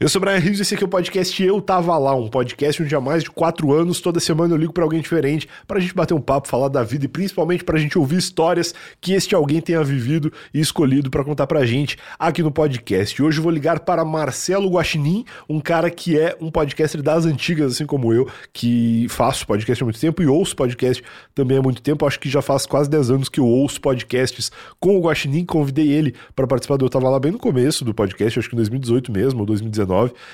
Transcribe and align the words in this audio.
Eu 0.00 0.08
sou 0.08 0.22
o 0.22 0.24
Brian 0.24 0.38
Rios 0.38 0.60
e 0.60 0.62
esse 0.62 0.76
aqui 0.76 0.84
é 0.84 0.86
o 0.86 0.88
podcast 0.88 1.42
Eu 1.42 1.60
Tava 1.60 1.98
Lá, 1.98 2.14
um 2.14 2.28
podcast 2.28 2.80
onde 2.80 2.94
há 2.94 3.00
mais 3.00 3.24
de 3.24 3.30
quatro 3.32 3.72
anos, 3.72 4.00
toda 4.00 4.20
semana 4.20 4.54
eu 4.54 4.56
ligo 4.56 4.72
para 4.72 4.84
alguém 4.84 5.00
diferente 5.00 5.48
pra 5.66 5.80
gente 5.80 5.92
bater 5.92 6.14
um 6.14 6.20
papo, 6.20 6.46
falar 6.46 6.68
da 6.68 6.84
vida 6.84 7.06
e 7.06 7.08
principalmente 7.08 7.64
pra 7.64 7.80
gente 7.80 7.98
ouvir 7.98 8.16
histórias 8.16 8.72
que 9.00 9.12
este 9.12 9.34
alguém 9.34 9.60
tenha 9.60 9.82
vivido 9.82 10.32
e 10.54 10.60
escolhido 10.60 11.10
para 11.10 11.24
contar 11.24 11.48
pra 11.48 11.66
gente 11.66 11.98
aqui 12.16 12.44
no 12.44 12.52
podcast. 12.52 13.20
E 13.20 13.24
hoje 13.24 13.38
eu 13.38 13.42
vou 13.42 13.50
ligar 13.50 13.80
para 13.80 14.04
Marcelo 14.04 14.70
Guaxinim, 14.70 15.24
um 15.48 15.58
cara 15.58 15.90
que 15.90 16.16
é 16.16 16.36
um 16.40 16.48
podcaster 16.48 17.02
das 17.02 17.26
antigas, 17.26 17.72
assim 17.72 17.84
como 17.84 18.12
eu, 18.12 18.28
que 18.52 19.08
faço 19.08 19.48
podcast 19.48 19.82
há 19.82 19.84
muito 19.84 19.98
tempo 19.98 20.22
e 20.22 20.28
ouço 20.28 20.54
podcast 20.54 21.02
também 21.34 21.58
há 21.58 21.62
muito 21.62 21.82
tempo. 21.82 22.06
Acho 22.06 22.20
que 22.20 22.28
já 22.28 22.40
faz 22.40 22.66
quase 22.66 22.88
10 22.88 23.10
anos 23.10 23.28
que 23.28 23.40
eu 23.40 23.46
ouço 23.46 23.80
podcasts 23.80 24.52
com 24.78 24.96
o 24.96 25.00
Guaxinim, 25.00 25.44
convidei 25.44 25.90
ele 25.90 26.14
para 26.36 26.46
participar 26.46 26.76
do 26.76 26.84
Eu 26.84 26.88
Tava 26.88 27.10
Lá 27.10 27.18
bem 27.18 27.32
no 27.32 27.38
começo 27.38 27.84
do 27.84 27.92
podcast, 27.92 28.38
acho 28.38 28.48
que 28.48 28.54
em 28.54 28.58
2018 28.58 29.10
mesmo, 29.10 29.40
ou 29.40 29.46
2019 29.46 29.87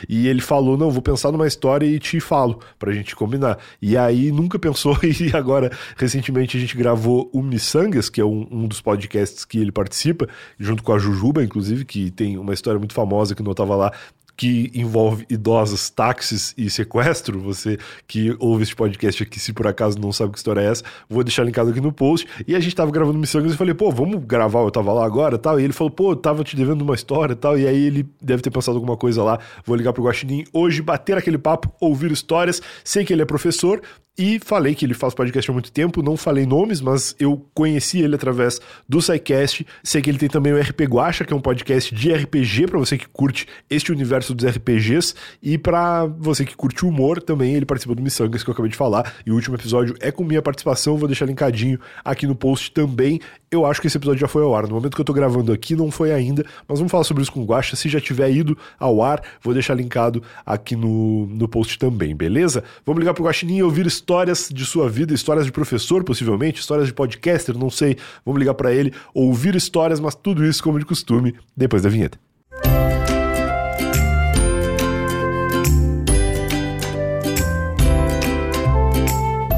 e 0.09 0.29
ele 0.29 0.41
falou: 0.41 0.77
Não, 0.77 0.91
vou 0.91 1.03
pensar 1.03 1.31
numa 1.33 1.47
história 1.47 1.87
e 1.87 1.99
te 1.99 2.21
falo, 2.21 2.61
pra 2.79 2.93
gente 2.93 3.15
combinar. 3.15 3.59
E 3.81 3.97
aí 3.97 4.31
nunca 4.33 4.59
pensou, 4.59 4.97
e 5.05 5.35
agora, 5.37 5.71
recentemente, 5.97 6.57
a 6.57 6.61
gente 6.61 6.77
gravou 6.77 7.31
o 7.33 7.43
Missangas, 7.43 8.09
que 8.09 8.21
é 8.21 8.25
um, 8.25 8.47
um 8.51 8.67
dos 8.67 8.81
podcasts 8.81 9.45
que 9.45 9.59
ele 9.59 9.73
participa, 9.73 10.29
junto 10.59 10.83
com 10.83 10.93
a 10.93 10.99
Jujuba, 10.99 11.43
inclusive, 11.43 11.85
que 11.85 12.11
tem 12.11 12.39
uma 12.39 12.55
história 12.55 12.79
muito 12.79 12.95
famosa 12.95 13.35
que 13.35 13.43
não 13.43 13.53
estava 13.53 13.77
lá, 13.77 13.93
que 14.37 14.71
envolve 14.75 15.25
idosos, 15.31 15.91
táxis 15.91 16.55
e 16.57 16.69
sequestro, 16.69 17.39
você 17.41 17.79
que 18.07 18.35
ouve 18.39 18.65
este 18.65 18.75
podcast 18.75 19.23
aqui, 19.23 19.39
se 19.39 19.53
por 19.53 19.67
acaso 19.67 19.99
não 19.99 20.13
sabe 20.13 20.33
que 20.33 20.39
história 20.39 20.61
é 20.61 20.67
essa, 20.67 20.83
vou 21.09 21.23
deixar 21.23 21.45
linkado 21.45 21.71
aqui 21.71 21.81
no 21.81 21.93
post. 21.93 22.27
E 22.47 22.55
a 22.55 22.61
gente 22.61 22.75
tava 22.75 22.91
gravando 22.91 23.19
Missangas 23.19 23.55
e 23.55 23.57
falei, 23.57 23.75
pô, 23.75 23.91
vamos 23.91 24.25
gravar, 24.25 24.61
eu 24.61 24.71
tava 24.71 24.93
lá 24.93 25.05
agora 25.05 25.39
tal. 25.39 25.59
E 25.61 25.65
ele 25.65 25.73
falou, 25.73 25.91
pô, 25.91 26.13
eu 26.13 26.17
tava 26.17 26.43
te 26.43 26.57
devendo 26.57 26.83
uma 26.83 26.95
história 26.95 27.37
tal. 27.37 27.59
E 27.59 27.67
aí 27.67 27.87
ele 27.87 28.09
deve 28.21 28.43
ter 28.43 28.51
pensado 28.51 28.77
alguma 28.77 28.97
coisa 28.97 29.23
lá. 29.23 29.39
Vou 29.65 29.77
ligar 29.77 29.93
pro 29.93 30.05
Guaxinim 30.05 30.45
hoje, 30.53 30.83
bater 30.83 31.17
aquele 31.17 31.39
papo, 31.39 31.73
ouvir 31.81 32.11
histórias. 32.11 32.61
Sei 32.83 33.05
que 33.05 33.13
ele 33.13 33.23
é 33.23 33.27
professor, 33.27 33.81
e 34.17 34.39
falei 34.39 34.75
que 34.75 34.85
ele 34.85 34.95
faz 34.95 35.13
podcast 35.13 35.51
há 35.51 35.53
muito 35.53 35.73
tempo, 35.73 36.03
não 36.03 36.17
falei 36.17 36.47
nomes, 36.47 36.81
mas 36.81 37.17
eu 37.19 37.45
conheci 37.53 38.01
ele 38.01 38.15
através 38.15 38.61
do 38.89 39.03
SciCast. 39.03 39.67
Sei 39.83 40.01
que 40.01 40.09
ele 40.09 40.19
tem 40.19 40.29
também 40.29 40.53
o 40.53 40.61
RP 40.61 40.83
Guacha, 40.83 41.25
que 41.25 41.33
é 41.33 41.37
um 41.37 41.41
podcast 41.41 41.93
de 41.93 42.13
RPG 42.13 42.69
para 42.69 42.79
você 42.79 42.97
que 42.97 43.09
curte 43.09 43.47
este 43.69 43.91
universo 43.91 44.33
dos 44.33 44.47
RPGs 44.47 45.15
e 45.43 45.59
para 45.59 46.07
você 46.07 46.45
que 46.45 46.55
curte 46.55 46.87
humor 46.87 47.21
também, 47.21 47.55
ele 47.55 47.67
participa 47.67 47.95
do 47.95 48.03
Missangas 48.03 48.45
que 48.45 48.51
eu 48.51 48.53
acabei 48.53 48.71
de 48.71 48.77
falar. 48.77 49.15
E 49.27 49.33
o 49.33 49.35
último 49.35 49.57
episódio 49.57 49.97
é 50.01 50.13
com 50.13 50.23
minha 50.23 50.43
participação, 50.43 50.97
vou 50.97 51.09
deixar 51.09 51.27
linkadinho 51.27 51.81
aqui 52.05 52.27
no 52.27 52.37
post 52.37 52.71
também. 52.71 53.21
Eu 53.55 53.65
acho 53.65 53.81
que 53.81 53.87
esse 53.87 53.97
episódio 53.97 54.21
já 54.21 54.29
foi 54.29 54.43
ao 54.43 54.55
ar. 54.55 54.65
No 54.65 54.75
momento 54.75 54.95
que 54.95 55.01
eu 55.01 55.05
tô 55.05 55.13
gravando 55.13 55.53
aqui, 55.53 55.77
não 55.77 55.91
foi 55.91 56.13
ainda, 56.13 56.45
mas 56.67 56.79
vamos 56.79 56.91
falar 56.91 57.05
sobre 57.05 57.23
isso 57.23 57.31
com 57.31 57.41
o 57.41 57.45
Guacha. 57.45 57.77
Se 57.77 57.89
já 57.89 58.01
tiver 58.01 58.31
ido 58.31 58.59
ao 58.79 59.01
ar, 59.01 59.23
vou 59.41 59.55
deixar 59.55 59.75
linkado 59.75 60.23
aqui 60.45 60.75
no, 60.75 61.27
no 61.27 61.47
post 61.47 61.79
também, 61.79 62.17
beleza? 62.17 62.65
Vamos 62.85 62.99
ligar 62.99 63.15
pro 63.15 63.25
Guaxinim 63.25 63.59
e 63.59 63.63
ouvir 63.63 63.87
histórias 63.87 64.49
de 64.53 64.67
sua 64.67 64.89
vida, 64.89 65.15
histórias 65.15 65.47
de 65.47 65.53
professor, 65.53 66.03
possivelmente, 66.03 66.61
histórias 66.61 66.89
de 66.89 66.93
podcaster, 66.93 67.57
não 67.57 67.71
sei. 67.71 67.97
Vamos 68.27 68.41
ligar 68.41 68.55
para 68.55 68.73
ele, 68.73 68.93
ouvir 69.15 69.55
histórias, 69.55 70.01
mas 70.01 70.15
tudo 70.15 70.45
isso 70.45 70.63
como 70.63 70.79
de 70.79 70.85
costume, 70.85 71.35
depois 71.57 71.83
da 71.83 71.89
vinheta. 71.89 72.19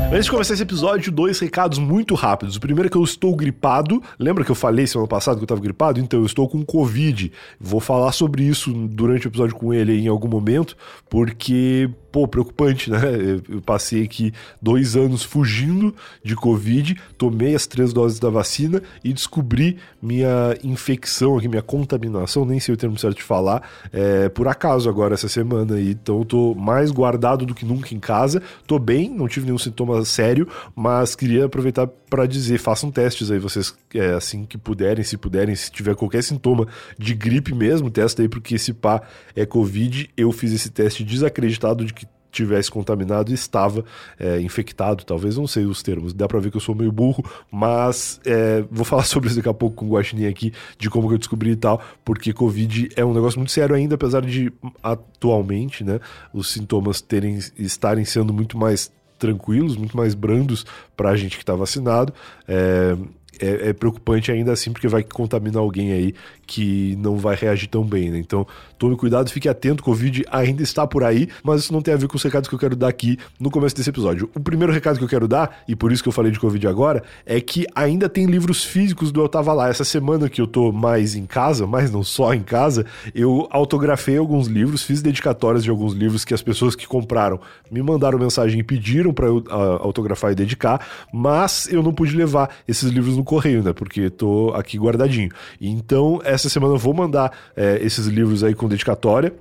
Antes 0.09 0.27
de 0.27 0.31
começar 0.31 0.55
esse 0.55 0.63
episódio, 0.63 1.11
dois 1.11 1.41
recados 1.41 1.81
muito 1.81 2.15
rápidos. 2.15 2.55
O 2.55 2.61
primeiro 2.61 2.87
é 2.87 2.91
que 2.91 2.97
eu 2.97 3.03
estou 3.03 3.35
gripado. 3.35 4.01
Lembra 4.19 4.45
que 4.45 4.51
eu 4.51 4.55
falei 4.55 4.87
semana 4.87 5.09
passada 5.09 5.37
que 5.37 5.43
eu 5.43 5.47
estava 5.47 5.61
gripado? 5.61 5.99
Então, 5.99 6.21
eu 6.21 6.27
estou 6.27 6.49
com 6.49 6.65
Covid. 6.65 7.33
Vou 7.61 7.81
falar 7.81 8.13
sobre 8.13 8.45
isso 8.45 8.73
durante 8.73 9.27
o 9.27 9.29
episódio 9.29 9.57
com 9.57 9.75
ele 9.75 9.99
em 9.99 10.07
algum 10.07 10.29
momento, 10.29 10.77
porque 11.11 11.91
pô, 12.17 12.27
preocupante, 12.27 12.91
né? 12.91 12.99
Eu 13.47 13.61
passei 13.61 14.03
aqui 14.03 14.33
dois 14.63 14.97
anos 14.97 15.23
fugindo 15.23 15.95
de 16.25 16.35
Covid, 16.35 16.97
tomei 17.19 17.55
as 17.55 17.67
três 17.67 17.93
doses 17.93 18.19
da 18.19 18.31
vacina 18.31 18.83
e 19.05 19.13
descobri 19.13 19.77
minha 20.01 20.57
infecção 20.65 21.37
aqui, 21.37 21.47
minha 21.47 21.61
contaminação, 21.61 22.47
nem 22.47 22.59
sei 22.59 22.73
o 22.73 22.77
termo 22.77 22.97
certo 22.97 23.19
de 23.19 23.23
falar, 23.23 23.63
é, 23.93 24.31
por 24.31 24.49
acaso 24.49 24.89
agora 24.89 25.13
essa 25.13 25.29
semana. 25.29 25.79
Então 25.79 26.21
eu 26.21 26.25
tô 26.25 26.55
mais 26.55 26.91
guardado 26.91 27.45
do 27.45 27.55
que 27.55 27.67
nunca 27.67 27.95
em 27.95 28.01
casa, 28.01 28.41
tô 28.67 28.79
bem, 28.79 29.11
não 29.11 29.29
tive 29.29 29.45
nenhum 29.45 29.59
sintoma 29.59 29.96
sério, 30.05 30.49
mas 30.75 31.15
queria 31.15 31.47
aproveitar 31.47 31.87
para 31.87 32.27
dizer, 32.27 32.59
façam 32.59 32.91
testes 32.91 33.31
aí 33.31 33.39
vocês 33.39 33.75
é, 33.95 34.11
assim 34.11 34.45
que 34.45 34.59
puderem, 34.59 35.05
se 35.05 35.17
puderem, 35.17 35.55
se 35.55 35.71
tiver 35.71 35.95
qualquer 35.95 36.23
sintoma 36.23 36.67
de 36.99 37.15
gripe 37.15 37.55
mesmo, 37.55 37.91
testa 37.91 38.23
aí 38.23 38.29
porque 38.29 38.55
esse 38.55 38.73
pá 38.73 39.03
é 39.35 39.47
Covid. 39.47 40.11
Eu 40.17 40.33
fiz 40.33 40.53
esse 40.53 40.71
teste 40.71 41.05
desacreditado 41.05 41.85
de 41.85 41.93
que 41.93 42.07
tivesse 42.37 42.71
contaminado 42.71 43.33
estava 43.33 43.85
é, 44.19 44.41
infectado, 44.41 45.05
talvez, 45.05 45.37
não 45.37 45.47
sei 45.47 45.65
os 45.65 45.83
termos, 45.83 46.13
dá 46.13 46.29
pra 46.29 46.39
ver 46.39 46.51
que 46.51 46.57
eu 46.57 46.61
sou 46.61 46.75
meio 46.75 46.93
burro, 46.93 47.25
mas 47.51 48.21
é, 48.27 48.63
vou 48.71 48.85
falar 48.85 49.05
sobre 49.09 49.29
isso 49.29 49.37
daqui 49.37 49.49
a 49.49 49.55
pouco 49.55 49.77
com 49.77 49.87
o 49.87 49.89
Guaxinim 49.91 50.27
aqui, 50.27 50.53
de 50.79 50.91
como 50.91 51.09
que 51.09 51.15
eu 51.15 51.19
descobri 51.19 51.51
e 51.53 51.57
tal, 51.57 51.81
porque 52.05 52.33
Covid 52.33 52.91
é 52.95 53.05
um 53.05 53.15
negócio 53.15 53.39
muito 53.39 53.53
sério 53.53 53.75
ainda, 53.75 53.95
apesar 53.95 54.21
de 54.21 54.53
atualmente, 54.83 55.83
né, 55.83 55.99
os 56.33 56.53
sintomas 56.53 57.01
terem, 57.01 57.39
estarem 57.57 58.05
sendo 58.05 58.33
muito 58.33 58.59
mais 58.59 58.93
tranquilos, 59.19 59.77
muito 59.77 59.97
mais 59.97 60.15
brandos 60.15 60.65
pra 60.97 61.17
gente 61.17 61.39
que 61.39 61.45
tá 61.45 61.55
vacinado, 61.55 62.13
é, 62.47 62.97
é, 63.41 63.69
é, 63.69 63.73
preocupante 63.73 64.33
ainda 64.33 64.53
assim, 64.53 64.73
porque 64.73 64.89
vai 64.89 65.03
contaminar 65.03 65.61
alguém 65.61 65.93
aí 65.93 66.15
que 66.47 66.97
não 66.97 67.17
vai 67.17 67.35
reagir 67.35 67.69
tão 67.69 67.85
bem, 67.85 68.11
né? 68.11 68.19
Então, 68.19 68.47
tome 68.79 68.97
cuidado, 68.97 69.31
fique 69.31 69.49
atento, 69.49 69.83
Covid 69.83 70.25
ainda 70.31 70.63
está 70.63 70.87
por 70.87 71.03
aí, 71.03 71.29
mas 71.43 71.63
isso 71.63 71.73
não 71.73 71.83
tem 71.83 71.95
a 71.95 71.97
ver 71.97 72.09
com 72.09 72.17
os 72.17 72.23
recados 72.23 72.49
que 72.49 72.55
eu 72.55 72.59
quero 72.59 72.77
dar 72.77 72.89
aqui 72.89 73.19
no 73.41 73.51
começo 73.51 73.75
desse 73.75 73.91
episódio. 73.91 74.31
O 74.35 74.41
primeiro 74.41 74.73
recado 74.73 74.99
que 74.99 75.05
eu 75.05 75.09
quero 75.09 75.27
dar, 75.27 75.63
e 75.67 75.75
por 75.75 75.93
isso 75.93 76.03
que 76.03 76.09
eu 76.09 76.13
falei 76.13 76.31
de 76.31 76.39
Covid 76.39 76.67
agora, 76.69 77.03
é 77.25 77.41
que 77.41 77.67
ainda 77.75 78.09
tem 78.09 78.27
livros 78.27 78.65
físicos 78.65 79.11
do 79.11 79.21
Eu 79.21 79.29
Tava 79.29 79.53
Lá. 79.53 79.69
Essa 79.69 79.85
semana 79.85 80.29
que 80.29 80.41
eu 80.41 80.47
tô 80.47 80.71
mais 80.73 81.15
em 81.15 81.27
casa, 81.27 81.67
mas 81.67 81.91
não 81.91 82.05
só 82.05 82.33
em 82.35 82.43
casa, 82.43 82.87
eu 83.15 83.49
autografei 83.51 84.17
alguns 84.17 84.47
livros, 84.47 84.83
fiz 84.83 85.03
dedicatórias 85.03 85.65
de 85.65 85.71
alguns 85.71 85.93
livros 85.93 86.25
que 86.25 86.35
as 86.35 86.43
pessoas 86.43 86.77
que 86.77 86.87
compraram 86.87 87.41
me 87.71 87.83
mandaram 87.83 88.19
mensagem 88.19 88.61
e 88.61 88.63
pediram 88.63 89.13
para 89.13 89.27
eu 89.27 89.39
uh, 89.39 89.81
autografar 89.81 90.33
e 90.33 90.35
dedicar, 90.35 90.87
mas 91.13 91.69
eu 91.71 91.83
não 91.83 91.93
pude 91.93 92.17
levar 92.17 92.51
esses 92.69 92.91
livros 92.91 93.17
no 93.17 93.25
correio, 93.25 93.63
né? 93.63 93.73
Porque 93.73 94.11
tô 94.11 94.53
aqui 94.55 94.79
guardadinho. 94.79 95.31
Então, 95.61 96.21
essa 96.37 96.49
semana 96.49 96.75
eu 96.75 96.79
vou 96.79 96.95
mandar 96.95 97.33
é, 97.57 97.79
esses 97.83 98.07
livros 98.07 98.45
aí 98.45 98.55
com 98.55 98.69
dedicatória. 98.69 99.35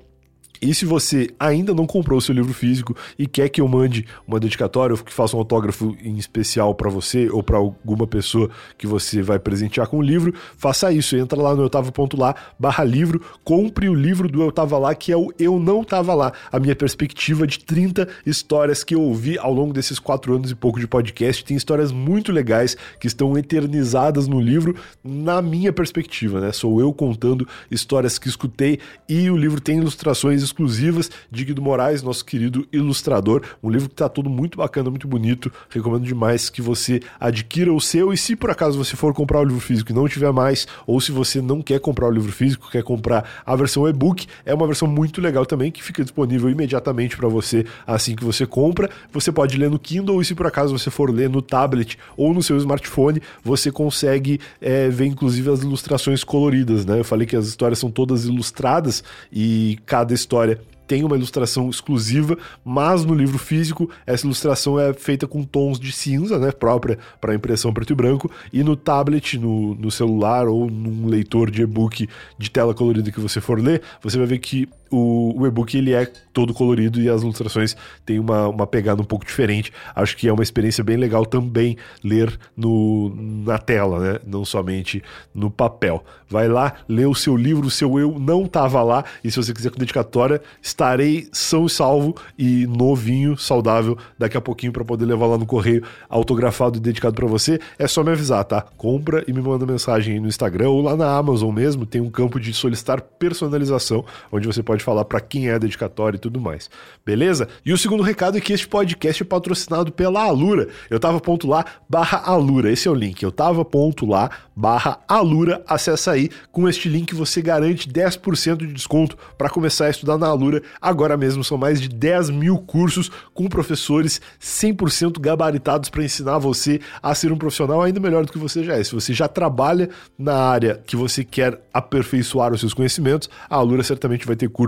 E 0.65 0.73
se 0.73 0.83
você 0.83 1.29
ainda 1.39 1.75
não 1.75 1.85
comprou 1.85 2.17
o 2.17 2.21
seu 2.21 2.33
livro 2.33 2.51
físico 2.51 2.95
e 3.19 3.27
quer 3.27 3.49
que 3.49 3.61
eu 3.61 3.67
mande 3.67 4.03
uma 4.27 4.39
dedicatória 4.39 4.95
ou 4.95 5.03
que 5.03 5.13
faça 5.13 5.35
um 5.35 5.39
autógrafo 5.39 5.95
em 6.03 6.17
especial 6.17 6.73
para 6.73 6.89
você 6.89 7.29
ou 7.29 7.43
para 7.43 7.57
alguma 7.57 8.07
pessoa 8.07 8.49
que 8.75 8.87
você 8.87 9.21
vai 9.21 9.37
presentear 9.37 9.87
com 9.87 9.99
o 9.99 10.01
livro, 10.01 10.33
faça 10.57 10.91
isso. 10.91 11.15
Entra 11.15 11.39
lá 11.39 11.53
no 11.53 11.61
eu 11.61 11.69
tava 11.69 11.91
ponto 11.91 12.19
lá, 12.19 12.33
barra 12.57 12.83
livro, 12.83 13.21
compre 13.43 13.87
o 13.87 13.93
livro 13.93 14.27
do 14.27 14.41
Eu 14.41 14.51
Tava 14.51 14.77
Lá, 14.79 14.95
que 14.95 15.11
é 15.11 15.17
o 15.17 15.31
Eu 15.37 15.59
Não 15.59 15.83
Tava 15.83 16.15
Lá, 16.15 16.33
a 16.51 16.59
minha 16.59 16.75
perspectiva 16.75 17.45
de 17.45 17.59
30 17.59 18.07
histórias 18.25 18.83
que 18.83 18.95
eu 18.95 19.01
ouvi 19.01 19.37
ao 19.37 19.53
longo 19.53 19.71
desses 19.71 19.99
quatro 19.99 20.35
anos 20.35 20.49
e 20.49 20.55
pouco 20.55 20.79
de 20.79 20.87
podcast. 20.87 21.45
Tem 21.45 21.55
histórias 21.55 21.91
muito 21.91 22.31
legais 22.31 22.75
que 22.99 23.05
estão 23.05 23.37
eternizadas 23.37 24.27
no 24.27 24.39
livro, 24.39 24.75
na 25.03 25.43
minha 25.43 25.71
perspectiva, 25.71 26.39
né? 26.41 26.51
Sou 26.51 26.79
eu 26.79 26.91
contando 26.91 27.47
histórias 27.69 28.17
que 28.17 28.27
escutei 28.27 28.79
e 29.07 29.29
o 29.29 29.37
livro 29.37 29.61
tem 29.61 29.77
ilustrações 29.77 30.41
exclusivas 30.55 31.11
de 31.29 31.43
Guido 31.43 31.61
Moraes, 31.61 32.01
nosso 32.01 32.23
querido 32.23 32.65
ilustrador. 32.71 33.41
Um 33.61 33.69
livro 33.69 33.89
que 33.89 33.93
está 33.93 34.07
todo 34.07 34.29
muito 34.29 34.57
bacana, 34.57 34.89
muito 34.89 35.07
bonito. 35.07 35.51
Recomendo 35.69 36.03
demais 36.03 36.49
que 36.49 36.61
você 36.61 37.01
adquira 37.19 37.73
o 37.73 37.81
seu. 37.81 38.13
E 38.13 38.17
se 38.17 38.35
por 38.35 38.49
acaso 38.49 38.77
você 38.77 38.95
for 38.95 39.13
comprar 39.13 39.41
o 39.41 39.43
livro 39.43 39.59
físico 39.59 39.91
e 39.91 39.95
não 39.95 40.07
tiver 40.07 40.31
mais, 40.31 40.65
ou 40.87 41.01
se 41.01 41.11
você 41.11 41.41
não 41.41 41.61
quer 41.61 41.79
comprar 41.81 42.07
o 42.07 42.11
livro 42.11 42.31
físico, 42.31 42.71
quer 42.71 42.83
comprar 42.83 43.43
a 43.45 43.55
versão 43.55 43.87
e-book, 43.87 44.27
é 44.45 44.53
uma 44.53 44.65
versão 44.65 44.87
muito 44.87 45.19
legal 45.19 45.45
também 45.45 45.71
que 45.71 45.83
fica 45.83 46.03
disponível 46.03 46.49
imediatamente 46.49 47.17
para 47.17 47.27
você 47.27 47.65
assim 47.85 48.15
que 48.15 48.23
você 48.23 48.45
compra. 48.45 48.89
Você 49.11 49.31
pode 49.31 49.57
ler 49.57 49.69
no 49.69 49.77
Kindle 49.77 50.21
e 50.21 50.25
se 50.25 50.33
por 50.33 50.47
acaso 50.47 50.77
você 50.77 50.89
for 50.89 51.09
ler 51.09 51.29
no 51.29 51.41
tablet 51.41 51.97
ou 52.15 52.33
no 52.33 52.41
seu 52.41 52.55
smartphone, 52.57 53.21
você 53.43 53.71
consegue 53.71 54.39
é, 54.61 54.87
ver 54.87 55.07
inclusive 55.07 55.49
as 55.49 55.61
ilustrações 55.61 56.23
coloridas, 56.23 56.85
né? 56.85 56.99
Eu 56.99 57.03
falei 57.03 57.27
que 57.27 57.35
as 57.35 57.47
histórias 57.47 57.79
são 57.79 57.91
todas 57.91 58.25
ilustradas 58.25 59.03
e 59.31 59.77
cada 59.85 60.13
história 60.13 60.34
história 60.35 60.59
tem 60.87 61.03
uma 61.03 61.15
ilustração 61.15 61.67
exclusiva, 61.67 62.37
mas 62.63 63.03
no 63.03 63.15
livro 63.15 63.39
físico 63.39 63.89
essa 64.05 64.23
ilustração 64.23 64.79
é 64.79 64.93
feita 64.93 65.25
com 65.25 65.43
tons 65.43 65.79
de 65.79 65.91
cinza, 65.91 66.37
né, 66.37 66.51
própria 66.51 66.99
para 67.19 67.33
impressão 67.33 67.73
preto 67.73 67.93
e 67.93 67.95
branco, 67.95 68.29
e 68.53 68.63
no 68.63 68.75
tablet, 68.75 69.39
no, 69.39 69.73
no 69.73 69.89
celular 69.89 70.47
ou 70.47 70.69
num 70.69 71.07
leitor 71.07 71.49
de 71.49 71.63
e-book 71.63 72.07
de 72.37 72.51
tela 72.51 72.73
colorida 72.73 73.11
que 73.11 73.19
você 73.19 73.41
for 73.41 73.59
ler, 73.59 73.81
você 73.99 74.15
vai 74.17 74.27
ver 74.27 74.37
que 74.37 74.69
o, 74.95 75.41
o 75.41 75.45
e-book 75.45 75.77
ele 75.77 75.93
é 75.93 76.05
todo 76.31 76.53
colorido 76.53 77.01
e 77.01 77.09
as 77.09 77.21
ilustrações 77.21 77.75
têm 78.05 78.17
uma, 78.17 78.47
uma 78.47 78.65
pegada 78.65 79.01
um 79.01 79.05
pouco 79.05 79.25
diferente. 79.25 79.71
Acho 79.93 80.15
que 80.15 80.27
é 80.27 80.33
uma 80.33 80.43
experiência 80.43 80.83
bem 80.83 80.95
legal 80.95 81.25
também 81.25 81.77
ler 82.03 82.37
no, 82.55 83.13
na 83.45 83.57
tela, 83.57 83.99
né? 83.99 84.19
Não 84.25 84.45
somente 84.45 85.03
no 85.33 85.51
papel. 85.51 86.03
Vai 86.29 86.47
lá, 86.47 86.73
lê 86.87 87.05
o 87.05 87.13
seu 87.13 87.35
livro, 87.35 87.67
o 87.67 87.71
seu 87.71 87.99
eu 87.99 88.17
não 88.17 88.45
tava 88.45 88.81
lá. 88.81 89.03
E 89.23 89.29
se 89.29 89.37
você 89.37 89.53
quiser 89.53 89.69
com 89.69 89.77
dedicatória, 89.77 90.41
estarei 90.61 91.27
são 91.31 91.65
e 91.65 91.69
salvo 91.69 92.15
e 92.37 92.65
novinho, 92.67 93.37
saudável, 93.37 93.97
daqui 94.17 94.37
a 94.37 94.41
pouquinho 94.41 94.71
para 94.71 94.83
poder 94.83 95.05
levar 95.05 95.27
lá 95.27 95.37
no 95.37 95.45
correio 95.45 95.83
autografado 96.09 96.77
e 96.77 96.81
dedicado 96.81 97.15
para 97.15 97.27
você. 97.27 97.59
É 97.77 97.87
só 97.87 98.03
me 98.03 98.11
avisar, 98.11 98.43
tá? 98.45 98.61
Compra 98.77 99.23
e 99.27 99.33
me 99.33 99.41
manda 99.41 99.65
mensagem 99.65 100.15
aí 100.15 100.19
no 100.19 100.27
Instagram 100.27 100.69
ou 100.69 100.81
lá 100.81 100.95
na 100.95 101.15
Amazon 101.15 101.53
mesmo. 101.53 101.85
Tem 101.85 102.01
um 102.01 102.09
campo 102.09 102.39
de 102.39 102.53
solicitar 102.53 103.01
personalização, 103.01 104.05
onde 104.31 104.47
você 104.47 104.63
pode 104.63 104.83
falar 104.85 105.03
para 105.05 105.19
quem 105.19 105.49
é 105.49 105.55
a 105.55 105.57
dedicatória 105.57 106.17
e 106.17 106.19
tudo 106.19 106.39
mais. 106.39 106.69
Beleza? 107.03 107.47
E 107.65 107.73
o 107.73 107.77
segundo 107.77 108.03
recado 108.03 108.37
é 108.37 108.41
que 108.41 108.53
este 108.53 108.67
podcast 108.67 109.23
é 109.23 109.25
patrocinado 109.25 109.91
pela 109.91 110.23
Alura. 110.23 110.67
Eu 110.89 110.99
tava 110.99 111.19
ponto 111.19 111.47
lá 111.47 111.65
barra 111.89 112.19
Alura. 112.19 112.71
Esse 112.71 112.87
é 112.87 112.91
o 112.91 112.93
link. 112.93 113.21
Eu 113.23 113.31
tava 113.31 113.65
ponto 113.65 114.05
lá 114.05 114.29
barra 114.55 114.99
Alura. 115.07 115.63
Acessa 115.67 116.11
aí. 116.11 116.29
Com 116.51 116.69
este 116.69 116.87
link 116.87 117.15
você 117.15 117.41
garante 117.41 117.89
10% 117.89 118.57
de 118.57 118.67
desconto 118.73 119.17
para 119.37 119.49
começar 119.49 119.87
a 119.87 119.89
estudar 119.89 120.17
na 120.17 120.27
Alura. 120.27 120.61
Agora 120.79 121.17
mesmo 121.17 121.43
são 121.43 121.57
mais 121.57 121.81
de 121.81 121.89
10 121.89 122.29
mil 122.29 122.57
cursos 122.59 123.11
com 123.33 123.47
professores 123.47 124.21
100% 124.39 125.19
gabaritados 125.19 125.89
para 125.89 126.03
ensinar 126.03 126.37
você 126.37 126.79
a 127.01 127.15
ser 127.15 127.31
um 127.31 127.37
profissional 127.37 127.81
ainda 127.81 127.99
melhor 127.99 128.25
do 128.25 128.31
que 128.31 128.37
você 128.37 128.63
já 128.63 128.77
é. 128.77 128.83
Se 128.83 128.93
você 128.93 129.13
já 129.13 129.27
trabalha 129.27 129.89
na 130.17 130.35
área 130.35 130.81
que 130.85 130.95
você 130.95 131.23
quer 131.23 131.59
aperfeiçoar 131.73 132.53
os 132.53 132.59
seus 132.59 132.73
conhecimentos, 132.73 133.29
a 133.49 133.55
Alura 133.55 133.83
certamente 133.83 134.27
vai 134.27 134.35
ter 134.35 134.49
cursos 134.49 134.64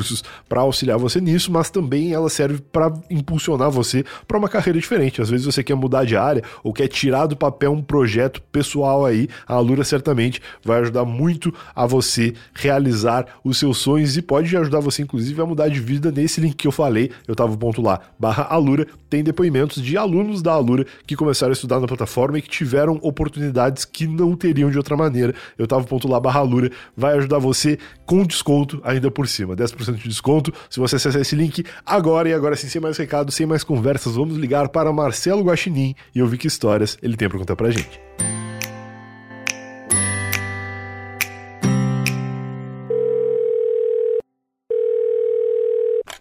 para 0.47 0.61
auxiliar 0.61 0.97
você 0.97 1.19
nisso, 1.21 1.51
mas 1.51 1.69
também 1.69 2.13
ela 2.13 2.29
serve 2.29 2.61
para 2.71 2.91
impulsionar 3.09 3.69
você 3.71 4.03
para 4.27 4.37
uma 4.37 4.49
carreira 4.49 4.79
diferente. 4.79 5.21
Às 5.21 5.29
vezes 5.29 5.45
você 5.45 5.63
quer 5.63 5.75
mudar 5.75 6.05
de 6.05 6.15
área 6.15 6.43
ou 6.63 6.73
quer 6.73 6.87
tirar 6.87 7.25
do 7.25 7.35
papel 7.35 7.71
um 7.71 7.81
projeto 7.81 8.41
pessoal 8.51 9.05
aí, 9.05 9.27
a 9.47 9.55
Alura 9.55 9.83
certamente 9.83 10.41
vai 10.63 10.79
ajudar 10.81 11.05
muito 11.05 11.53
a 11.75 11.85
você 11.85 12.33
realizar 12.53 13.25
os 13.43 13.57
seus 13.57 13.77
sonhos 13.77 14.17
e 14.17 14.21
pode 14.21 14.55
ajudar 14.55 14.79
você 14.79 15.01
inclusive 15.01 15.41
a 15.41 15.45
mudar 15.45 15.69
de 15.69 15.79
vida 15.79 16.11
nesse 16.11 16.41
link 16.41 16.55
que 16.55 16.67
eu 16.67 16.71
falei, 16.71 17.11
eu 17.27 17.35
tava 17.35 17.55
ponto 17.57 17.81
lá, 17.81 17.99
barra 18.19 18.43
Alura, 18.43 18.87
tem 19.09 19.23
depoimentos 19.23 19.81
de 19.81 19.97
alunos 19.97 20.41
da 20.41 20.53
Alura 20.53 20.85
que 21.05 21.15
começaram 21.15 21.51
a 21.51 21.53
estudar 21.53 21.79
na 21.79 21.87
plataforma 21.87 22.37
e 22.37 22.41
que 22.41 22.49
tiveram 22.49 22.99
oportunidades 23.01 23.85
que 23.85 24.07
não 24.07 24.35
teriam 24.35 24.69
de 24.69 24.77
outra 24.77 24.95
maneira. 24.95 25.33
Eu 25.57 25.67
tava 25.67 25.83
ponto 25.85 26.07
lá, 26.07 26.19
barra 26.19 26.39
Alura, 26.39 26.71
vai 26.95 27.17
ajudar 27.17 27.39
você 27.39 27.77
com 28.05 28.23
desconto 28.23 28.81
ainda 28.83 29.09
por 29.09 29.27
cima, 29.27 29.55
10% 29.55 29.95
de 29.95 30.07
desconto 30.07 30.53
se 30.69 30.79
você 30.79 30.95
acessar 30.97 31.21
esse 31.21 31.35
link 31.35 31.63
agora 31.85 32.29
e 32.29 32.33
agora 32.33 32.55
sim, 32.55 32.67
sem 32.67 32.81
mais 32.81 32.97
recados, 32.97 33.35
sem 33.35 33.45
mais 33.45 33.63
conversas, 33.63 34.15
vamos 34.15 34.37
ligar 34.37 34.69
para 34.69 34.91
Marcelo 34.91 35.43
Guaxinim 35.43 35.95
e 36.13 36.21
ouvir 36.21 36.37
que 36.37 36.47
histórias 36.47 36.97
ele 37.01 37.15
tem 37.15 37.29
para 37.29 37.39
contar 37.39 37.55
pra 37.55 37.69
gente. 37.69 37.99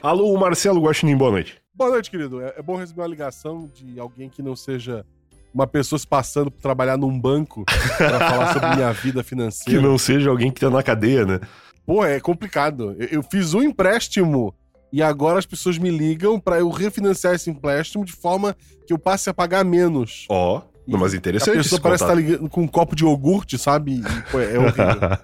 Alô, 0.02 0.38
Marcelo 0.38 0.80
Guaxinim, 0.80 1.16
boa 1.16 1.32
noite. 1.32 1.65
Boa 1.76 1.90
noite, 1.90 2.10
querido. 2.10 2.40
É, 2.40 2.54
é 2.56 2.62
bom 2.62 2.76
receber 2.76 3.02
uma 3.02 3.06
ligação 3.06 3.70
de 3.74 4.00
alguém 4.00 4.30
que 4.30 4.42
não 4.42 4.56
seja 4.56 5.04
uma 5.52 5.66
pessoa 5.66 5.98
se 5.98 6.06
passando 6.06 6.50
por 6.50 6.60
trabalhar 6.60 6.96
num 6.96 7.18
banco 7.18 7.64
pra 7.98 8.18
falar 8.18 8.52
sobre 8.54 8.76
minha 8.76 8.92
vida 8.92 9.22
Que 9.22 9.28
financeira. 9.28 9.80
não 9.82 9.98
seja 9.98 10.30
alguém 10.30 10.50
que 10.50 10.60
tá 10.60 10.70
na 10.70 10.82
cadeia, 10.82 11.24
né? 11.26 11.40
Pô, 11.84 12.04
é 12.04 12.18
complicado. 12.18 12.96
Eu, 12.98 13.08
eu 13.08 13.22
fiz 13.22 13.52
um 13.54 13.62
empréstimo 13.62 14.54
e 14.92 15.02
agora 15.02 15.38
as 15.38 15.46
pessoas 15.46 15.76
me 15.78 15.90
ligam 15.90 16.40
pra 16.40 16.58
eu 16.58 16.70
refinanciar 16.70 17.34
esse 17.34 17.50
empréstimo 17.50 18.04
de 18.04 18.12
forma 18.12 18.56
que 18.86 18.92
eu 18.92 18.98
passe 18.98 19.28
a 19.28 19.34
pagar 19.34 19.64
menos. 19.64 20.26
Ó, 20.30 20.62
não, 20.86 20.98
mas 20.98 21.14
a 21.14 21.16
interessante 21.16 21.56
pessoa 21.56 21.76
esse 21.76 21.82
parece 21.82 22.04
estar 22.04 22.14
contato. 22.14 22.30
ligando 22.30 22.50
com 22.50 22.62
um 22.62 22.66
copo 22.66 22.94
de 22.94 23.04
iogurte, 23.04 23.58
sabe? 23.58 24.00
E, 24.00 24.02
pô, 24.30 24.40
é 24.40 24.58
horrível. 24.58 25.18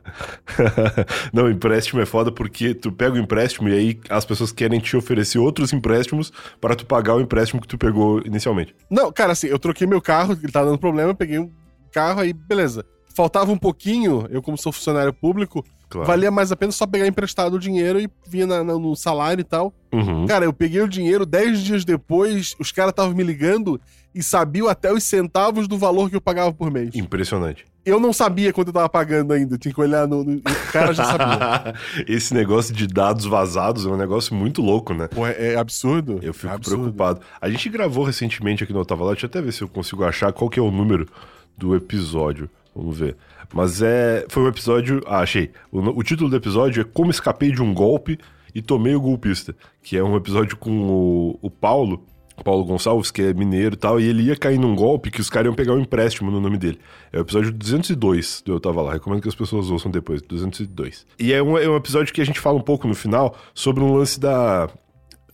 não, 1.32 1.50
empréstimo 1.50 2.00
é 2.00 2.06
foda 2.06 2.32
porque 2.32 2.75
tu 2.75 2.91
pega 2.91 3.14
o 3.14 3.19
empréstimo 3.19 3.69
e 3.69 3.73
aí 3.73 4.00
as 4.09 4.25
pessoas 4.25 4.53
querem 4.53 4.81
te 4.81 4.97
oferecer 4.97 5.38
outros 5.38 5.73
empréstimos 5.73 6.32
para 6.61 6.75
tu 6.75 6.85
pagar 6.87 7.14
o 7.14 7.20
empréstimo 7.20 7.61
que 7.61 7.69
tu 7.69 7.79
pegou 7.79 8.20
inicialmente. 8.25 8.75
Não, 8.91 9.12
cara, 9.12 9.32
assim, 9.32 9.47
eu 9.47 9.59
troquei 9.59 9.87
meu 9.87 10.00
carro, 10.00 10.37
ele 10.43 10.53
tá 10.53 10.64
dando 10.64 10.79
problema, 10.79 11.11
eu 11.11 11.14
peguei 11.14 11.38
um 11.38 11.50
carro 11.93 12.20
aí, 12.20 12.32
beleza. 12.32 12.85
Faltava 13.14 13.50
um 13.53 13.59
pouquinho, 13.59 14.26
eu 14.31 14.41
como 14.43 14.56
sou 14.56 14.73
funcionário 14.73 15.12
público, 15.12 15.64
Claro. 15.88 16.06
valia 16.09 16.31
mais 16.31 16.50
a 16.50 16.56
pena 16.56 16.73
só 16.73 16.87
pegar 16.87 17.06
emprestado 17.06 17.55
o 17.55 17.59
dinheiro 17.59 18.00
e 18.00 18.09
vinha 18.26 18.47
na- 18.47 18.64
na- 18.64 18.79
no 18.79 18.97
salário 18.97 19.43
e 19.43 19.44
tal. 19.44 19.75
Uhum. 19.93 20.26
Cara, 20.26 20.47
eu 20.47 20.53
peguei 20.53 20.81
o 20.81 20.88
dinheiro, 20.88 21.26
10 21.26 21.61
dias 21.61 21.85
depois, 21.85 22.55
os 22.59 22.73
caras 22.73 22.91
estavam 22.93 23.14
me 23.14 23.23
ligando 23.23 23.79
e 24.14 24.23
sabiam 24.23 24.69
até 24.69 24.91
os 24.91 25.05
centavos 25.05 25.69
do 25.69 25.76
valor 25.76 26.09
que 26.09 26.17
eu 26.17 26.20
pagava 26.20 26.50
por 26.53 26.70
mês. 26.70 26.94
Impressionante. 26.94 27.67
Eu 27.85 27.99
não 28.00 28.12
sabia 28.12 28.53
quanto 28.53 28.69
eu 28.69 28.73
tava 28.73 28.88
pagando 28.88 29.32
ainda, 29.35 29.58
tinha 29.58 29.75
que 29.75 29.81
olhar 29.81 30.06
no... 30.08 30.23
no- 30.25 30.37
O 30.38 30.73
cara 30.73 30.94
já 30.94 31.05
sabia. 31.05 31.75
Esse 32.08 32.32
negócio 32.32 32.73
de 32.73 32.87
dados 32.87 33.26
vazados 33.26 33.85
é 33.85 33.88
um 33.91 33.97
negócio 33.97 34.35
muito 34.35 34.62
louco, 34.62 34.94
né? 34.94 35.08
Pô, 35.08 35.26
é, 35.26 35.53
é 35.53 35.56
absurdo. 35.56 36.20
Eu 36.23 36.32
fico 36.32 36.47
É 36.47 36.55
absurdo. 36.56 36.81
preocupado. 36.93 37.20
A 37.41 37.50
gente 37.50 37.69
gravou 37.69 38.05
recentemente 38.05 38.65
aqui 38.65 38.73
no 38.73 38.81
Otava 38.81 39.05
Lá, 39.05 39.11
deixa 39.12 39.26
eu 39.26 39.29
até 39.29 39.43
ver 39.43 39.53
se 39.53 39.61
eu 39.62 39.69
consigo 39.69 40.05
achar 40.05 40.32
qual 40.32 40.49
que 40.49 40.58
é 40.58 40.62
o 40.62 40.70
número 40.70 41.06
do 41.58 41.75
episódio. 41.76 42.49
Vamos 42.75 42.99
ver. 42.99 43.17
Mas 43.53 43.83
é. 43.83 44.27
Foi 44.29 44.43
um 44.43 44.49
episódio. 44.49 45.03
Ah, 45.07 45.21
achei. 45.21 45.51
O, 45.71 45.81
o 45.81 46.03
título 46.03 46.31
do 46.31 46.37
episódio 46.37 46.81
é 46.81 46.85
Como 46.85 47.11
Escapei 47.11 47.53
de 47.53 47.63
um 47.63 47.75
Golpe 47.75 48.19
e 48.55 48.63
Tomei 48.63 48.95
o 48.95 49.01
Golpista. 49.01 49.55
Que 49.83 49.97
é 49.97 50.03
um 50.03 50.17
episódio 50.17 50.57
com 50.57 50.71
o, 50.71 51.39
o 51.43 51.51
Paulo. 51.51 52.05
Paulo 52.43 52.65
Gonçalves, 52.65 53.11
que 53.11 53.23
é 53.23 53.35
mineiro 53.35 53.75
e 53.75 53.79
tal, 53.79 54.01
e 54.01 54.05
ele 54.05 54.23
ia 54.23 54.35
cair 54.35 54.59
num 54.59 54.75
golpe 54.75 55.11
que 55.11 55.21
os 55.21 55.31
caras 55.31 55.47
iam 55.47 55.55
pegar 55.55 55.75
um 55.75 55.81
empréstimo 55.81 56.31
no 56.31 56.41
nome 56.41 56.59
dele. 56.59 56.79
É 57.13 57.19
o 57.19 57.21
episódio 57.21 57.53
202 57.53 58.43
do 58.45 58.53
Eu 58.53 58.61
Tava 58.61 58.83
Lá. 58.83 58.93
Recomendo 58.93 59.23
que 59.23 59.29
as 59.29 59.35
pessoas 59.35 59.71
ouçam 59.71 59.91
depois, 59.91 60.23
202. 60.23 61.07
E 61.19 61.33
é 61.33 61.43
um, 61.43 61.57
é 61.57 61.69
um 61.69 61.77
episódio 61.77 62.13
que 62.13 62.21
a 62.21 62.25
gente 62.25 62.41
fala 62.41 62.59
um 62.59 62.63
pouco 62.63 62.89
no 62.89 62.95
final 62.95 63.37
sobre 63.55 63.85
um 63.85 63.95
lance 63.95 64.19
da, 64.19 64.69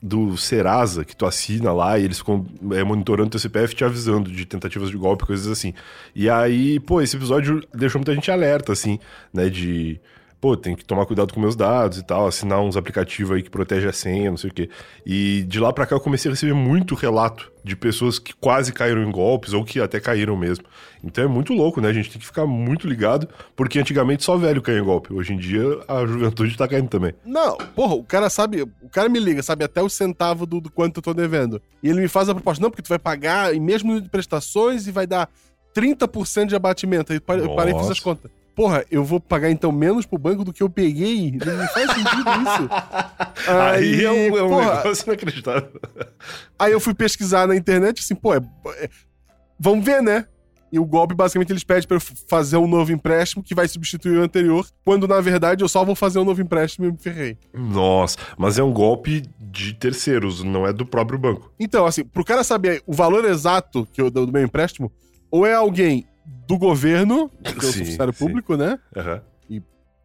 do 0.01 0.37
Serasa, 0.37 1.05
que 1.05 1.15
tu 1.15 1.27
assina 1.27 1.73
lá 1.73 1.99
e 1.99 2.05
eles 2.05 2.19
ficam 2.19 2.47
é, 2.73 2.85
monitorando 2.85 3.31
teu 3.31 3.41
CPF 3.41 3.75
te 3.75 3.85
avisando 3.85 4.31
de 4.31 4.47
tentativas 4.47 4.91
de 4.91 4.97
golpe, 4.97 5.27
coisas 5.27 5.47
assim. 5.47 5.75
E 6.15 6.31
aí, 6.31 6.79
pô, 6.81 7.01
esse 7.01 7.17
episódio 7.17 7.63
deixou 7.75 7.99
muita 7.99 8.15
gente 8.15 8.31
alerta, 8.31 8.73
assim, 8.73 8.99
né, 9.33 9.49
de... 9.49 10.01
Pô, 10.41 10.57
tem 10.57 10.77
que 10.77 10.85
tomar 10.85 11.05
cuidado 11.05 11.35
com 11.35 11.41
meus 11.41 11.57
dados 11.57 11.99
e 11.99 12.03
tal, 12.05 12.29
assinar 12.29 12.61
uns 12.61 12.77
aplicativos 12.77 13.37
aí 13.37 13.43
que 13.43 13.51
protege 13.51 13.89
a 13.89 13.93
senha, 13.93 14.31
não 14.31 14.37
sei 14.37 14.51
o 14.51 14.53
quê. 14.55 14.71
E 15.05 15.43
de 15.49 15.59
lá 15.59 15.73
pra 15.73 15.85
cá 15.85 15.97
eu 15.97 16.01
comecei 16.01 16.31
a 16.31 16.35
receber 16.35 16.55
muito 16.55 16.95
relato 16.95 17.51
de 17.65 17.75
pessoas 17.75 18.21
que 18.21 18.33
quase 18.35 18.73
caíram 18.73 19.03
em 19.03 19.11
golpes 19.11 19.53
ou 19.53 19.65
que 19.65 19.81
até 19.81 19.99
caíram 19.99 20.37
mesmo. 20.37 20.65
Então 21.03 21.25
é 21.25 21.27
muito 21.27 21.53
louco, 21.53 21.81
né? 21.81 21.89
A 21.89 21.93
gente 21.93 22.11
tem 22.11 22.21
que 22.21 22.27
ficar 22.27 22.47
muito 22.47 22.87
ligado, 22.87 23.29
porque 23.57 23.81
antigamente 23.81 24.23
só 24.23 24.37
velho 24.37 24.63
caía 24.63 24.79
em 24.79 24.85
golpe. 24.85 25.13
Hoje 25.13 25.33
em 25.33 25.37
dia 25.37 25.65
a 25.89 26.07
juventude 26.07 26.57
tá 26.57 26.69
caindo 26.69 26.89
também. 26.89 27.13
Não, 27.25 27.57
porra, 27.75 27.95
o 27.95 28.05
cara 28.05 28.31
sabe, 28.31 28.63
o 28.63 28.89
cara 28.89 29.09
me 29.09 29.19
liga, 29.19 29.43
sabe 29.43 29.65
até 29.65 29.83
o 29.83 29.89
centavo 29.89 30.47
do, 30.47 30.61
do 30.61 30.71
quanto 30.71 30.99
eu 30.99 31.03
tô 31.03 31.13
devendo. 31.13 31.61
E 31.83 31.89
ele 31.89 32.01
me 32.01 32.09
faz 32.09 32.29
a 32.29 32.35
proposta, 32.35 32.63
não, 32.63 32.71
porque 32.71 32.83
tu 32.83 32.89
vai 32.89 32.99
pagar 32.99 33.53
em 33.53 33.61
mesmo 33.61 34.01
de 34.01 34.09
prestações 34.09 34.87
e 34.87 34.93
vai 34.93 35.07
dar 35.07 35.29
30% 35.75 36.47
de 36.47 36.57
abatimento. 36.57 37.13
Aí 37.13 37.21
eu 37.41 37.55
parei 37.55 37.75
e 37.75 37.79
fiz 37.79 37.91
as 37.91 38.01
contas. 38.01 38.31
Porra, 38.59 38.85
eu 38.91 39.05
vou 39.05 39.21
pagar 39.21 39.53
então 39.53 39.71
menos 39.71 40.05
pro 40.05 40.19
banco 40.19 40.43
do 40.43 40.53
que 40.53 40.65
eu 40.65 40.69
peguei? 40.69 41.31
Não 41.31 41.69
faz 41.69 41.93
sentido 41.93 42.29
isso. 42.43 42.69
Aí, 43.49 44.05
é 44.05 44.11
um, 44.11 44.37
é 44.37 44.43
um 44.43 44.49
porra, 44.49 44.75
negócio 44.79 45.07
inacreditável. 45.07 45.81
Aí 46.59 46.73
eu 46.73 46.81
fui 46.81 46.93
pesquisar 46.93 47.47
na 47.47 47.55
internet, 47.55 48.01
assim, 48.01 48.17
pô, 48.17 48.35
é, 48.35 48.41
é- 48.79 48.89
vamos 49.61 49.85
ver, 49.85 50.03
né? 50.03 50.27
E 50.73 50.79
o 50.81 50.85
golpe, 50.85 51.15
basicamente, 51.15 51.53
eles 51.53 51.63
pedem 51.63 51.87
pra 51.87 51.99
eu 51.99 52.01
fazer 52.29 52.57
um 52.57 52.67
novo 52.67 52.91
empréstimo 52.91 53.45
que 53.45 53.55
vai 53.55 53.69
substituir 53.69 54.19
o 54.19 54.23
anterior, 54.25 54.67
quando 54.85 55.07
na 55.07 55.21
verdade 55.21 55.63
eu 55.63 55.69
só 55.69 55.85
vou 55.85 55.95
fazer 55.95 56.19
um 56.19 56.25
novo 56.25 56.43
empréstimo 56.43 56.85
e 56.85 56.91
me 56.91 56.99
ferrei. 56.99 57.39
Nossa, 57.55 58.19
mas 58.37 58.59
é 58.59 58.63
um 58.65 58.73
golpe 58.73 59.23
de 59.39 59.73
terceiros, 59.73 60.43
não 60.43 60.67
é 60.67 60.73
do 60.73 60.85
próprio 60.85 61.17
banco. 61.17 61.53
Então, 61.61 61.87
assim, 61.87 62.05
pro 62.05 62.25
cara 62.25 62.43
saber 62.43 62.83
o 62.89 62.93
valor 62.93 63.25
exato 63.25 63.87
que 63.93 64.03
eu 64.03 64.11
dou 64.11 64.27
do 64.27 64.33
meu 64.33 64.43
empréstimo, 64.43 64.91
ou 65.31 65.47
é 65.47 65.55
alguém 65.55 66.05
do 66.47 66.59
governo, 66.59 67.31
que 67.43 67.57
eu 67.57 67.63
Sim, 67.63 67.73
sou 67.73 67.85
funcionário 67.85 68.13
público, 68.15 68.57
né? 68.57 68.79
Aham. 68.97 69.23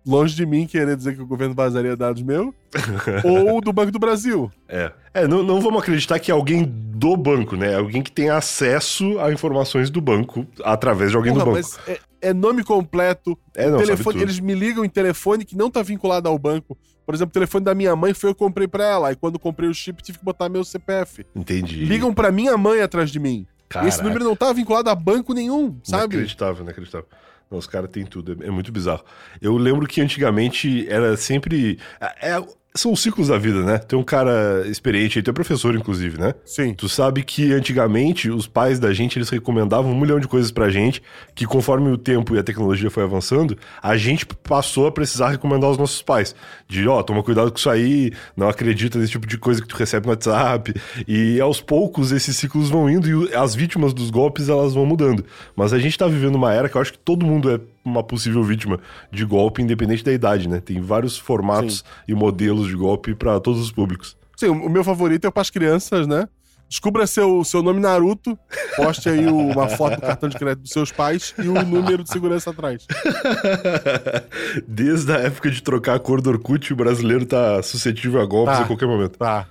Longe 0.05 0.35
de 0.35 0.45
mim 0.45 0.67
querer 0.67 0.97
dizer 0.97 1.15
que 1.15 1.21
o 1.21 1.25
governo 1.25 1.55
vazaria 1.55 1.95
dados 1.95 2.21
meus, 2.21 2.53
ou 3.23 3.61
do 3.61 3.71
Banco 3.71 3.89
do 3.89 3.99
Brasil. 3.99 4.51
É. 4.67 4.91
É, 5.13 5.25
não, 5.25 5.41
não 5.41 5.61
vamos 5.61 5.81
acreditar 5.81 6.19
que 6.19 6.29
é 6.29 6.33
alguém 6.33 6.65
do 6.65 7.15
banco, 7.15 7.55
né? 7.55 7.71
É 7.71 7.75
alguém 7.75 8.01
que 8.01 8.11
tem 8.11 8.29
acesso 8.29 9.17
a 9.19 9.31
informações 9.31 9.89
do 9.89 10.01
banco 10.01 10.45
através 10.61 11.11
de 11.11 11.15
alguém 11.15 11.31
Porra, 11.31 11.45
do 11.45 11.51
banco. 11.53 11.65
mas 11.65 11.79
é, 11.87 11.99
é 12.29 12.33
nome 12.33 12.65
completo, 12.65 13.39
É, 13.55 13.69
não, 13.69 13.77
telefone, 13.77 14.21
eles 14.21 14.41
me 14.41 14.53
ligam 14.53 14.83
em 14.83 14.89
telefone 14.89 15.45
que 15.45 15.55
não 15.55 15.71
tá 15.71 15.81
vinculado 15.81 16.27
ao 16.27 16.37
banco. 16.37 16.77
Por 17.05 17.15
exemplo, 17.15 17.29
o 17.29 17.33
telefone 17.33 17.63
da 17.63 17.73
minha 17.73 17.95
mãe 17.95 18.13
foi 18.13 18.29
eu 18.29 18.33
que 18.35 18.39
comprei 18.39 18.67
pra 18.67 18.85
ela. 18.85 19.11
E 19.11 19.15
quando 19.15 19.39
comprei 19.39 19.69
o 19.69 19.73
chip, 19.73 20.03
tive 20.03 20.19
que 20.19 20.25
botar 20.25 20.49
meu 20.49 20.65
CPF. 20.65 21.25
Entendi. 21.33 21.85
Ligam 21.85 22.13
pra 22.13 22.29
minha 22.29 22.57
mãe 22.57 22.81
atrás 22.81 23.09
de 23.09 23.19
mim. 23.19 23.45
E 23.81 23.87
esse 23.87 23.97
Caraca. 23.97 24.03
número 24.03 24.23
não 24.23 24.35
tá 24.35 24.51
vinculado 24.53 24.89
a 24.89 24.95
banco 24.95 25.33
nenhum, 25.33 25.79
sabe? 25.83 26.15
Inacreditável, 26.15 26.63
inacreditável. 26.63 27.07
Não, 27.49 27.57
os 27.59 27.67
caras 27.67 27.89
têm 27.91 28.05
tudo, 28.05 28.43
é, 28.43 28.47
é 28.47 28.51
muito 28.51 28.71
bizarro. 28.71 29.03
Eu 29.41 29.55
lembro 29.57 29.85
que 29.87 30.01
antigamente 30.01 30.87
era 30.89 31.15
sempre. 31.17 31.79
É, 31.99 32.31
é- 32.35 32.47
são 32.75 32.91
os 32.91 33.01
ciclos 33.01 33.27
da 33.27 33.37
vida, 33.37 33.61
né? 33.61 33.77
Tem 33.77 33.97
um 33.97 34.03
cara 34.03 34.63
experiente 34.67 35.19
aí, 35.19 35.23
tu 35.23 35.29
é 35.29 35.33
professor, 35.33 35.75
inclusive, 35.75 36.19
né? 36.19 36.33
Sim. 36.43 36.73
Tu 36.73 36.89
sabe 36.89 37.23
que 37.23 37.53
antigamente 37.53 38.31
os 38.31 38.47
pais 38.47 38.79
da 38.79 38.91
gente 38.91 39.17
eles 39.17 39.29
recomendavam 39.29 39.91
um 39.91 39.99
milhão 39.99 40.19
de 40.19 40.27
coisas 40.27 40.51
pra 40.51 40.69
gente, 40.69 41.01
que 41.35 41.45
conforme 41.45 41.91
o 41.91 41.97
tempo 41.97 42.35
e 42.35 42.39
a 42.39 42.43
tecnologia 42.43 42.89
foi 42.89 43.03
avançando, 43.03 43.55
a 43.81 43.95
gente 43.95 44.25
passou 44.25 44.87
a 44.87 44.91
precisar 44.91 45.29
recomendar 45.29 45.69
aos 45.69 45.77
nossos 45.77 46.01
pais. 46.01 46.35
De, 46.67 46.87
ó, 46.87 47.03
toma 47.03 47.21
cuidado 47.21 47.51
com 47.51 47.57
isso 47.57 47.69
aí, 47.69 48.11
não 48.35 48.49
acredita 48.49 48.97
nesse 48.97 49.11
tipo 49.11 49.27
de 49.27 49.37
coisa 49.37 49.61
que 49.61 49.67
tu 49.67 49.75
recebe 49.75 50.07
no 50.07 50.11
WhatsApp. 50.11 50.73
E 51.07 51.39
aos 51.39 51.61
poucos 51.61 52.11
esses 52.11 52.35
ciclos 52.35 52.69
vão 52.69 52.89
indo 52.89 53.29
e 53.29 53.35
as 53.35 53.53
vítimas 53.53 53.93
dos 53.93 54.09
golpes 54.09 54.49
elas 54.49 54.73
vão 54.73 54.85
mudando. 54.85 55.23
Mas 55.55 55.73
a 55.73 55.79
gente 55.79 55.97
tá 55.97 56.07
vivendo 56.07 56.35
uma 56.35 56.51
era 56.51 56.67
que 56.67 56.75
eu 56.75 56.81
acho 56.81 56.93
que 56.93 56.99
todo 56.99 57.23
mundo 57.23 57.51
é 57.51 57.59
uma 57.85 58.03
possível 58.03 58.43
vítima 58.43 58.79
de 59.11 59.25
golpe, 59.25 59.61
independente 59.61 60.03
da 60.03 60.11
idade, 60.11 60.47
né? 60.47 60.59
Tem 60.59 60.79
vários 60.81 61.17
formatos 61.17 61.77
Sim. 61.79 61.83
e 62.07 62.13
modelos 62.13 62.67
de 62.67 62.75
golpe 62.75 63.13
pra 63.15 63.39
todos 63.39 63.61
os 63.61 63.71
públicos. 63.71 64.15
Sim, 64.37 64.47
o 64.49 64.69
meu 64.69 64.83
favorito 64.83 65.25
é 65.27 65.31
para 65.31 65.41
as 65.41 65.49
crianças, 65.49 66.07
né? 66.07 66.27
Descubra 66.69 67.05
seu, 67.05 67.43
seu 67.43 67.61
nome 67.61 67.79
Naruto, 67.79 68.37
poste 68.75 69.07
aí 69.07 69.27
o- 69.27 69.35
uma 69.49 69.69
foto 69.69 69.95
do 69.95 70.01
cartão 70.01 70.27
de 70.27 70.35
crédito 70.37 70.61
dos 70.63 70.71
seus 70.71 70.91
pais 70.91 71.33
e 71.37 71.47
o 71.47 71.53
número 71.63 72.03
de 72.03 72.09
segurança 72.09 72.49
atrás. 72.49 72.87
Desde 74.67 75.11
a 75.11 75.17
época 75.17 75.51
de 75.51 75.61
trocar 75.61 75.95
a 75.95 75.99
cor 75.99 76.21
do 76.21 76.29
Orkut, 76.29 76.71
o 76.73 76.75
brasileiro 76.75 77.25
tá 77.25 77.61
suscetível 77.61 78.19
a 78.21 78.25
golpes 78.25 78.57
Tá. 78.57 78.63
a 78.63 78.67
qualquer 78.67 78.87
momento. 78.87 79.17
Tá. 79.17 79.45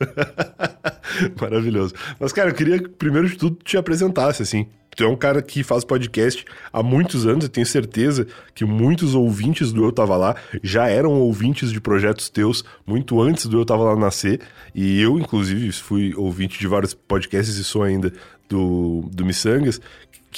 Maravilhoso. 1.40 1.94
Mas, 2.18 2.32
cara, 2.32 2.50
eu 2.50 2.54
queria 2.54 2.78
que, 2.78 2.88
primeiro 2.88 3.28
de 3.28 3.36
tudo, 3.36 3.56
te 3.64 3.76
apresentasse, 3.76 4.42
assim. 4.42 4.66
Tu 4.96 5.04
é 5.04 5.08
um 5.08 5.16
cara 5.16 5.42
que 5.42 5.62
faz 5.62 5.84
podcast 5.84 6.42
há 6.72 6.82
muitos 6.82 7.26
anos, 7.26 7.44
eu 7.44 7.50
tenho 7.50 7.66
certeza 7.66 8.26
que 8.54 8.64
muitos 8.64 9.14
ouvintes 9.14 9.70
do 9.70 9.84
Eu 9.84 9.92
Tava 9.92 10.16
Lá 10.16 10.34
já 10.62 10.88
eram 10.88 11.12
ouvintes 11.12 11.70
de 11.70 11.82
projetos 11.82 12.30
teus 12.30 12.64
muito 12.86 13.20
antes 13.20 13.44
do 13.46 13.58
Eu 13.58 13.64
Tava 13.66 13.84
Lá 13.84 13.96
nascer. 13.96 14.40
E 14.74 14.98
eu, 15.02 15.18
inclusive, 15.18 15.70
fui 15.72 16.14
ouvinte 16.16 16.58
de 16.58 16.66
vários 16.66 16.94
podcasts 16.94 17.56
e 17.56 17.64
sou 17.64 17.82
ainda 17.82 18.10
do, 18.48 19.04
do 19.12 19.24
Missangas, 19.24 19.80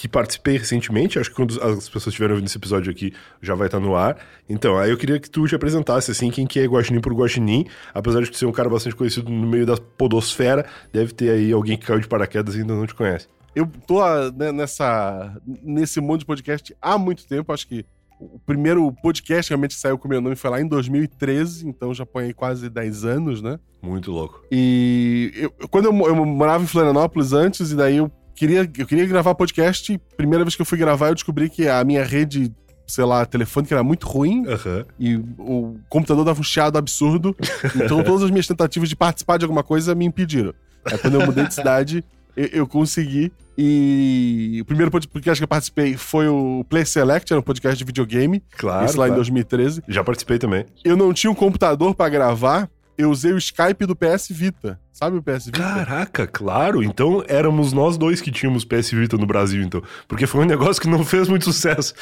que 0.00 0.06
participei 0.06 0.56
recentemente. 0.56 1.18
Acho 1.18 1.28
que 1.28 1.34
quando 1.34 1.60
as 1.60 1.88
pessoas 1.88 2.06
estiverem 2.06 2.34
ouvindo 2.34 2.46
esse 2.46 2.56
episódio 2.56 2.88
aqui 2.88 3.12
já 3.42 3.56
vai 3.56 3.66
estar 3.66 3.80
no 3.80 3.96
ar. 3.96 4.16
Então, 4.48 4.78
aí 4.78 4.90
eu 4.90 4.96
queria 4.96 5.18
que 5.18 5.28
tu 5.28 5.44
te 5.48 5.56
apresentasse, 5.56 6.12
assim, 6.12 6.30
quem 6.30 6.46
que 6.46 6.60
é 6.60 6.66
Guaxinim 6.66 7.00
por 7.00 7.12
Guaxinim. 7.12 7.66
Apesar 7.92 8.22
de 8.22 8.30
tu 8.30 8.36
ser 8.36 8.46
um 8.46 8.52
cara 8.52 8.68
bastante 8.68 8.94
conhecido 8.94 9.28
no 9.28 9.44
meio 9.48 9.66
da 9.66 9.76
podosfera, 9.76 10.64
deve 10.92 11.12
ter 11.12 11.30
aí 11.30 11.50
alguém 11.50 11.76
que 11.76 11.84
caiu 11.84 11.98
de 11.98 12.06
paraquedas 12.06 12.54
e 12.54 12.60
ainda 12.60 12.76
não 12.76 12.86
te 12.86 12.94
conhece. 12.94 13.26
Eu 13.56 13.66
tô 13.88 14.00
ah, 14.00 14.30
né, 14.30 14.52
nessa, 14.52 15.36
nesse 15.64 16.00
mundo 16.00 16.20
de 16.20 16.26
podcast 16.26 16.72
há 16.80 16.96
muito 16.96 17.26
tempo. 17.26 17.52
Acho 17.52 17.66
que 17.66 17.84
o 18.20 18.38
primeiro 18.38 18.92
podcast 19.02 19.50
realmente 19.50 19.74
saiu 19.74 19.98
com 19.98 20.06
o 20.06 20.10
meu 20.10 20.20
nome 20.20 20.36
foi 20.36 20.50
lá 20.50 20.60
em 20.60 20.66
2013, 20.68 21.68
então 21.68 21.92
já 21.92 22.06
põe 22.06 22.26
aí 22.26 22.34
quase 22.34 22.68
10 22.70 23.04
anos, 23.04 23.42
né? 23.42 23.58
Muito 23.82 24.12
louco. 24.12 24.42
E 24.50 25.32
eu- 25.34 25.68
quando 25.68 25.86
eu, 25.86 26.06
eu 26.06 26.24
morava 26.24 26.62
em 26.62 26.66
Florianópolis 26.68 27.32
antes, 27.32 27.72
e 27.72 27.76
daí 27.76 27.96
eu 27.96 28.10
queria, 28.38 28.70
eu 28.78 28.86
queria 28.86 29.06
gravar 29.06 29.34
podcast. 29.34 30.00
Primeira 30.16 30.44
vez 30.44 30.54
que 30.54 30.62
eu 30.62 30.66
fui 30.66 30.78
gravar, 30.78 31.08
eu 31.08 31.14
descobri 31.14 31.50
que 31.50 31.68
a 31.68 31.82
minha 31.84 32.04
rede, 32.04 32.52
sei 32.86 33.04
lá, 33.04 33.26
telefônica 33.26 33.74
era 33.74 33.82
muito 33.82 34.06
ruim. 34.06 34.46
Aham. 34.46 34.84
E 34.98 35.16
o 35.38 35.76
computador 35.88 36.24
dava 36.24 36.40
um 36.40 36.44
chiado 36.44 36.78
absurdo. 36.78 37.36
Então 37.74 38.02
todas 38.02 38.22
as 38.22 38.30
minhas 38.30 38.46
tentativas 38.46 38.88
de 38.88 38.96
participar 38.96 39.38
de 39.38 39.44
alguma 39.44 39.62
coisa 39.62 39.94
me 39.94 40.04
impediram. 40.04 40.54
Aí 40.84 40.96
quando 40.98 41.20
eu 41.20 41.26
mudei 41.26 41.46
de 41.46 41.54
cidade, 41.54 42.04
eu, 42.36 42.46
eu 42.46 42.66
consegui. 42.66 43.32
E 43.60 44.58
o 44.62 44.64
primeiro 44.64 44.88
podcast 44.90 45.40
que 45.40 45.44
eu 45.44 45.48
participei 45.48 45.96
foi 45.96 46.28
o 46.28 46.64
Play 46.68 46.86
Select, 46.86 47.32
era 47.32 47.40
um 47.40 47.42
podcast 47.42 47.76
de 47.76 47.84
videogame. 47.84 48.40
Claro. 48.56 48.86
isso 48.86 48.96
lá 48.96 49.06
em 49.06 49.08
claro. 49.08 49.16
2013. 49.16 49.82
Já 49.88 50.04
participei 50.04 50.38
também. 50.38 50.64
Eu 50.84 50.96
não 50.96 51.12
tinha 51.12 51.30
um 51.30 51.34
computador 51.34 51.92
pra 51.92 52.08
gravar, 52.08 52.70
eu 52.96 53.10
usei 53.10 53.32
o 53.32 53.38
Skype 53.38 53.84
do 53.84 53.96
PS 53.96 54.28
Vita. 54.30 54.78
Sabe 54.98 55.16
o 55.16 55.22
PS 55.22 55.46
Vita? 55.46 55.60
Caraca, 55.60 56.26
claro. 56.26 56.82
Então 56.82 57.22
éramos 57.28 57.72
nós 57.72 57.96
dois 57.96 58.20
que 58.20 58.32
tínhamos 58.32 58.64
PS 58.64 58.90
Vita 58.90 59.16
no 59.16 59.26
Brasil, 59.26 59.62
então. 59.62 59.80
Porque 60.08 60.26
foi 60.26 60.40
um 60.40 60.44
negócio 60.44 60.82
que 60.82 60.88
não 60.88 61.04
fez 61.04 61.28
muito 61.28 61.44
sucesso. 61.44 61.94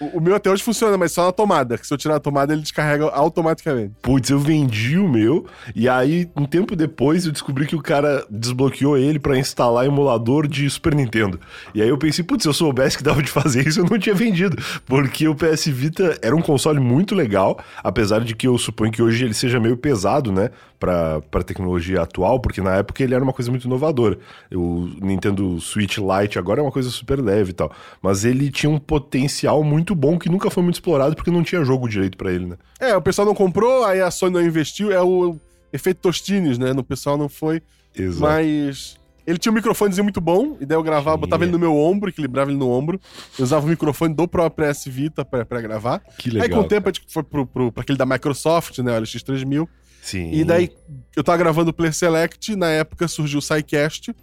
O, 0.00 0.16
o 0.16 0.20
meu 0.20 0.34
até 0.34 0.50
hoje 0.50 0.62
funciona, 0.62 0.96
mas 0.96 1.12
só 1.12 1.26
na 1.26 1.32
tomada. 1.32 1.76
Que 1.76 1.86
se 1.86 1.92
eu 1.92 1.98
tirar 1.98 2.16
a 2.16 2.20
tomada, 2.20 2.54
ele 2.54 2.62
descarrega 2.62 3.04
automaticamente. 3.10 3.92
Putz, 4.00 4.30
eu 4.30 4.38
vendi 4.38 4.96
o 4.96 5.06
meu, 5.06 5.44
e 5.74 5.86
aí, 5.86 6.30
um 6.34 6.46
tempo 6.46 6.74
depois, 6.74 7.26
eu 7.26 7.32
descobri 7.32 7.66
que 7.66 7.76
o 7.76 7.82
cara 7.82 8.24
desbloqueou 8.30 8.96
ele 8.96 9.18
pra 9.18 9.36
instalar 9.36 9.84
emulador 9.84 10.46
de 10.46 10.70
Super 10.70 10.94
Nintendo. 10.94 11.38
E 11.74 11.82
aí 11.82 11.88
eu 11.90 11.98
pensei, 11.98 12.24
putz, 12.24 12.44
se 12.44 12.48
eu 12.48 12.54
soubesse 12.54 12.96
que 12.96 13.02
dava 13.02 13.22
de 13.22 13.30
fazer 13.30 13.68
isso, 13.68 13.80
eu 13.80 13.84
não 13.84 13.98
tinha 13.98 14.14
vendido. 14.14 14.56
Porque 14.86 15.28
o 15.28 15.34
PS 15.34 15.66
Vita 15.66 16.16
era 16.22 16.34
um 16.34 16.40
console 16.40 16.80
muito 16.80 17.14
legal, 17.14 17.58
apesar 17.84 18.20
de 18.20 18.34
que 18.34 18.46
eu 18.46 18.56
suponho 18.56 18.92
que 18.92 19.02
hoje 19.02 19.24
ele 19.24 19.34
seja 19.34 19.60
meio 19.60 19.76
pesado, 19.76 20.32
né? 20.32 20.50
Pra, 20.78 21.20
pra 21.22 21.42
tecnologia 21.42 22.02
atual, 22.02 22.38
porque 22.38 22.60
na 22.60 22.76
época 22.76 23.02
ele 23.02 23.12
era 23.12 23.24
uma 23.24 23.32
coisa 23.32 23.50
muito 23.50 23.64
inovadora. 23.64 24.16
O 24.54 24.88
Nintendo 25.02 25.60
Switch 25.60 25.98
Lite 25.98 26.38
agora 26.38 26.60
é 26.60 26.62
uma 26.62 26.70
coisa 26.70 26.88
super 26.88 27.20
leve 27.20 27.50
e 27.50 27.52
tal. 27.52 27.72
Mas 28.00 28.24
ele 28.24 28.48
tinha 28.48 28.70
um 28.70 28.78
potencial 28.78 29.64
muito 29.64 29.92
bom 29.92 30.16
que 30.16 30.28
nunca 30.28 30.50
foi 30.50 30.62
muito 30.62 30.76
explorado 30.76 31.16
porque 31.16 31.32
não 31.32 31.42
tinha 31.42 31.64
jogo 31.64 31.88
direito 31.88 32.16
pra 32.16 32.30
ele, 32.32 32.46
né? 32.46 32.56
É, 32.78 32.96
o 32.96 33.02
pessoal 33.02 33.26
não 33.26 33.34
comprou, 33.34 33.84
aí 33.84 34.00
a 34.00 34.08
Sony 34.08 34.34
não 34.34 34.42
investiu. 34.42 34.92
É 34.92 35.02
o 35.02 35.36
efeito 35.72 36.00
Tostines, 36.00 36.58
né? 36.58 36.72
No 36.72 36.84
pessoal 36.84 37.16
não 37.16 37.28
foi. 37.28 37.60
Exato. 37.92 38.20
Mas 38.20 38.96
ele 39.28 39.36
tinha 39.36 39.52
um 39.52 39.54
microfonezinho 39.54 40.04
muito 40.04 40.22
bom, 40.22 40.56
e 40.58 40.64
daí 40.64 40.74
eu 40.78 40.82
gravava, 40.82 41.14
botava 41.18 41.44
ele 41.44 41.52
no 41.52 41.58
meu 41.58 41.76
ombro, 41.76 42.08
equilibrava 42.08 42.50
ele 42.50 42.58
no 42.58 42.70
ombro. 42.70 42.98
Eu 43.38 43.44
usava 43.44 43.66
o 43.66 43.68
microfone 43.68 44.14
do 44.14 44.26
próprio 44.26 44.72
PS 44.72 44.86
Vita 44.86 45.22
pra, 45.22 45.44
pra 45.44 45.60
gravar. 45.60 46.00
Que 46.18 46.30
legal. 46.30 46.46
aí 46.46 46.50
com 46.50 46.60
o 46.60 46.64
tempo 46.64 46.88
a 46.88 46.92
gente 46.92 47.04
foi 47.12 47.22
pro, 47.22 47.46
pro, 47.46 47.70
pra 47.70 47.82
aquele 47.82 47.98
da 47.98 48.06
Microsoft, 48.06 48.78
né? 48.78 48.98
O 48.98 49.02
LX3000. 49.02 49.68
Sim. 50.02 50.30
E 50.32 50.44
daí 50.44 50.70
eu 51.16 51.22
tava 51.24 51.38
gravando 51.38 51.70
o 51.70 51.74
Play 51.74 51.92
Select, 51.92 52.54
na 52.56 52.68
época 52.70 53.06
surgiu 53.08 53.38
o 53.38 53.42
SciCast 53.42 54.14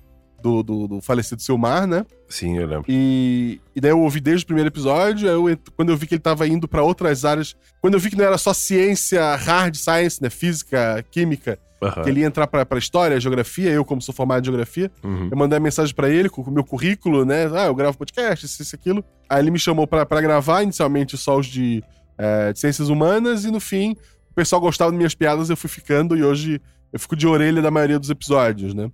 do, 0.42 0.62
do, 0.64 0.88
do 0.88 1.02
falecido 1.02 1.42
Silmar, 1.42 1.86
né? 1.88 2.06
Sim, 2.30 2.58
eu 2.58 2.68
lembro. 2.68 2.86
E, 2.88 3.60
e 3.76 3.82
daí 3.82 3.92
eu 3.92 4.00
ouvi 4.00 4.20
desde 4.20 4.44
o 4.44 4.48
primeiro 4.48 4.70
episódio, 4.70 5.28
eu 5.28 5.60
quando 5.76 5.90
eu 5.90 5.98
vi 5.98 6.08
que 6.08 6.16
ele 6.16 6.22
tava 6.22 6.48
indo 6.48 6.68
pra 6.68 6.84
outras 6.84 7.24
áreas, 7.26 7.56
quando 7.82 7.94
eu 7.96 8.00
vi 8.00 8.10
que 8.10 8.16
não 8.18 8.26
era 8.26 8.38
só 8.38 8.54
ciência, 8.54 9.36
hard 9.36 9.76
science, 9.76 10.22
né? 10.22 10.30
Física, 10.30 11.04
química, 11.12 11.60
Aham. 11.82 12.04
que 12.04 12.10
ele 12.10 12.22
ia 12.22 12.26
entrar 12.28 12.48
pra, 12.48 12.66
pra 12.66 12.80
história, 12.80 13.20
geografia, 13.20 13.70
eu 13.72 13.84
como 13.86 14.02
sou 14.02 14.14
formado 14.14 14.42
em 14.42 14.46
geografia, 14.46 14.92
Uhum. 15.04 15.30
eu 15.32 15.38
mandei 15.38 15.58
uma 15.60 15.64
mensagem 15.64 15.94
pra 15.94 16.10
ele 16.10 16.30
com 16.30 16.42
o 16.42 16.52
meu 16.52 16.64
currículo, 16.64 17.26
né? 17.26 17.46
Ah, 17.54 17.66
eu 17.66 17.76
gravo 17.76 17.98
podcast, 17.98 18.46
isso, 18.46 18.62
isso, 18.62 18.76
aquilo. 18.76 19.04
Aí 19.30 19.42
ele 19.42 19.52
me 19.52 19.60
chamou 19.60 19.86
pra, 19.86 20.06
pra 20.06 20.22
gravar, 20.22 20.64
inicialmente 20.64 21.16
só 21.18 21.38
os 21.38 21.46
de, 21.48 21.84
eh, 22.18 22.54
de 22.54 22.60
ciências 22.60 22.90
humanas, 22.90 23.46
e 23.46 23.52
no 23.52 23.60
fim, 23.60 23.96
o 24.36 24.40
pessoal 24.42 24.60
gostava 24.60 24.92
das 24.92 24.98
minhas 24.98 25.16
piadas, 25.16 25.50
eu 25.50 25.56
fui 25.56 25.70
ficando, 25.70 26.18
e 26.18 26.24
hoje 26.24 26.62
eu 26.92 27.00
fico 27.00 27.16
de 27.16 27.26
orelha 27.26 27.62
da 27.62 27.72
maioria 27.72 27.98
dos 27.98 28.10
episódios, 28.10 28.74
né? 28.74 28.92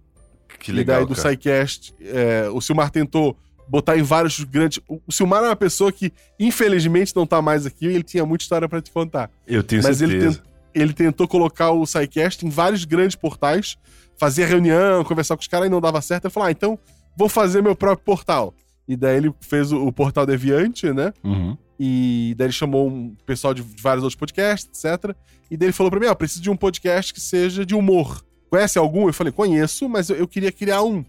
Que 0.60 0.70
e 0.72 0.74
legal, 0.76 1.00
daí 1.00 1.08
do. 1.08 1.16
SciCast, 1.20 1.96
é, 2.00 2.48
o 2.54 2.62
Silmar 2.62 2.92
tentou 2.92 3.36
botar 3.68 3.98
em 3.98 4.04
vários 4.04 4.44
grandes. 4.44 4.80
O 4.88 5.12
Silmar 5.12 5.44
é 5.44 5.48
uma 5.48 5.56
pessoa 5.56 5.92
que, 5.92 6.14
infelizmente, 6.40 7.16
não 7.16 7.26
tá 7.26 7.42
mais 7.42 7.66
aqui, 7.66 7.86
e 7.88 7.94
ele 7.96 8.04
tinha 8.04 8.26
muita 8.26 8.44
história 8.44 8.70
pra 8.70 8.82
te 8.82 8.92
contar. 8.92 9.32
Eu 9.48 9.64
tenho 9.64 9.82
Mas 9.82 10.00
ele, 10.02 10.12
certeza. 10.12 10.38
tent- 10.40 10.48
ele 10.76 10.94
tentou 10.94 11.28
colocar 11.28 11.72
o 11.72 11.86
SciCast 11.86 12.46
em 12.46 12.50
vários 12.50 12.86
grandes 12.86 13.16
portais, 13.16 13.78
fazia 14.20 14.46
reunião, 14.46 15.04
conversar 15.04 15.36
com 15.36 15.42
os 15.42 15.48
caras 15.48 15.68
e 15.68 15.70
não 15.72 15.82
dava 15.82 16.02
certo. 16.02 16.26
Ele 16.26 16.34
falou: 16.34 16.48
ah, 16.48 16.52
então 16.52 16.78
vou 17.18 17.28
fazer 17.30 17.64
meu 17.64 17.76
próprio 17.76 18.06
portal. 18.06 18.54
E 18.88 18.96
daí 18.96 19.18
ele 19.18 19.34
fez 19.42 19.72
o, 19.72 19.88
o 19.88 19.92
portal 19.92 20.26
Deviante, 20.26 20.92
né? 20.94 21.14
Uhum. 21.24 21.58
E 21.84 22.36
daí 22.38 22.46
ele 22.46 22.54
chamou 22.54 22.88
um 22.88 23.16
pessoal 23.26 23.56
de 23.56 23.64
vários 23.64 24.04
outros 24.04 24.16
podcasts, 24.16 24.70
etc. 24.86 25.16
E 25.50 25.58
daí 25.58 25.66
ele 25.66 25.74
falou 25.74 25.90
pra 25.90 26.00
mim: 26.00 26.06
ó, 26.06 26.14
preciso 26.14 26.40
de 26.40 26.48
um 26.52 26.56
podcast 26.56 27.12
que 27.12 27.20
seja 27.20 27.66
de 27.66 27.74
humor. 27.74 28.24
Conhece 28.52 28.78
algum? 28.78 29.08
Eu 29.08 29.14
falei: 29.14 29.34
conheço, 29.34 29.90
mas 29.90 30.12
eu, 30.12 30.16
eu 30.18 30.28
queria 30.28 30.52
criar 30.52 30.84
um. 30.84 31.04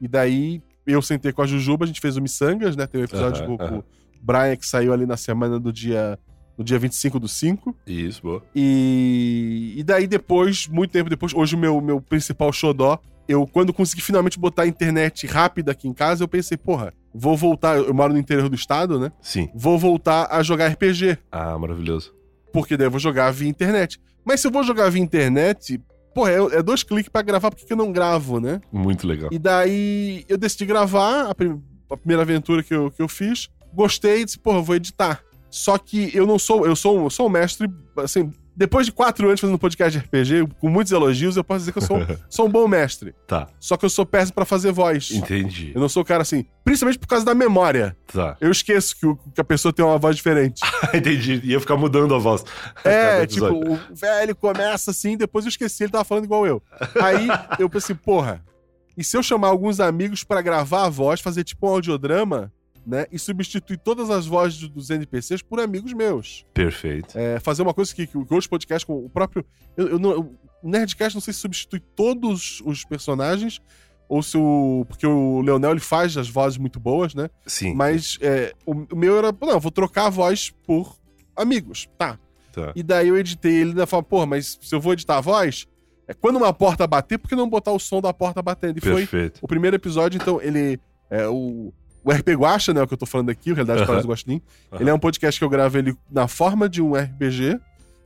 E 0.00 0.06
daí 0.06 0.62
eu 0.86 1.02
sentei 1.02 1.32
com 1.32 1.42
a 1.42 1.46
Jujuba, 1.46 1.84
a 1.84 1.88
gente 1.88 2.00
fez 2.00 2.16
o 2.16 2.22
Missangas, 2.22 2.76
né? 2.76 2.86
Tem 2.86 3.00
um 3.00 3.04
episódio 3.04 3.42
Aham, 3.42 3.56
com, 3.56 3.78
o 3.78 3.84
Brian 4.22 4.54
que 4.54 4.64
saiu 4.64 4.92
ali 4.92 5.06
na 5.06 5.16
semana 5.16 5.58
do 5.58 5.72
dia. 5.72 6.16
No 6.56 6.62
dia 6.62 6.78
25 6.78 7.18
do 7.18 7.26
5. 7.26 7.76
Isso, 7.84 8.22
boa. 8.22 8.44
E, 8.54 9.74
e 9.76 9.82
daí 9.82 10.06
depois, 10.06 10.68
muito 10.68 10.92
tempo 10.92 11.10
depois, 11.10 11.34
hoje 11.34 11.56
o 11.56 11.58
meu, 11.58 11.80
meu 11.80 12.00
principal 12.00 12.52
xodó, 12.52 13.00
eu 13.26 13.44
quando 13.44 13.72
consegui 13.72 14.02
finalmente 14.02 14.38
botar 14.38 14.62
a 14.62 14.66
internet 14.68 15.26
rápida 15.26 15.72
aqui 15.72 15.88
em 15.88 15.94
casa, 15.94 16.22
eu 16.22 16.28
pensei, 16.28 16.56
porra, 16.56 16.92
vou 17.14 17.36
voltar, 17.36 17.76
eu 17.78 17.92
moro 17.94 18.12
no 18.12 18.18
interior 18.18 18.48
do 18.48 18.54
estado, 18.54 18.98
né? 18.98 19.12
Sim. 19.20 19.48
Vou 19.54 19.78
voltar 19.78 20.28
a 20.30 20.42
jogar 20.42 20.68
RPG, 20.68 21.18
Ah, 21.30 21.58
maravilhoso. 21.58 22.14
porque 22.52 22.76
daí 22.76 22.86
eu 22.86 22.90
vou 22.90 23.00
jogar 23.00 23.30
via 23.32 23.48
internet. 23.48 24.00
Mas 24.24 24.40
se 24.40 24.46
eu 24.46 24.50
vou 24.52 24.62
jogar 24.62 24.88
via 24.90 25.02
internet, 25.02 25.80
porra, 26.14 26.30
é, 26.30 26.36
é 26.58 26.62
dois 26.62 26.82
cliques 26.82 27.08
pra 27.08 27.22
gravar, 27.22 27.50
por 27.50 27.58
que 27.66 27.72
eu 27.72 27.76
não 27.76 27.90
gravo, 27.92 28.38
né? 28.40 28.60
Muito 28.72 29.06
legal. 29.06 29.30
E 29.32 29.38
daí 29.38 30.24
eu 30.28 30.38
decidi 30.38 30.64
gravar 30.66 31.28
a, 31.30 31.34
prim- 31.34 31.62
a 31.90 31.96
primeira 31.96 32.22
aventura 32.22 32.62
que 32.62 32.74
eu, 32.74 32.90
que 32.90 33.02
eu 33.02 33.08
fiz. 33.08 33.48
Gostei 33.74 34.20
e 34.20 34.24
disse, 34.24 34.38
porra, 34.38 34.58
eu 34.58 34.62
vou 34.62 34.76
editar. 34.76 35.22
Só 35.50 35.76
que 35.78 36.10
eu 36.14 36.26
não 36.26 36.38
sou, 36.38 36.66
eu 36.66 36.74
sou, 36.76 36.98
um- 37.00 37.04
eu 37.04 37.10
sou 37.10 37.26
um 37.26 37.30
mestre, 37.30 37.68
assim, 37.96 38.32
depois 38.54 38.84
de 38.86 38.92
quatro 38.92 39.26
anos 39.28 39.40
fazendo 39.40 39.58
podcast 39.58 39.98
de 39.98 40.04
RPG, 40.04 40.46
com 40.60 40.68
muitos 40.68 40.92
elogios, 40.92 41.36
eu 41.36 41.44
posso 41.44 41.60
dizer 41.60 41.72
que 41.72 41.78
eu 41.78 41.82
sou, 41.82 41.98
sou 42.28 42.46
um 42.46 42.50
bom 42.50 42.68
mestre. 42.68 43.14
Tá, 43.26 43.48
Só 43.58 43.76
que 43.76 43.84
eu 43.84 43.90
sou 43.90 44.04
péssimo 44.04 44.34
pra 44.34 44.44
fazer 44.44 44.72
voz. 44.72 45.10
entendi. 45.10 45.72
Eu 45.74 45.80
não 45.80 45.88
sou 45.88 46.02
o 46.02 46.06
cara 46.06 46.22
assim, 46.22 46.44
principalmente 46.64 46.98
por 46.98 47.06
causa 47.06 47.24
da 47.24 47.34
memória. 47.34 47.96
Tá. 48.12 48.36
Eu 48.40 48.50
esqueço 48.50 48.96
que, 48.96 49.06
o- 49.06 49.16
que 49.16 49.40
a 49.40 49.44
pessoa 49.44 49.72
tem 49.72 49.84
uma 49.84 49.98
voz 49.98 50.16
diferente. 50.16 50.60
entendi. 50.92 51.40
Ia 51.44 51.58
ficar 51.60 51.76
mudando 51.76 52.14
a 52.14 52.18
voz. 52.18 52.44
É, 52.84 53.24
tipo, 53.26 53.46
o 53.46 53.78
velho 53.94 54.36
começa 54.36 54.90
assim, 54.90 55.16
depois 55.16 55.44
eu 55.44 55.48
esqueci, 55.48 55.84
ele 55.84 55.92
tava 55.92 56.04
falando 56.04 56.24
igual 56.24 56.46
eu. 56.46 56.62
Aí 57.02 57.26
eu 57.58 57.68
pensei, 57.70 57.94
porra, 57.94 58.42
e 58.96 59.02
se 59.02 59.16
eu 59.16 59.22
chamar 59.22 59.48
alguns 59.48 59.80
amigos 59.80 60.22
pra 60.24 60.42
gravar 60.42 60.84
a 60.84 60.88
voz, 60.90 61.20
fazer 61.20 61.42
tipo 61.44 61.66
um 61.66 61.70
audiodrama, 61.70 62.52
né? 62.86 63.06
E 63.10 63.18
substituir 63.18 63.78
todas 63.78 64.10
as 64.10 64.26
vozes 64.26 64.58
do- 64.60 64.68
dos 64.68 64.90
NPCs 64.90 65.42
por 65.42 65.60
amigos 65.60 65.92
meus. 65.92 66.44
Perfeito. 66.54 67.16
É, 67.18 67.38
fazer 67.40 67.62
uma 67.62 67.74
coisa 67.74 67.94
que, 67.94 68.06
que, 68.06 68.16
outros 68.16 68.46
podcasts, 68.46 68.84
com 68.84 69.04
o 69.04 69.08
próprio. 69.08 69.44
Eu, 69.76 69.88
eu 69.88 69.98
não, 69.98 70.36
o 70.62 70.68
Nerdcast 70.68 71.14
não 71.16 71.20
sei 71.20 71.32
se 71.34 71.40
substitui 71.40 71.80
todos 71.80 72.60
os 72.64 72.84
personagens, 72.84 73.60
ou 74.08 74.22
se 74.22 74.36
o. 74.36 74.84
Porque 74.88 75.06
o 75.06 75.40
Leonel 75.40 75.70
ele 75.72 75.80
faz 75.80 76.16
as 76.16 76.28
vozes 76.28 76.58
muito 76.58 76.78
boas, 76.78 77.14
né? 77.14 77.30
Sim. 77.46 77.74
Mas 77.74 78.18
é, 78.20 78.52
o, 78.66 78.72
o 78.92 78.96
meu 78.96 79.16
era. 79.18 79.32
Não, 79.40 79.58
vou 79.60 79.70
trocar 79.70 80.06
a 80.06 80.10
voz 80.10 80.50
por 80.66 80.96
amigos. 81.36 81.88
Tá. 81.96 82.18
Tá. 82.52 82.72
E 82.76 82.82
daí 82.82 83.08
eu 83.08 83.16
editei 83.16 83.54
ele 83.62 83.80
e 83.80 83.86
falei, 83.86 84.04
pô, 84.06 84.26
mas 84.26 84.58
se 84.60 84.74
eu 84.74 84.80
vou 84.80 84.92
editar 84.92 85.16
a 85.16 85.20
voz, 85.22 85.66
é 86.06 86.12
quando 86.12 86.36
uma 86.36 86.52
porta 86.52 86.86
bater, 86.86 87.16
por 87.18 87.26
que 87.28 87.34
não 87.34 87.48
botar 87.48 87.72
o 87.72 87.78
som 87.78 88.02
da 88.02 88.12
porta 88.12 88.42
batendo? 88.42 88.76
E 88.76 88.80
foi 88.82 89.06
Perfeito. 89.06 89.38
o 89.40 89.48
primeiro 89.48 89.74
episódio, 89.76 90.20
então, 90.20 90.40
ele. 90.42 90.78
É, 91.08 91.26
o, 91.28 91.72
o 92.04 92.10
RP 92.12 92.28
Guacha, 92.30 92.72
né? 92.74 92.82
O 92.82 92.86
que 92.86 92.94
eu 92.94 92.98
tô 92.98 93.06
falando 93.06 93.30
aqui, 93.30 93.52
o 93.52 93.54
Realidade 93.54 93.80
Aham. 93.80 93.86
Parece 93.86 94.06
do 94.06 94.10
Guaxinim. 94.10 94.42
Aham. 94.72 94.80
Ele 94.82 94.90
é 94.90 94.94
um 94.94 94.98
podcast 94.98 95.38
que 95.38 95.44
eu 95.44 95.48
gravo 95.50 95.78
ele 95.78 95.96
na 96.10 96.26
forma 96.28 96.68
de 96.68 96.82
um 96.82 96.94
RPG, 96.94 97.58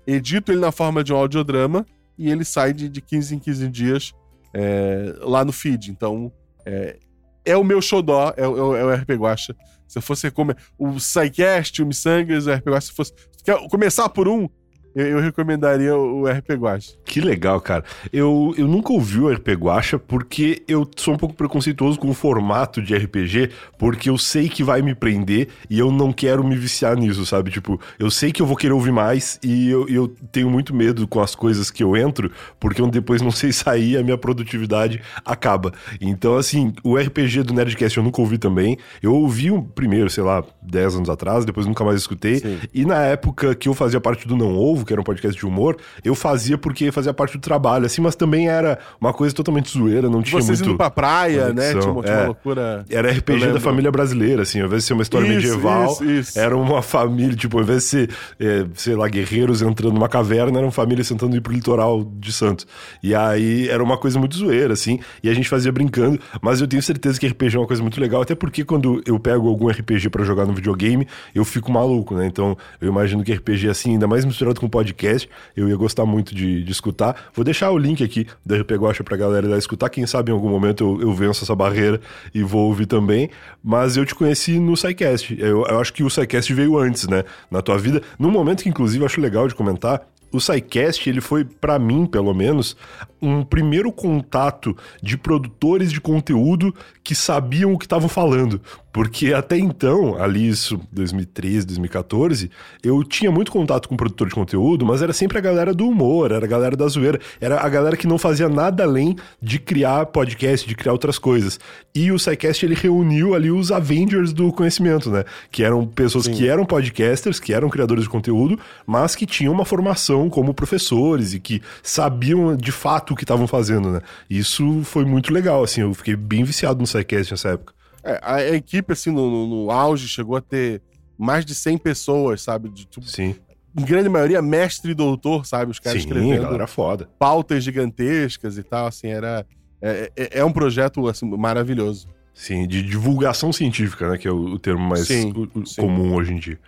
edito 0.07 0.53
ele 0.53 0.61
na 0.61 0.73
forma 0.73 1.03
de 1.03 1.13
um 1.13 1.17
audiodrama, 1.17 1.87
e 2.19 2.31
ele 2.31 2.45
sai 2.45 2.73
de, 2.73 2.89
de 2.89 3.01
15 3.01 3.35
em 3.35 3.39
15 3.39 3.69
dias 3.69 4.13
é, 4.55 5.15
lá 5.21 5.45
no 5.45 5.53
feed. 5.53 5.91
Então, 5.91 6.33
é, 6.65 6.97
é 7.45 7.57
o 7.57 7.65
meu 7.65 7.81
xodó, 7.83 8.33
é, 8.37 8.43
é, 8.43 8.49
o- 8.49 8.77
é 8.77 8.85
o 8.85 8.95
RP 8.95 9.11
Guacha. 9.17 9.55
Se 9.87 9.99
eu 9.99 10.03
fosse 10.03 10.31
como 10.31 10.55
o 10.79 10.93
Psycast, 10.95 11.81
o 11.83 11.87
Missangas, 11.87 12.47
o 12.47 12.53
RP 12.53 12.67
Guacha, 12.71 12.87
se 12.89 12.93
fosse. 12.93 13.13
Se 13.37 13.45
quer 13.45 13.57
começar 13.69 14.09
por 14.09 14.27
um, 14.29 14.49
eu, 14.97 15.07
eu 15.09 15.21
recomendaria 15.21 15.95
o, 15.95 16.27
RP 16.27 16.53
Guacha. 16.53 16.95
Que 17.05 17.21
legal, 17.21 17.61
cara. 17.61 17.85
Eu, 18.11 18.55
eu 18.57 18.67
nunca 18.67 18.95
ouvi 18.95 19.21
o 19.21 19.29
RPG 19.29 19.57
Guacha 19.57 19.99
porque 19.99 20.63
eu 20.67 20.89
sou 20.97 21.13
um 21.13 21.19
pouco 21.19 21.35
preconceituoso 21.35 21.99
com 21.99 22.09
o 22.09 22.15
formato 22.15 22.81
de 22.81 22.97
RPG, 22.97 23.51
porque 23.79 24.09
eu 24.09 24.17
sei 24.17 24.49
que 24.49 24.65
vai 24.65 24.81
me 24.81 24.95
prender 24.95 25.49
e 25.69 25.79
eu 25.79 25.93
não 25.93 26.13
quero 26.13 26.43
me 26.43 26.57
viciar 26.57 26.97
nisso, 26.97 27.27
sabe? 27.27 27.51
Tipo, 27.51 27.79
eu 27.99 28.11
sei 28.11 28.33
que 28.33 28.41
eu 28.41 28.47
vou 28.47 28.57
querer 28.57 28.73
ouvir 28.73 28.91
mais 28.91 29.39
e 29.45 29.69
eu, 29.69 29.87
eu 29.87 30.09
tenho 30.33 30.49
muito 30.49 30.75
medo 30.75 31.07
com 31.07 31.21
as 31.21 31.35
coisas 31.35 31.71
que 31.71 31.85
eu 31.85 31.95
entro, 31.95 32.33
porque 32.59 32.81
eu 32.81 32.87
depois 32.89 33.21
não 33.21 33.31
sei 33.33 33.53
sair 33.53 33.91
e 33.91 33.97
a 33.99 34.03
minha 34.03 34.17
produtividade 34.17 35.03
acaba. 35.27 35.75
Então, 36.01 36.39
assim, 36.39 36.73
o 36.83 36.97
RPG 36.97 37.43
do 37.43 37.53
Nerdcast 37.53 37.99
eu 37.99 38.03
nunca 38.03 38.23
ouvi 38.23 38.39
também. 38.39 38.79
Eu 39.03 39.15
ouvi 39.15 39.51
o 39.51 39.63
primeiro, 39.63 40.09
sei 40.09 40.25
lá, 40.25 40.43
10 40.63 40.97
anos 40.97 41.11
atrás, 41.11 41.45
depois 41.45 41.67
nunca 41.67 41.85
mais 41.85 42.01
escutei. 42.01 42.39
Sim. 42.39 42.59
E 42.73 42.87
na 42.87 43.03
época 43.03 43.55
que 43.55 43.69
eu 43.69 43.75
fazia 43.75 44.01
parte 44.01 44.27
do 44.27 44.35
Não 44.35 44.57
Ovo, 44.57 44.86
que 44.87 44.93
era 44.93 45.01
um 45.01 45.05
podcast 45.05 45.39
de 45.39 45.45
humor, 45.45 45.77
eu 46.03 46.15
fazia 46.15 46.57
porque 46.57 46.91
fazia 46.91 47.13
parte 47.13 47.37
do 47.37 47.41
trabalho, 47.41 47.85
assim, 47.85 48.01
mas 48.01 48.17
também 48.17 48.49
era 48.49 48.79
uma 49.01 49.13
coisa 49.13 49.35
totalmente 49.35 49.71
zoeira, 49.71 50.09
não 50.09 50.23
tinha 50.23 50.41
Vocês 50.41 50.61
muito... 50.61 50.71
indo 50.71 50.79
pra 50.79 50.91
praia, 50.91 51.53
né? 51.53 51.67
conexão, 51.73 51.81
Tinha 51.81 51.93
uma, 51.93 52.03
tinha 52.03 52.15
uma 52.15 52.23
é. 52.23 52.27
loucura. 52.27 52.85
Era 52.89 53.11
RPG 53.11 53.53
da 53.53 53.61
família 53.61 53.91
brasileira, 53.91 54.43
assim, 54.43 54.61
ao 54.61 54.67
invés 54.67 54.83
de 54.83 54.89
ser 54.89 54.93
uma 54.95 55.03
história 55.03 55.27
Isso, 55.27 55.35
medieval, 55.35 55.93
isso, 55.93 56.05
isso. 56.05 56.39
era 56.39 56.57
uma 56.57 56.83
família, 56.83 57.37
tipo, 57.37 57.57
ao 57.57 57.63
invés 57.63 57.83
de 57.83 57.89
ser, 57.89 58.11
é, 58.39 58.67
sei 58.75 58.95
lá, 58.95 59.09
guerreiros 59.09 59.63
entrando 59.63 59.95
numa 59.95 60.09
caverna, 60.09 60.59
eram 60.59 60.71
famílias 60.71 61.09
tentando 61.09 61.37
ir 61.37 61.41
pro 61.41 61.53
litoral 61.53 62.05
de 62.05 62.33
Santos. 62.33 62.67
E 63.03 63.15
aí 63.15 63.69
era 63.69 63.83
uma 63.83 63.97
coisa 63.97 64.19
muito 64.19 64.37
zoeira, 64.37 64.73
assim, 64.73 65.01
e 65.23 65.29
a 65.29 65.35
gente 65.35 65.49
fazia 65.49 65.73
brincando, 65.73 66.19
mas 66.41 66.61
eu 66.61 66.67
tenho 66.69 66.83
certeza 66.83 67.19
que 67.19 67.27
RPG 67.27 67.57
é 67.57 67.61
uma 67.61 67.67
coisa 67.67 67.83
muito 67.83 68.01
legal, 68.01 68.23
até 68.23 68.35
porque 68.35 68.65
quando 68.65 69.03
eu 69.07 69.19
pego 69.19 69.49
algum 69.49 69.69
RPG 69.69 70.11
pra 70.11 70.25
jogar 70.25 70.47
no 70.47 70.53
videogame, 70.53 71.07
eu 71.35 71.45
fico 71.45 71.71
maluco, 71.71 72.15
né? 72.15 72.27
Então 72.27 72.57
eu 72.81 72.89
imagino 72.89 73.23
que 73.25 73.33
RPG, 73.33 73.69
assim, 73.69 73.93
ainda 73.93 74.07
mais 74.07 74.25
misturado 74.25 74.61
com 74.61 74.69
podcast, 74.77 75.27
eu 75.57 75.71
ia 75.71 75.77
gostar 75.77 76.05
muito 76.05 76.35
de, 76.35 76.63
de 76.63 76.71
escutar. 76.71 77.31
Vou 77.33 77.43
deixar 77.43 77.71
o 77.71 77.79
link 77.79 78.05
aqui 78.05 78.27
do 78.45 78.55
RP 78.55 78.73
Guacha 78.73 79.03
pra 79.03 79.17
galera 79.17 79.49
lá 79.49 79.57
escutar. 79.57 79.89
Quem 79.89 80.07
sabe 80.07 80.31
em 80.31 80.35
algum 80.35 80.51
momento 80.51 80.85
eu, 80.85 81.09
eu 81.09 81.15
venço 81.15 81.45
essa 81.45 81.55
barreira 81.55 81.99
e 82.35 82.43
vou 82.43 82.67
ouvir 82.67 82.85
também. 82.85 83.31
Mas 83.65 83.97
eu 83.97 84.05
te 84.05 84.15
conheci 84.15 84.59
no 84.59 84.77
SciCast. 84.77 85.35
Eu, 85.41 85.65
eu 85.65 85.81
acho 85.81 85.95
que 85.95 86.05
o 86.05 86.11
SciCast 86.11 86.53
veio 86.53 86.77
antes, 86.77 87.09
né? 87.09 87.25
Na 87.51 87.63
tua 87.63 87.79
vida. 87.79 88.03
Num 88.19 88.31
momento 88.31 88.63
que, 88.63 88.69
inclusive, 88.69 89.03
acho 89.03 89.19
legal 89.19 89.49
de 89.49 89.55
comentar. 89.55 90.07
O 90.31 90.39
SciCast, 90.39 91.09
ele 91.09 91.23
foi, 91.23 91.45
pra 91.45 91.79
mim, 91.79 92.05
pelo 92.05 92.35
menos, 92.35 92.77
um 93.21 93.45
primeiro 93.45 93.91
contato 93.93 94.77
de 95.03 95.17
produtores 95.17 95.93
de 95.93 96.01
conteúdo 96.01 96.75
que 97.03 97.15
sabiam 97.15 97.73
o 97.73 97.79
que 97.79 97.85
estavam 97.85 98.09
falando. 98.09 98.61
Porque 98.97 99.35
até 99.35 99.59
então, 99.59 100.17
ali 100.17 100.49
isso, 100.49 100.81
2013, 100.91 101.67
2014, 101.67 102.51
eu 102.83 103.05
tinha 103.05 103.31
muito 103.31 103.53
contato 103.53 103.91
com 103.91 103.95
produtor 103.95 104.27
de 104.27 104.35
conteúdo, 104.35 104.87
mas 104.87 105.03
era 105.03 105.13
sempre 105.13 105.37
a 105.37 105.41
galera 105.43 105.75
do 105.75 105.87
humor, 105.87 106.33
era 106.33 106.47
a 106.47 106.49
galera 106.49 106.75
da 106.75 106.89
zoeira, 106.89 107.21
era 107.39 107.61
a 107.61 107.69
galera 107.69 107.95
que 107.95 108.07
não 108.07 108.17
fazia 108.17 108.49
nada 108.49 108.85
além 108.85 109.15
de 109.41 109.59
criar 109.59 110.07
podcast, 110.07 110.67
de 110.67 110.75
criar 110.75 110.93
outras 110.93 111.19
coisas. 111.19 111.61
E 111.95 112.11
o 112.11 112.19
SciCast, 112.19 112.65
ele 112.65 112.75
reuniu 112.75 113.35
ali 113.35 113.51
os 113.51 113.71
Avengers 113.71 114.33
do 114.33 114.51
conhecimento, 114.51 115.11
né? 115.11 115.25
Que 115.51 115.63
eram 115.63 115.87
pessoas 115.87 116.27
que 116.27 116.49
eram 116.49 116.65
podcasters, 116.65 117.39
que 117.39 117.53
eram 117.53 117.69
criadores 117.69 118.05
de 118.05 118.11
conteúdo, 118.11 118.59
mas 118.87 119.15
que 119.15 119.27
tinham 119.27 119.53
uma 119.53 119.67
formação 119.67 120.31
como 120.31 120.55
professores 120.55 121.35
e 121.35 121.39
que 121.39 121.61
sabiam 121.83 122.57
de 122.57 122.73
fato 122.73 123.06
o 123.13 123.17
que 123.17 123.25
estavam 123.25 123.47
fazendo, 123.47 123.91
né? 123.91 124.01
Isso 124.29 124.83
foi 124.85 125.05
muito 125.05 125.33
legal, 125.33 125.63
assim, 125.63 125.81
eu 125.83 125.93
fiquei 125.95 126.17
bem 126.17 126.45
viciado 126.45 126.79
no 126.81 126.87
SciCast 126.87 127.33
nessa 127.33 127.51
época. 127.51 127.75
É, 128.05 128.21
a, 128.23 128.35
a 128.37 128.51
equipe, 128.55 128.93
assim, 128.93 129.11
no, 129.11 129.31
no- 129.31 129.65
no 129.65 129.71
auge, 129.71 130.07
chegou 130.09 130.37
a 130.37 130.41
ter 130.41 130.81
mais 131.19 131.45
de 131.45 131.55
100 131.55 131.77
pessoas, 131.79 132.43
sabe? 132.43 132.69
De, 132.69 132.85
tipo, 132.85 133.05
Sim, 133.07 133.35
em 133.77 133.85
grande 133.85 134.09
maioria, 134.09 134.41
mestre 134.41 134.93
e 134.93 134.95
doutor, 134.95 135.45
sabe? 135.47 135.71
Os 135.71 135.79
caras 135.79 136.01
sim, 136.01 136.07
escrevendo 136.09 136.43
galera 136.43 136.67
foda. 136.67 137.09
pautas 137.19 137.63
gigantescas 137.65 138.57
e 138.59 138.63
tal, 138.63 138.87
assim, 138.87 139.09
era... 139.09 139.47
É, 139.83 140.11
é- 140.17 140.39
é 140.41 140.45
um 140.45 140.53
projeto, 140.53 141.07
assim, 141.09 141.29
maravilhoso. 141.37 142.09
Sim, 142.33 142.67
de 142.67 142.83
divulgação 142.83 143.53
científica, 143.53 144.11
né? 144.11 144.19
Que 144.19 144.29
é 144.29 144.31
o, 144.31 144.37
o 144.55 144.59
termo 144.59 144.87
mais 144.87 145.07
Sim, 145.07 145.33
o 145.35 145.65
sim. 145.67 145.81
comum 145.83 146.15
hoje 146.15 146.33
em 146.35 146.39
dia. 146.39 146.59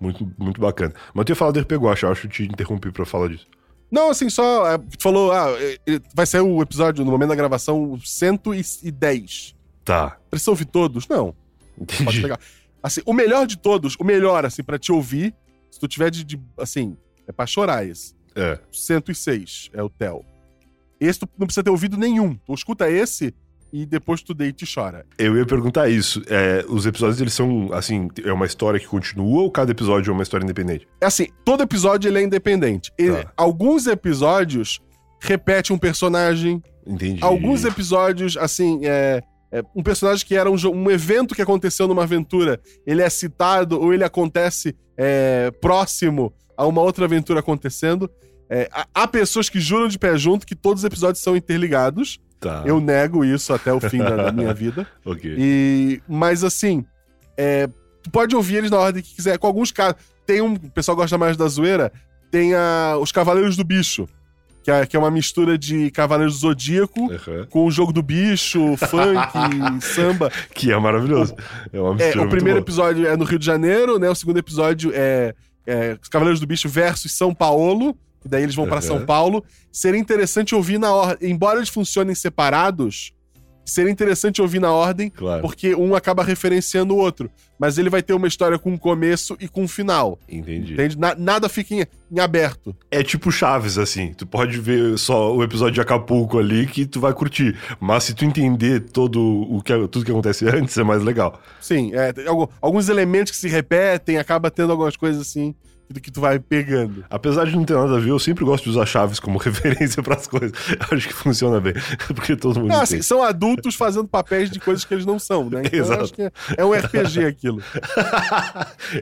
Muito, 0.00 0.30
muito 0.38 0.60
bacana. 0.60 0.92
Mas 1.12 1.26
eu 1.28 1.32
ia 1.32 1.36
falar 1.36 1.50
do 1.52 1.58
RP 1.60 1.72
Guacha, 1.76 2.06
eu 2.06 2.12
acho 2.12 2.22
que 2.22 2.28
te 2.28 2.42
interrompi 2.44 2.90
pra 2.92 3.04
falar 3.04 3.28
disso. 3.28 3.46
Não, 3.90 4.10
assim, 4.10 4.28
só... 4.28 4.66
é, 4.74 4.78
Tu 4.78 5.02
falou, 5.02 5.32
ah, 5.32 5.50
é, 5.58 5.74
é, 5.94 6.00
vai 6.14 6.26
sair 6.26 6.40
o 6.42 6.60
episódio, 6.60 7.04
no 7.04 7.10
momento 7.10 7.30
da 7.30 7.34
gravação, 7.34 7.92
o 7.92 8.00
110. 8.00 9.54
Tá, 9.84 10.18
Precisa 10.30 10.50
ouvir 10.50 10.66
todos? 10.66 11.08
Não. 11.08 11.34
Pode 11.78 12.02
entendi. 12.02 12.22
pegar. 12.22 12.38
Assim, 12.82 13.00
o 13.06 13.12
melhor 13.12 13.46
de 13.46 13.56
todos, 13.56 13.96
o 13.98 14.04
melhor, 14.04 14.44
assim, 14.44 14.62
pra 14.62 14.78
te 14.78 14.92
ouvir, 14.92 15.34
se 15.70 15.80
tu 15.80 15.88
tiver 15.88 16.10
de, 16.10 16.24
de- 16.24 16.40
assim, 16.58 16.96
é 17.26 17.32
pra 17.32 17.46
chorar 17.46 17.86
esse. 17.86 18.14
É, 18.36 18.58
106 18.70 19.70
é 19.72 19.82
o 19.82 19.88
Theo. 19.88 20.24
Esse 21.00 21.20
tu 21.20 21.28
não 21.38 21.46
precisa 21.46 21.62
ter 21.64 21.70
ouvido 21.70 21.96
nenhum. 21.96 22.34
Tu 22.36 22.52
escuta 22.54 22.90
esse 22.90 23.34
e 23.72 23.84
depois 23.84 24.22
tu 24.22 24.32
deita 24.34 24.64
e 24.64 24.66
chora. 24.72 25.04
eu 25.18 25.36
ia 25.36 25.44
perguntar 25.46 25.88
isso. 25.88 26.22
É, 26.26 26.64
os 26.68 26.86
episódios, 26.86 27.20
eles 27.20 27.34
são, 27.34 27.68
assim, 27.72 28.08
é 28.24 28.32
uma 28.32 28.46
história 28.46 28.80
que 28.80 28.86
continua 28.86 29.42
ou 29.42 29.50
cada 29.50 29.70
episódio 29.70 30.10
é 30.10 30.14
uma 30.14 30.22
história 30.22 30.44
independente? 30.44 30.86
É 31.00 31.06
assim, 31.06 31.28
todo 31.44 31.62
episódio 31.62 32.08
ele 32.08 32.18
é 32.18 32.22
independente. 32.22 32.92
Ele- 32.98 33.22
Tá. 33.24 33.32
Alguns 33.36 33.86
episódios 33.86 34.80
repete 35.20 35.72
um 35.72 35.78
personagem. 35.78 36.62
Entendi. 36.86 37.18
Alguns 37.22 37.64
episódios, 37.64 38.36
assim, 38.36 38.80
é, 38.84 39.22
é 39.52 39.62
um 39.74 39.82
personagem 39.82 40.26
que 40.26 40.34
era 40.34 40.50
um, 40.50 40.56
um 40.72 40.90
evento 40.90 41.34
que 41.34 41.42
aconteceu 41.42 41.86
numa 41.86 42.04
aventura, 42.04 42.60
ele 42.86 43.02
é 43.02 43.10
citado 43.10 43.80
ou 43.80 43.92
ele 43.92 44.04
acontece 44.04 44.74
é, 44.96 45.50
próximo 45.60 46.32
a 46.56 46.66
uma 46.66 46.80
outra 46.82 47.04
aventura 47.04 47.40
acontecendo. 47.40 48.10
É, 48.50 48.68
há 48.94 49.06
pessoas 49.06 49.48
que 49.50 49.60
juram 49.60 49.88
de 49.88 49.98
pé 49.98 50.16
junto 50.16 50.46
que 50.46 50.54
todos 50.56 50.82
os 50.82 50.86
episódios 50.86 51.22
são 51.22 51.36
interligados. 51.36 52.18
Tá, 52.40 52.62
Eu 52.64 52.80
nego 52.80 53.24
isso 53.24 53.52
até 53.52 53.72
o 53.72 53.80
fim 53.80 53.98
da, 53.98 54.16
da 54.16 54.32
minha 54.32 54.54
vida. 54.54 54.86
ok. 55.04 55.34
E, 55.36 56.00
mas 56.08 56.44
assim, 56.44 56.84
é, 57.36 57.66
tu 58.02 58.10
pode 58.10 58.34
ouvir 58.36 58.56
eles 58.56 58.70
na 58.70 58.78
ordem 58.78 59.02
que 59.02 59.14
quiser. 59.14 59.38
Com 59.38 59.46
alguns 59.46 59.72
casos. 59.72 59.96
Tem 60.26 60.40
um. 60.40 60.52
O 60.54 60.70
pessoal 60.70 60.96
gosta 60.96 61.16
mais 61.18 61.36
da 61.36 61.48
zoeira. 61.48 61.90
Tem 62.30 62.54
a, 62.54 62.96
os 63.00 63.10
Cavaleiros 63.10 63.56
do 63.56 63.64
Bicho. 63.64 64.06
Que 64.62 64.70
é, 64.70 64.84
que 64.84 64.96
é 64.96 64.98
uma 64.98 65.10
mistura 65.10 65.56
de 65.56 65.90
Cavaleiros 65.92 66.34
do 66.34 66.40
Zodíaco 66.40 67.10
Aham. 67.10 67.46
com 67.48 67.64
o 67.64 67.70
jogo 67.70 67.90
do 67.90 68.02
bicho, 68.02 68.76
funk, 68.76 69.80
samba. 69.80 70.30
Que 70.52 70.70
é 70.70 70.78
maravilhoso. 70.78 71.34
É 71.72 71.80
uma 71.80 71.92
É, 71.92 71.94
mistura 71.94 72.14
o 72.16 72.18
muito 72.18 72.30
primeiro 72.30 72.58
boa. 72.60 72.64
episódio 72.64 73.06
é 73.06 73.16
no 73.16 73.24
Rio 73.24 73.38
de 73.38 73.46
Janeiro, 73.46 73.98
né? 73.98 74.10
O 74.10 74.14
segundo 74.14 74.36
episódio 74.36 74.90
é, 74.94 75.34
é 75.66 75.96
os 76.02 76.08
Cavaleiros 76.08 76.38
do 76.38 76.46
Bicho 76.46 76.68
versus 76.68 77.12
São 77.16 77.34
Paulo. 77.34 77.96
E 78.24 78.28
daí 78.28 78.42
eles 78.42 78.54
vão 78.54 78.66
pra 78.66 78.76
Aham. 78.78 78.82
São 78.86 79.06
Paulo. 79.06 79.44
Seria 79.72 80.00
interessante 80.00 80.54
ouvir 80.54 80.78
na 80.78 80.92
ordem. 80.92 81.30
Embora 81.30 81.58
eles 81.58 81.68
funcionem 81.68 82.14
separados, 82.14 83.12
seria 83.64 83.92
interessante 83.92 84.40
ouvir 84.40 84.60
na 84.60 84.72
ordem 84.72 85.10
Claro. 85.10 85.42
porque 85.42 85.74
um 85.74 85.94
acaba 85.94 86.24
referenciando 86.24 86.94
o 86.94 86.98
outro. 86.98 87.30
mas 87.60 87.76
ele 87.76 87.90
vai 87.90 88.00
ter 88.04 88.12
uma 88.14 88.28
história 88.28 88.56
com 88.56 88.70
um 88.70 88.78
começo 88.78 89.36
e 89.40 89.48
com 89.48 89.64
um 89.64 89.68
final. 89.68 90.16
Entendi. 90.28 90.74
Entende? 90.74 90.96
Na- 90.96 91.16
nada 91.16 91.48
fica 91.48 91.74
em, 91.74 91.84
em 92.08 92.20
aberto. 92.20 92.72
É 92.88 93.02
tipo 93.02 93.32
Chaves, 93.32 93.76
assim. 93.78 94.12
Tu 94.14 94.24
pode 94.24 94.60
ver 94.60 94.96
só 94.96 95.34
o 95.34 95.42
episódio 95.42 95.74
de 95.74 95.80
Acapulco 95.80 96.38
ali 96.38 96.68
que 96.68 96.86
tu 96.86 97.00
vai 97.00 97.12
curtir. 97.12 97.58
Mas 97.80 98.04
se 98.04 98.14
tu 98.14 98.24
entender 98.24 98.78
todo 98.90 99.20
o 99.20 99.60
que, 99.60 99.72
tudo 99.88 100.04
que 100.04 100.10
acontece 100.12 100.48
antes, 100.48 100.78
é 100.78 100.84
mais 100.84 101.02
legal. 101.02 101.40
Sim, 101.60 101.90
é, 101.94 102.14
alguns 102.62 102.88
elementos 102.88 103.32
que 103.32 103.36
se 103.38 103.48
repetem, 103.48 104.18
acaba 104.18 104.52
tendo 104.52 104.70
algumas 104.70 104.96
coisas 104.96 105.20
assim 105.20 105.52
que, 105.94 106.00
que 106.00 106.10
tu 106.10 106.20
vai 106.20 106.38
pegando. 106.38 107.04
Apesar 107.10 107.44
de 107.46 107.56
não 107.56 107.64
ter 107.64 107.74
nada 107.74 107.96
a 107.96 108.00
ver, 108.00 108.10
eu 108.10 108.18
sempre 108.18 108.44
gosto 108.44 108.64
de 108.64 108.70
usar 108.70 108.86
Chaves 108.86 109.20
como 109.20 109.38
referência 109.38 110.02
pras 110.02 110.26
coisas. 110.26 110.52
Acho 110.90 111.08
que 111.08 111.14
funciona 111.14 111.60
bem. 111.60 111.74
Porque 112.14 112.36
todo 112.36 112.60
mundo 112.60 112.70
Não, 112.70 112.80
assim, 112.80 113.02
são 113.02 113.22
adultos 113.22 113.74
fazendo 113.74 114.08
papéis 114.08 114.50
de 114.50 114.60
coisas 114.60 114.84
que 114.84 114.94
eles 114.94 115.06
não 115.06 115.18
são, 115.18 115.48
né? 115.48 115.62
Então 115.68 115.80
Exato. 115.80 116.02
acho 116.04 116.12
que 116.14 116.22
é, 116.22 116.32
é 116.56 116.64
um 116.64 116.72
RPG 116.72 117.24
aquilo. 117.24 117.62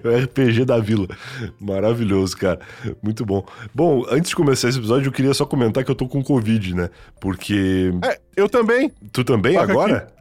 é 0.02 0.08
o 0.08 0.24
RPG 0.24 0.64
da 0.64 0.78
vila. 0.78 1.06
Maravilhoso, 1.60 2.36
cara. 2.36 2.60
Muito 3.02 3.24
bom. 3.24 3.46
Bom, 3.74 4.04
antes 4.10 4.30
de 4.30 4.36
começar 4.36 4.68
esse 4.68 4.78
episódio, 4.78 5.08
eu 5.08 5.12
queria 5.12 5.32
só 5.32 5.46
comentar 5.46 5.84
que 5.84 5.90
eu 5.90 5.94
tô 5.94 6.08
com 6.08 6.22
Covid, 6.22 6.74
né? 6.74 6.90
Porque. 7.20 7.92
É, 8.04 8.18
eu 8.36 8.48
também. 8.48 8.92
Tu 9.12 9.24
também 9.24 9.54
Toca 9.54 9.72
agora? 9.72 10.15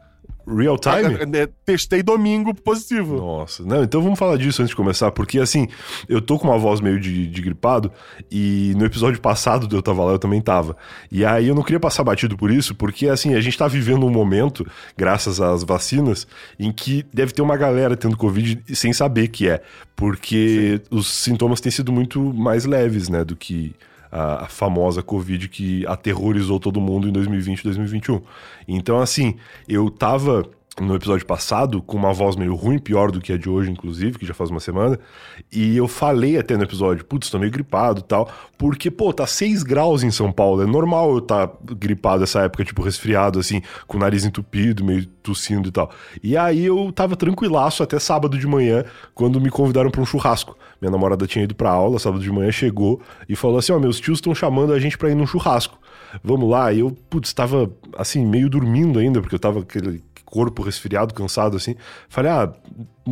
Real 0.46 0.78
time? 0.78 1.36
É, 1.36 1.42
é, 1.42 1.48
Testei 1.64 2.02
domingo 2.02 2.54
positivo. 2.54 3.16
Nossa, 3.16 3.64
não, 3.64 3.82
então 3.82 4.00
vamos 4.00 4.18
falar 4.18 4.36
disso 4.36 4.62
antes 4.62 4.70
de 4.70 4.76
começar, 4.76 5.10
porque 5.10 5.40
assim, 5.40 5.68
eu 6.08 6.20
tô 6.20 6.38
com 6.38 6.46
uma 6.48 6.58
voz 6.58 6.80
meio 6.80 7.00
de, 7.00 7.26
de 7.26 7.42
gripado, 7.42 7.90
e 8.30 8.72
no 8.76 8.84
episódio 8.84 9.20
passado 9.20 9.66
do 9.66 9.76
Eu 9.76 9.82
Tava 9.82 10.04
Lá 10.04 10.12
eu 10.12 10.18
também 10.18 10.40
tava. 10.40 10.76
E 11.10 11.24
aí 11.24 11.48
eu 11.48 11.54
não 11.54 11.62
queria 11.62 11.80
passar 11.80 12.04
batido 12.04 12.36
por 12.36 12.50
isso, 12.50 12.74
porque 12.74 13.08
assim, 13.08 13.34
a 13.34 13.40
gente 13.40 13.58
tá 13.58 13.66
vivendo 13.66 14.06
um 14.06 14.10
momento, 14.10 14.64
graças 14.96 15.40
às 15.40 15.64
vacinas, 15.64 16.26
em 16.58 16.70
que 16.70 17.04
deve 17.12 17.32
ter 17.32 17.42
uma 17.42 17.56
galera 17.56 17.96
tendo 17.96 18.16
Covid 18.16 18.62
sem 18.74 18.92
saber 18.92 19.28
que 19.28 19.48
é, 19.48 19.60
porque 19.96 20.80
os 20.90 21.08
sintomas 21.08 21.60
têm 21.60 21.72
sido 21.72 21.90
muito 21.90 22.20
mais 22.20 22.64
leves, 22.64 23.08
né, 23.08 23.24
do 23.24 23.34
que 23.34 23.74
a, 24.10 24.44
a 24.44 24.46
famosa 24.46 25.02
Covid 25.02 25.48
que 25.48 25.86
aterrorizou 25.86 26.58
todo 26.58 26.80
mundo 26.80 27.08
em 27.08 27.12
2020 27.12 27.60
e 27.60 27.64
2021. 27.64 28.22
Então, 28.66 29.00
assim, 29.00 29.36
eu 29.68 29.90
tava 29.90 30.48
no 30.80 30.94
episódio 30.94 31.24
passado 31.24 31.80
com 31.80 31.96
uma 31.96 32.12
voz 32.12 32.36
meio 32.36 32.54
ruim, 32.54 32.78
pior 32.78 33.10
do 33.10 33.20
que 33.20 33.32
a 33.32 33.38
de 33.38 33.48
hoje, 33.48 33.70
inclusive, 33.70 34.18
que 34.18 34.26
já 34.26 34.34
faz 34.34 34.50
uma 34.50 34.60
semana, 34.60 34.98
e 35.50 35.76
eu 35.76 35.88
falei 35.88 36.36
até 36.36 36.56
no 36.56 36.64
episódio, 36.64 37.04
putz, 37.04 37.30
tô 37.30 37.38
meio 37.38 37.50
gripado 37.50 38.00
e 38.00 38.02
tal, 38.02 38.30
porque, 38.58 38.90
pô, 38.90 39.12
tá 39.12 39.26
6 39.26 39.62
graus 39.62 40.02
em 40.02 40.10
São 40.10 40.30
Paulo, 40.30 40.62
é 40.62 40.66
normal 40.66 41.14
eu 41.14 41.20
tá 41.20 41.50
gripado 41.62 42.24
essa 42.24 42.42
época, 42.42 42.64
tipo, 42.64 42.82
resfriado, 42.82 43.38
assim, 43.38 43.62
com 43.86 43.96
o 43.96 44.00
nariz 44.00 44.24
entupido, 44.24 44.84
meio 44.84 45.06
tossindo 45.22 45.68
e 45.68 45.72
tal. 45.72 45.90
E 46.22 46.36
aí 46.36 46.64
eu 46.64 46.92
tava 46.92 47.16
tranquilaço 47.16 47.82
até 47.82 47.98
sábado 47.98 48.38
de 48.38 48.46
manhã, 48.46 48.84
quando 49.14 49.40
me 49.40 49.50
convidaram 49.50 49.90
pra 49.90 50.00
um 50.00 50.06
churrasco. 50.06 50.56
Minha 50.80 50.90
namorada 50.90 51.26
tinha 51.26 51.44
ido 51.44 51.54
pra 51.54 51.70
aula, 51.70 51.98
sábado 51.98 52.22
de 52.22 52.30
manhã 52.30 52.52
chegou 52.52 53.00
e 53.28 53.34
falou 53.34 53.58
assim: 53.58 53.72
Ó, 53.72 53.78
meus 53.78 53.98
tios 53.98 54.18
estão 54.18 54.34
chamando 54.34 54.72
a 54.72 54.78
gente 54.78 54.98
pra 54.98 55.10
ir 55.10 55.14
num 55.14 55.26
churrasco. 55.26 55.78
Vamos 56.22 56.48
lá. 56.48 56.72
E 56.72 56.80
eu, 56.80 56.90
putz, 57.08 57.32
tava 57.32 57.70
assim, 57.96 58.24
meio 58.24 58.48
dormindo 58.48 58.98
ainda, 58.98 59.20
porque 59.20 59.34
eu 59.34 59.38
tava 59.38 59.60
aquele 59.60 60.02
corpo 60.26 60.62
resfriado, 60.62 61.14
cansado, 61.14 61.56
assim. 61.56 61.76
Falei, 62.08 62.30
ah, 62.30 62.52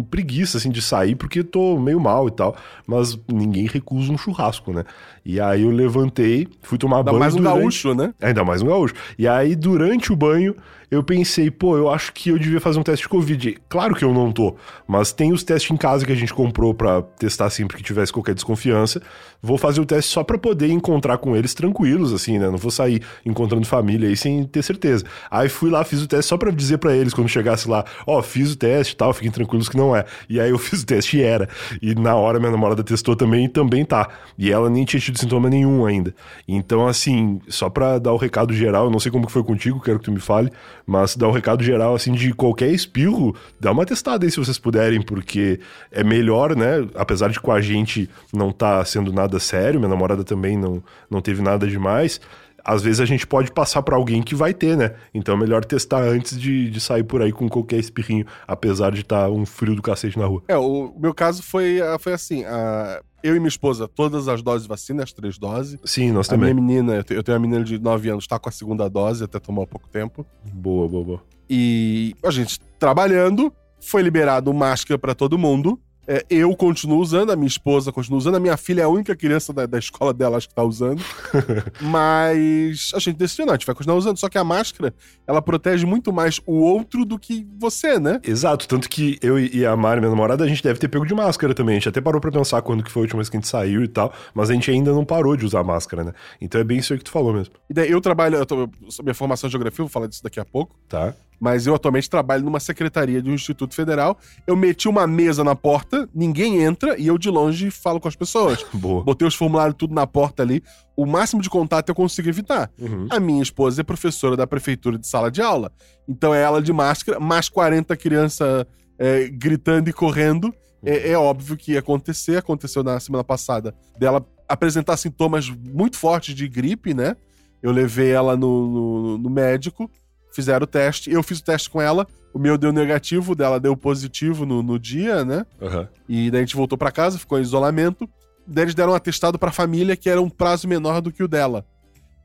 preguiça, 0.02 0.58
assim, 0.58 0.70
de 0.70 0.82
sair, 0.82 1.14
porque 1.14 1.42
tô 1.44 1.78
meio 1.78 2.00
mal 2.00 2.28
e 2.28 2.30
tal. 2.30 2.56
Mas 2.86 3.18
ninguém 3.32 3.66
recusa 3.66 4.12
um 4.12 4.18
churrasco, 4.18 4.72
né? 4.72 4.84
E 5.24 5.40
aí 5.40 5.62
eu 5.62 5.70
levantei, 5.70 6.48
fui 6.62 6.76
tomar 6.78 6.98
Ainda 6.98 7.10
banho. 7.10 7.20
mais 7.20 7.34
um 7.34 7.38
durante- 7.38 7.58
gaúcho, 7.60 7.94
né? 7.94 8.12
Ainda 8.20 8.44
mais 8.44 8.60
um 8.62 8.66
gaúcho. 8.66 8.94
E 9.18 9.26
aí, 9.26 9.54
durante 9.56 10.12
o 10.12 10.16
banho, 10.16 10.54
eu 10.90 11.02
pensei, 11.02 11.50
pô, 11.50 11.76
eu 11.78 11.88
acho 11.90 12.12
que 12.12 12.28
eu 12.28 12.38
devia 12.38 12.60
fazer 12.60 12.78
um 12.78 12.82
teste 12.82 13.04
de 13.04 13.08
Covid. 13.08 13.56
Claro 13.68 13.94
que 13.94 14.04
eu 14.04 14.12
não 14.12 14.30
tô, 14.30 14.54
mas 14.86 15.12
tem 15.12 15.32
os 15.32 15.42
testes 15.42 15.70
em 15.70 15.76
casa 15.76 16.04
que 16.04 16.12
a 16.12 16.14
gente 16.14 16.32
comprou 16.34 16.74
pra 16.74 17.00
testar 17.02 17.48
sempre 17.50 17.76
que 17.76 17.82
tivesse 17.82 18.12
qualquer 18.12 18.34
desconfiança. 18.34 19.00
Vou 19.42 19.56
fazer 19.58 19.80
o 19.80 19.86
teste 19.86 20.10
só 20.12 20.22
pra 20.22 20.36
poder 20.38 20.68
encontrar 20.70 21.16
com 21.18 21.34
eles 21.34 21.54
tranquilos, 21.54 22.12
assim, 22.12 22.38
né? 22.38 22.48
Não 22.50 22.58
vou 22.58 22.70
sair 22.70 23.02
encontrando 23.24 23.66
família 23.66 24.08
aí 24.08 24.16
sem 24.16 24.44
ter 24.44 24.62
certeza. 24.62 25.04
Aí 25.30 25.48
fui 25.48 25.70
lá, 25.70 25.82
fiz 25.84 26.02
o 26.02 26.06
teste 26.06 26.28
só 26.28 26.36
pra 26.36 26.50
dizer 26.50 26.78
pra 26.78 26.94
eles 26.94 27.14
quando 27.14 27.28
chegasse 27.28 27.68
lá, 27.68 27.84
ó, 28.06 28.22
fiz 28.22 28.52
o 28.52 28.56
teste 28.56 28.92
e 28.92 28.96
tal, 28.96 29.12
fiquem 29.14 29.30
tranquilos 29.30 29.68
que 29.68 29.76
não 29.76 29.83
é. 29.92 30.04
E 30.28 30.38
aí 30.38 30.50
eu 30.50 30.58
fiz 30.58 30.82
o 30.82 30.86
teste 30.86 31.18
e 31.18 31.22
era. 31.22 31.48
E 31.82 31.96
na 31.96 32.14
hora 32.14 32.38
minha 32.38 32.52
namorada 32.52 32.84
testou 32.84 33.16
também 33.16 33.46
e 33.46 33.48
também 33.48 33.84
tá. 33.84 34.08
E 34.38 34.52
ela 34.52 34.70
nem 34.70 34.84
tinha 34.84 35.00
tido 35.00 35.18
sintoma 35.18 35.50
nenhum 35.50 35.84
ainda. 35.84 36.14
Então, 36.46 36.86
assim, 36.86 37.40
só 37.48 37.68
pra 37.68 37.98
dar 37.98 38.12
o 38.12 38.16
recado 38.16 38.54
geral, 38.54 38.84
eu 38.84 38.90
não 38.90 39.00
sei 39.00 39.10
como 39.10 39.26
que 39.26 39.32
foi 39.32 39.42
contigo, 39.42 39.80
quero 39.80 39.98
que 39.98 40.04
tu 40.04 40.12
me 40.12 40.20
fale, 40.20 40.52
mas 40.86 41.16
dar 41.16 41.26
o 41.26 41.32
recado 41.32 41.64
geral, 41.64 41.96
assim, 41.96 42.12
de 42.12 42.32
qualquer 42.32 42.70
espirro, 42.70 43.34
dá 43.58 43.72
uma 43.72 43.84
testada 43.84 44.24
aí 44.24 44.30
se 44.30 44.38
vocês 44.38 44.58
puderem, 44.58 45.02
porque 45.02 45.58
é 45.90 46.04
melhor, 46.04 46.54
né? 46.54 46.86
Apesar 46.94 47.30
de 47.30 47.40
com 47.40 47.50
a 47.50 47.60
gente 47.60 48.08
não 48.32 48.52
tá 48.52 48.84
sendo 48.84 49.12
nada 49.12 49.40
sério, 49.40 49.80
minha 49.80 49.88
namorada 49.88 50.22
também 50.22 50.56
não, 50.56 50.82
não 51.10 51.20
teve 51.20 51.42
nada 51.42 51.66
demais. 51.66 52.20
Às 52.64 52.82
vezes 52.82 53.00
a 53.00 53.04
gente 53.04 53.26
pode 53.26 53.52
passar 53.52 53.82
pra 53.82 53.94
alguém 53.96 54.22
que 54.22 54.34
vai 54.34 54.54
ter, 54.54 54.76
né? 54.76 54.94
Então 55.12 55.34
é 55.34 55.38
melhor 55.38 55.64
testar 55.64 56.02
antes 56.02 56.38
de, 56.40 56.70
de 56.70 56.80
sair 56.80 57.04
por 57.04 57.20
aí 57.20 57.30
com 57.32 57.48
qualquer 57.48 57.78
espirrinho, 57.78 58.24
apesar 58.48 58.90
de 58.92 59.02
estar 59.02 59.28
um 59.30 59.44
frio 59.44 59.76
do 59.76 59.82
cacete 59.82 60.18
na 60.18 60.24
rua. 60.26 60.42
É, 60.48 60.56
o 60.56 60.94
meu 60.98 61.12
caso 61.12 61.42
foi, 61.42 61.80
ah, 61.82 61.98
foi 61.98 62.14
assim: 62.14 62.42
ah, 62.44 63.02
eu 63.22 63.36
e 63.36 63.38
minha 63.38 63.48
esposa, 63.48 63.86
todas 63.86 64.28
as 64.28 64.42
doses 64.42 64.62
de 64.62 64.68
vacina, 64.68 65.02
as 65.02 65.12
três 65.12 65.36
doses. 65.38 65.78
Sim, 65.84 66.10
nós 66.12 66.28
A 66.30 66.36
minha 66.36 66.48
também. 66.50 66.64
menina, 66.64 66.94
eu 66.94 67.04
te- 67.04 67.14
eu 67.14 67.22
tenho 67.22 67.36
uma 67.36 67.42
menina 67.46 67.62
de 67.64 67.78
9 67.78 68.08
anos, 68.08 68.26
tá 68.26 68.38
com 68.38 68.48
a 68.48 68.52
segunda 68.52 68.88
dose, 68.88 69.24
até 69.24 69.38
tomar 69.38 69.66
pouco 69.66 69.88
tempo. 69.88 70.24
Boa, 70.52 70.88
boa, 70.88 71.04
boa. 71.04 71.22
E 71.50 72.14
a 72.24 72.30
gente 72.30 72.58
trabalhando, 72.78 73.52
foi 73.80 74.00
liberado 74.02 74.52
máscara 74.54 74.98
pra 74.98 75.14
todo 75.14 75.36
mundo. 75.38 75.78
É, 76.06 76.24
eu 76.28 76.54
continuo 76.56 76.98
usando, 77.00 77.30
a 77.32 77.36
minha 77.36 77.48
esposa 77.48 77.92
continua 77.92 78.18
usando, 78.18 78.34
a 78.36 78.40
minha 78.40 78.56
filha 78.56 78.82
é 78.82 78.84
a 78.84 78.88
única 78.88 79.14
criança 79.16 79.52
da, 79.52 79.66
da 79.66 79.78
escola 79.78 80.12
dela, 80.12 80.36
acho 80.36 80.48
que 80.48 80.54
tá 80.54 80.62
usando. 80.62 81.02
Mas 81.80 82.90
a 82.94 82.98
gente 82.98 83.16
decidiu, 83.16 83.46
não, 83.46 83.54
a 83.54 83.56
gente 83.56 83.66
vai 83.66 83.74
continuar 83.74 83.96
usando. 83.96 84.18
Só 84.18 84.28
que 84.28 84.38
a 84.38 84.44
máscara, 84.44 84.94
ela 85.26 85.40
protege 85.40 85.86
muito 85.86 86.12
mais 86.12 86.40
o 86.46 86.60
outro 86.60 87.04
do 87.04 87.18
que 87.18 87.46
você, 87.58 87.98
né? 87.98 88.20
Exato, 88.22 88.66
tanto 88.68 88.88
que 88.88 89.18
eu 89.22 89.38
e 89.38 89.64
a 89.64 89.76
Mari, 89.76 90.00
minha 90.00 90.10
namorada, 90.10 90.44
a 90.44 90.48
gente 90.48 90.62
deve 90.62 90.78
ter 90.78 90.88
pego 90.88 91.06
de 91.06 91.14
máscara 91.14 91.54
também. 91.54 91.74
A 91.76 91.78
gente 91.78 91.88
até 91.88 92.00
parou 92.00 92.20
pra 92.20 92.30
pensar 92.30 92.60
quando 92.62 92.82
que 92.82 92.90
foi 92.90 93.02
a 93.02 93.04
última 93.04 93.18
vez 93.18 93.28
que 93.28 93.36
a 93.36 93.40
gente 93.40 93.48
saiu 93.48 93.82
e 93.84 93.88
tal, 93.88 94.12
mas 94.34 94.50
a 94.50 94.54
gente 94.54 94.70
ainda 94.70 94.92
não 94.92 95.04
parou 95.04 95.36
de 95.36 95.44
usar 95.44 95.62
máscara, 95.62 96.04
né? 96.04 96.12
Então 96.40 96.60
é 96.60 96.64
bem 96.64 96.78
isso 96.78 96.92
aí 96.92 96.98
que 96.98 97.04
tu 97.04 97.10
falou 97.10 97.32
mesmo, 97.32 97.54
E 97.68 97.74
daí 97.74 97.90
eu 97.90 98.00
trabalho, 98.00 98.36
eu 98.36 98.46
tô, 98.46 98.68
minha 99.02 99.14
formação 99.14 99.48
em 99.48 99.50
geografia, 99.50 99.84
vou 99.84 99.88
falar 99.90 100.06
disso 100.06 100.22
daqui 100.22 100.40
a 100.40 100.44
pouco. 100.44 100.74
tá? 100.88 101.14
Mas 101.40 101.66
eu 101.66 101.74
atualmente 101.74 102.08
trabalho 102.08 102.44
numa 102.44 102.60
secretaria 102.60 103.20
de 103.20 103.28
um 103.28 103.34
instituto 103.34 103.74
federal. 103.74 104.16
Eu 104.46 104.56
meti 104.56 104.88
uma 104.88 105.06
mesa 105.06 105.42
na 105.42 105.54
porta, 105.54 105.93
ninguém 106.14 106.62
entra 106.62 106.98
e 106.98 107.06
eu 107.06 107.16
de 107.18 107.28
longe 107.30 107.70
falo 107.70 108.00
com 108.00 108.08
as 108.08 108.16
pessoas. 108.16 108.64
Boa. 108.72 109.02
Botei 109.04 109.26
os 109.26 109.34
formulários 109.34 109.76
tudo 109.78 109.94
na 109.94 110.06
porta 110.06 110.42
ali. 110.42 110.62
O 110.96 111.06
máximo 111.06 111.40
de 111.42 111.50
contato 111.50 111.88
eu 111.88 111.94
consigo 111.94 112.28
evitar. 112.28 112.70
Uhum. 112.78 113.06
A 113.10 113.18
minha 113.20 113.42
esposa 113.42 113.80
é 113.80 113.84
professora 113.84 114.36
da 114.36 114.46
prefeitura 114.46 114.98
de 114.98 115.06
sala 115.06 115.30
de 115.30 115.40
aula. 115.42 115.72
Então 116.08 116.34
é 116.34 116.42
ela 116.42 116.60
de 116.62 116.72
máscara, 116.72 117.18
mais 117.20 117.48
40 117.48 117.96
crianças 117.96 118.64
é, 118.98 119.28
gritando 119.28 119.88
e 119.88 119.92
correndo. 119.92 120.54
É, 120.84 121.10
é 121.12 121.18
óbvio 121.18 121.56
que 121.56 121.72
ia 121.72 121.78
acontecer. 121.80 122.36
Aconteceu 122.36 122.82
na 122.82 122.98
semana 123.00 123.24
passada 123.24 123.74
dela 123.98 124.24
apresentar 124.48 124.96
sintomas 124.96 125.48
muito 125.48 125.96
fortes 125.96 126.34
de 126.34 126.46
gripe, 126.46 126.92
né? 126.94 127.16
Eu 127.62 127.72
levei 127.72 128.10
ela 128.10 128.36
no, 128.36 128.68
no- 128.70 129.18
no 129.18 129.30
médico, 129.30 129.90
fizeram 130.34 130.64
o 130.64 130.66
teste. 130.66 131.10
Eu 131.10 131.22
fiz 131.22 131.38
o 131.38 131.44
teste 131.44 131.70
com 131.70 131.80
ela. 131.80 132.06
O 132.32 132.38
meu 132.38 132.58
deu 132.58 132.72
negativo, 132.72 133.32
o 133.32 133.34
dela 133.34 133.60
deu 133.60 133.76
positivo 133.76 134.44
no, 134.44 134.62
no 134.62 134.78
dia, 134.78 135.24
né? 135.24 135.46
Aham. 135.62 135.88
E 136.08 136.30
daí 136.30 136.40
a 136.40 136.42
gente 136.44 136.56
voltou 136.56 136.76
pra 136.76 136.90
casa, 136.90 137.18
ficou 137.18 137.38
em 137.38 137.42
isolamento. 137.42 138.08
Daí 138.46 138.64
eles 138.64 138.74
deram 138.74 138.92
um 138.92 138.96
atestado 138.96 139.38
pra 139.38 139.52
família 139.52 139.96
que 139.96 140.10
era 140.10 140.20
um 140.20 140.28
prazo 140.28 140.66
menor 140.68 141.00
do 141.00 141.12
que 141.12 141.22
o 141.22 141.28
dela. 141.28 141.64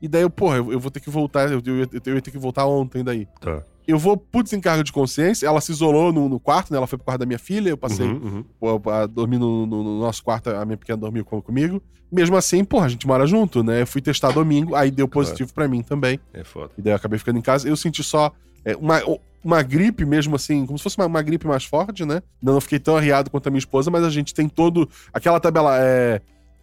E 0.02 0.08
daí 0.08 0.22
eu, 0.22 0.30
porra, 0.30 0.56
eu, 0.56 0.72
eu 0.72 0.80
vou 0.80 0.90
ter 0.90 0.98
que 1.00 1.10
voltar, 1.10 1.50
eu, 1.52 1.62
eu, 1.64 1.78
ia- 1.80 1.88
eu 2.06 2.14
ia 2.14 2.22
ter 2.22 2.30
que 2.30 2.38
voltar 2.38 2.66
ontem 2.66 3.04
daí. 3.04 3.26
Tá. 3.40 3.62
Eu 3.90 3.98
vou 3.98 4.16
por 4.16 4.42
desencargo 4.42 4.82
de 4.84 4.92
consciência, 4.92 5.46
ela 5.46 5.60
se 5.60 5.72
isolou 5.72 6.12
no, 6.12 6.28
no 6.28 6.38
quarto, 6.40 6.70
né? 6.70 6.76
Ela 6.78 6.86
foi 6.86 6.98
pro 6.98 7.04
quarto 7.04 7.20
da 7.20 7.26
minha 7.26 7.38
filha, 7.38 7.70
eu 7.70 7.76
passei 7.76 8.06
Uhum, 8.06 8.44
uhum. 8.60 8.80
a 8.92 9.06
dormir 9.06 9.38
no, 9.38 9.66
no- 9.66 9.82
no 9.82 10.00
nosso 10.00 10.22
quarto, 10.22 10.50
a 10.50 10.64
minha 10.64 10.76
pequena 10.76 10.96
dormiu 10.98 11.24
com- 11.24 11.40
comigo. 11.42 11.82
Mesmo 12.10 12.36
assim, 12.36 12.64
porra, 12.64 12.86
a 12.86 12.88
gente 12.88 13.06
mora 13.06 13.26
junto, 13.26 13.62
né? 13.62 13.82
Eu 13.82 13.86
fui 13.86 14.00
testar 14.00 14.32
domingo, 14.32 14.74
aí 14.74 14.90
deu 14.90 15.06
positivo 15.06 15.52
pra 15.54 15.68
mim 15.68 15.82
também. 15.82 16.18
É 16.34 16.42
foda. 16.42 16.70
E 16.76 16.82
daí 16.82 16.92
eu 16.92 16.96
acabei 16.96 17.18
ficando 17.18 17.38
em 17.38 17.42
casa. 17.42 17.68
Eu 17.68 17.76
senti 17.76 18.02
só 18.02 18.32
é, 18.64 18.74
uma, 18.76 19.00
uma 19.44 19.62
gripe 19.62 20.04
mesmo, 20.04 20.34
assim, 20.36 20.66
como 20.66 20.76
se 20.78 20.82
fosse 20.82 20.96
uma, 20.98 21.06
uma 21.06 21.22
gripe 21.22 21.46
mais 21.46 21.64
forte, 21.64 22.04
né? 22.04 22.20
Não, 22.42 22.54
não 22.54 22.60
fiquei 22.60 22.78
tão 22.80 22.96
arriado 22.96 23.30
quanto 23.30 23.46
a 23.46 23.50
minha 23.50 23.58
esposa, 23.60 23.90
mas 23.90 24.02
a 24.04 24.10
gente 24.10 24.34
tem 24.34 24.48
todo. 24.48 24.88
Aquela 25.12 25.38
tabela. 25.38 25.78
É, 25.80 26.20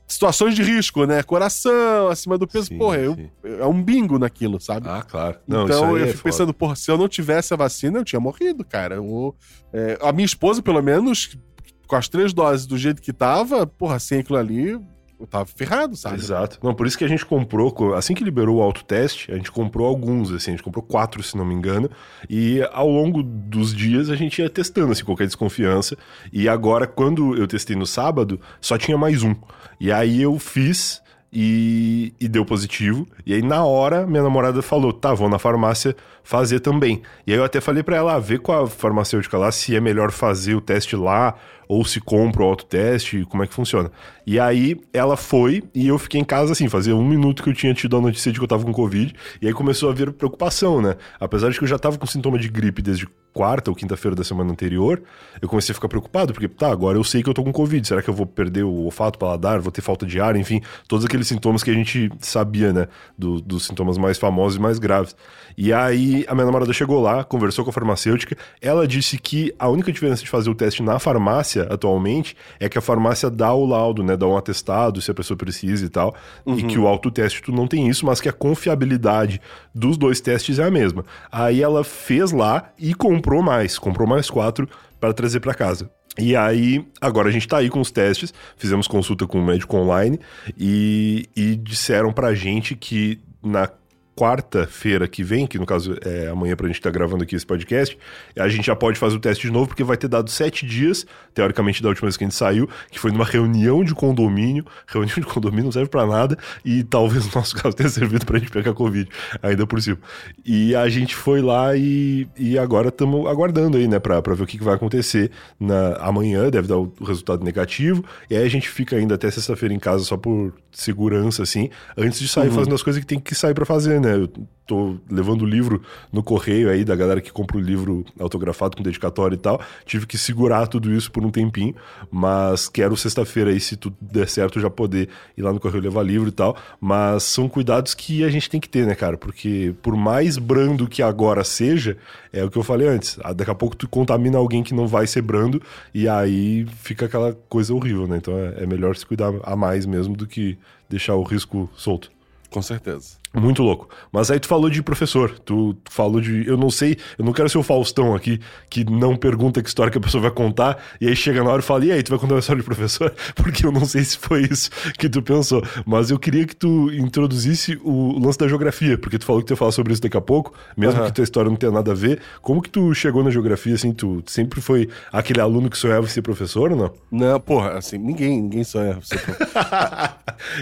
situações 0.07 0.55
de 0.55 0.63
risco, 0.63 1.05
né? 1.05 1.21
Coração, 1.21 2.07
acima 2.09 2.37
do 2.37 2.47
peso. 2.47 2.67
Sim, 2.67 2.77
porra, 2.77 2.97
eu, 2.97 3.15
sim. 3.15 3.29
é 3.43 3.65
um 3.65 3.83
bingo 3.83 4.17
naquilo, 4.17 4.59
sabe? 4.59 4.87
Ah, 4.87 5.03
claro. 5.03 5.37
Não, 5.45 5.65
então 5.65 5.97
eu 5.97 6.03
é 6.03 6.07
fico 6.07 6.19
foda. 6.19 6.31
pensando, 6.31 6.53
porra, 6.53 6.75
se 6.75 6.89
eu 6.89 6.97
não 6.97 7.07
tivesse 7.07 7.53
a 7.53 7.57
vacina, 7.57 7.99
eu 7.99 8.05
tinha 8.05 8.19
morrido, 8.19 8.63
cara. 8.63 8.95
Eu, 8.95 9.35
é, 9.73 9.97
a 10.01 10.11
minha 10.13 10.25
esposa, 10.25 10.61
pelo 10.61 10.81
menos, 10.81 11.37
com 11.85 11.95
as 11.95 12.07
três 12.07 12.33
doses 12.33 12.65
do 12.65 12.77
jeito 12.77 13.01
que 13.01 13.11
tava, 13.11 13.67
porra, 13.67 13.99
sem 13.99 14.19
aquilo 14.19 14.37
ali, 14.37 14.69
eu 14.69 14.83
tava 15.25 15.45
ferrado, 15.45 15.95
sabe? 15.95 16.15
Exato. 16.15 16.59
Não, 16.61 16.75
por 16.75 16.85
isso 16.85 16.97
que 16.97 17.03
a 17.03 17.07
gente 17.07 17.25
comprou, 17.25 17.71
co- 17.71 17.93
assim 17.93 18.13
que 18.13 18.23
liberou 18.23 18.57
o 18.57 18.61
autoteste, 18.61 19.31
a 19.31 19.35
gente 19.35 19.51
comprou 19.51 19.87
alguns, 19.87 20.31
assim, 20.31 20.51
a 20.51 20.53
gente 20.53 20.63
comprou 20.63 20.83
quatro, 20.83 21.23
se 21.23 21.35
não 21.35 21.43
me 21.45 21.55
engano, 21.55 21.89
e 22.29 22.61
ao 22.71 22.89
longo 22.89 23.23
dos 23.23 23.73
dias 23.73 24.09
a 24.09 24.15
gente 24.15 24.41
ia 24.41 24.49
testando, 24.49 24.91
assim, 24.91 25.03
qualquer 25.03 25.25
desconfiança, 25.25 25.97
e 26.31 26.47
agora, 26.47 26.85
quando 26.85 27.35
eu 27.35 27.47
testei 27.47 27.75
no 27.75 27.85
sábado, 27.87 28.39
só 28.61 28.77
tinha 28.77 28.97
mais 28.97 29.23
um. 29.23 29.33
E 29.79 29.91
aí 29.91 30.21
eu 30.21 30.37
fiz 30.37 31.01
e, 31.31 32.13
e 32.19 32.27
deu 32.27 32.45
positivo, 32.45 33.07
e 33.25 33.33
aí 33.33 33.41
na 33.41 33.63
hora 33.65 34.07
minha 34.07 34.23
namorada 34.23 34.61
falou, 34.61 34.93
tá, 34.93 35.13
vou 35.13 35.29
na 35.29 35.37
farmácia 35.37 35.95
fazer 36.23 36.59
também. 36.61 37.01
E 37.25 37.31
aí 37.33 37.37
eu 37.37 37.43
até 37.43 37.59
falei 37.61 37.83
pra 37.83 37.97
ela, 37.97 38.15
ah, 38.15 38.19
vê 38.19 38.37
com 38.37 38.51
a 38.51 38.65
farmacêutica 38.67 39.37
lá 39.37 39.51
se 39.51 39.75
é 39.75 39.79
melhor 39.79 40.11
fazer 40.11 40.55
o 40.55 40.61
teste 40.61 40.95
lá, 40.95 41.35
ou 41.67 41.83
se 41.85 41.99
compra 41.99 42.43
o 42.43 42.45
autoteste, 42.45 43.25
como 43.29 43.43
é 43.43 43.47
que 43.47 43.53
funciona. 43.53 43.91
E 44.25 44.39
aí 44.39 44.79
ela 44.93 45.15
foi 45.17 45.63
e 45.73 45.87
eu 45.87 45.97
fiquei 45.97 46.19
em 46.19 46.23
casa 46.23 46.51
assim, 46.51 46.67
fazia 46.67 46.95
um 46.95 47.05
minuto 47.07 47.43
que 47.43 47.49
eu 47.49 47.53
tinha 47.53 47.73
tido 47.73 47.95
a 47.97 48.01
notícia 48.01 48.31
de 48.31 48.37
que 48.39 48.43
eu 48.43 48.47
tava 48.47 48.63
com 48.63 48.73
Covid, 48.73 49.13
e 49.41 49.47
aí 49.47 49.53
começou 49.53 49.89
a 49.89 49.93
vir 49.93 50.11
preocupação, 50.11 50.81
né? 50.81 50.95
Apesar 51.19 51.49
de 51.49 51.57
que 51.57 51.63
eu 51.63 51.67
já 51.67 51.79
tava 51.79 51.97
com 51.97 52.05
sintoma 52.05 52.37
de 52.37 52.49
gripe 52.49 52.81
desde 52.81 53.07
quarta 53.33 53.69
ou 53.69 53.75
quinta-feira 53.75 54.15
da 54.15 54.23
semana 54.23 54.51
anterior, 54.51 55.01
eu 55.39 55.47
comecei 55.47 55.71
a 55.71 55.75
ficar 55.75 55.87
preocupado, 55.87 56.33
porque 56.33 56.47
tá, 56.47 56.71
agora 56.71 56.97
eu 56.97 57.03
sei 57.03 57.21
que 57.21 57.29
eu 57.29 57.33
tô 57.35 57.43
com 57.43 57.51
Covid, 57.53 57.87
será 57.87 58.01
que 58.01 58.09
eu 58.09 58.13
vou 58.13 58.25
perder 58.25 58.63
o 58.63 58.73
olfato, 58.85 59.19
paladar, 59.19 59.59
vou 59.59 59.71
ter 59.71 59.81
falta 59.81 60.07
de 60.07 60.19
ar, 60.19 60.35
enfim, 60.35 60.59
todos 60.87 61.05
aqueles 61.05 61.27
sintomas 61.27 61.61
que 61.63 61.69
a 61.69 61.73
gente 61.73 62.09
sabia, 62.19 62.73
né? 62.73 62.87
Do- 63.17 63.39
dos 63.39 63.65
sintomas 63.67 63.97
mais 63.99 64.17
famosos 64.17 64.57
e 64.57 64.61
mais 64.61 64.79
graves. 64.79 65.15
E 65.55 65.71
aí 65.71 66.25
a 66.27 66.33
minha 66.33 66.45
namorada 66.45 66.73
chegou 66.73 66.99
lá, 66.99 67.23
conversou 67.23 67.63
com 67.63 67.69
a 67.69 67.73
farmacêutica, 67.73 68.35
ela 68.59 68.87
disse 68.87 69.17
que 69.19 69.53
a 69.59 69.69
única 69.69 69.91
diferença 69.91 70.23
de 70.23 70.29
fazer 70.29 70.49
o 70.49 70.55
teste 70.55 70.81
na 70.81 70.97
farmácia 70.97 71.56
atualmente 71.61 72.35
é 72.59 72.69
que 72.69 72.77
a 72.77 72.81
farmácia 72.81 73.29
dá 73.29 73.53
o 73.53 73.65
laudo, 73.65 74.03
né? 74.03 74.15
Dá 74.15 74.27
um 74.27 74.37
atestado 74.37 75.01
se 75.01 75.11
a 75.11 75.13
pessoa 75.13 75.37
precisa 75.37 75.85
e 75.85 75.89
tal. 75.89 76.15
E 76.45 76.63
que 76.63 76.77
o 76.77 76.87
autoteste 76.87 77.41
tu 77.41 77.51
não 77.51 77.67
tem 77.67 77.87
isso, 77.87 78.05
mas 78.05 78.21
que 78.21 78.29
a 78.29 78.33
confiabilidade 78.33 79.41
dos 79.73 79.97
dois 79.97 80.21
testes 80.21 80.59
é 80.59 80.63
a 80.63 80.71
mesma. 80.71 81.05
Aí 81.31 81.61
ela 81.61 81.83
fez 81.83 82.31
lá 82.31 82.69
e 82.77 82.93
comprou 82.93 83.41
mais, 83.41 83.77
comprou 83.77 84.07
mais 84.07 84.29
quatro 84.29 84.67
para 84.99 85.13
trazer 85.13 85.39
para 85.39 85.53
casa. 85.53 85.89
E 86.17 86.35
aí, 86.35 86.83
agora 86.99 87.29
a 87.29 87.31
gente 87.31 87.47
tá 87.47 87.57
aí 87.57 87.69
com 87.69 87.79
os 87.79 87.91
testes, 87.91 88.33
fizemos 88.55 88.87
consulta 88.87 89.27
com 89.27 89.39
o 89.39 89.45
médico 89.45 89.77
online 89.77 90.19
e, 90.57 91.29
e 91.35 91.55
disseram 91.55 92.11
pra 92.11 92.33
gente 92.33 92.75
que 92.75 93.19
na 93.43 93.69
quarta-feira 94.17 95.07
que 95.07 95.23
vem, 95.23 95.45
que 95.45 95.59
no 95.59 95.65
caso 95.65 95.95
é 96.03 96.27
amanhã 96.27 96.55
pra 96.55 96.65
gente 96.65 96.77
estar 96.77 96.89
gravando 96.89 97.23
aqui 97.23 97.35
esse 97.35 97.45
podcast, 97.45 97.95
a 98.35 98.47
gente 98.49 98.65
já 98.65 98.75
pode 98.75 98.97
fazer 98.97 99.15
o 99.15 99.19
teste 99.19 99.45
de 99.45 99.53
novo, 99.53 99.67
porque 99.67 99.83
vai 99.83 99.95
ter 99.95 100.07
dado 100.07 100.31
sete 100.31 100.65
dias, 100.65 101.05
teoricamente 101.35 101.83
da 101.83 101.89
última 101.89 102.07
vez 102.07 102.17
que 102.17 102.23
a 102.23 102.27
gente 102.27 102.35
saiu, 102.35 102.67
que 102.89 102.99
foi 102.99 103.11
numa 103.11 103.23
reunião 103.23 103.83
de 103.83 103.93
condomínio. 103.93 104.65
Reunião 104.87 105.15
de 105.15 105.25
condomínio 105.25 105.65
não 105.65 105.71
serve 105.71 105.89
pra 105.89 106.07
nada, 106.07 106.35
e 106.65 106.83
talvez 106.83 107.27
no 107.27 107.31
nosso 107.35 107.55
caso 107.55 107.75
tenha 107.75 107.89
servido 107.89 108.25
pra 108.25 108.39
gente 108.39 108.49
pegar 108.49 108.73
Covid, 108.73 109.07
ainda 109.43 109.67
por 109.67 109.79
cima. 109.79 109.99
E 110.43 110.75
a 110.75 110.89
gente 110.89 111.15
foi 111.15 111.41
lá 111.41 111.75
e, 111.75 112.27
e 112.35 112.57
agora 112.57 112.87
estamos 112.87 113.27
aguardando 113.29 113.77
aí, 113.77 113.87
né, 113.87 113.99
pra, 113.99 114.19
pra 114.19 114.33
ver 114.33 114.43
o 114.43 114.47
que, 114.47 114.57
que 114.57 114.63
vai 114.63 114.73
acontecer 114.73 115.29
na, 115.59 115.93
amanhã, 115.97 116.49
deve 116.49 116.67
dar 116.67 116.77
o 116.77 116.91
resultado 117.05 117.43
negativo, 117.43 118.03
e 118.31 118.35
aí 118.35 118.43
a 118.43 118.49
gente 118.49 118.67
fica 118.67 118.95
ainda 118.95 119.13
até 119.13 119.29
sexta-feira 119.29 119.75
em 119.75 119.79
casa 119.79 120.03
só 120.03 120.17
por 120.17 120.53
segurança, 120.71 121.43
assim, 121.43 121.69
antes 121.95 122.19
de 122.19 122.27
sair 122.27 122.49
fazendo 122.49 122.73
as 122.73 122.81
coisas 122.81 122.99
que 122.99 123.05
tem 123.07 123.19
que 123.19 123.35
sair 123.35 123.53
pra 123.53 123.65
fazer, 123.65 123.99
né? 123.99 124.06
Eu 124.15 124.29
tô 124.67 124.97
levando 125.09 125.43
o 125.43 125.45
livro 125.45 125.81
no 126.11 126.21
correio 126.21 126.69
aí 126.69 126.83
da 126.83 126.95
galera 126.95 127.21
que 127.21 127.31
compra 127.31 127.57
o 127.57 127.59
livro 127.59 128.05
autografado 128.19 128.75
com 128.75 128.83
dedicatório 128.83 129.35
e 129.35 129.37
tal. 129.37 129.59
Tive 129.85 130.05
que 130.05 130.17
segurar 130.17 130.67
tudo 130.67 130.93
isso 130.93 131.09
por 131.09 131.25
um 131.25 131.31
tempinho, 131.31 131.73
mas 132.11 132.67
quero 132.67 132.95
sexta-feira 132.97 133.49
aí, 133.49 133.59
se 133.59 133.77
tudo 133.77 133.95
der 134.01 134.27
certo, 134.27 134.59
já 134.59 134.69
poder 134.69 135.07
ir 135.37 135.41
lá 135.41 135.53
no 135.53 135.59
correio 135.59 135.81
levar 135.81 136.03
livro 136.03 136.27
e 136.27 136.31
tal. 136.33 136.57
Mas 136.79 137.23
são 137.23 137.47
cuidados 137.47 137.93
que 137.93 138.23
a 138.23 138.29
gente 138.29 138.49
tem 138.49 138.59
que 138.59 138.67
ter, 138.67 138.85
né, 138.85 138.93
cara? 138.93 139.17
Porque 139.17 139.73
por 139.81 139.95
mais 139.95 140.37
brando 140.37 140.87
que 140.87 141.01
agora 141.01 141.43
seja, 141.43 141.97
é 142.33 142.43
o 142.43 142.51
que 142.51 142.57
eu 142.57 142.63
falei 142.63 142.87
antes. 142.87 143.17
ah, 143.23 143.31
Daqui 143.33 143.49
a 143.49 143.55
pouco 143.55 143.75
tu 143.75 143.87
contamina 143.87 144.37
alguém 144.37 144.63
que 144.63 144.73
não 144.73 144.85
vai 144.85 145.07
ser 145.07 145.21
brando 145.21 145.61
e 145.93 146.09
aí 146.09 146.65
fica 146.81 147.05
aquela 147.05 147.33
coisa 147.47 147.73
horrível, 147.73 148.05
né? 148.05 148.17
Então 148.17 148.37
é, 148.37 148.63
é 148.63 148.65
melhor 148.65 148.95
se 148.97 149.05
cuidar 149.05 149.33
a 149.43 149.55
mais 149.55 149.85
mesmo 149.85 150.15
do 150.15 150.27
que 150.27 150.57
deixar 150.89 151.15
o 151.15 151.23
risco 151.23 151.69
solto. 151.75 152.11
Com 152.49 152.61
certeza. 152.61 153.17
Muito 153.39 153.61
louco. 153.61 153.87
Mas 154.11 154.31
aí 154.31 154.39
tu 154.39 154.47
falou 154.47 154.69
de 154.69 154.81
professor, 154.81 155.29
tu, 155.39 155.73
tu 155.83 155.91
falou 155.91 156.19
de. 156.19 156.45
Eu 156.47 156.57
não 156.57 156.69
sei, 156.69 156.97
eu 157.17 157.23
não 157.25 157.31
quero 157.33 157.47
ser 157.49 157.57
o 157.57 157.63
Faustão 157.63 158.15
aqui, 158.15 158.39
que 158.69 158.83
não 158.89 159.15
pergunta 159.15 159.61
que 159.61 159.67
história 159.69 159.91
que 159.91 159.97
a 159.97 160.01
pessoa 160.01 160.21
vai 160.23 160.31
contar, 160.31 160.77
e 160.99 161.07
aí 161.07 161.15
chega 161.15 161.43
na 161.43 161.49
hora 161.51 161.61
e 161.61 161.63
fala, 161.65 161.85
e 161.85 161.91
aí, 161.91 162.01
tu 162.01 162.09
vai 162.09 162.19
contar 162.19 162.33
uma 162.35 162.39
história 162.39 162.61
de 162.61 162.65
professor? 162.65 163.13
Porque 163.35 163.65
eu 163.65 163.71
não 163.71 163.85
sei 163.85 164.03
se 164.03 164.17
foi 164.17 164.43
isso 164.49 164.69
que 164.97 165.07
tu 165.07 165.21
pensou. 165.21 165.63
Mas 165.85 166.09
eu 166.09 166.17
queria 166.17 166.45
que 166.47 166.55
tu 166.55 166.91
introduzisse 166.91 167.79
o 167.83 168.19
lance 168.19 168.37
da 168.37 168.47
geografia, 168.47 168.97
porque 168.97 169.17
tu 169.17 169.25
falou 169.25 169.41
que 169.41 169.47
tu 169.47 169.51
ia 169.53 169.57
falar 169.57 169.71
sobre 169.71 169.93
isso 169.93 170.01
daqui 170.01 170.17
a 170.17 170.21
pouco, 170.21 170.53
mesmo 170.75 170.99
Aham. 170.99 171.07
que 171.07 171.13
tua 171.13 171.23
história 171.23 171.49
não 171.49 171.55
tenha 171.57 171.71
nada 171.71 171.91
a 171.91 171.95
ver. 171.95 172.19
Como 172.41 172.61
que 172.61 172.69
tu 172.69 172.93
chegou 172.93 173.23
na 173.23 173.29
geografia, 173.29 173.75
assim, 173.75 173.91
tu 173.93 174.23
sempre 174.25 174.59
foi 174.61 174.89
aquele 175.11 175.39
aluno 175.41 175.69
que 175.69 175.77
sonhava 175.77 176.05
em 176.05 176.09
ser 176.09 176.21
professor 176.21 176.71
ou 176.71 176.77
não? 176.77 176.91
Não, 177.11 177.39
porra, 177.39 177.77
assim, 177.77 177.97
ninguém, 177.97 178.41
ninguém 178.41 178.63
sonha. 178.63 178.97
ser 179.03 179.19
prof- 179.23 180.17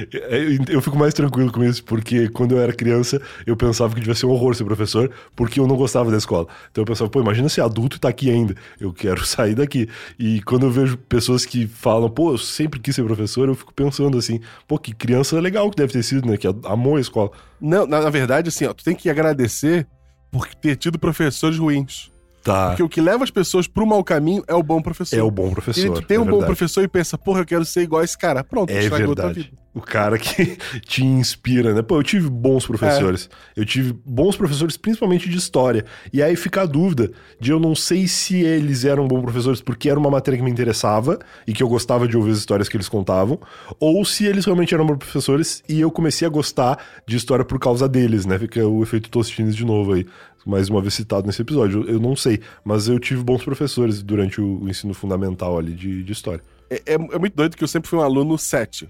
eu, 0.10 0.76
eu 0.76 0.82
fico 0.82 0.98
mais 0.98 1.14
tranquilo 1.14 1.52
com 1.52 1.64
isso, 1.64 1.84
porque 1.84 2.28
quando 2.30 2.56
eu 2.58 2.64
era 2.66 2.74
criança, 2.74 3.22
eu 3.46 3.56
pensava 3.56 3.94
que 3.94 4.00
devia 4.00 4.16
ser 4.16 4.26
um 4.26 4.32
horror 4.32 4.56
ser 4.56 4.66
professor, 4.66 5.12
porque 5.36 5.60
eu 5.60 5.68
não 5.68 5.76
gostava 5.76 6.12
da 6.12 6.18
escola. 6.18 6.48
Então 6.72 6.82
eu 6.82 6.86
pensava, 6.86 7.10
pô, 7.10 7.22
imagina 7.22 7.48
ser 7.50 7.62
adulto 7.62 7.98
e 7.98 8.00
tá 8.00 8.10
aqui 8.10 8.30
ainda. 8.30 8.56
Eu 8.80 8.92
quero 8.92 9.24
sair 9.26 9.56
daqui. 9.56 9.88
E 10.20 10.42
quando 10.42 10.66
eu 10.66 10.72
vejo 10.72 10.98
pessoas 10.98 11.46
que 11.46 11.68
falam, 11.68 12.10
pô, 12.10 12.32
eu 12.32 12.38
sempre 12.38 12.80
quis 12.80 12.96
ser 12.96 13.04
professor, 13.04 13.48
eu 13.48 13.56
fico 13.56 13.74
pensando 13.74 14.18
assim, 14.18 14.40
pô, 14.68 14.78
que 14.78 14.94
criança 14.94 15.40
legal 15.40 15.70
que 15.70 15.78
deve 15.78 15.94
ter 15.94 16.04
sido, 16.04 16.30
né? 16.30 16.38
Que 16.38 16.48
amou 16.66 16.98
a 16.98 17.02
escola. 17.02 17.32
Não, 17.60 17.88
na, 17.88 18.02
na 18.02 18.10
verdade, 18.10 18.50
assim, 18.50 18.66
ó, 18.66 18.74
tu 18.74 18.84
tem 18.84 18.96
que 18.96 19.10
agradecer 19.10 19.88
por 20.32 20.54
ter 20.54 20.76
tido 20.76 21.00
professores 21.00 21.58
ruins. 21.58 22.12
Tá. 22.46 22.68
Porque 22.68 22.84
o 22.84 22.88
que 22.88 23.02
leva 23.02 23.24
as 23.24 23.32
pessoas 23.32 23.68
pro 23.68 23.88
mau 23.88 24.04
caminho 24.04 24.44
é 24.48 24.54
o 24.54 24.62
bom 24.62 24.80
professor. 24.80 25.18
É 25.18 25.24
o 25.24 25.32
bom 25.32 25.48
E 25.48 25.52
professor. 25.52 25.94
tu 25.96 26.02
tem 26.04 26.18
é 26.18 26.20
um 26.20 26.24
bom 26.26 26.32
verdade. 26.34 26.46
professor 26.46 26.84
e 26.84 26.88
pensa, 26.88 27.18
porra, 27.18 27.40
eu 27.42 27.46
quero 27.46 27.66
ser 27.66 27.82
igual 27.82 28.02
a 28.02 28.06
esse 28.06 28.16
cara. 28.16 28.44
Pronto, 28.44 28.70
É 28.70 28.84
estragou 28.84 29.14
a 29.14 29.16
tua 29.16 29.26
verdade. 29.26 29.48
vida. 29.50 29.66
O 29.74 29.82
cara 29.82 30.18
que 30.20 30.56
te 30.88 31.04
inspira, 31.04 31.74
né? 31.74 31.82
Pô, 31.82 31.98
eu 31.98 32.04
tive 32.04 32.30
bons 32.30 32.66
professores. 32.68 33.28
É. 33.58 33.60
Eu 33.60 33.66
tive 33.66 33.94
bons 34.06 34.38
professores, 34.38 34.78
principalmente 34.78 35.28
de 35.28 35.38
história. 35.38 35.84
E 36.14 36.22
aí 36.22 36.36
fica 36.36 36.62
a 36.62 36.66
dúvida 36.68 37.12
de 37.42 37.50
eu 37.52 37.60
não 37.60 37.74
sei 37.76 38.08
se 38.08 38.42
eles 38.42 38.86
eram 38.86 39.08
bons 39.08 39.22
professores 39.24 39.60
porque 39.60 39.90
era 39.90 40.00
uma 40.00 40.12
matéria 40.12 40.38
que 40.38 40.44
me 40.46 40.52
interessava 40.52 41.18
e 41.48 41.52
que 41.52 41.64
eu 41.64 41.68
gostava 41.68 42.08
de 42.08 42.16
ouvir 42.16 42.32
as 42.32 42.38
histórias 42.38 42.70
que 42.70 42.78
eles 42.78 42.88
contavam, 42.88 43.40
ou 43.80 44.06
se 44.06 44.24
eles 44.26 44.46
realmente 44.46 44.74
eram 44.74 44.86
bons 44.86 44.98
professores 44.98 45.64
e 45.68 45.82
eu 45.82 45.90
comecei 45.92 46.26
a 46.28 46.30
gostar 46.30 46.78
de 47.08 47.18
história 47.18 47.44
por 47.44 47.60
causa 47.60 47.90
deles, 47.90 48.26
né? 48.26 48.38
Fica 48.40 48.66
o 48.66 48.84
efeito 48.84 49.10
Tostines 49.10 49.56
de 49.56 49.66
novo 49.66 49.94
aí. 49.94 50.06
Mais 50.46 50.70
uma 50.70 50.82
vez 50.82 50.94
citado 50.94 51.26
nesse 51.26 51.42
episódio. 51.42 51.82
Eu 51.88 51.96
eu 51.96 52.00
não 52.00 52.16
sei, 52.16 52.40
mas 52.64 52.88
eu 52.88 53.00
tive 53.00 53.24
bons 53.24 53.44
professores 53.44 54.04
durante 54.04 54.40
o 54.40 54.62
o 54.64 54.70
ensino 54.70 54.94
fundamental 54.94 55.58
ali 55.58 55.74
de, 55.74 56.04
de 56.04 56.12
história. 56.12 56.44
É, 56.70 56.76
é- 56.86 56.94
é 56.94 57.20
muito 57.20 57.36
doido 57.36 57.56
que 57.58 57.64
eu 57.64 57.68
sempre 57.68 57.90
fui 57.90 57.98
um 58.00 58.02
aluno 58.02 58.38
7. 58.38 58.90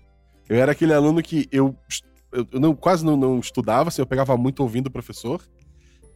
Eu 0.49 0.57
era 0.57 0.71
aquele 0.73 0.93
aluno 0.93 1.21
que 1.23 1.47
eu, 1.51 1.75
eu 2.31 2.59
não, 2.59 2.75
quase 2.75 3.03
não, 3.05 3.15
não 3.17 3.39
estudava, 3.39 3.89
assim, 3.89 4.01
eu 4.01 4.05
pegava 4.05 4.35
muito 4.37 4.59
ouvindo 4.61 4.87
o 4.87 4.91
professor. 4.91 5.41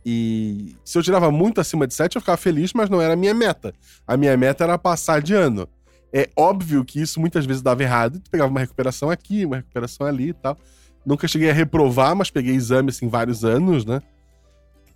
E 0.05 0.75
se 0.85 0.97
eu 0.97 1.03
tirava 1.03 1.29
muito 1.31 1.59
acima 1.59 1.85
de 1.85 1.93
7, 1.93 2.15
eu 2.15 2.21
ficava 2.21 2.37
feliz, 2.37 2.73
mas 2.73 2.89
não 2.89 3.01
era 3.01 3.13
a 3.13 3.17
minha 3.17 3.33
meta. 3.33 3.73
A 4.07 4.15
minha 4.15 4.35
meta 4.37 4.63
era 4.63 4.77
passar 4.77 5.21
de 5.21 5.33
ano. 5.33 5.67
É 6.13 6.29
óbvio 6.35 6.83
que 6.85 7.01
isso 7.01 7.19
muitas 7.19 7.45
vezes 7.45 7.61
dava 7.61 7.83
errado. 7.83 8.19
Tu 8.19 8.29
pegava 8.31 8.49
uma 8.49 8.59
recuperação 8.59 9.09
aqui, 9.09 9.45
uma 9.45 9.57
recuperação 9.57 10.07
ali 10.07 10.29
e 10.29 10.33
tal. 10.33 10.57
Nunca 11.05 11.27
cheguei 11.27 11.49
a 11.49 11.53
reprovar, 11.53 12.15
mas 12.15 12.29
peguei 12.31 12.53
exame, 12.55 12.89
assim, 12.89 13.07
vários 13.07 13.43
anos, 13.43 13.85
né? 13.85 14.01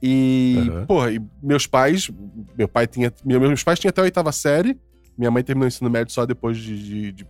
E, 0.06 0.58
Aham. 0.70 0.86
porra, 0.86 1.12
e 1.14 1.22
meus 1.42 1.66
pais... 1.66 2.12
Meu 2.58 2.68
pai 2.68 2.86
tinha... 2.88 3.12
meu- 3.24 3.40
Meus 3.40 3.64
pais 3.64 3.80
tinham 3.80 3.90
até 3.90 4.02
a 4.02 4.04
oitava 4.04 4.34
série. 4.34 4.78
Minha 5.18 5.32
mãe 5.32 5.42
terminou 5.44 5.66
o 5.66 5.68
ensino 5.70 5.90
médio 5.90 6.14
só 6.14 6.26
depois 6.26 6.58
de, 6.58 6.78
de- 6.84 7.12
de- 7.14 7.28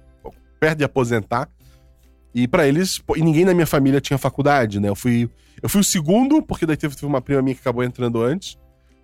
perto 0.59 0.79
de 0.79 0.83
aposentar. 0.83 1.47
E 2.33 2.47
pra 2.47 2.67
eles, 2.67 2.99
e 3.15 3.21
ninguém 3.21 3.45
na 3.45 3.53
minha 3.53 3.67
família 3.67 4.01
tinha 4.01 4.17
faculdade, 4.17 4.79
né? 4.79 4.89
Eu 4.89 4.95
fui, 4.95 5.29
eu 5.61 5.69
fui 5.69 5.81
o 5.81 5.83
segundo, 5.83 6.41
porque 6.41 6.65
daí 6.65 6.75
teve, 6.75 6.95
teve 6.95 7.05
uma 7.05 7.21
prima 7.21 7.43
minha 7.43 7.53
que 7.53 7.61
acabou 7.61 7.83
entrando 7.83 8.23
antes, 8.23 8.57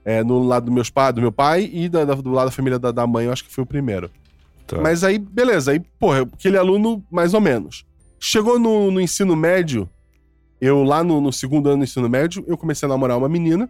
é, 0.04 0.24
no 0.24 0.40
lado 0.42 0.66
do 0.66 0.72
meus 0.72 0.90
do 1.14 1.22
meu 1.22 1.32
pai, 1.32 1.70
e 1.72 1.88
da- 1.88 2.06
da- 2.06 2.16
do 2.16 2.32
lado 2.32 2.46
da 2.48 2.52
família 2.52 2.80
da, 2.80 2.90
da 2.92 3.06
mãe, 3.06 3.26
eu 3.28 3.32
acho 3.32 3.44
que 3.46 3.54
foi 3.54 3.64
o 3.64 3.68
primeiro. 3.68 4.10
Tá. 4.66 4.82
Mas 4.82 5.04
aí, 5.04 5.20
beleza, 5.20 5.72
aí, 5.74 5.80
porra, 6.00 6.22
aquele 6.24 6.58
aluno, 6.58 7.04
mais 7.12 7.36
ou 7.36 7.42
menos. 7.42 7.86
Chegou 8.20 8.58
no, 8.58 8.90
no 8.90 9.00
ensino 9.00 9.36
médio, 9.36 9.88
eu 10.62 10.84
lá 10.84 11.04
no, 11.04 11.22
no 11.22 11.32
segundo 11.32 11.70
ano 11.70 11.80
do 11.80 11.84
ensino 11.84 12.10
médio, 12.10 12.44
eu 12.48 12.58
comecei 12.58 12.86
a 12.86 12.90
namorar 12.90 13.18
uma 13.18 13.30
menina 13.30 13.70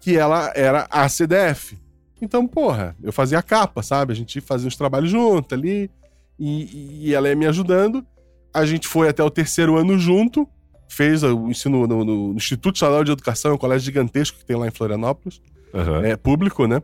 que 0.00 0.16
ela 0.16 0.52
era 0.54 0.86
a 0.90 1.08
CDF. 1.08 1.78
Então, 2.20 2.46
porra, 2.46 2.96
eu 3.02 3.12
fazia 3.12 3.38
a 3.38 3.42
capa, 3.42 3.82
sabe? 3.82 4.12
A 4.12 4.16
gente 4.16 4.40
fazia 4.40 4.68
os 4.68 4.76
trabalhos 4.76 5.10
junto 5.10 5.54
ali, 5.54 5.90
e, 6.38 7.08
e 7.08 7.14
ela 7.14 7.28
ia 7.28 7.36
me 7.36 7.46
ajudando. 7.46 8.04
A 8.52 8.64
gente 8.64 8.86
foi 8.86 9.08
até 9.08 9.22
o 9.22 9.30
terceiro 9.30 9.76
ano 9.76 9.98
junto, 9.98 10.46
fez 10.88 11.22
o 11.22 11.48
ensino 11.48 11.86
no, 11.86 12.04
no 12.04 12.34
Instituto 12.34 12.76
Estadual 12.76 13.04
de 13.04 13.12
Educação, 13.12 13.54
um 13.54 13.58
colégio 13.58 13.86
gigantesco 13.86 14.38
que 14.38 14.44
tem 14.44 14.56
lá 14.56 14.66
em 14.66 14.70
Florianópolis 14.70 15.40
Aham. 15.72 16.04
é, 16.04 16.16
público, 16.16 16.66
né? 16.66 16.82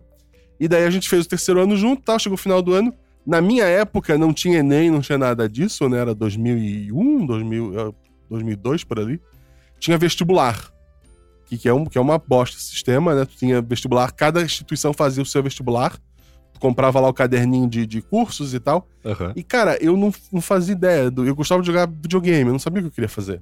E 0.59 0.66
daí 0.66 0.85
a 0.85 0.90
gente 0.90 1.09
fez 1.09 1.27
o 1.27 1.29
terceiro 1.29 1.61
ano 1.61 1.77
junto, 1.77 2.03
tal, 2.03 2.18
chegou 2.18 2.35
o 2.35 2.40
final 2.40 2.62
do 2.62 2.72
ano. 2.72 2.92
Na 3.27 3.40
minha 3.40 3.64
época 3.64 4.16
não 4.16 4.33
tinha 4.33 4.59
Enem, 4.59 4.90
não 4.90 5.01
tinha 5.01 5.18
nada 5.18 5.48
disso, 5.48 5.88
né? 5.88 5.98
Era 5.98 6.14
2001, 6.14 7.27
2000, 7.27 7.94
2002 8.31 8.85
por 8.85 8.99
ali. 8.99 9.21
Tinha 9.79 9.97
vestibular, 9.97 10.71
que, 11.47 11.57
que, 11.57 11.69
é, 11.69 11.73
um, 11.73 11.85
que 11.87 11.97
é 11.97 12.01
uma 12.01 12.19
bosta 12.19 12.57
esse 12.57 12.67
sistema, 12.67 13.14
né? 13.14 13.25
Tu 13.25 13.37
tinha 13.37 13.62
vestibular, 13.62 14.11
cada 14.12 14.43
instituição 14.43 14.93
fazia 14.93 15.23
o 15.23 15.27
seu 15.27 15.43
vestibular. 15.43 15.97
Tu 16.53 16.61
comprava 16.61 16.99
lá 16.99 17.09
o 17.09 17.14
caderninho 17.14 17.69
de, 17.69 17.87
de 17.87 18.03
cursos 18.03 18.53
e 18.53 18.59
tal. 18.59 18.88
Aham. 19.05 19.33
E, 19.37 19.43
cara, 19.45 19.79
eu 19.81 19.97
não, 19.97 20.12
não 20.33 20.41
fazia 20.41 20.73
ideia. 20.75 21.09
Do, 21.11 21.25
eu 21.25 21.35
gostava 21.35 21.61
de 21.62 21.67
jogar 21.69 21.87
videogame, 21.87 22.47
eu 22.49 22.53
não 22.53 22.59
sabia 22.59 22.81
o 22.81 22.83
que 22.85 22.88
eu 22.88 22.93
queria 22.95 23.09
fazer. 23.09 23.41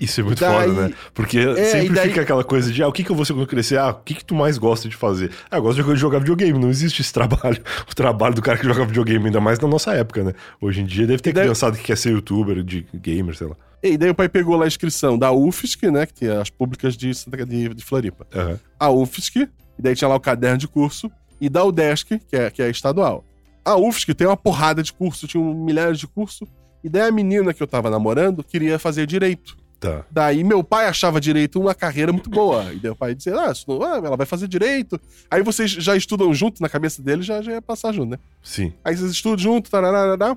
Isso 0.00 0.20
é 0.20 0.24
muito 0.24 0.40
Daí- 0.40 0.68
foda, 0.68 0.88
né? 0.88 0.94
Porque 1.12 1.38
É, 1.38 1.64
sempre 1.66 1.94
daí- 1.94 2.08
fica 2.08 2.22
aquela 2.22 2.42
coisa 2.42 2.72
de, 2.72 2.82
ah, 2.82 2.88
o 2.88 2.92
que, 2.92 3.04
que 3.04 3.10
eu 3.10 3.14
vou 3.14 3.24
ser 3.26 3.34
quando 3.34 3.46
crescer? 3.46 3.78
Ah, 3.78 3.90
o 3.90 3.94
que, 3.96 4.14
que 4.14 4.24
tu 4.24 4.34
mais 4.34 4.56
gosta 4.58 4.88
de 4.88 4.96
fazer? 4.96 5.30
Ah, 5.50 5.58
eu 5.58 5.62
gosto 5.62 5.82
de 5.84 5.96
jogar 6.00 6.18
videogame, 6.20 6.58
não 6.58 6.70
existe 6.70 7.02
esse 7.02 7.12
trabalho, 7.12 7.62
o 7.88 7.94
trabalho 7.94 8.34
do 8.34 8.40
cara 8.42 8.56
que 8.58 8.64
joga 8.64 8.84
videogame, 8.86 9.26
ainda 9.26 9.40
mais 9.40 9.58
na 9.60 9.68
nossa 9.68 9.92
época, 9.92 10.24
né? 10.24 10.32
Hoje 10.60 10.80
em 10.80 10.86
dia 10.86 11.06
deve 11.06 11.22
ter 11.22 11.32
daí- 11.34 11.44
criançada 11.44 11.76
que 11.76 11.84
quer 11.84 11.96
ser 11.98 12.10
youtuber, 12.12 12.64
de 12.64 12.86
gamer, 12.94 13.36
sei 13.36 13.46
lá. 13.48 13.56
E 13.92 13.96
daí 13.98 14.10
o 14.10 14.14
pai 14.14 14.28
pegou 14.28 14.56
lá 14.56 14.64
a 14.64 14.68
inscrição 14.68 15.18
da 15.18 15.30
UFSC, 15.32 15.90
né? 15.90 16.06
Que 16.06 16.14
tinha 16.14 16.40
as 16.40 16.50
públicas 16.50 16.96
de, 16.96 17.14
Santa- 17.14 17.44
de, 17.44 17.68
de 17.74 17.84
Floripa. 17.84 18.26
Aham. 18.34 18.58
A 18.78 18.90
UFSC, 18.90 19.48
e 19.78 19.82
daí 19.82 19.94
tinha 19.94 20.08
lá 20.08 20.14
o 20.16 20.20
caderno 20.20 20.58
de 20.58 20.68
curso, 20.68 21.10
e 21.40 21.48
da 21.48 21.64
UDESC, 21.64 22.18
que 22.28 22.36
é, 22.36 22.50
que 22.50 22.62
é 22.62 22.70
estadual. 22.70 23.24
A 23.64 23.76
UFSC 23.76 24.14
tem 24.14 24.26
uma 24.26 24.36
porrada 24.36 24.82
de 24.82 24.92
curso, 24.92 25.26
tinha 25.26 25.42
um 25.42 25.52
milhares 25.64 25.98
de 25.98 26.06
curso, 26.06 26.46
e 26.84 26.88
daí 26.88 27.02
a 27.08 27.12
menina 27.12 27.52
que 27.52 27.62
eu 27.62 27.66
tava 27.66 27.90
namorando 27.90 28.42
queria 28.44 28.78
fazer 28.78 29.06
direito. 29.06 29.56
Tá. 29.78 30.06
Daí 30.10 30.42
meu 30.42 30.64
pai 30.64 30.86
achava 30.86 31.20
direito 31.20 31.60
uma 31.60 31.74
carreira 31.74 32.10
muito 32.10 32.30
boa. 32.30 32.72
E 32.72 32.76
daí 32.78 32.90
o 32.90 32.96
pai 32.96 33.14
dizia, 33.14 33.34
ah, 33.38 33.52
não- 33.68 33.82
ah, 33.82 34.00
ela 34.02 34.16
vai 34.16 34.24
fazer 34.24 34.48
direito. 34.48 34.98
Aí 35.30 35.42
vocês 35.42 35.70
já 35.70 35.94
estudam 35.94 36.32
junto 36.32 36.62
na 36.62 36.68
cabeça 36.68 37.02
dele, 37.02 37.20
já, 37.22 37.42
já 37.42 37.52
ia 37.52 37.60
passar 37.62 37.92
junto, 37.92 38.12
né? 38.12 38.18
Sim. 38.42 38.72
Aí 38.82 38.96
vocês 38.96 39.10
estudam 39.10 39.36
junto, 39.38 39.70
tarará. 39.70 40.36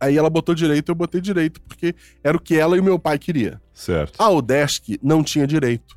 Aí 0.00 0.16
ela 0.16 0.30
botou 0.30 0.54
direito, 0.54 0.88
eu 0.90 0.94
botei 0.94 1.20
direito, 1.20 1.60
porque 1.62 1.94
era 2.24 2.36
o 2.36 2.40
que 2.40 2.56
ela 2.56 2.76
e 2.76 2.80
o 2.80 2.84
meu 2.84 2.98
pai 2.98 3.18
queria. 3.18 3.60
Certo. 3.74 4.14
A 4.18 4.30
UDESC 4.30 4.98
não 5.02 5.22
tinha 5.22 5.46
direito. 5.46 5.94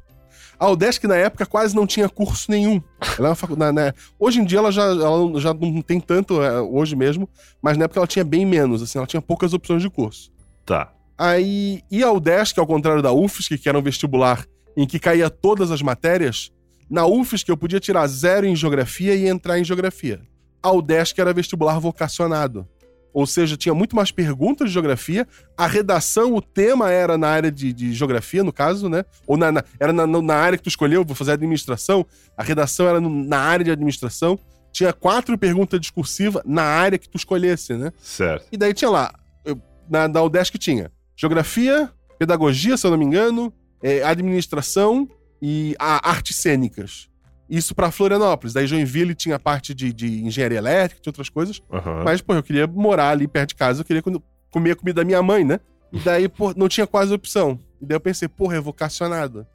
A 0.60 0.70
UDESC, 0.70 1.08
na 1.08 1.16
época, 1.16 1.46
quase 1.46 1.76
não 1.76 1.88
tinha 1.88 2.08
curso 2.08 2.50
nenhum. 2.52 2.82
Ela 3.18 3.32
é 3.32 3.36
facu- 3.36 3.56
na- 3.56 3.72
na- 3.72 3.94
Hoje 4.20 4.40
em 4.40 4.46
dia 4.46 4.60
ela 4.60 4.72
já, 4.72 4.84
ela 4.84 5.40
já 5.40 5.54
não 5.54 5.82
tem 5.82 6.00
tanto, 6.00 6.42
é, 6.42 6.62
hoje 6.62 6.96
mesmo, 6.96 7.28
mas 7.62 7.78
na 7.78 7.86
época 7.86 8.00
ela 8.00 8.08
tinha 8.08 8.24
bem 8.24 8.46
menos, 8.46 8.82
assim, 8.82 8.98
ela 8.98 9.08
tinha 9.08 9.22
poucas 9.22 9.54
opções 9.54 9.82
de 9.82 9.90
curso. 9.90 10.32
Tá. 10.66 10.92
Aí, 11.18 11.82
e 11.92 12.04
a 12.04 12.12
UDESC, 12.12 12.60
ao 12.60 12.68
contrário 12.68 13.02
da 13.02 13.12
UFSC, 13.12 13.58
que 13.58 13.68
era 13.70 13.78
um 13.78 13.82
vestibular 13.82 14.46
em 14.76 14.86
que 14.88 15.00
caía 15.00 15.30
todas 15.30 15.70
as 15.72 15.82
matérias, 15.82 16.52
na 16.90 17.06
UFSC 17.06 17.50
eu 17.52 17.58
podia 17.58 17.80
tirar 17.80 18.06
zero 18.08 18.46
em 18.46 18.56
geografia 18.56 19.16
e 19.16 19.28
entrar 19.28 19.60
em 19.60 19.64
geografia. 19.64 20.22
A 20.62 20.72
UDESC 20.72 21.20
era 21.20 21.34
vestibular 21.34 21.78
vocacionado. 21.80 22.68
Ou 23.14 23.28
seja, 23.28 23.56
tinha 23.56 23.76
muito 23.76 23.96
mais 23.96 24.10
perguntas 24.12 24.68
de 24.70 24.74
geografia, 24.74 25.28
a 25.56 25.68
redação, 25.68 26.34
o 26.34 26.42
tema 26.42 26.90
era 26.90 27.18
na 27.18 27.28
área 27.28 27.52
de, 27.52 27.72
de 27.72 27.94
geografia, 27.94 28.44
no 28.44 28.52
caso, 28.52 28.90
né? 28.90 29.06
Ou 29.28 29.38
na, 29.38 29.52
na- 29.52 29.64
era 29.80 29.94
na, 29.94 30.08
na 30.08 30.36
área 30.36 30.58
que 30.58 30.64
tu 30.64 30.70
escolheu, 30.70 31.06
vou 31.06 31.16
fazer 31.16 31.32
administração, 31.34 32.06
a 32.36 32.42
redação 32.44 32.88
era 32.88 33.00
na 33.00 33.38
área 33.38 33.64
de 33.64 33.72
administração. 33.72 34.40
Tinha 34.72 34.92
quatro 34.92 35.38
perguntas 35.38 35.80
discursivas 35.80 36.42
na 36.46 36.64
área 36.64 36.98
que 36.98 37.08
tu 37.08 37.16
escolhesse, 37.16 37.74
né? 37.76 37.92
Certo. 38.02 38.48
E 38.52 38.58
daí 38.58 38.74
tinha 38.74 38.90
lá, 38.90 39.14
eu- 39.46 39.62
na, 39.88 40.08
na 40.08 40.22
UDESC 40.24 40.58
tinha 40.58 40.92
geografia, 41.16 41.92
pedagogia, 42.18 42.76
se 42.76 42.88
eu 42.88 42.90
não 42.92 42.98
me 42.98 43.06
engano, 43.06 43.54
é, 43.84 44.02
administração 44.04 45.08
e 45.42 45.76
a 45.78 46.10
artes 46.10 46.38
cênicas. 46.38 47.08
Isso 47.50 47.76
pra 47.76 47.92
Florianópolis. 47.92 48.54
Daí 48.54 48.66
Joinville 48.66 49.14
tinha 49.14 49.36
a 49.36 49.40
parte 49.40 49.74
de, 49.74 49.92
de 49.94 50.24
engenharia 50.24 50.58
elétrica, 50.58 51.02
tinha 51.02 51.12
outras 51.12 51.30
coisas. 51.30 51.62
Aham. 51.72 52.04
Mas, 52.04 52.22
pô, 52.22 52.34
eu 52.34 52.44
queria 52.44 52.66
morar 52.66 53.10
ali 53.10 53.28
perto 53.28 53.50
de 53.50 53.56
casa, 53.56 53.82
eu 53.82 53.86
queria 53.86 54.02
comer 54.50 54.72
a 54.72 54.76
comida 54.76 55.02
da 55.02 55.06
minha 55.06 55.22
mãe, 55.22 55.44
né? 55.44 55.60
E 55.92 56.00
daí, 56.00 56.28
pô, 56.28 56.54
não 56.56 56.68
tinha 56.68 56.88
quase 56.88 57.14
opção. 57.14 57.60
E 57.82 57.86
daí 57.86 57.96
eu 57.96 58.00
pensei, 58.02 58.28
porra, 58.28 58.56
é 58.56 58.60
vocacionado. 58.60 59.46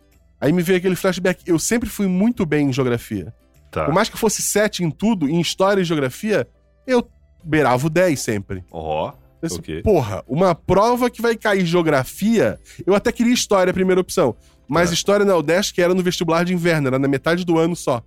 Aí 0.40 0.53
me 0.53 0.62
veio 0.62 0.79
aquele 0.79 0.94
flashback. 0.94 1.42
Eu 1.46 1.59
sempre 1.59 1.88
fui 1.88 2.07
muito 2.07 2.46
bem 2.46 2.68
em 2.68 2.72
geografia. 2.72 3.35
Tá. 3.70 3.85
Por 3.85 3.92
mais 3.94 4.09
que 4.09 4.16
fosse 4.16 4.40
7 4.40 4.85
em 4.85 4.90
tudo, 4.90 5.29
em 5.29 5.40
história 5.40 5.81
e 5.81 5.85
geografia, 5.85 6.46
eu 6.87 7.07
beirava 7.42 7.87
o 7.87 7.90
10 7.90 8.20
sempre. 8.20 8.64
Ó. 8.70 9.12
Eu 9.42 9.48
disse, 9.48 9.59
Ok. 9.61 9.83
Porra, 9.83 10.22
uma 10.29 10.55
prova 10.55 11.11
que 11.11 11.20
vai 11.22 11.37
cair 11.37 11.64
geografia. 11.66 12.59
Eu 12.87 12.94
até 12.94 13.11
queria 13.11 13.33
história, 13.33 13.70
a 13.70 13.74
primeira 13.74 14.01
opção. 14.01 14.37
Mas 14.68 14.90
Tá. 14.90 14.94
história 14.94 15.24
na 15.24 15.37
UDESC 15.37 15.78
era 15.81 15.94
no 15.94 16.02
vestibular 16.02 16.44
de 16.44 16.52
inverno, 16.52 16.88
era 16.88 16.98
na 16.98 17.09
metade 17.09 17.44
do 17.44 17.59
ano 17.59 17.74
só. 17.74 18.02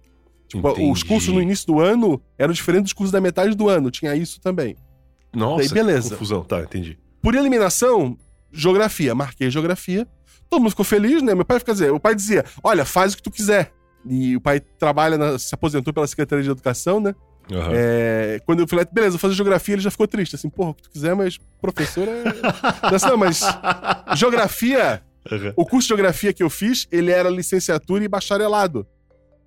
Tipo, 0.48 0.70
Entendi. 0.70 0.92
os 0.92 1.02
cursos 1.04 1.34
no 1.34 1.42
início 1.42 1.66
do 1.66 1.80
ano 1.80 2.22
eram 2.38 2.54
diferentes 2.54 2.84
dos 2.86 2.94
cursos 2.94 3.12
da 3.12 3.22
metade 3.22 3.56
do 3.56 3.70
ano, 3.70 3.90
tinha 3.90 4.14
isso 4.16 4.40
também. 4.42 4.76
Nossa, 5.34 5.60
Daí, 5.64 5.70
beleza. 5.70 6.10
confusão. 6.12 6.44
Tá, 6.44 6.60
entendi. 6.62 7.00
Por 7.22 7.36
eliminação, 7.36 8.18
geografia. 8.52 9.16
Marquei 9.16 9.50
geografia. 9.50 10.06
Todo 10.50 10.60
mundo 10.60 10.72
ficou 10.72 10.84
feliz, 10.84 11.22
né? 11.24 11.34
Meu 11.34 11.46
pai 11.46 11.58
fica 11.60 11.72
dizendo, 11.72 11.96
o 11.96 12.00
pai 12.00 12.14
dizia: 12.14 12.44
olha, 12.62 12.84
faz 12.84 13.14
o 13.14 13.18
que 13.18 13.24
tu 13.24 13.32
quiser. 13.32 13.72
E 14.06 14.36
o 14.36 14.42
pai 14.42 14.60
trabalha, 14.60 15.18
na- 15.18 15.40
se 15.40 15.56
aposentou 15.56 15.94
pela 15.94 16.06
Secretaria 16.08 16.44
de 16.44 16.50
Educação, 16.50 17.00
né? 17.00 17.16
Aham. 17.52 17.72
É, 17.74 18.42
quando 18.46 18.60
eu 18.60 18.68
falei, 18.68 18.86
beleza, 18.92 19.12
vou 19.12 19.20
fazer 19.20 19.36
geografia, 19.36 19.76
ele 19.76 19.82
já 19.82 19.90
ficou 19.92 20.08
triste. 20.08 20.36
Assim, 20.36 20.50
porra, 20.50 20.72
o 20.72 20.74
que 20.74 20.84
tu 20.84 20.90
quiser, 20.92 21.16
mas 21.16 21.38
professor 21.62 22.08
é. 22.08 22.24
Não, 23.08 23.16
mas 23.18 23.42
geografia, 24.16 25.02
Aham. 25.30 25.54
o 25.56 25.66
curso 25.66 25.88
de 25.88 25.90
geografia 25.90 26.34
que 26.34 26.42
eu 26.42 26.50
fiz, 26.50 26.88
ele 26.92 27.12
era 27.12 27.30
licenciatura 27.30 28.04
e 28.04 28.08
bacharelado. 28.08 28.88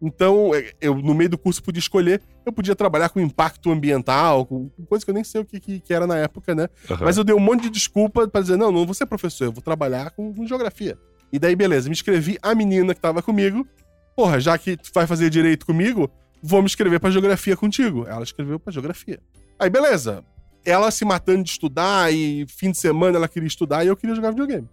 Então, 0.02 0.54
é, 0.54 0.72
eu, 0.80 0.94
no 0.94 1.14
meio 1.14 1.30
do 1.30 1.38
curso, 1.38 1.62
podia 1.62 1.78
escolher. 1.78 2.20
Eu 2.44 2.52
podia 2.52 2.76
trabalhar 2.76 3.08
com 3.08 3.20
impacto 3.20 3.70
ambiental, 3.70 4.44
com 4.44 4.68
coisa 4.86 5.02
que 5.02 5.10
eu 5.10 5.14
nem 5.14 5.24
sei 5.24 5.40
o 5.40 5.44
que, 5.44 5.58
que, 5.58 5.80
que 5.80 5.94
era 5.94 6.06
na 6.06 6.18
época, 6.18 6.54
né? 6.54 6.68
Aham. 6.90 7.04
Mas 7.04 7.16
eu 7.16 7.24
dei 7.24 7.34
um 7.34 7.40
monte 7.40 7.62
de 7.62 7.70
desculpa 7.70 8.28
pra 8.28 8.40
dizer: 8.40 8.56
não, 8.56 8.70
não 8.70 8.84
vou 8.84 8.94
ser 8.94 9.06
professor, 9.06 9.46
eu 9.46 9.52
vou 9.52 9.62
trabalhar 9.62 10.10
com, 10.10 10.32
com 10.34 10.46
geografia. 10.46 10.98
E 11.32 11.38
daí, 11.38 11.56
beleza, 11.56 11.88
me 11.88 11.94
inscrevi. 11.94 12.38
A 12.42 12.54
menina 12.54 12.94
que 12.94 13.00
tava 13.00 13.22
comigo, 13.22 13.66
porra, 14.14 14.38
já 14.38 14.58
que 14.58 14.76
tu 14.76 14.90
vai 14.94 15.06
fazer 15.06 15.30
direito 15.30 15.64
comigo, 15.64 16.10
vou 16.42 16.60
me 16.60 16.66
inscrever 16.66 17.00
pra 17.00 17.10
geografia 17.10 17.56
contigo. 17.56 18.06
Ela 18.06 18.22
escreveu 18.22 18.60
pra 18.60 18.72
geografia. 18.72 19.18
Aí, 19.58 19.70
beleza. 19.70 20.22
Ela 20.66 20.90
se 20.90 21.04
matando 21.04 21.42
de 21.42 21.50
estudar 21.50 22.12
e 22.12 22.46
fim 22.46 22.70
de 22.70 22.78
semana 22.78 23.16
ela 23.16 23.28
queria 23.28 23.46
estudar 23.46 23.84
e 23.84 23.88
eu 23.88 23.96
queria 23.96 24.14
jogar 24.14 24.30
videogame. 24.30 24.68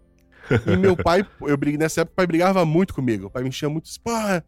E 0.67 0.77
meu 0.77 0.95
pai, 0.95 1.25
eu 1.41 1.57
briguei 1.57 1.77
nessa 1.77 2.01
época, 2.01 2.13
o 2.13 2.15
pai 2.17 2.27
brigava 2.27 2.65
muito 2.65 2.93
comigo. 2.93 3.27
O 3.27 3.29
pai 3.29 3.43
me 3.43 3.49
enchia 3.49 3.69
muito 3.69 3.89
assim, 3.89 3.99
porra, 4.03 4.43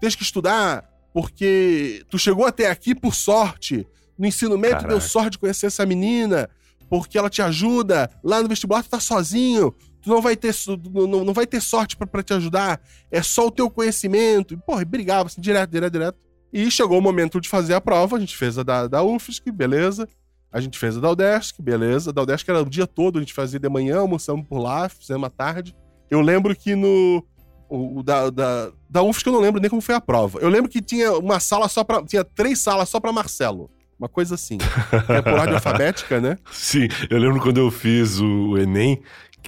tens 0.00 0.14
que 0.14 0.22
estudar, 0.22 0.84
porque 1.12 2.04
tu 2.10 2.18
chegou 2.18 2.44
até 2.46 2.70
aqui 2.70 2.94
por 2.94 3.14
sorte. 3.14 3.86
No 4.18 4.26
ensino 4.26 4.56
médio, 4.56 4.78
tu 4.78 4.82
deu 4.82 4.88
Caraca. 4.96 5.08
sorte 5.08 5.30
de 5.32 5.38
conhecer 5.38 5.66
essa 5.66 5.84
menina, 5.84 6.48
porque 6.88 7.18
ela 7.18 7.28
te 7.28 7.42
ajuda. 7.42 8.10
Lá 8.24 8.42
no 8.42 8.48
vestibular, 8.48 8.82
tu 8.82 8.88
tá 8.90 9.00
sozinho. 9.00 9.74
Tu 10.00 10.08
não 10.08 10.22
vai 10.22 10.36
ter, 10.36 10.54
não, 10.94 11.24
não- 11.24 11.34
vai 11.34 11.46
ter 11.46 11.60
sorte 11.60 11.96
pra, 11.96 12.06
pra 12.06 12.22
te 12.22 12.32
ajudar. 12.32 12.80
É 13.10 13.20
só 13.22 13.46
o 13.46 13.50
teu 13.50 13.68
conhecimento. 13.68 14.54
E, 14.54 14.56
porra, 14.56 14.84
brigava 14.84 15.26
assim, 15.26 15.40
direto, 15.40 15.70
direto, 15.70 15.92
direto. 15.92 16.18
E 16.52 16.70
chegou 16.70 16.98
o 16.98 17.02
momento 17.02 17.40
de 17.40 17.48
fazer 17.48 17.74
a 17.74 17.80
prova. 17.80 18.16
A 18.16 18.20
gente 18.20 18.36
fez 18.36 18.56
a 18.56 18.62
da, 18.62 18.86
da 18.86 19.02
UFSC, 19.02 19.50
beleza. 19.50 20.08
A 20.56 20.60
gente 20.60 20.78
fez 20.78 20.96
a 20.96 21.00
da 21.00 21.10
UDESC, 21.10 21.60
beleza. 21.60 22.12
Da 22.12 22.22
UDESC 22.22 22.48
era 22.50 22.62
o 22.62 22.64
dia 22.68 22.86
todo, 22.86 23.18
a 23.18 23.20
gente 23.20 23.34
fazia 23.34 23.58
de 23.60 23.68
manhã, 23.68 23.98
almoçamos 23.98 24.46
por 24.48 24.58
lá, 24.58 24.88
fizemos 24.88 25.26
à 25.26 25.30
tarde. 25.30 25.74
Eu 26.10 26.20
lembro 26.20 26.54
que 26.56 26.74
no. 26.74 27.22
O, 27.68 27.98
o 27.98 28.02
da, 28.02 28.30
da, 28.30 28.70
da 28.88 29.02
UFSC 29.02 29.28
eu 29.28 29.32
não 29.32 29.40
lembro 29.40 29.60
nem 29.60 29.68
como 29.68 29.82
foi 29.82 29.94
a 29.94 30.00
prova. 30.00 30.38
Eu 30.40 30.48
lembro 30.48 30.70
que 30.70 30.80
tinha 30.80 31.12
uma 31.18 31.38
sala 31.40 31.68
só 31.68 31.84
pra. 31.84 32.02
Tinha 32.04 32.24
três 32.24 32.58
salas 32.60 32.88
só 32.88 32.98
pra 33.00 33.12
Marcelo. 33.12 33.70
Uma 33.98 34.08
coisa 34.08 34.34
assim. 34.34 34.56
É 35.08 35.20
por 35.22 35.32
ordem 35.32 35.54
alfabética, 35.54 36.20
né? 36.20 36.38
Sim, 36.50 36.88
eu 37.10 37.18
lembro 37.18 37.40
quando 37.40 37.58
eu 37.58 37.70
fiz 37.70 38.18
o 38.20 38.56
Enem 38.56 39.02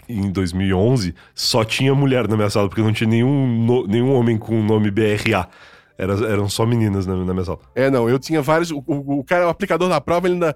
em 0.08 0.30
2011, 0.30 1.14
só 1.34 1.64
tinha 1.64 1.94
mulher 1.94 2.26
na 2.28 2.36
minha 2.36 2.50
sala, 2.50 2.68
porque 2.68 2.82
não 2.82 2.92
tinha 2.92 3.08
nenhum, 3.08 3.46
no- 3.64 3.86
nenhum 3.86 4.12
homem 4.14 4.36
com 4.38 4.58
o 4.60 4.62
nome 4.62 4.90
BRA. 4.90 5.48
Era, 5.96 6.12
eram 6.30 6.48
só 6.48 6.64
meninas 6.64 7.06
na, 7.06 7.16
na 7.16 7.32
minha 7.32 7.44
sala. 7.44 7.58
É, 7.74 7.90
não, 7.90 8.08
eu 8.08 8.18
tinha 8.18 8.40
vários. 8.40 8.70
O, 8.70 8.82
o, 8.86 9.18
o 9.20 9.24
cara, 9.24 9.46
o 9.46 9.50
aplicador 9.50 9.88
da 9.88 10.00
prova, 10.00 10.26
ele 10.26 10.34
ainda. 10.34 10.54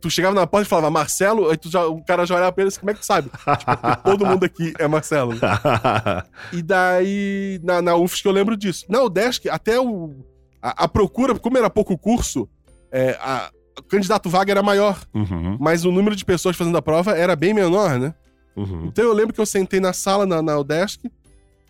Tu 0.00 0.10
chegava 0.10 0.34
na 0.34 0.46
porta 0.46 0.66
e 0.66 0.68
falava 0.68 0.90
Marcelo, 0.90 1.50
aí 1.50 1.56
tu 1.56 1.70
já, 1.70 1.86
o 1.86 2.02
cara 2.02 2.24
já 2.24 2.34
olhava 2.34 2.52
pra 2.52 2.62
ele 2.62 2.68
assim, 2.68 2.80
como 2.80 2.90
é 2.90 2.94
que 2.94 3.00
tu 3.00 3.06
sabe? 3.06 3.28
Tipo, 3.28 3.76
todo 4.04 4.24
mundo 4.26 4.44
aqui 4.44 4.72
é 4.78 4.86
Marcelo. 4.88 5.34
E 6.52 6.62
daí, 6.62 7.60
na, 7.62 7.82
na 7.82 7.96
UFSC 7.96 8.26
eu 8.26 8.32
lembro 8.32 8.56
disso. 8.56 8.86
Na 8.88 9.02
UDESC, 9.02 9.48
até 9.48 9.78
o, 9.78 10.14
a, 10.62 10.84
a 10.84 10.88
procura, 10.88 11.38
como 11.38 11.58
era 11.58 11.68
pouco 11.68 11.96
curso, 11.98 12.48
é, 12.90 13.18
a, 13.20 13.50
o 13.78 13.82
candidato 13.82 14.30
vaga 14.30 14.52
era 14.52 14.62
maior, 14.62 14.98
uhum, 15.14 15.56
mas 15.60 15.84
o 15.84 15.92
número 15.92 16.16
de 16.16 16.24
pessoas 16.24 16.56
fazendo 16.56 16.78
a 16.78 16.82
prova 16.82 17.16
era 17.16 17.36
bem 17.36 17.52
menor, 17.52 17.98
né? 17.98 18.14
uhum. 18.56 18.86
Então 18.86 19.04
eu 19.04 19.12
lembro 19.12 19.34
que 19.34 19.40
eu 19.40 19.46
sentei 19.46 19.80
na 19.80 19.92
sala, 19.92 20.24
na, 20.24 20.40
na 20.40 20.58
UDESC, 20.58 21.10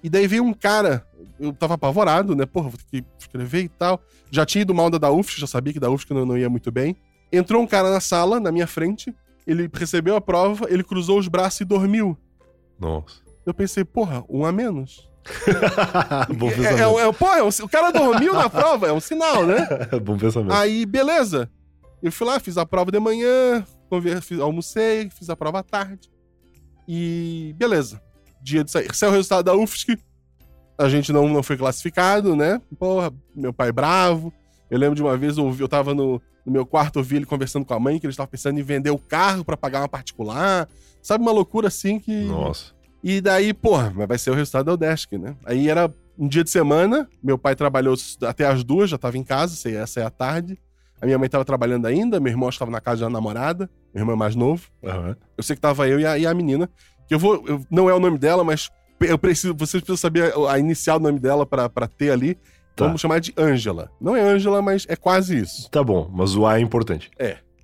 e 0.02 0.08
daí 0.08 0.26
veio 0.26 0.44
um 0.44 0.54
cara, 0.54 1.04
eu 1.40 1.52
tava 1.52 1.74
apavorado, 1.74 2.36
né? 2.36 2.46
Porra, 2.46 2.68
vou 2.68 2.78
ter 2.78 3.02
que 3.02 3.08
escrever 3.18 3.64
e 3.64 3.68
tal. 3.68 4.00
Já 4.30 4.46
tinha 4.46 4.62
ido 4.62 4.74
mal 4.74 4.88
da 4.90 4.98
da 4.98 5.10
UFSC, 5.10 5.40
já 5.40 5.46
sabia 5.46 5.72
que 5.72 5.80
da 5.80 5.90
UFSC 5.90 6.14
não, 6.14 6.24
não 6.24 6.38
ia 6.38 6.48
muito 6.48 6.70
bem. 6.70 6.96
Entrou 7.32 7.62
um 7.62 7.66
cara 7.66 7.90
na 7.90 8.00
sala, 8.00 8.40
na 8.40 8.50
minha 8.50 8.66
frente, 8.66 9.14
ele 9.46 9.68
recebeu 9.72 10.16
a 10.16 10.20
prova, 10.20 10.66
ele 10.70 10.82
cruzou 10.84 11.18
os 11.18 11.28
braços 11.28 11.60
e 11.60 11.64
dormiu. 11.64 12.16
Nossa. 12.78 13.16
Eu 13.44 13.52
pensei, 13.54 13.84
porra, 13.84 14.24
um 14.28 14.44
a 14.44 14.52
menos. 14.52 15.08
Bom 16.36 16.48
É, 16.48 16.54
pensamento. 16.54 16.98
é, 16.98 17.08
é, 17.08 17.12
pô, 17.12 17.26
é 17.34 17.42
um- 17.42 17.48
o 17.48 17.68
cara 17.68 17.90
dormiu 17.90 18.32
na 18.32 18.48
prova, 18.48 18.86
é 18.88 18.92
um 18.92 19.00
sinal, 19.00 19.44
né? 19.46 19.66
Bom 20.02 20.16
pensamento. 20.16 20.52
Aí, 20.54 20.86
beleza. 20.86 21.50
Eu 22.02 22.12
fui 22.12 22.26
lá, 22.26 22.38
fiz 22.40 22.56
a 22.56 22.64
prova 22.64 22.90
de 22.90 22.98
manhã, 23.00 23.64
fiz- 24.22 24.38
almocei, 24.40 25.10
fiz 25.10 25.28
a 25.28 25.36
prova 25.36 25.58
à 25.58 25.62
tarde. 25.62 26.08
E 26.86 27.54
beleza. 27.58 28.00
Dia 28.40 28.62
de 28.64 28.70
sair. 28.70 28.94
Saiu 28.94 29.10
o 29.10 29.14
resultado 29.14 29.44
da 29.44 29.54
UFSC. 29.54 29.98
A 30.78 30.88
gente 30.88 31.12
não, 31.12 31.28
não 31.28 31.42
foi 31.42 31.56
classificado, 31.56 32.36
né? 32.36 32.60
Porra, 32.78 33.12
meu 33.34 33.52
pai 33.52 33.72
bravo. 33.72 34.32
Eu 34.70 34.78
lembro 34.78 34.94
de 34.94 35.02
uma 35.02 35.16
vez, 35.16 35.36
eu, 35.36 35.44
ouvi, 35.44 35.60
eu 35.62 35.68
tava 35.68 35.92
no, 35.92 36.22
no 36.48 36.52
meu 36.52 36.66
quarto, 36.66 36.96
ouvi 36.96 37.16
ele 37.16 37.26
conversando 37.26 37.64
com 37.64 37.74
a 37.74 37.78
mãe, 37.80 37.98
que 37.98 38.06
ele 38.06 38.12
estava 38.12 38.26
pensando 38.28 38.58
em 38.58 38.62
vender 38.62 38.90
o 38.90 38.98
carro 38.98 39.44
pra 39.44 39.56
pagar 39.56 39.80
uma 39.82 39.88
particular. 39.88 40.68
Sabe, 41.02 41.22
uma 41.22 41.32
loucura 41.32 41.68
assim 41.68 41.98
que. 42.00 42.24
Nossa. 42.24 42.72
E 43.04 43.20
daí, 43.20 43.54
porra, 43.54 43.92
mas 43.94 44.08
vai 44.08 44.18
ser 44.18 44.30
o 44.30 44.34
resultado 44.34 44.66
da 44.66 44.72
Udesc, 44.74 45.16
né? 45.16 45.36
Aí 45.44 45.68
era 45.68 45.92
um 46.18 46.26
dia 46.26 46.42
de 46.42 46.50
semana, 46.50 47.08
meu 47.22 47.38
pai 47.38 47.54
trabalhou 47.54 47.94
até 48.26 48.44
as 48.44 48.64
duas, 48.64 48.90
já 48.90 48.98
tava 48.98 49.16
em 49.16 49.22
casa, 49.22 49.54
sei, 49.54 49.76
essa 49.76 50.00
é 50.00 50.04
a 50.04 50.10
tarde. 50.10 50.58
A 51.00 51.06
minha 51.06 51.16
mãe 51.16 51.28
tava 51.28 51.44
trabalhando 51.44 51.86
ainda, 51.86 52.18
meu 52.18 52.32
irmão 52.32 52.48
estava 52.48 52.72
na 52.72 52.80
casa 52.80 53.02
da 53.04 53.10
namorada, 53.10 53.70
meu 53.94 54.02
irmão 54.02 54.16
é 54.16 54.18
mais 54.18 54.34
novo. 54.34 54.66
Aham. 54.84 55.16
Eu 55.36 55.44
sei 55.44 55.54
que 55.54 55.62
tava 55.62 55.86
eu 55.86 56.00
e 56.00 56.04
a, 56.06 56.18
e 56.18 56.26
a 56.26 56.34
menina, 56.34 56.68
que 57.06 57.14
eu 57.14 57.20
vou, 57.20 57.44
eu- 57.46 57.64
não 57.70 57.88
é 57.88 57.94
o 57.94 58.00
nome 58.00 58.18
dela, 58.18 58.42
mas 58.42 58.68
eu 59.00 59.16
preciso, 59.16 59.54
vocês 59.54 59.80
precisam 59.80 59.96
saber 59.96 60.34
a, 60.34 60.54
a 60.54 60.58
inicial 60.58 60.98
do 60.98 61.04
nome 61.04 61.20
dela 61.20 61.46
pra 61.46 61.68
ter 61.86 62.10
ali. 62.10 62.36
Tá. 62.78 62.84
Vamos 62.86 63.00
chamar 63.00 63.20
de 63.20 63.34
Ângela. 63.36 63.90
Não 64.00 64.14
é 64.14 64.20
Ângela, 64.20 64.62
mas 64.62 64.86
é 64.88 64.94
quase 64.94 65.36
isso. 65.36 65.68
Tá 65.68 65.82
bom, 65.82 66.08
mas 66.12 66.36
o 66.36 66.46
A 66.46 66.58
é 66.58 66.60
importante. 66.60 67.10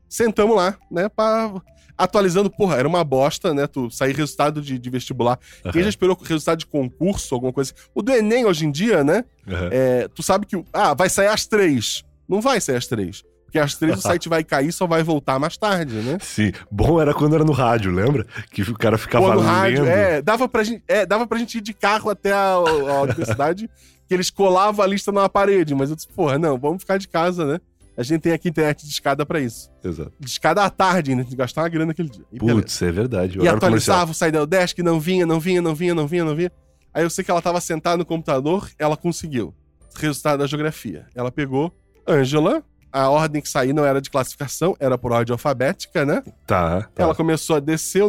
Sentamos 0.09 0.57
lá, 0.57 0.77
né, 0.91 1.09
pra... 1.09 1.53
Atualizando, 1.97 2.51
porra, 2.51 2.75
era 2.77 2.89
uma 2.89 3.05
bosta, 3.05 3.55
né? 3.55 3.69
Tu 3.69 3.89
sair 3.89 4.17
resultado 4.17 4.61
de, 4.61 4.81
de 4.81 4.91
vestibular. 4.91 5.39
Quem 5.71 5.81
já 5.81 5.89
esperou 5.89 6.19
resultado 6.21 6.59
de 6.59 6.67
concurso, 6.67 7.33
alguma 7.33 7.53
coisa. 7.53 7.73
O 7.95 8.03
do 8.03 8.11
Enem 8.11 8.45
hoje 8.45 8.67
em 8.67 8.71
dia, 8.73 9.05
né? 9.05 9.25
Aham. 9.47 9.69
É, 9.71 10.09
tu 10.09 10.21
sabe 10.21 10.45
que. 10.45 10.61
Ah, 10.73 10.93
vai 10.93 11.09
sair 11.09 11.29
às 11.29 11.47
três. 11.47 12.03
Não 12.29 12.41
vai 12.41 12.61
sair 12.61 12.75
às 12.75 12.89
três. 12.89 13.23
Porque 13.45 13.61
às 13.61 13.77
três 13.77 13.97
o 13.97 14.03
site 14.03 14.29
vai 14.29 14.43
cair 14.43 14.73
só 14.73 14.89
vai 14.89 15.05
voltar 15.05 15.39
mais 15.39 15.57
tarde, 15.57 15.95
né? 15.95 16.19
Sim. 16.21 16.51
Bom 16.69 17.01
era 17.01 17.15
quando 17.15 17.37
era 17.37 17.45
no 17.45 17.53
rádio, 17.53 17.93
lembra? 17.93 18.27
Que 18.51 18.63
o 18.63 18.75
cara 18.77 18.99
ficava 18.99 19.27
Pô, 19.29 19.35
no 19.35 19.41
rádio. 19.43 19.85
lendo. 19.85 19.89
É 19.89 20.21
dava, 20.21 20.49
pra 20.49 20.65
gente, 20.65 20.83
é, 20.89 21.07
dava 21.07 21.29
pra 21.29 21.39
gente 21.39 21.59
ir 21.59 21.61
de 21.61 21.73
carro 21.73 22.11
até 22.11 22.33
a, 22.33 22.55
a 22.55 23.03
universidade, 23.03 23.71
que 24.15 24.17
eles 24.17 24.31
colavam 24.31 24.85
a 24.85 24.89
lista 24.89 25.11
numa 25.11 25.29
parede. 25.29 25.75
Mas 25.75 25.91
eu 25.91 25.97
disse, 25.97 26.09
porra, 26.09 26.39
não, 26.39 26.57
vamos 26.57 26.83
ficar 26.83 26.99
de 26.99 27.09
casa, 27.09 27.45
né? 27.45 27.61
A 27.97 28.03
gente 28.03 28.23
tem 28.23 28.33
aqui 28.33 28.49
internet 28.49 28.85
de 28.85 28.93
escada 28.93 29.27
pra 29.27 29.41
isso. 29.41 29.71
Exato. 29.83 30.13
De 30.19 30.29
escada 30.29 30.65
à 30.65 30.71
tarde, 30.71 31.15
né? 31.15 31.25
De 31.25 31.35
gastar 31.37 31.63
uma 31.63 31.69
grana 31.69 31.93
aquele 31.93 32.09
dia. 32.09 32.25
E. 32.33 32.39
Putz, 32.39 32.81
é 32.83 32.93
verdade. 32.93 33.39
E 33.41 33.49
atualizava 33.49 34.13
o 34.13 34.33
da 34.33 34.45
desk, 34.45 34.79
não 34.79 34.99
vinha, 34.99 35.27
não 35.27 35.39
vinha, 35.39 35.61
não 35.61 35.75
vinha, 35.75 35.95
não 35.95 36.07
vinha, 36.07 36.25
não 36.25 36.35
vinha. 36.35 36.51
Aí 36.93 37.03
eu 37.03 37.11
sei 37.11 37.25
que 37.25 37.31
ela 37.31 37.43
tava 37.43 37.61
sentada 37.61 37.97
no 37.97 38.05
computador, 38.05 38.71
ela 38.79 38.97
conseguiu. 38.97 39.55
Resultado 39.97 40.41
da 40.41 40.47
geografia. 40.47 41.07
Ela 41.15 41.31
pegou 41.31 41.73
Ângela, 42.07 42.65
a 42.95 43.11
ordem 43.11 43.43
que 43.43 43.49
saiu 43.49 43.75
não 43.75 43.85
era 43.85 44.01
de 44.01 44.09
classificação, 44.09 44.77
era 44.79 44.97
por 44.97 45.11
ordem 45.13 45.33
alfabética, 45.33 46.05
né? 46.07 46.23
Tá, 46.47 46.83
tá. 46.95 47.03
Ela 47.03 47.15
começou 47.15 47.57
a 47.57 47.61
descer, 47.61 48.05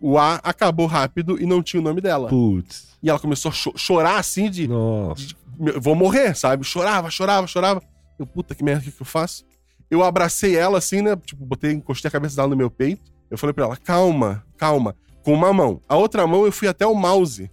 o 0.00 0.16
A 0.18 0.36
acabou 0.44 0.86
rápido 0.86 1.40
e 1.40 1.44
não 1.44 1.62
tinha 1.62 1.80
o 1.80 1.84
nome 1.84 2.00
dela. 2.00 2.28
Putz. 2.28 2.92
E 3.02 3.10
ela 3.10 3.18
começou 3.18 3.50
a 3.50 3.52
cho- 3.52 3.72
chorar 3.76 4.18
assim 4.18 4.48
de, 4.48 4.68
Nossa. 4.68 5.20
de, 5.26 5.36
"Meu, 5.58 5.80
vou 5.80 5.94
morrer, 5.96 6.36
sabe? 6.36 6.64
Chorava, 6.64 7.10
chorava, 7.10 7.46
chorava. 7.48 7.82
Eu, 8.18 8.24
puta 8.26 8.54
que 8.54 8.62
merda, 8.62 8.80
o 8.80 8.84
que, 8.84 8.92
que 8.92 9.02
eu 9.02 9.06
faço? 9.06 9.44
Eu 9.90 10.02
abracei 10.04 10.56
ela 10.56 10.78
assim, 10.78 11.02
né? 11.02 11.16
Tipo, 11.16 11.44
botei, 11.44 11.72
encostei 11.72 12.08
a 12.08 12.12
cabeça 12.12 12.36
dela 12.36 12.48
no 12.48 12.56
meu 12.56 12.70
peito. 12.70 13.02
Eu 13.30 13.36
falei 13.36 13.52
pra 13.52 13.64
ela, 13.64 13.76
calma, 13.76 14.44
calma. 14.56 14.94
Com 15.24 15.34
uma 15.34 15.52
mão. 15.52 15.80
A 15.88 15.96
outra 15.96 16.26
mão 16.26 16.44
eu 16.46 16.52
fui 16.52 16.68
até 16.68 16.86
o 16.86 16.94
mouse. 16.94 17.50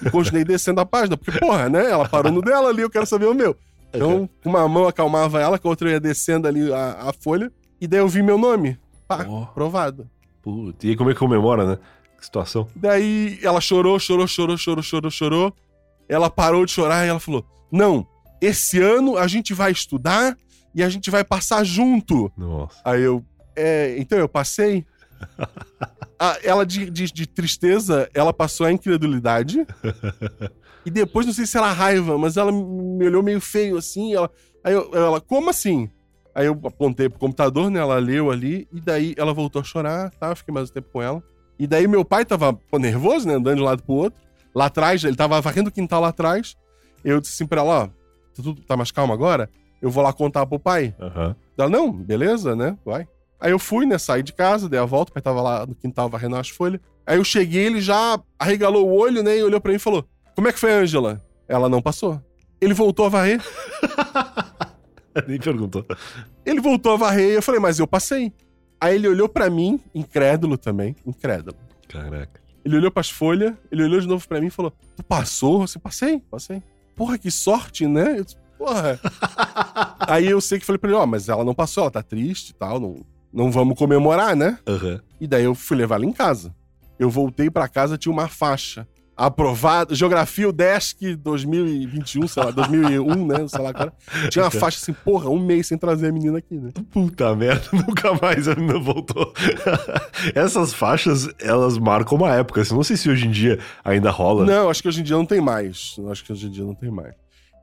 E 0.00 0.10
continuei 0.10 0.44
descendo 0.44 0.80
a 0.80 0.86
página. 0.86 1.16
Porque, 1.16 1.38
porra, 1.38 1.68
né? 1.68 1.90
Ela 1.90 2.08
parou 2.08 2.30
no 2.32 2.40
dela 2.42 2.68
ali, 2.68 2.82
eu 2.82 2.90
quero 2.90 3.06
saber 3.06 3.26
o 3.26 3.34
meu. 3.34 3.56
Então, 3.92 4.28
uma 4.44 4.68
mão 4.68 4.86
acalmava 4.86 5.40
ela, 5.40 5.58
com 5.58 5.68
a 5.68 5.70
outra 5.70 5.88
eu 5.88 5.92
ia 5.92 6.00
descendo 6.00 6.46
ali 6.46 6.72
a, 6.72 7.08
a 7.08 7.12
folha. 7.12 7.50
E 7.80 7.86
daí 7.86 8.00
eu 8.00 8.08
vi 8.08 8.22
meu 8.22 8.38
nome. 8.38 8.78
Pá, 9.06 9.24
Ó. 9.28 9.44
aprovado. 9.44 10.08
Putz. 10.42 10.84
E 10.84 10.90
aí 10.90 10.96
como 10.96 11.10
é 11.10 11.12
que 11.12 11.18
comemora, 11.18 11.66
né? 11.66 11.78
Que 12.18 12.24
situação. 12.24 12.68
Daí 12.74 13.38
ela 13.42 13.60
chorou, 13.60 13.98
chorou, 13.98 14.26
chorou, 14.26 14.56
chorou, 14.56 14.82
chorou, 14.82 15.10
chorou. 15.10 15.54
Ela 16.08 16.30
parou 16.30 16.64
de 16.64 16.72
chorar 16.72 17.04
e 17.04 17.08
ela 17.08 17.20
falou: 17.20 17.44
Não, 17.70 18.06
esse 18.40 18.80
ano 18.80 19.16
a 19.16 19.26
gente 19.26 19.52
vai 19.52 19.72
estudar 19.72 20.36
e 20.74 20.82
a 20.82 20.88
gente 20.88 21.10
vai 21.10 21.24
passar 21.24 21.64
junto. 21.64 22.30
Nossa. 22.36 22.80
Aí 22.84 23.02
eu, 23.02 23.24
é, 23.54 23.96
então 23.98 24.18
eu 24.18 24.28
passei. 24.28 24.84
Ah, 26.18 26.38
ela 26.42 26.64
de, 26.64 26.88
de, 26.88 27.12
de 27.12 27.26
tristeza, 27.26 28.08
ela 28.14 28.32
passou 28.32 28.64
a 28.64 28.72
incredulidade. 28.72 29.66
e 30.86 30.90
depois, 30.90 31.26
não 31.26 31.32
sei 31.34 31.44
se 31.44 31.58
era 31.58 31.70
raiva, 31.72 32.16
mas 32.16 32.36
ela 32.36 32.50
me 32.52 33.04
olhou 33.06 33.22
meio 33.22 33.40
feio 33.40 33.76
assim. 33.76 34.14
Ela, 34.14 34.30
aí 34.64 34.72
eu- 34.72 34.90
ela, 34.94 35.20
como 35.20 35.50
assim? 35.50 35.90
Aí 36.34 36.46
eu 36.46 36.58
apontei 36.64 37.08
pro 37.08 37.18
computador, 37.18 37.70
né? 37.70 37.80
Ela 37.80 37.98
leu 37.98 38.30
ali, 38.30 38.68
e 38.72 38.80
daí 38.80 39.14
ela 39.18 39.34
voltou 39.34 39.60
a 39.60 39.64
chorar, 39.64 40.10
tá? 40.12 40.28
Eu 40.30 40.36
fiquei 40.36 40.54
mais 40.54 40.70
um 40.70 40.72
tempo 40.72 40.88
com 40.92 41.02
ela. 41.02 41.22
E 41.58 41.66
daí 41.66 41.88
meu 41.88 42.04
pai 42.04 42.24
tava 42.24 42.52
pô, 42.52 42.78
nervoso, 42.78 43.26
né? 43.26 43.34
Andando 43.34 43.56
de 43.56 43.62
um 43.62 43.64
lado 43.64 43.82
pro 43.82 43.94
outro. 43.94 44.20
Lá 44.54 44.66
atrás, 44.66 45.02
ele 45.02 45.16
tava 45.16 45.40
varrendo 45.40 45.68
o 45.70 45.72
quintal 45.72 46.00
lá 46.00 46.08
atrás. 46.08 46.54
Eu 47.04 47.20
disse 47.20 47.34
assim 47.34 47.46
pra 47.46 47.60
ela, 47.62 47.84
ó, 47.84 47.86
tá 47.86 48.42
tudo 48.42 48.60
tá 48.62 48.76
mais 48.76 48.90
calmo 48.90 49.12
agora? 49.12 49.48
Eu 49.80 49.90
vou 49.90 50.02
lá 50.04 50.12
contar 50.12 50.46
pro 50.46 50.58
pai. 50.58 50.94
Aham. 51.00 51.34
Ela, 51.58 51.68
não, 51.70 51.90
beleza, 51.92 52.54
né? 52.54 52.76
Vai. 52.84 53.06
Aí 53.40 53.50
eu 53.50 53.58
fui, 53.58 53.84
né? 53.86 53.98
Saí 53.98 54.22
de 54.22 54.32
casa, 54.32 54.68
dei 54.68 54.78
a 54.78 54.84
volta, 54.84 55.10
o 55.10 55.14
pai 55.14 55.22
tava 55.22 55.40
lá 55.42 55.66
no 55.66 55.74
quintal 55.74 56.08
varrendo 56.08 56.36
as 56.36 56.48
folhas. 56.48 56.80
Aí 57.06 57.18
eu 57.18 57.24
cheguei, 57.24 57.64
ele 57.66 57.80
já 57.80 58.18
arregalou 58.38 58.86
o 58.88 58.94
olho, 58.94 59.22
né? 59.22 59.38
E 59.38 59.42
olhou 59.42 59.60
pra 59.60 59.70
mim 59.70 59.76
e 59.76 59.80
falou: 59.80 60.06
Como 60.36 60.48
é 60.48 60.52
que 60.52 60.58
foi 60.58 60.70
a 60.70 60.76
Ângela? 60.76 61.24
Ela 61.48 61.66
não 61.66 61.80
passou. 61.80 62.22
Ele 62.60 62.74
voltou 62.74 63.06
a 63.06 63.08
varrer. 63.08 63.42
Nem 65.26 65.40
perguntou. 65.40 65.84
Ele 66.44 66.60
voltou 66.60 66.92
a 66.92 66.96
varrer 66.96 67.30
e 67.30 67.34
eu 67.36 67.42
falei, 67.42 67.58
mas 67.58 67.78
eu 67.78 67.86
passei. 67.86 68.30
Aí 68.78 68.96
ele 68.96 69.08
olhou 69.08 69.30
pra 69.30 69.48
mim, 69.48 69.80
incrédulo 69.94 70.58
também, 70.58 70.94
incrédulo. 71.06 71.56
Caraca. 71.88 72.38
Ele 72.62 72.76
olhou 72.76 72.90
pras 72.90 73.08
folhas, 73.08 73.54
ele 73.72 73.82
olhou 73.82 73.98
de 73.98 74.06
novo 74.06 74.28
pra 74.28 74.38
mim 74.38 74.48
e 74.48 74.50
falou: 74.50 74.72
Tu 74.94 75.02
passou? 75.04 75.66
Você 75.66 75.78
passei? 75.78 76.20
Passei. 76.30 76.62
Porra, 76.94 77.16
que 77.16 77.30
sorte, 77.30 77.86
né? 77.86 78.18
Eu 78.18 78.24
disse, 78.24 78.36
Porra. 78.58 79.00
Aí 80.00 80.26
eu 80.26 80.40
sei 80.40 80.58
que 80.58 80.66
falei 80.66 80.78
pra 80.78 80.90
ele: 80.90 80.98
Ó, 80.98 81.06
mas 81.06 81.30
ela 81.30 81.44
não 81.44 81.54
passou, 81.54 81.84
ela 81.84 81.90
tá 81.90 82.02
triste 82.02 82.50
e 82.50 82.54
tal, 82.54 82.78
não, 82.78 83.00
não 83.32 83.50
vamos 83.50 83.78
comemorar, 83.78 84.36
né? 84.36 84.58
Aham. 84.66 85.00
E 85.18 85.26
daí 85.26 85.44
eu 85.44 85.54
fui 85.54 85.78
levar 85.78 85.94
ela 85.96 86.04
em 86.04 86.12
casa. 86.12 86.54
Eu 86.98 87.08
voltei 87.08 87.50
pra 87.50 87.68
casa, 87.68 87.96
tinha 87.96 88.12
uma 88.12 88.28
faixa. 88.28 88.86
Aprovado, 89.16 89.94
Geografia 89.94 90.46
UDESC 90.46 91.16
2021, 91.16 92.28
sei 92.28 92.42
lá, 92.44 92.50
2001, 92.50 93.26
né? 93.26 93.48
Sei 93.48 93.62
lá, 93.62 93.72
cara. 93.72 93.92
Tinha 94.28 94.44
uma 94.44 94.50
faixa 94.52 94.78
assim, 94.78 94.92
porra, 94.92 95.30
um 95.30 95.38
mês 95.38 95.68
sem 95.68 95.78
trazer 95.78 96.08
a 96.08 96.12
menina 96.12 96.36
aqui, 96.36 96.54
né? 96.54 96.70
Puta 96.90 97.34
merda, 97.34 97.66
nunca 97.72 98.12
mais 98.20 98.46
a 98.46 98.54
menina 98.54 98.78
voltou. 98.78 99.32
Essas 100.34 100.74
faixas, 100.74 101.28
elas 101.40 101.78
marcam 101.78 102.18
uma 102.18 102.34
época. 102.34 102.60
assim, 102.60 102.74
Não 102.74 102.82
sei 102.82 102.96
se 102.96 103.08
hoje 103.08 103.26
em 103.26 103.30
dia 103.30 103.58
ainda 103.82 104.10
rola. 104.10 104.44
Não, 104.44 104.68
acho 104.68 104.82
que 104.82 104.88
hoje 104.88 105.00
em 105.00 105.04
dia 105.04 105.16
não 105.16 105.24
tem 105.24 105.40
mais. 105.40 105.96
Acho 106.10 106.22
que 106.22 106.32
hoje 106.32 106.46
em 106.46 106.50
dia 106.50 106.64
não 106.64 106.74
tem 106.74 106.90
mais. 106.90 107.14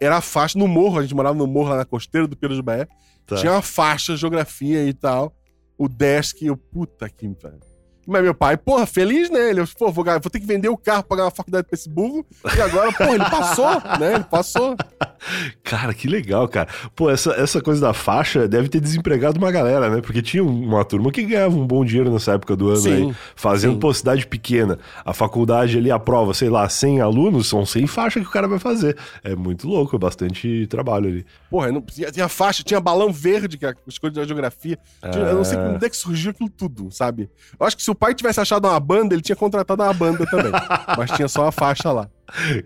Era 0.01 0.17
a 0.17 0.21
faixa 0.21 0.57
no 0.57 0.67
morro, 0.67 0.97
a 0.97 1.01
gente 1.03 1.13
morava 1.13 1.35
no 1.37 1.45
morro 1.45 1.69
lá 1.69 1.77
na 1.77 1.85
costeira 1.85 2.27
do 2.27 2.35
Pedro 2.35 2.55
de 2.55 2.63
Bahia. 2.63 2.87
Tá. 3.27 3.35
Tinha 3.35 3.51
uma 3.51 3.61
faixa, 3.61 4.17
geografia 4.17 4.83
e 4.85 4.93
tal. 4.93 5.31
O 5.77 5.87
desk, 5.87 6.41
eu, 6.41 6.57
puta 6.57 7.07
que 7.09 7.29
pariu. 7.29 7.59
Mas 8.05 8.21
meu 8.23 8.33
pai, 8.33 8.57
porra, 8.57 8.85
feliz, 8.85 9.29
né? 9.29 9.49
Ele, 9.49 9.63
pô, 9.77 9.91
vou, 9.91 10.03
vou 10.03 10.19
ter 10.19 10.39
que 10.39 10.45
vender 10.45 10.69
o 10.69 10.77
carro, 10.77 11.03
pagar 11.03 11.23
uma 11.25 11.31
faculdade 11.31 11.65
pra 11.67 11.75
esse 11.75 11.89
burro. 11.89 12.25
E 12.55 12.61
agora, 12.61 12.91
pô, 12.91 13.03
ele 13.05 13.23
passou, 13.29 13.71
né? 13.99 14.15
Ele 14.15 14.23
passou. 14.25 14.75
Cara, 15.63 15.93
que 15.93 16.07
legal, 16.07 16.47
cara. 16.49 16.67
Pô, 16.95 17.09
essa, 17.09 17.31
essa 17.31 17.61
coisa 17.61 17.79
da 17.79 17.93
faixa 17.93 18.45
deve 18.47 18.67
ter 18.67 18.81
desempregado 18.81 19.37
uma 19.37 19.51
galera, 19.51 19.89
né? 19.89 20.01
Porque 20.01 20.21
tinha 20.21 20.43
uma 20.43 20.83
turma 20.83 21.11
que 21.11 21.23
ganhava 21.23 21.55
um 21.55 21.65
bom 21.65 21.85
dinheiro 21.85 22.11
nessa 22.11 22.33
época 22.33 22.55
do 22.57 22.67
ano 22.67 22.77
Sim, 22.81 23.09
aí, 23.09 23.15
fazendo 23.35 23.73
sim. 23.75 23.79
pô, 23.79 23.93
cidade 23.93 24.27
pequena. 24.27 24.77
A 25.05 25.13
faculdade 25.13 25.77
ali 25.77 25.89
aprova, 25.89 26.33
sei 26.33 26.49
lá, 26.49 26.67
100 26.67 26.99
alunos, 27.01 27.47
são 27.47 27.65
100 27.65 27.87
faixas 27.87 28.21
que 28.23 28.27
o 28.27 28.31
cara 28.31 28.47
vai 28.49 28.59
fazer. 28.59 28.97
É 29.23 29.33
muito 29.35 29.65
louco, 29.67 29.95
é 29.95 29.99
bastante 29.99 30.67
trabalho 30.67 31.07
ali. 31.07 31.25
Porra, 31.49 31.71
não, 31.71 31.81
tinha, 31.81 32.11
tinha 32.11 32.27
faixa, 32.27 32.61
tinha 32.61 32.79
balão 32.81 33.11
verde, 33.11 33.57
que 33.57 33.65
é 33.65 33.73
as 33.87 33.97
coisas 33.97 34.17
da 34.17 34.25
geografia. 34.25 34.77
Tinha- 35.09 35.23
Eu 35.25 35.35
não 35.37 35.43
sei 35.45 35.57
Ah. 35.57 35.63
como 35.73 35.85
é 35.85 35.89
que 35.89 35.95
surgiu 35.97 36.31
aquilo 36.31 36.49
tudo, 36.49 36.89
sabe? 36.91 37.29
Eu 37.57 37.65
acho 37.65 37.77
que 37.77 37.83
se 37.83 37.89
o 37.93 37.95
pai 37.95 38.13
tivesse 38.13 38.39
achado 38.41 38.67
uma 38.67 38.79
banda, 38.79 39.15
ele 39.15 39.21
tinha 39.21 39.35
contratado 39.35 39.81
uma 39.81 39.93
banda 39.93 40.25
também. 40.25 40.51
mas 40.97 41.11
tinha 41.11 41.27
só 41.27 41.43
uma 41.43 41.51
faixa 41.51 41.91
lá. 41.91 42.09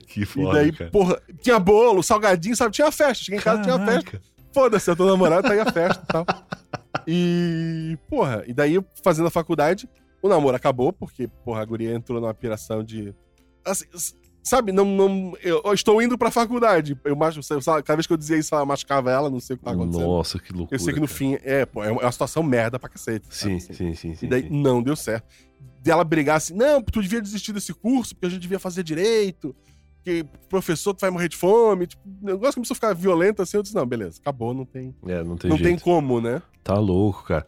Que 0.08 0.22
E 0.22 0.26
foda, 0.26 0.54
daí, 0.54 0.72
cara. 0.72 0.90
porra, 0.90 1.22
tinha 1.42 1.60
bolo, 1.60 2.02
salgadinho, 2.02 2.56
sabe? 2.56 2.72
Tinha 2.74 2.92
festa. 2.92 3.24
Cheguei 3.26 3.40
em 3.40 3.44
casa, 3.44 3.62
tinha 3.62 3.78
festa. 3.78 4.12
Caraca. 4.12 4.22
Foda-se, 4.54 4.90
eu 4.90 4.96
tô 4.96 5.06
namorado, 5.06 5.48
tá 5.48 5.54
aí 5.54 5.60
a 5.60 5.72
festa 5.72 6.04
e 6.04 6.08
tal. 6.08 6.26
E, 7.06 7.98
porra, 8.10 8.44
e 8.48 8.54
daí 8.54 8.84
fazendo 9.04 9.28
a 9.28 9.32
faculdade, 9.32 9.88
o 10.22 10.28
namoro 10.28 10.56
acabou, 10.56 10.92
porque, 10.92 11.28
porra, 11.46 11.62
a 11.62 11.66
guria 11.66 11.94
entrou 11.94 12.20
numa 12.20 12.34
piração 12.34 12.84
de. 12.84 13.14
assim, 13.64 13.86
sabe, 14.48 14.72
não. 14.72 14.86
não 14.86 15.38
eu, 15.42 15.62
eu 15.64 15.74
estou 15.74 16.02
indo 16.02 16.18
pra 16.18 16.32
faculdade. 16.32 16.98
Eu, 17.04 17.16
eu, 17.16 17.84
cada 17.84 17.96
vez 17.96 18.08
que 18.08 18.14
eu 18.14 18.18
dizia 18.18 18.38
isso, 18.38 18.54
ela 18.54 18.66
machucava 18.66 19.12
ela, 19.12 19.30
não 19.30 19.40
sei 19.40 19.56
o 19.56 19.60
que 19.60 19.66
tá 19.66 19.72
acontecendo. 19.72 20.08
Nossa, 20.08 20.40
que 20.40 20.54
loucura. 20.54 20.76
eu 20.76 20.80
sei 20.80 20.94
que 20.94 21.00
no 21.00 21.08
cara. 21.08 21.18
fim, 21.18 21.38
é, 21.44 21.66
pô, 21.66 21.84
é 21.84 21.92
uma 21.92 22.04
é 22.04 22.12
situação 22.12 22.42
merda 22.42 22.80
pra 22.80 22.90
cacete. 22.90 23.28
Sim, 23.30 23.56
assim. 23.56 23.74
sim, 23.74 23.94
sim, 23.94 24.16
sim. 24.16 24.26
E 24.26 24.30
daí 24.30 24.44
sim. 24.44 24.50
não 24.50 24.82
deu 24.82 24.96
certo. 24.96 25.26
Dela 25.82 26.04
brigar 26.04 26.38
assim, 26.38 26.54
não, 26.54 26.82
tu 26.82 27.02
devia 27.02 27.22
desistir 27.22 27.54
desse 27.54 27.74
curso, 27.74 28.16
porque 28.16 28.26
a 28.26 28.30
gente 28.30 28.42
devia 28.42 28.60
fazer 28.60 28.84
direito, 28.84 29.56
que 30.04 30.26
professor 30.50 30.94
tu 30.94 31.02
vai 31.02 31.10
morrer 31.10 31.30
de 31.30 31.36
fome. 31.36 31.88
Tipo, 31.88 32.02
o 32.08 32.26
negócio 32.26 32.56
começou 32.56 32.74
a 32.74 32.76
ficar 32.76 32.94
violento 32.94 33.42
assim. 33.42 33.58
Eu 33.58 33.64
disse, 33.64 33.76
não, 33.76 33.86
beleza, 33.86 34.20
acabou, 34.22 34.54
não 34.54 34.66
tem. 34.66 34.96
É, 35.06 35.24
não 35.24 35.36
tem 35.36 35.50
não 35.50 35.58
jeito. 35.58 35.70
tem 35.70 35.80
como, 35.80 36.22
né? 36.22 36.42
Tá 36.64 36.80
louco, 36.80 37.24
cara. 37.24 37.46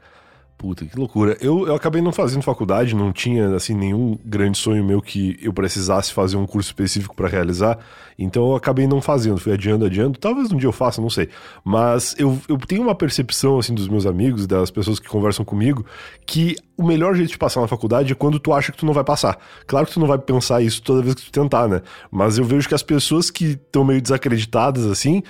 Puta, 0.59 0.85
que 0.85 0.99
loucura. 0.99 1.37
Eu, 1.39 1.65
eu 1.65 1.73
acabei 1.73 2.01
não 2.01 2.11
fazendo 2.11 2.41
faculdade, 2.41 2.93
não 2.93 3.13
tinha, 3.13 3.55
assim, 3.55 3.73
nenhum 3.73 4.19
grande 4.25 4.57
sonho 4.57 4.83
meu 4.83 5.01
que 5.01 5.39
eu 5.41 5.53
precisasse 5.53 6.11
fazer 6.11 6.35
um 6.35 6.45
curso 6.45 6.67
específico 6.67 7.15
pra 7.15 7.29
realizar. 7.29 7.79
Então 8.21 8.49
eu 8.49 8.55
acabei 8.57 8.85
não 8.85 9.01
fazendo, 9.01 9.39
fui 9.39 9.53
adiando, 9.53 9.85
adiando. 9.85 10.19
Talvez 10.19 10.51
um 10.51 10.57
dia 10.57 10.67
eu 10.67 10.73
faça, 10.73 11.01
não 11.01 11.09
sei. 11.09 11.29
Mas 11.63 12.13
eu, 12.19 12.37
eu 12.49 12.57
tenho 12.57 12.81
uma 12.81 12.93
percepção, 12.93 13.57
assim, 13.57 13.73
dos 13.73 13.87
meus 13.87 14.05
amigos, 14.05 14.45
das 14.45 14.69
pessoas 14.69 14.99
que 14.99 15.07
conversam 15.07 15.45
comigo, 15.45 15.85
que 16.25 16.57
o 16.75 16.83
melhor 16.85 17.15
jeito 17.15 17.29
de 17.29 17.37
passar 17.37 17.61
na 17.61 17.67
faculdade 17.67 18.11
é 18.11 18.15
quando 18.15 18.37
tu 18.37 18.51
acha 18.51 18.73
que 18.73 18.77
tu 18.77 18.85
não 18.85 18.93
vai 18.93 19.05
passar. 19.05 19.37
Claro 19.65 19.85
que 19.85 19.93
tu 19.93 19.99
não 20.01 20.07
vai 20.07 20.17
pensar 20.17 20.61
isso 20.61 20.81
toda 20.81 21.01
vez 21.01 21.15
que 21.15 21.23
tu 21.23 21.31
tentar, 21.31 21.69
né? 21.69 21.81
Mas 22.11 22.37
eu 22.37 22.43
vejo 22.43 22.67
que 22.67 22.75
as 22.75 22.83
pessoas 22.83 23.31
que 23.31 23.51
estão 23.51 23.85
meio 23.85 24.01
desacreditadas, 24.01 24.85
assim, 24.85 25.23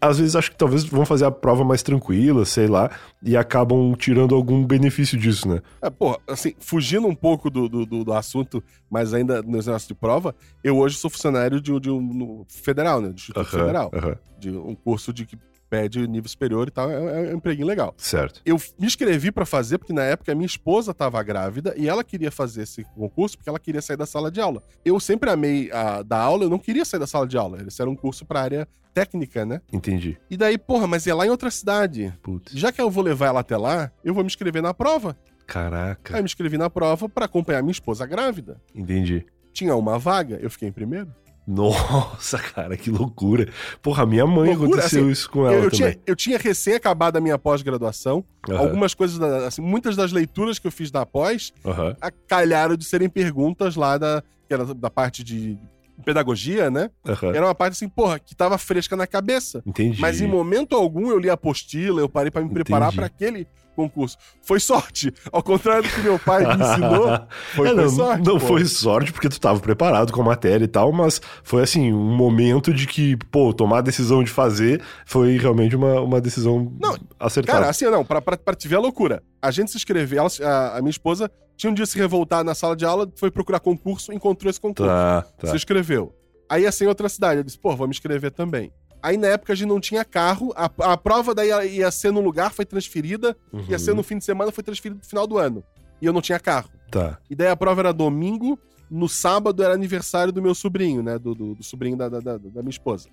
às 0.00 0.18
vezes 0.18 0.36
acho 0.36 0.50
que 0.50 0.56
talvez 0.56 0.84
vão 0.84 1.04
fazer 1.04 1.24
a 1.24 1.30
prova 1.30 1.64
mais 1.64 1.82
tranquila, 1.82 2.44
sei 2.44 2.66
lá, 2.68 2.90
e 3.22 3.36
acabam 3.36 3.94
tirando 3.96 4.34
algum 4.34 4.64
benefício 4.64 5.18
disso, 5.18 5.48
né? 5.48 5.60
É, 5.80 5.90
pô, 5.90 6.20
assim, 6.28 6.54
fugindo 6.58 7.06
um 7.08 7.14
pouco 7.14 7.50
do, 7.50 7.68
do, 7.68 7.86
do- 8.04 8.12
assunto, 8.12 8.62
mas 8.90 9.12
ainda 9.12 9.42
nos 9.42 9.66
negócios 9.66 9.88
de 9.88 9.94
prova, 9.94 10.34
eu 10.62 10.78
hoje 10.78 10.96
sou 10.96 11.10
funcionário 11.10 11.60
de, 11.60 11.72
um- 11.72 11.80
de 11.80 11.90
um 11.90 12.00
no 12.00 12.46
federal, 12.48 13.00
né? 13.00 13.08
Do 13.08 13.14
Instituto 13.14 13.44
Federal. 13.48 13.90
De 14.38 14.50
um 14.50 14.74
curso 14.74 15.12
de 15.12 15.24
que 15.26 15.36
pede 15.72 16.06
nível 16.06 16.28
superior 16.28 16.68
e 16.68 16.70
tal. 16.70 16.90
É, 16.90 17.30
é 17.30 17.32
um 17.32 17.36
empreguinho 17.38 17.66
legal. 17.66 17.94
certo. 17.96 18.42
Eu 18.44 18.56
me 18.78 18.86
inscrevi 18.86 19.32
pra 19.32 19.46
fazer 19.46 19.78
porque 19.78 19.92
na 19.94 20.02
época 20.02 20.34
minha 20.34 20.44
esposa 20.46 20.92
tava 20.92 21.22
grávida 21.22 21.72
e 21.78 21.88
ela 21.88 22.04
queria 22.04 22.30
fazer 22.30 22.64
esse 22.64 22.84
concurso 22.94 23.38
porque 23.38 23.48
ela 23.48 23.58
queria 23.58 23.80
sair 23.80 23.96
da 23.96 24.04
sala 24.04 24.30
de 24.30 24.38
aula. 24.38 24.62
Eu 24.84 25.00
sempre 25.00 25.30
amei 25.30 25.72
a, 25.72 26.02
da 26.02 26.18
aula, 26.18 26.44
eu 26.44 26.50
não 26.50 26.58
queria 26.58 26.84
sair 26.84 27.00
da 27.00 27.06
sala 27.06 27.26
de 27.26 27.38
aula. 27.38 27.64
Esse 27.66 27.80
era 27.80 27.90
um 27.90 27.96
curso 27.96 28.26
pra 28.26 28.42
área 28.42 28.68
técnica, 28.92 29.46
né? 29.46 29.62
Entendi. 29.72 30.18
E 30.28 30.36
daí, 30.36 30.58
porra, 30.58 30.86
mas 30.86 31.06
é 31.06 31.14
lá 31.14 31.24
em 31.26 31.30
outra 31.30 31.50
cidade. 31.50 32.12
Putz. 32.22 32.52
Já 32.52 32.70
que 32.70 32.78
eu 32.82 32.90
vou 32.90 33.02
levar 33.02 33.28
ela 33.28 33.40
até 33.40 33.56
lá, 33.56 33.90
eu 34.04 34.12
vou 34.12 34.22
me 34.22 34.26
inscrever 34.26 34.60
na 34.62 34.74
prova. 34.74 35.16
Caraca, 35.46 36.12
Aí 36.14 36.18
eu 36.20 36.22
me 36.22 36.26
inscrevi 36.28 36.58
na 36.58 36.68
prova 36.68 37.08
pra 37.08 37.24
acompanhar 37.24 37.62
minha 37.62 37.72
esposa 37.72 38.04
grávida. 38.04 38.60
entendi. 38.74 39.24
Tinha 39.54 39.74
uma 39.76 39.98
vaga, 39.98 40.38
eu 40.40 40.50
fiquei 40.50 40.66
em 40.68 40.72
primeiro. 40.72 41.14
Nossa, 41.46 42.38
cara, 42.54 42.76
que 42.76 42.90
loucura. 42.90 43.48
Porra, 43.80 44.06
minha 44.06 44.26
mãe 44.26 44.50
Loucura, 44.50 44.70
aconteceu 44.80 45.02
assim, 45.02 45.10
isso 45.10 45.28
com 45.30 45.46
ela 45.46 45.54
Eu, 45.56 45.64
eu 45.64 45.70
também. 45.70 45.92
tinha, 45.92 46.02
eu 46.06 46.16
tinha 46.16 46.38
recém 46.38 46.74
acabado 46.74 47.16
a 47.16 47.20
minha 47.20 47.36
pós-graduação. 47.38 48.24
Aham, 48.48 48.58
Algumas 48.58 48.94
coisas, 48.94 49.20
assim, 49.20 49.60
muitas 49.62 49.96
das 49.96 50.12
leituras 50.12 50.58
que 50.58 50.66
eu 50.66 50.72
fiz 50.72 50.90
da 50.90 51.04
pós 51.04 51.52
a- 52.00 52.10
calharam 52.28 52.76
de 52.76 52.84
serem 52.84 53.08
perguntas 53.08 53.74
lá 53.76 53.98
da, 53.98 54.22
que 54.46 54.54
era 54.54 54.72
da 54.74 54.90
parte 54.90 55.22
de 55.24 55.58
pedagogia, 56.04 56.70
né? 56.70 56.90
aham. 57.06 57.34
Era 57.34 57.46
uma 57.46 57.54
parte 57.54 57.74
assim, 57.74 57.88
porra, 57.88 58.18
que 58.18 58.34
tava 58.34 58.56
fresca 58.58 58.96
na 58.96 59.06
cabeça. 59.06 59.62
Entendi. 59.66 60.00
Mas 60.00 60.20
em 60.20 60.26
momento 60.26 60.74
algum 60.74 61.10
eu 61.10 61.18
li 61.18 61.28
a 61.30 61.34
apostila, 61.34 62.00
eu 62.00 62.08
parei 62.08 62.30
pra 62.30 62.42
me 62.42 62.50
preparar 62.50 62.92
pra 62.92 63.06
aquele 63.06 63.46
concurso. 63.74 64.16
Foi 64.42 64.60
sorte. 64.60 65.12
Ao 65.32 65.42
contrário 65.42 65.82
do 65.82 65.88
que 65.88 66.00
meu 66.00 66.18
pai 66.18 66.44
me 66.46 66.62
ensinou, 66.62 67.20
foi, 67.54 67.68
É, 67.68 67.74
não, 67.74 67.88
sorte. 67.88 68.26
não 68.26 68.38
pô. 68.38 68.46
foi 68.46 68.64
sorte 68.64 69.12
porque 69.12 69.28
tu 69.28 69.40
tava 69.40 69.58
preparado 69.60 70.12
com 70.12 70.20
a 70.22 70.24
matéria 70.24 70.64
e 70.64 70.68
tal, 70.68 70.92
mas 70.92 71.20
foi 71.42 71.62
assim, 71.62 71.92
um 71.92 72.14
momento 72.16 72.72
de 72.72 72.86
que, 72.86 73.16
pô, 73.30 73.52
tomar 73.52 73.78
a 73.78 73.82
decisão 73.82 74.22
de 74.22 74.30
fazer 74.30 74.82
foi 75.06 75.36
realmente 75.38 75.74
uma, 75.76 76.00
uma 76.00 76.20
decisão 76.20 76.72
Não, 76.80 76.96
acertada. 77.18 77.58
Cara, 77.58 77.70
assim, 77.70 77.84
não, 77.86 78.04
pra, 78.04 78.20
pra, 78.22 78.36
pra 78.36 78.54
te 78.54 78.68
ver 78.68 78.76
a 78.76 78.80
loucura. 78.80 79.22
A 79.40 79.50
gente 79.50 79.70
se 79.70 79.76
inscreveu, 79.76 80.18
ela- 80.20 80.50
a, 80.50 80.78
a 80.78 80.80
minha 80.80 80.90
esposa 80.90 81.30
tinha 81.56 81.70
um 81.70 81.74
dia 81.74 81.86
se 81.86 81.96
revoltar 81.98 82.42
na 82.42 82.54
sala 82.54 82.74
de 82.74 82.84
aula, 82.84 83.10
foi 83.16 83.30
procurar 83.30 83.60
concurso, 83.60 84.12
encontrou 84.12 84.50
esse 84.50 84.60
concurso. 84.60 84.90
tá, 84.90 85.22
tá. 85.38 85.48
Se 85.48 85.56
inscreveu. 85.56 86.14
Aí 86.48 86.66
em 86.84 86.86
outra 86.86 87.08
cidade. 87.08 87.38
Eu 87.40 87.44
disse, 87.44 87.58
pô, 87.58 87.74
vou 87.74 87.86
me 87.86 87.92
inscrever 87.92 88.30
também. 88.30 88.70
Aí 89.02 89.16
na 89.16 89.26
época 89.28 89.52
a 89.52 89.56
gente 89.56 89.68
não 89.68 89.80
tinha 89.80 90.04
carro, 90.04 90.52
a, 90.54 90.70
a 90.92 90.96
prova 90.96 91.34
daí 91.34 91.48
ia, 91.48 91.64
ia 91.66 91.90
ser 91.90 92.12
no 92.12 92.20
lugar, 92.20 92.52
foi 92.52 92.64
transferida, 92.64 93.36
Uhum, 93.52 93.64
ia 93.68 93.78
ser 93.78 93.94
no 93.94 94.02
fim 94.02 94.16
de 94.18 94.24
semana, 94.24 94.52
foi 94.52 94.62
transferida 94.62 95.00
no 95.02 95.06
final 95.08 95.26
do 95.26 95.38
ano. 95.38 95.64
E 96.00 96.06
eu 96.06 96.12
não 96.12 96.20
tinha 96.20 96.38
carro. 96.38 96.70
Tá. 96.90 97.18
E 97.28 97.34
daí 97.34 97.48
a 97.48 97.56
prova 97.56 97.80
era 97.80 97.92
domingo, 97.92 98.58
no 98.90 99.08
sábado 99.08 99.62
era 99.62 99.74
aniversário 99.74 100.32
do 100.32 100.40
meu 100.42 100.54
sobrinho, 100.54 101.02
né? 101.02 101.18
Do, 101.18 101.34
do, 101.34 101.54
do 101.54 101.62
sobrinho 101.64 101.96
da, 101.96 102.08
da, 102.08 102.20
da- 102.20 102.36
da 102.38 102.60
minha 102.62 102.70
esposa. 102.70 103.08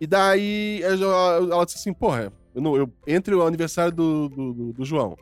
E 0.00 0.06
daí 0.06 0.80
ela, 0.82 1.36
ela 1.52 1.64
disse 1.64 1.78
assim, 1.78 1.92
porra, 1.92 2.32
eu 2.54 2.60
não, 2.62 2.76
eu, 2.76 2.90
entre 3.06 3.34
o 3.34 3.46
aniversário 3.46 3.92
do, 3.92 4.28
do, 4.28 4.72
do- 4.72 4.84
João 4.84 5.16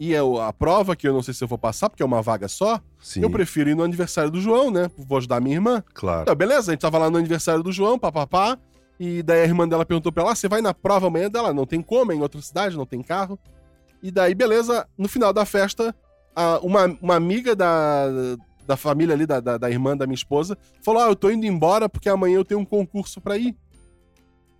e 0.00 0.12
eu, 0.12 0.40
a 0.40 0.52
prova, 0.52 0.94
que 0.94 1.08
eu 1.08 1.12
não 1.12 1.22
sei 1.22 1.34
se 1.34 1.42
eu 1.42 1.48
vou 1.48 1.58
passar, 1.58 1.90
porque 1.90 2.02
é 2.02 2.06
uma 2.06 2.22
vaga 2.22 2.46
só, 2.46 2.80
Sim, 3.00 3.20
eu 3.22 3.28
prefiro 3.30 3.68
ir 3.68 3.74
no 3.74 3.82
aniversário 3.82 4.30
do 4.30 4.40
João, 4.40 4.70
né? 4.70 4.88
Vou 4.96 5.18
ajudar 5.18 5.40
minha 5.40 5.56
irmã. 5.56 5.82
claro. 5.92 6.22
Então, 6.22 6.34
beleza, 6.36 6.70
a 6.70 6.72
gente 6.74 6.80
tava 6.80 6.98
lá 6.98 7.10
no 7.10 7.18
aniversário 7.18 7.62
do 7.64 7.72
João, 7.72 7.98
papapá. 7.98 8.56
E 8.98 9.22
daí 9.22 9.42
a 9.42 9.44
irmã 9.44 9.68
dela 9.68 9.84
perguntou 9.86 10.10
pra 10.12 10.22
ela: 10.22 10.32
ah, 10.32 10.34
você 10.34 10.48
vai 10.48 10.60
na 10.60 10.74
prova 10.74 11.06
amanhã 11.06 11.30
dela? 11.30 11.52
Não 11.54 11.64
tem 11.66 11.80
como, 11.80 12.12
é 12.12 12.14
em 12.14 12.20
outra 12.20 12.40
cidade, 12.42 12.76
não 12.76 12.86
tem 12.86 13.02
carro. 13.02 13.38
E 14.02 14.10
daí, 14.10 14.34
beleza, 14.34 14.86
no 14.96 15.08
final 15.08 15.32
da 15.32 15.44
festa, 15.44 15.94
a- 16.34 16.58
uma, 16.62 16.86
uma 17.00 17.14
amiga 17.16 17.54
da, 17.56 18.06
da 18.66 18.76
família 18.76 19.14
ali, 19.14 19.26
da, 19.26 19.40
da, 19.40 19.58
da 19.58 19.70
irmã 19.70 19.96
da 19.96 20.06
minha 20.06 20.14
esposa, 20.16 20.56
falou: 20.84 21.02
Ah, 21.02 21.06
eu 21.08 21.16
tô 21.16 21.30
indo 21.30 21.46
embora 21.46 21.88
porque 21.88 22.08
amanhã 22.08 22.36
eu 22.36 22.44
tenho 22.44 22.60
um 22.60 22.64
concurso 22.64 23.20
pra 23.20 23.36
ir. 23.36 23.56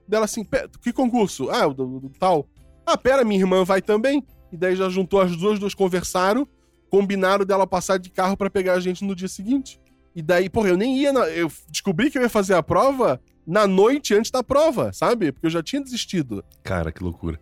Dela 0.06 0.24
assim, 0.24 0.42
"Pé, 0.44 0.66
que 0.82 0.92
concurso? 0.92 1.50
Ah, 1.50 1.66
o 1.66 1.74
do, 1.74 2.10
tal. 2.18 2.46
Ah, 2.86 2.96
pera, 2.96 3.24
minha 3.24 3.40
irmã 3.40 3.64
vai 3.64 3.82
também. 3.82 4.24
E 4.50 4.56
daí 4.56 4.74
já 4.74 4.88
juntou 4.88 5.20
as 5.20 5.36
duas, 5.36 5.58
duas 5.58 5.74
conversaram, 5.74 6.48
combinaram 6.88 7.44
dela 7.44 7.66
passar 7.66 7.98
de 7.98 8.08
carro 8.08 8.34
pra 8.36 8.48
pegar 8.48 8.72
a 8.74 8.80
gente 8.80 9.04
no 9.04 9.14
dia 9.14 9.28
seguinte. 9.28 9.78
E 10.16 10.22
daí, 10.22 10.48
porra, 10.48 10.70
eu 10.70 10.76
nem 10.76 10.96
ia. 10.96 11.12
na- 11.12 11.28
eu 11.28 11.52
descobri 11.68 12.10
que 12.10 12.16
eu 12.16 12.22
ia 12.22 12.30
fazer 12.30 12.54
a 12.54 12.62
prova 12.62 13.20
na 13.48 13.66
noite 13.66 14.14
antes 14.14 14.30
da 14.30 14.44
prova, 14.44 14.92
sabe? 14.92 15.32
Porque 15.32 15.46
eu 15.46 15.50
já 15.50 15.62
tinha 15.62 15.82
desistido. 15.82 16.44
Cara, 16.62 16.92
que 16.92 17.02
loucura. 17.02 17.40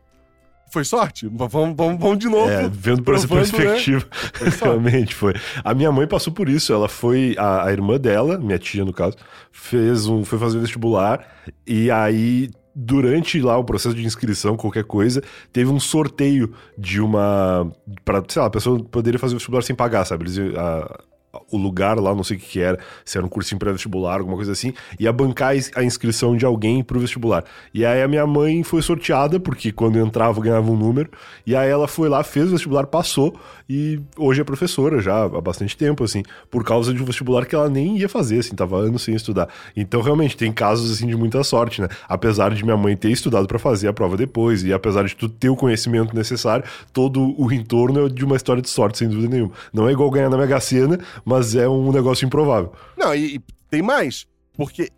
Foi 0.73 0.85
sorte? 0.85 1.29
Vamos, 1.29 1.53
vamos, 1.77 2.01
vamos 2.01 2.19
de 2.19 2.29
novo. 2.29 2.49
É, 2.51 2.69
vendo 2.69 3.03
por 3.03 3.15
essa 3.15 3.27
né? 3.27 3.35
perspectiva, 3.37 4.05
Foi 4.35 4.51
sorte. 4.51 4.65
realmente 4.65 5.15
foi. 5.15 5.35
A 5.65 5.73
minha 5.75 5.93
mãe 5.93 6.07
passou 6.09 6.33
por 6.33 6.49
isso. 6.49 6.73
Ela 6.73 6.89
foi, 6.89 7.35
a, 7.39 7.65
a 7.67 7.73
irmã 7.73 7.99
dela, 7.99 8.37
minha 8.39 8.59
tia 8.59 8.85
no 8.85 8.93
caso, 8.93 9.17
fez 9.53 10.07
um, 10.07 10.25
foi 10.25 10.39
fazer 10.39 10.59
vestibular 10.59 11.27
e 11.67 11.91
aí 11.91 12.51
durante 12.75 13.41
lá 13.41 13.57
o 13.57 13.65
processo 13.65 13.95
de 13.95 14.05
inscrição, 14.05 14.57
qualquer 14.57 14.85
coisa, 14.85 15.23
teve 15.53 15.71
um 15.71 15.81
sorteio 15.81 16.53
de 16.77 17.01
uma 17.01 17.73
para, 18.05 18.23
sei 18.29 18.43
lá, 18.43 18.49
a 18.49 18.51
pessoa 18.51 18.83
poderia 18.85 19.19
fazer 19.19 19.35
o 19.35 19.39
vestibular 19.39 19.63
sem 19.63 19.75
pagar, 19.75 20.05
sabe? 20.05 20.25
Eles 20.25 20.37
iam- 20.37 20.61
a- 20.61 21.01
o 21.51 21.57
lugar 21.57 21.99
lá, 21.99 22.15
não 22.15 22.25
sei 22.25 22.37
o 22.37 22.41
que, 22.41 22.47
que 22.47 22.61
era, 22.61 22.79
se 23.05 23.17
era 23.17 23.27
um 23.27 23.29
cursinho 23.29 23.59
pré-vestibular, 23.59 24.19
alguma 24.19 24.37
coisa 24.37 24.53
assim, 24.53 24.73
ia 24.99 25.13
bancar 25.13 25.51
a 25.51 25.57
ins- 25.57 25.71
a 25.77 25.83
inscrição 25.85 26.37
de 26.37 26.45
alguém 26.45 26.83
pro 26.83 26.99
vestibular. 26.99 27.45
E 27.73 27.85
aí 27.85 28.03
a 28.03 28.09
minha 28.09 28.27
mãe 28.27 28.63
foi 28.63 28.83
sorteada, 28.83 29.39
porque 29.39 29.71
quando 29.71 29.99
entrava 29.99 30.41
ganhava 30.41 30.71
um 30.71 30.77
número, 30.77 31.11
e 31.47 31.55
aí 31.55 31.69
ela 31.71 31.87
foi 31.87 32.09
lá, 32.09 32.23
fez 32.25 32.49
o 32.49 32.51
vestibular, 32.53 32.87
passou, 32.87 33.39
e 33.69 34.01
hoje 34.17 34.41
é 34.41 34.45
professora 34.45 35.01
já 35.01 35.25
há 35.25 35.41
bastante 35.41 35.77
tempo, 35.77 36.03
assim, 36.05 36.23
por 36.51 36.65
causa 36.65 36.93
de 36.93 37.03
um 37.03 37.05
vestibular 37.05 37.47
que 37.47 37.55
ela 37.55 37.69
nem 37.69 37.99
ia 37.99 38.09
fazer, 38.09 38.39
assim, 38.41 38.55
tava 38.55 38.77
anos 38.79 39.03
sem 39.03 39.15
estudar. 39.15 39.49
Então, 39.77 40.01
realmente, 40.01 40.37
tem 40.37 40.53
casos, 40.53 40.91
assim, 40.91 41.07
de 41.07 41.17
muita 41.17 41.43
sorte, 41.45 41.81
né? 41.81 41.89
Apesar 42.09 42.53
de 42.55 42.65
minha 42.65 42.77
mãe 42.77 42.97
ter 42.97 43.11
estudado 43.11 43.47
pra 43.47 43.59
fazer 43.59 43.89
a 43.89 43.93
prova 43.93 44.17
depois, 44.17 44.63
e 44.65 44.73
apesar 44.73 45.05
de 45.05 45.15
tu 45.15 45.29
ter 45.29 45.49
o 45.49 45.57
conhecimento 45.57 46.15
necessário, 46.15 46.65
todo 46.93 47.35
o 47.41 47.53
entorno 47.53 48.07
é 48.07 48.09
de 48.09 48.25
uma 48.25 48.37
história 48.37 48.63
de 48.63 48.71
sorte, 48.71 48.99
sem 48.99 49.09
dúvida 49.09 49.29
nenhuma. 49.29 49.53
Não 49.73 49.89
é 49.89 49.93
igual 49.93 50.11
ganhar 50.11 50.31
na 50.31 50.37
Mega 50.37 50.59
Sena, 50.61 50.99
mas 51.25 51.36
é 51.55 51.69
um 51.69 51.91
negócio 51.93 52.25
improvável. 52.27 52.73
Não, 52.97 53.15
e, 53.15 53.37
e 53.37 53.41
tem 53.71 53.83
mais. 53.83 54.27
Porque 54.57 54.91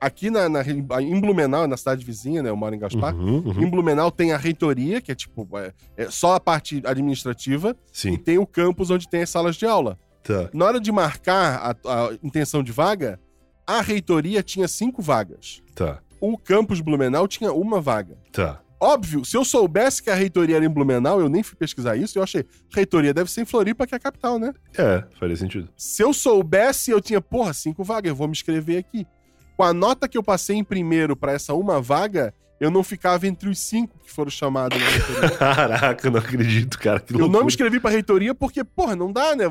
aqui 0.00 0.30
na, 0.30 0.48
na- 0.48 0.62
em 1.02 1.20
Blumenau, 1.20 1.66
na 1.66 1.76
cidade 1.76 2.04
vizinha, 2.04 2.42
né? 2.42 2.50
Eu 2.50 2.56
moro 2.56 2.74
em 2.74 2.78
Gaspar. 2.78 3.14
Uhum, 3.14 3.38
uhum. 3.46 3.62
Em 3.62 3.68
Blumenau 3.70 4.10
tem 4.10 4.32
a 4.32 4.36
reitoria, 4.36 5.00
que 5.00 5.10
é 5.12 5.14
tipo, 5.14 5.46
é, 5.58 5.72
é 5.96 6.10
só 6.10 6.34
a 6.34 6.40
parte 6.40 6.82
administrativa, 6.84 7.76
e 7.92 7.98
Sim, 7.98 8.16
tem 8.16 8.38
o 8.38 8.46
campus 8.46 8.90
onde 8.90 9.08
tem 9.08 9.22
as 9.22 9.30
salas 9.30 9.56
de 9.56 9.66
aula. 9.66 9.98
tá. 10.22 10.48
Na 10.52 10.64
hora 10.66 10.80
de 10.80 10.90
marcar 10.92 11.76
a, 11.84 11.92
a 11.92 12.12
intenção 12.22 12.62
de 12.62 12.72
vaga, 12.72 13.18
a 13.66 13.80
reitoria 13.80 14.42
tinha 14.42 14.66
cinco 14.68 15.02
vagas. 15.02 15.62
Tá, 15.74 15.98
O 16.20 16.36
campus 16.38 16.80
Blumenau 16.80 17.26
tinha 17.28 17.52
uma 17.52 17.80
vaga. 17.80 18.16
tá. 18.32 18.60
Óbvio, 18.80 19.24
se 19.24 19.36
eu 19.36 19.44
soubesse 19.44 20.02
que 20.02 20.08
a 20.10 20.14
reitoria 20.14 20.56
era 20.56 20.64
em 20.64 20.68
Blumenau, 20.68 21.20
eu 21.20 21.28
nem 21.28 21.42
fui 21.42 21.56
pesquisar 21.56 21.96
isso, 21.96 22.18
eu 22.18 22.22
achei, 22.22 22.44
reitoria 22.72 23.12
deve 23.12 23.30
ser 23.30 23.40
em 23.40 23.44
Floripa, 23.44 23.86
que 23.86 23.94
é 23.94 23.96
a 23.96 24.00
capital, 24.00 24.38
né? 24.38 24.52
É, 24.76 25.02
faria 25.18 25.36
sentido. 25.36 25.68
Se 25.76 26.02
eu 26.02 26.12
soubesse, 26.12 26.90
eu 26.90 27.00
tinha, 27.00 27.20
porra, 27.20 27.52
cinco 27.52 27.82
vagas, 27.82 28.10
eu 28.10 28.16
vou 28.16 28.28
me 28.28 28.32
inscrever 28.32 28.78
aqui. 28.78 29.06
Com 29.56 29.64
a 29.64 29.72
nota 29.72 30.06
que 30.08 30.16
eu 30.16 30.22
passei 30.22 30.56
em 30.56 30.62
primeiro 30.62 31.16
pra 31.16 31.32
essa 31.32 31.52
uma 31.54 31.80
vaga, 31.80 32.32
eu 32.60 32.70
não 32.70 32.84
ficava 32.84 33.26
entre 33.26 33.48
os 33.48 33.58
cinco 33.58 33.98
que 33.98 34.10
foram 34.12 34.30
chamados 34.30 34.78
na 34.80 34.88
reitoria. 34.88 35.30
Caraca, 35.38 36.06
eu 36.06 36.10
não 36.12 36.20
acredito, 36.20 36.78
cara. 36.78 37.00
Que 37.00 37.14
Eu 37.14 37.28
não 37.28 37.40
me 37.40 37.46
inscrevi 37.48 37.80
pra 37.80 37.90
reitoria 37.90 38.34
porque, 38.34 38.62
porra, 38.62 38.94
não 38.94 39.12
dá, 39.12 39.34
né? 39.34 39.44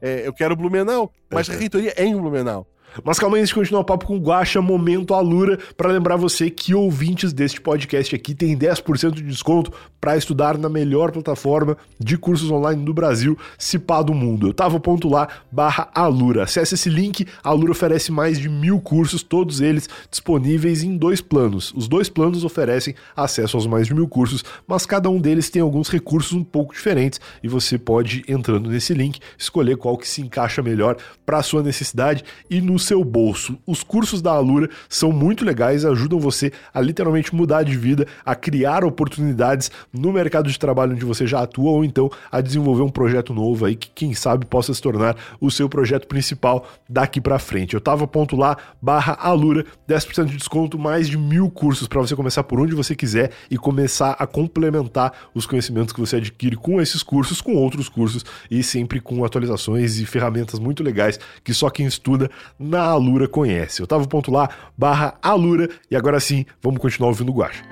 É, 0.00 0.26
eu 0.26 0.32
quero 0.32 0.54
Blumenau, 0.54 1.12
mas 1.32 1.48
a 1.48 1.52
Uhum. 1.54 1.58
reitoria 1.58 1.92
é 1.96 2.04
em 2.04 2.14
Blumenau. 2.16 2.68
Mas 3.02 3.18
calma 3.18 3.36
aí, 3.36 3.40
antes 3.40 3.48
de 3.48 3.54
continuar 3.54 3.80
o 3.80 3.84
papo 3.84 4.06
com 4.06 4.16
o 4.16 4.20
Guaxa, 4.20 4.60
momento 4.60 5.14
Alura, 5.14 5.58
para 5.76 5.90
lembrar 5.90 6.16
você 6.16 6.50
que 6.50 6.74
ouvintes 6.74 7.32
deste 7.32 7.60
podcast 7.60 8.14
aqui 8.14 8.34
têm 8.34 8.56
10% 8.56 9.12
de 9.12 9.22
desconto 9.22 9.72
para 10.00 10.16
estudar 10.16 10.58
na 10.58 10.68
melhor 10.68 11.10
plataforma 11.10 11.76
de 11.98 12.18
cursos 12.18 12.50
online 12.50 12.84
do 12.84 12.92
Brasil, 12.92 13.38
Cipá 13.58 14.02
do 14.02 14.12
Mundo. 14.12 14.48
Eu 14.48 14.80
ponto 14.80 15.08
lá, 15.08 15.28
barra 15.50 15.88
Alura. 15.94 16.44
Acesse 16.44 16.74
esse 16.74 16.90
link, 16.90 17.26
a 17.42 17.48
Alura 17.48 17.72
oferece 17.72 18.12
mais 18.12 18.38
de 18.38 18.48
mil 18.48 18.80
cursos, 18.80 19.22
todos 19.22 19.60
eles 19.60 19.88
disponíveis 20.10 20.82
em 20.82 20.96
dois 20.96 21.22
planos. 21.22 21.72
Os 21.74 21.88
dois 21.88 22.10
planos 22.10 22.44
oferecem 22.44 22.94
acesso 23.16 23.56
aos 23.56 23.66
mais 23.66 23.86
de 23.86 23.94
mil 23.94 24.06
cursos, 24.06 24.44
mas 24.66 24.84
cada 24.84 25.08
um 25.08 25.18
deles 25.18 25.48
tem 25.48 25.62
alguns 25.62 25.88
recursos 25.88 26.32
um 26.32 26.44
pouco 26.44 26.74
diferentes 26.74 27.18
e 27.42 27.48
você 27.48 27.78
pode, 27.78 28.24
entrando 28.28 28.68
nesse 28.68 28.92
link, 28.92 29.20
escolher 29.38 29.76
qual 29.76 29.96
que 29.96 30.06
se 30.06 30.20
encaixa 30.20 30.62
melhor 30.62 30.96
para 31.24 31.42
sua 31.42 31.62
necessidade 31.62 32.22
e 32.50 32.60
no 32.60 32.78
seu 32.84 33.02
bolso. 33.02 33.58
Os 33.66 33.82
cursos 33.82 34.22
da 34.22 34.32
Alura 34.32 34.68
são 34.88 35.10
muito 35.10 35.44
legais, 35.44 35.84
ajudam 35.84 36.20
você 36.20 36.52
a 36.72 36.80
literalmente 36.80 37.34
mudar 37.34 37.62
de 37.62 37.76
vida, 37.76 38.06
a 38.24 38.34
criar 38.34 38.84
oportunidades 38.84 39.70
no 39.92 40.12
mercado 40.12 40.50
de 40.50 40.58
trabalho 40.58 40.92
onde 40.92 41.04
você 41.04 41.26
já 41.26 41.42
atua 41.42 41.70
ou 41.70 41.84
então 41.84 42.10
a 42.30 42.40
desenvolver 42.40 42.82
um 42.82 42.88
projeto 42.88 43.34
novo 43.34 43.64
aí 43.64 43.74
que 43.74 43.90
quem 43.94 44.14
sabe 44.14 44.46
possa 44.46 44.72
se 44.72 44.80
tornar 44.80 45.16
o 45.40 45.50
seu 45.50 45.68
projeto 45.68 46.06
principal 46.06 46.68
daqui 46.88 47.20
para 47.20 47.38
frente. 47.38 47.74
Eu 47.74 47.80
tava 47.80 48.06
ponto 48.06 48.36
lá, 48.36 48.56
barra 48.80 49.16
Alura, 49.20 49.64
10% 49.88 50.26
de 50.26 50.36
desconto, 50.36 50.78
mais 50.78 51.08
de 51.08 51.16
mil 51.16 51.50
cursos 51.50 51.88
para 51.88 52.00
você 52.00 52.14
começar 52.14 52.44
por 52.44 52.60
onde 52.60 52.74
você 52.74 52.94
quiser 52.94 53.32
e 53.50 53.56
começar 53.56 54.12
a 54.18 54.26
complementar 54.26 55.12
os 55.34 55.46
conhecimentos 55.46 55.92
que 55.92 56.00
você 56.00 56.16
adquire 56.16 56.56
com 56.56 56.80
esses 56.80 57.02
cursos, 57.02 57.40
com 57.40 57.54
outros 57.54 57.88
cursos 57.88 58.24
e 58.50 58.62
sempre 58.62 59.00
com 59.00 59.24
atualizações 59.24 59.98
e 59.98 60.06
ferramentas 60.06 60.60
muito 60.60 60.82
legais 60.82 61.18
que 61.42 61.54
só 61.54 61.70
quem 61.70 61.86
estuda 61.86 62.30
na 62.74 62.82
Alura 62.84 63.28
conhece. 63.28 63.80
Eu 63.80 63.86
tava 63.86 64.04
ponto 64.06 64.30
lá, 64.32 64.48
barra 64.76 65.16
Alura, 65.22 65.68
e 65.90 65.94
agora 65.96 66.18
sim, 66.18 66.44
vamos 66.60 66.80
continuar 66.80 67.08
ouvindo 67.10 67.30
o 67.30 67.34
Guacha. 67.34 67.62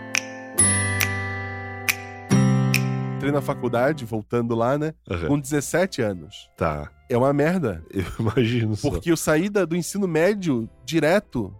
Entrei 3.16 3.32
na 3.32 3.40
faculdade, 3.40 4.04
voltando 4.04 4.54
lá, 4.54 4.76
né? 4.78 4.94
Uhum. 5.10 5.28
Com 5.28 5.38
17 5.40 6.02
anos. 6.02 6.48
Tá, 6.56 6.90
É 7.08 7.16
uma 7.16 7.32
merda. 7.32 7.84
eu 7.92 8.04
imagino 8.18 8.74
só. 8.76 8.90
Porque 8.90 9.10
eu 9.10 9.16
saí 9.16 9.48
da- 9.48 9.64
do 9.64 9.76
ensino 9.76 10.06
médio 10.08 10.68
direto 10.84 11.52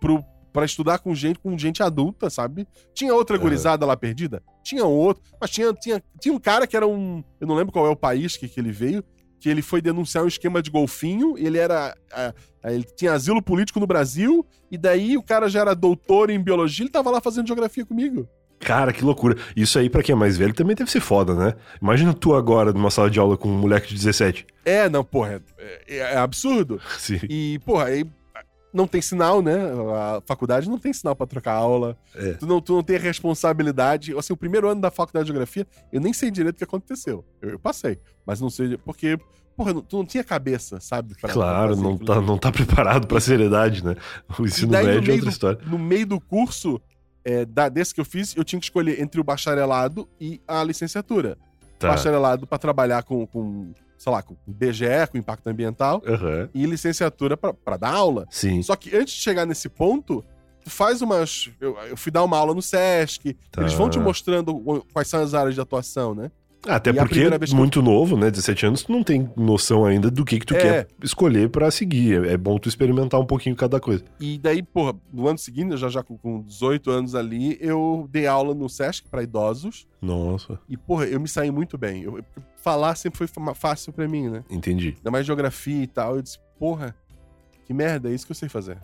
pro, 0.00 0.22
pra 0.52 0.64
estudar 0.64 0.98
com 1.00 1.14
gente, 1.14 1.38
com 1.38 1.56
gente 1.58 1.82
adulta, 1.82 2.28
sabe? 2.30 2.66
Tinha 2.94 3.14
outra 3.14 3.36
Uhum. 3.36 3.42
gurizada 3.42 3.84
lá 3.86 3.96
perdida? 3.96 4.42
Tinha 4.62 4.84
outro. 4.84 5.22
Mas 5.40 5.50
tinha, 5.50 5.72
tinha, 5.74 6.02
tinha 6.20 6.34
um 6.34 6.38
cara 6.38 6.66
que 6.66 6.76
era 6.76 6.86
um. 6.86 7.22
Eu 7.40 7.46
não 7.46 7.54
lembro 7.54 7.72
qual 7.72 7.86
é 7.86 7.90
o 7.90 7.96
país 7.96 8.36
que, 8.36 8.48
que 8.48 8.60
ele 8.60 8.70
veio. 8.72 9.02
Que 9.42 9.48
ele 9.48 9.60
foi 9.60 9.82
denunciar 9.82 10.22
um 10.22 10.28
esquema 10.28 10.62
de 10.62 10.70
golfinho. 10.70 11.36
Ele 11.36 11.58
era. 11.58 11.96
ele 12.64 12.84
tinha 12.84 13.12
asilo 13.12 13.42
político 13.42 13.80
no 13.80 13.88
Brasil. 13.88 14.46
E 14.70 14.78
daí 14.78 15.16
o 15.16 15.22
cara 15.22 15.48
já 15.48 15.62
era 15.62 15.74
doutor 15.74 16.30
em 16.30 16.40
biologia. 16.40 16.84
Ele 16.84 16.92
tava 16.92 17.10
lá 17.10 17.20
fazendo 17.20 17.48
geografia 17.48 17.84
comigo. 17.84 18.28
Cara, 18.60 18.92
que 18.92 19.04
loucura. 19.04 19.36
Isso 19.56 19.80
aí, 19.80 19.90
pra 19.90 20.00
quem 20.00 20.12
é 20.12 20.16
mais 20.16 20.38
velho, 20.38 20.54
também 20.54 20.76
deve 20.76 20.88
ser 20.88 21.00
foda, 21.00 21.34
né? 21.34 21.54
Imagina 21.82 22.14
tu 22.14 22.36
agora 22.36 22.72
numa 22.72 22.92
sala 22.92 23.10
de 23.10 23.18
aula 23.18 23.36
com 23.36 23.48
um 23.48 23.58
moleque 23.58 23.88
de 23.88 23.96
17. 23.96 24.46
É, 24.64 24.88
não, 24.88 25.02
porra. 25.02 25.42
É, 25.88 25.96
é 25.96 26.16
absurdo. 26.16 26.80
Sim. 26.96 27.18
E, 27.28 27.58
porra, 27.64 27.86
aí 27.86 28.06
não 28.72 28.86
tem 28.86 29.02
sinal, 29.02 29.42
né? 29.42 29.54
A 29.94 30.22
faculdade 30.26 30.68
não 30.68 30.78
tem 30.78 30.92
sinal 30.92 31.14
pra 31.14 31.26
trocar 31.26 31.52
aula. 31.54 31.96
É. 32.14 32.32
Tu, 32.34 32.46
não, 32.46 32.60
tu 32.60 32.72
não 32.74 32.82
tem 32.82 32.96
responsabilidade. 32.98 34.16
Assim, 34.16 34.32
o 34.32 34.36
primeiro 34.36 34.68
ano 34.68 34.80
da 34.80 34.90
faculdade 34.90 35.24
de 35.26 35.32
geografia, 35.32 35.66
eu 35.92 36.00
nem 36.00 36.12
sei 36.12 36.30
direito 36.30 36.54
o 36.54 36.58
que 36.58 36.64
aconteceu. 36.64 37.24
Eu, 37.40 37.50
eu 37.50 37.58
passei, 37.58 37.98
mas 38.26 38.40
não 38.40 38.48
sei. 38.50 38.76
Porque, 38.78 39.18
porra, 39.56 39.74
não- 39.74 39.82
tu 39.82 39.96
não 39.98 40.06
tinha 40.06 40.24
cabeça, 40.24 40.80
sabe? 40.80 41.14
pra- 41.20 41.32
Claro, 41.32 41.74
pra 41.74 41.82
não 41.82 41.94
aquilo 41.94 42.06
tá, 42.06 42.20
não 42.20 42.38
tá 42.38 42.52
preparado 42.52 43.06
pra 43.06 43.20
seriedade, 43.20 43.84
né? 43.84 43.96
O 44.38 44.44
ensino 44.44 44.72
daí, 44.72 44.86
médio 44.86 45.10
é 45.10 45.14
outra 45.14 45.26
do- 45.26 45.32
história. 45.32 45.60
No 45.66 45.78
meio 45.78 46.06
do 46.06 46.20
curso, 46.20 46.80
é, 47.24 47.44
da, 47.44 47.68
desse 47.68 47.94
que 47.94 48.00
eu 48.00 48.04
fiz, 48.04 48.34
eu 48.36 48.44
tinha 48.44 48.58
que 48.58 48.66
escolher 48.66 49.00
entre 49.00 49.20
o 49.20 49.24
bacharelado 49.24 50.08
e 50.20 50.40
a 50.46 50.62
licenciatura. 50.64 51.36
Tá. 51.78 51.88
Bacharelado 51.88 52.46
pra 52.46 52.58
trabalhar 52.58 53.02
com, 53.02 53.26
com, 53.26 53.72
sei 54.02 54.10
lá, 54.12 54.20
com 54.20 54.34
BGE, 54.46 55.06
com 55.12 55.16
impacto 55.16 55.46
ambiental, 55.46 56.02
Aham. 56.04 56.48
e 56.52 56.66
licenciatura 56.66 57.36
pra- 57.36 57.54
pra 57.54 57.76
dar 57.76 57.92
aula. 57.94 58.26
Sim. 58.30 58.60
Só 58.62 58.74
que 58.74 58.96
antes 58.96 59.14
de 59.14 59.20
chegar 59.20 59.46
nesse 59.46 59.68
ponto, 59.68 60.24
tu 60.64 60.70
faz 60.70 61.00
umas. 61.02 61.50
Eu, 61.60 61.78
eu 61.88 61.96
fui 61.96 62.10
dar 62.10 62.24
uma 62.24 62.36
aula 62.36 62.52
no 62.52 62.60
SESC, 62.60 63.36
Tá. 63.52 63.60
eles 63.60 63.72
vão 63.74 63.88
te 63.88 64.00
mostrando 64.00 64.52
quais 64.92 65.06
são 65.06 65.22
as 65.22 65.34
áreas 65.34 65.54
de 65.54 65.60
atuação, 65.60 66.14
né? 66.16 66.32
Até 66.68 66.90
E 66.90 66.94
porque 66.94 67.14
que 67.28 67.52
eu- 67.52 67.56
muito 67.56 67.82
novo, 67.82 68.16
né? 68.16 68.30
17 68.30 68.66
anos, 68.66 68.82
tu 68.84 68.92
não 68.92 69.02
tem 69.02 69.28
noção 69.36 69.84
ainda 69.84 70.10
do 70.10 70.24
que 70.24 70.38
que 70.38 70.46
tu 70.46 70.54
É. 70.54 70.60
quer 70.60 70.88
escolher 71.02 71.48
pra 71.48 71.70
seguir. 71.70 72.24
É 72.26 72.32
é 72.32 72.36
bom 72.36 72.58
tu 72.58 72.68
experimentar 72.68 73.20
um 73.20 73.26
pouquinho 73.26 73.54
cada 73.56 73.78
coisa. 73.80 74.02
E 74.20 74.38
daí, 74.38 74.62
porra, 74.62 74.94
no 75.12 75.28
ano 75.28 75.38
seguinte, 75.38 75.76
já 75.76 75.88
já 75.88 76.02
com, 76.02 76.16
com 76.16 76.40
18 76.42 76.90
anos 76.90 77.14
ali, 77.14 77.58
eu 77.60 78.08
dei 78.10 78.26
aula 78.26 78.54
no 78.54 78.68
SESC 78.68 79.06
pra 79.10 79.22
idosos. 79.22 79.86
Nossa, 80.00 80.58
E, 80.68 80.76
porra, 80.76 81.04
eu 81.06 81.20
me 81.20 81.28
saí 81.28 81.50
muito 81.50 81.76
bem. 81.76 82.02
Eu- 82.02 82.22
falar 82.56 82.94
sempre 82.94 83.18
foi 83.26 83.28
fácil 83.54 83.92
pra 83.92 84.06
mim, 84.08 84.28
né? 84.28 84.44
entendi. 84.50 84.94
Ainda 84.98 85.10
mais 85.10 85.26
geografia 85.26 85.82
e 85.82 85.86
tal. 85.86 86.16
Eu 86.16 86.22
disse, 86.22 86.38
porra, 86.58 86.94
que 87.66 87.74
merda, 87.74 88.08
é 88.08 88.14
isso 88.14 88.24
que 88.24 88.32
eu 88.32 88.36
sei 88.36 88.48
fazer. 88.48 88.78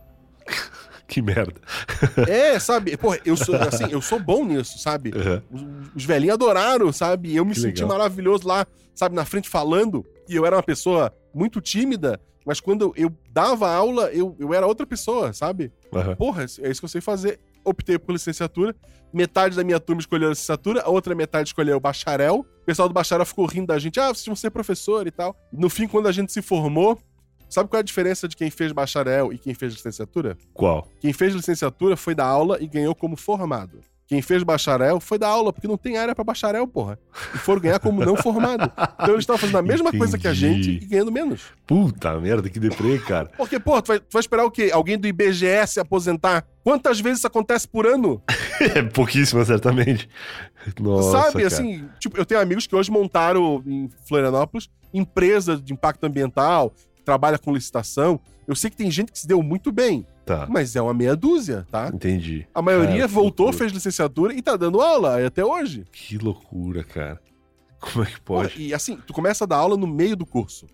Que 1.09 1.23
merda. 1.23 1.59
é, 2.29 2.59
sabe? 2.59 2.97
Porra, 2.97 3.19
eu 3.25 3.35
sou, 3.37 3.57
assim, 3.57 3.87
eu 3.91 4.01
sou 4.03 4.21
bom 4.21 4.45
nisso, 4.45 4.79
sabe? 4.79 5.11
Aham. 5.17 5.43
Os, 5.51 5.63
os 5.97 6.05
velhinhos 6.05 6.35
adoraram, 6.35 6.93
sabe? 6.93 7.35
Eu 7.35 7.45
me 7.47 7.55
Que 7.55 7.61
senti 7.61 7.83
legal. 7.83 7.97
maravilhoso 7.99 8.47
lá, 8.47 8.67
sabe, 8.95 9.15
na 9.17 9.25
frente 9.25 9.49
falando. 9.49 10.05
E 10.29 10.37
eu 10.37 10.45
era 10.45 10.55
uma 10.57 10.63
pessoa 10.63 11.11
muito 11.35 11.61
tímida, 11.63 12.21
mas 12.45 12.61
quando 12.61 12.93
eu 12.95 13.11
dava 13.33 13.71
aula, 13.71 14.11
eu, 14.13 14.37
eu 14.39 14.53
era 14.53 14.67
outra 14.67 14.87
pessoa, 14.87 15.33
sabe? 15.33 15.73
Aham. 15.95 16.15
Porra, 16.15 16.43
é 16.43 16.71
isso 16.71 16.81
que 16.81 16.85
eu 16.85 16.89
sei 16.89 17.01
fazer. 17.01 17.41
Optei 17.65 17.99
por 17.99 18.13
licenciatura. 18.13 18.77
Metade 19.11 19.57
da 19.57 19.65
minha 19.65 19.81
turma 19.81 20.01
escolheu 20.01 20.27
a 20.29 20.31
licenciatura, 20.31 20.83
a 20.83 20.91
outra 20.91 21.15
metade 21.15 21.49
escolheu 21.49 21.79
o 21.79 21.81
bacharel. 21.81 22.45
O 22.63 22.65
pessoal 22.67 22.87
do 22.87 22.93
bacharel 22.93 23.25
ficou 23.25 23.47
rindo 23.47 23.69
da 23.69 23.79
gente. 23.79 23.99
Ah, 23.99 24.09
vocês 24.09 24.27
vão 24.27 24.37
ser 24.37 24.51
professor 24.51 25.07
e 25.07 25.11
tal. 25.11 25.35
No 25.51 25.71
fim, 25.71 25.89
quando 25.89 26.07
a 26.07 26.13
gente 26.13 26.31
se 26.31 26.43
formou, 26.43 26.99
sabe 27.49 27.69
qual 27.69 27.79
é 27.79 27.81
a 27.81 27.85
diferença 27.85 28.29
de 28.29 28.37
quem 28.37 28.51
fez 28.51 28.73
bacharel 28.73 29.33
e 29.33 29.39
quem 29.39 29.55
fez 29.55 29.73
licenciatura? 29.75 30.37
Qual? 30.53 30.87
Quem 31.01 31.13
fez 31.13 31.35
licenciatura 31.35 31.97
foi 31.97 32.15
da 32.15 32.25
aula 32.25 32.59
e 32.61 32.67
ganhou 32.67 32.95
como 32.95 33.17
formado. 33.17 33.81
Quem 34.09 34.23
fez 34.23 34.43
bacharel 34.43 34.99
foi 35.01 35.19
da 35.19 35.29
aula, 35.29 35.53
porque 35.53 35.69
não 35.69 35.77
tem 35.77 35.99
área 35.99 36.15
pra 36.15 36.25
bacharel, 36.25 36.67
porra. 36.67 36.99
E 37.35 37.37
foram 37.37 37.61
ganhar 37.61 37.79
como 37.79 38.03
não 38.03 38.17
formado. 38.17 38.73
Então 38.95 39.11
eles 39.11 39.21
estavam 39.21 39.39
fazendo 39.39 39.59
a 39.59 39.63
mesma 39.63 39.93
coisa 39.93 40.17
que 40.17 40.27
a 40.27 40.31
Entendi. 40.33 40.63
gente 40.63 40.83
e 40.83 40.87
ganhando 40.87 41.13
menos. 41.13 41.43
Puta 41.67 42.19
merda, 42.19 42.49
que 42.49 42.59
deprê, 42.59 42.99
cara. 43.01 43.31
Porque, 43.37 43.61
porra, 43.61 43.83
tu 43.83 43.89
vai, 43.89 44.01
tu 44.01 44.07
vai 44.11 44.21
esperar 44.21 44.47
o 44.47 44.51
quê? 44.51 44.71
Alguém 44.73 44.97
do 44.97 45.07
IBGE 45.07 45.67
se 45.67 45.79
aposentar? 45.79 46.47
Quantas 46.65 46.99
vezes 47.01 47.19
isso 47.19 47.27
acontece 47.27 47.69
por 47.69 47.87
ano? 47.87 48.23
É 48.75 48.83
pouquíssima, 48.83 49.45
certamente. 49.45 50.09
Nossa, 50.81 51.13
Sabe, 51.13 51.35
cara. 51.35 51.47
assim, 51.47 51.89
tipo, 52.01 52.19
eu 52.19 52.27
tenho 52.27 52.41
amigos 52.41 52.67
que 52.67 52.75
hoje 52.75 52.91
montaram 52.91 53.63
em 53.65 53.89
Florianópolis 54.05 54.69
empresa 54.93 55.57
de 55.57 55.73
impacto 55.73 56.05
ambiental, 56.05 56.73
trabalha 57.09 57.39
com 57.39 57.55
licitação. 57.55 58.21
Eu 58.47 58.55
sei 58.55 58.69
que 58.69 58.77
tem 58.77 58.91
gente 58.91 59.11
que 59.11 59.19
se 59.19 59.27
deu 59.27 59.43
muito 59.43 59.73
bem, 59.73 60.07
Tá, 60.27 60.47
mas 60.51 60.77
é 60.77 60.83
uma 60.83 60.93
meia 60.93 61.17
dúzia, 61.17 61.67
tá? 61.71 61.91
entendi. 61.93 62.47
A 62.55 62.61
maioria 62.61 62.97
Cara, 62.97 63.07
voltou, 63.09 63.47
loucura. 63.47 63.59
fez 63.65 63.73
licenciatura 63.73 64.35
e 64.35 64.43
tá 64.43 64.57
dando 64.59 64.79
aula 64.83 65.25
até 65.27 65.43
hoje. 65.43 65.87
Que 65.91 66.19
loucura, 66.19 66.85
cara. 66.85 67.19
Como 67.81 68.05
é 68.05 68.11
que 68.11 68.21
pode? 68.21 68.61
e 68.63 68.75
assim, 68.75 68.99
tu 69.07 69.15
começa 69.15 69.45
a 69.45 69.47
dar 69.47 69.57
aula 69.57 69.75
no 69.75 69.87
meio 69.87 70.15
do 70.15 70.27
curso. 70.27 70.67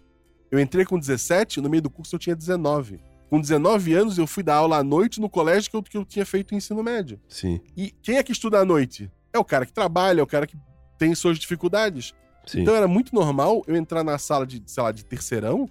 Eu 0.51 0.59
entrei 0.59 0.85
com 0.85 0.99
17, 0.99 1.61
no 1.61 1.70
meio 1.70 1.82
do 1.85 1.91
curso 1.91 2.16
eu 2.16 2.18
tinha 2.18 2.35
19. 2.35 2.99
Com 3.30 3.41
19 3.41 3.95
anos 3.95 4.18
eu 4.18 4.26
fui 4.26 4.43
dar 4.43 4.57
aula 4.57 4.78
à 4.78 4.82
noite 4.82 5.20
no 5.20 5.30
colégio 5.30 5.70
que 5.70 5.76
eu, 5.76 5.82
que 5.85 5.97
eu 5.97 6.05
tinha 6.05 6.26
feito 6.26 6.53
ensino 6.53 6.82
médio. 6.82 7.20
Sim, 7.28 7.61
E 7.76 7.93
quem 8.03 8.16
é 8.16 8.24
que 8.24 8.32
estuda 8.32 8.59
à 8.59 8.64
noite? 8.64 9.09
É 9.32 9.39
o 9.39 9.45
cara 9.45 9.64
que 9.64 9.72
trabalha, 9.72 10.18
é 10.18 10.22
o 10.24 10.26
cara 10.26 10.49
que 10.49 10.57
tem 10.99 11.14
suas 11.14 11.39
dificuldades. 11.39 12.12
sim. 12.45 12.62
Então 12.62 12.74
era 12.74 12.89
muito 12.89 13.14
normal 13.14 13.62
eu 13.68 13.76
entrar 13.76 14.03
na 14.03 14.18
sala 14.18 14.45
de, 14.45 14.61
sei 14.66 14.82
lá, 14.82 14.91
de 14.91 15.05
terceirão, 15.05 15.68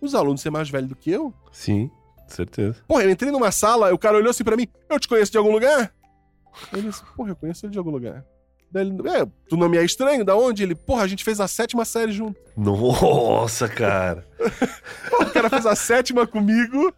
os 0.00 0.14
alunos 0.14 0.40
ser 0.40 0.50
mais 0.50 0.68
velhos 0.68 0.88
do 0.88 0.96
que 0.96 1.10
eu. 1.10 1.32
Sim, 1.52 1.90
certeza. 2.28 2.76
Porra, 2.86 3.04
eu 3.04 3.10
entrei 3.10 3.30
numa 3.30 3.50
sala, 3.50 3.92
o 3.92 3.98
cara 3.98 4.16
olhou 4.16 4.30
assim 4.30 4.44
pra 4.44 4.56
mim, 4.56 4.66
eu 4.88 4.98
te 5.00 5.08
conheço 5.08 5.32
de 5.32 5.38
algum 5.38 5.52
lugar? 5.52 5.92
Eu 6.72 6.82
disse, 6.82 7.02
porra, 7.16 7.30
eu 7.30 7.36
conheço 7.36 7.66
ele 7.66 7.72
de 7.72 7.78
algum 7.78 7.90
lugar. 7.90 8.24
Daí 8.70 8.86
ele, 8.86 9.08
é, 9.08 9.26
tu 9.48 9.56
não 9.56 9.68
me 9.68 9.78
é 9.78 9.84
estranho? 9.84 10.24
Da 10.24 10.36
onde? 10.36 10.62
Ele, 10.62 10.74
porra, 10.74 11.02
a 11.02 11.06
gente 11.06 11.22
fez 11.22 11.40
a 11.40 11.46
sétima 11.46 11.84
série 11.84 12.12
junto. 12.12 12.38
Nossa, 12.56 13.68
cara. 13.68 14.26
O 15.18 15.30
cara 15.36 15.50
fez 15.50 15.66
a 15.66 15.74
sétima 15.74 16.26
comigo, 16.26 16.92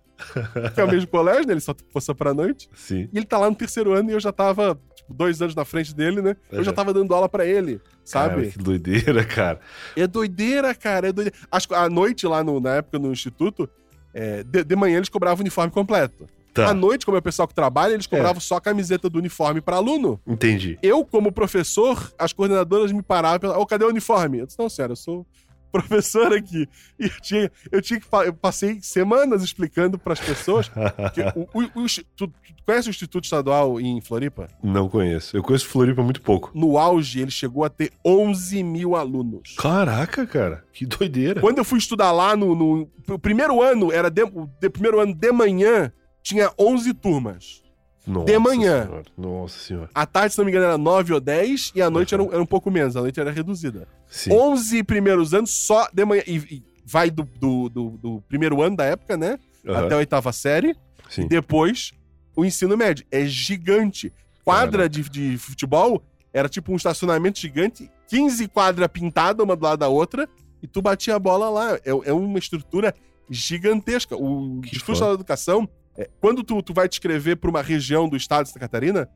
que 0.75 0.81
é 0.81 0.85
o 0.85 0.89
mesmo 0.89 1.09
colégio, 1.09 1.47
né? 1.47 1.53
Ele 1.55 1.61
só 1.61 1.75
fosse 1.93 2.13
pra 2.15 2.33
noite. 2.33 2.69
Sim. 2.75 3.09
E 3.13 3.19
ele 3.19 3.27
tá 3.27 3.37
lá 3.39 3.51
no 3.51 3.57
terceiro 3.57 3.93
ano 3.93 4.11
e 4.11 4.13
eu 4.13 4.21
já 4.21 4.33
tava, 4.33 4.81
tipo, 5.09 5.15
dois 5.15 5.41
anos 5.41 5.55
na 5.55 5.65
frente 5.65 5.95
dele, 5.95 6.21
né? 6.21 6.37
Eu 6.53 6.63
já 6.63 6.71
Uhum. 6.71 6.75
tava 6.77 6.93
dando 6.93 7.15
aula 7.15 7.29
pra 7.29 7.47
ele, 7.47 7.81
sabe? 8.05 8.35
Cara, 8.37 8.47
que 8.51 8.59
doideira, 8.59 9.25
cara. 9.25 9.61
É 9.97 10.07
doideira, 10.07 10.75
cara, 10.75 11.09
é 11.09 11.13
doideira. 11.13 11.37
Acho 11.51 11.69
que 11.69 11.75
à 11.75 11.89
noite 11.89 12.27
lá 12.27 12.45
no- 12.45 12.61
na 12.61 12.77
época 12.77 12.99
no 12.99 13.11
instituto, 13.11 13.69
é, 14.15 14.43
de, 14.45 14.65
de 14.65 14.77
manhã 14.77 14.99
eles 14.99 15.09
cobravam 15.09 15.39
o 15.39 15.41
uniforme 15.43 15.73
completo. 15.73 16.27
Tá, 16.55 16.71
À 16.71 16.75
noite, 16.75 17.05
como 17.05 17.17
é 17.17 17.21
o 17.21 17.23
pessoal 17.23 17.47
que 17.47 17.55
trabalha, 17.55 17.93
eles 17.95 18.07
cobravam 18.07 18.41
só 18.41 18.57
a 18.57 18.61
camiseta 18.61 19.09
do 19.09 19.19
uniforme 19.19 19.61
pra 19.61 19.77
aluno. 19.77 20.21
entendi. 20.27 20.79
Eu, 20.83 21.05
como 21.05 21.31
professor, 21.31 22.13
as 22.19 22.33
coordenadoras 22.33 22.91
me 22.91 23.03
paravam 23.03 23.37
e 23.37 23.41
falavam, 23.43 23.63
ô, 23.63 23.67
cadê 23.67 23.85
o 23.85 23.89
uniforme? 23.89 24.39
Eu 24.39 24.47
disse, 24.47 24.59
não, 24.59 24.69
senhora, 24.69 24.93
eu 24.93 24.97
sou 24.97 25.27
professor 25.73 26.33
aqui. 26.33 26.69
E 26.99 27.05
eu 27.05 27.21
tinha, 27.21 27.53
eu 27.73 27.83
tinha 27.83 28.01
que. 28.01 28.07
Eu 28.25 28.33
passei 28.33 28.79
semanas 28.83 29.43
explicando 29.43 29.99
pras 29.99 30.19
pessoas. 30.21 30.69
Que 31.15 31.21
o, 31.35 31.43
o- 31.55 31.83
o 31.85 31.87
tu, 32.17 32.27
tu 32.29 32.33
conhece 32.67 32.89
o 32.89 32.91
Instituto 32.91 33.25
Estadual 33.25 33.81
em 33.81 34.01
Floripa? 34.01 34.49
Não 34.63 34.89
conheço. 34.89 35.37
Eu 35.37 35.43
conheço 35.43 35.67
Floripa 35.69 36.03
muito 36.03 36.21
pouco. 36.23 36.51
No 36.55 36.77
auge, 36.79 37.21
ele 37.21 37.31
chegou 37.31 37.65
a 37.65 37.69
ter 37.69 37.93
11 38.05 38.63
mil 38.63 38.97
alunos. 38.97 39.55
Caraca, 39.59 40.27
cara. 40.27 40.65
Que 40.73 40.85
doideira. 40.87 41.41
Quando 41.41 41.59
eu 41.59 41.65
fui 41.65 41.79
estudar 41.79 42.13
lá 42.13 42.37
no. 42.37 42.55
no 42.55 42.89
o 43.09 43.19
primeiro 43.19 43.63
ano, 43.63 43.91
era 43.93 44.11
de, 44.11 44.23
o 44.25 44.49
de- 44.61 44.69
primeiro 44.71 45.01
ano 45.01 45.15
de 45.15 45.33
manhã, 45.33 45.91
tinha 46.23 46.51
11 46.59 46.93
turmas. 46.95 47.63
Nossa 48.09 48.27
de 48.27 48.39
manhã. 48.39 48.85
senhora. 48.87 49.05
Nossa 49.17 49.59
senhora. 49.59 49.91
À 49.95 50.07
tarde, 50.07 50.33
se 50.33 50.39
não 50.39 50.45
me 50.47 50.51
engano, 50.51 50.65
era 50.67 50.79
9 50.79 51.13
ou 51.13 51.21
10, 51.21 51.73
e 51.75 51.83
à 51.83 51.91
noite 51.91 52.15
era, 52.15 52.23
um- 52.23 52.33
era 52.33 52.43
um 52.43 52.47
pouco 52.47 52.71
menos, 52.71 52.97
a 52.97 53.01
noite 53.01 53.21
era 53.21 53.31
reduzida. 53.31 53.87
Sim. 54.09 54.33
11 54.33 54.83
primeiros 54.83 55.35
anos 55.35 55.51
só 55.51 55.89
de 55.93 56.05
manhã. 56.05 56.23
E, 56.27 56.37
e 56.37 56.63
vai 56.85 57.11
do, 57.11 57.23
do, 57.39 57.69
do- 57.69 57.91
do 57.99 58.21
primeiro 58.29 58.63
ano 58.63 58.77
da 58.77 58.85
época, 58.85 59.17
né? 59.17 59.39
Aham, 59.67 59.85
Até 59.87 59.95
a 59.95 59.99
oitava 59.99 60.33
série. 60.33 60.75
Sim. 61.11 61.23
E 61.23 61.29
depois, 61.29 61.93
o 62.35 62.45
ensino 62.45 62.77
médio. 62.77 63.05
É 63.11 63.27
gigante. 63.27 64.13
Quadra 64.45 64.89
de, 64.89 65.03
de 65.11 65.37
futebol 65.37 66.03
era 66.33 66.49
tipo 66.49 66.73
um 66.73 66.77
estacionamento 66.77 67.39
gigante, 67.39 67.91
15 68.09 68.49
quadras 68.49 68.89
pintadas 68.89 69.45
uma 69.45 69.55
do 69.57 69.63
lado 69.65 69.79
da 69.81 69.89
outra, 69.89 70.27
e 70.63 70.67
tu 70.67 70.81
batia 70.81 71.15
a 71.17 71.19
bola 71.19 71.51
lá. 71.51 71.75
É, 71.77 71.91
é 72.07 72.13
uma 72.13 72.39
estrutura 72.39 72.95
gigantesca. 73.29 74.17
O 74.17 74.61
Instituto 74.65 75.01
da 75.01 75.13
Educação, 75.13 75.69
é, 75.99 76.09
quando 76.21 76.43
tu, 76.45 76.63
tu 76.63 76.73
vai 76.73 76.89
te 76.89 76.95
inscrever 76.95 77.37
para 77.37 77.51
uma 77.51 77.61
região 77.61 78.09
do 78.09 78.17
estado 78.17 78.45
de 78.45 78.49
Santa 78.51 78.61
Catarina, 78.61 79.09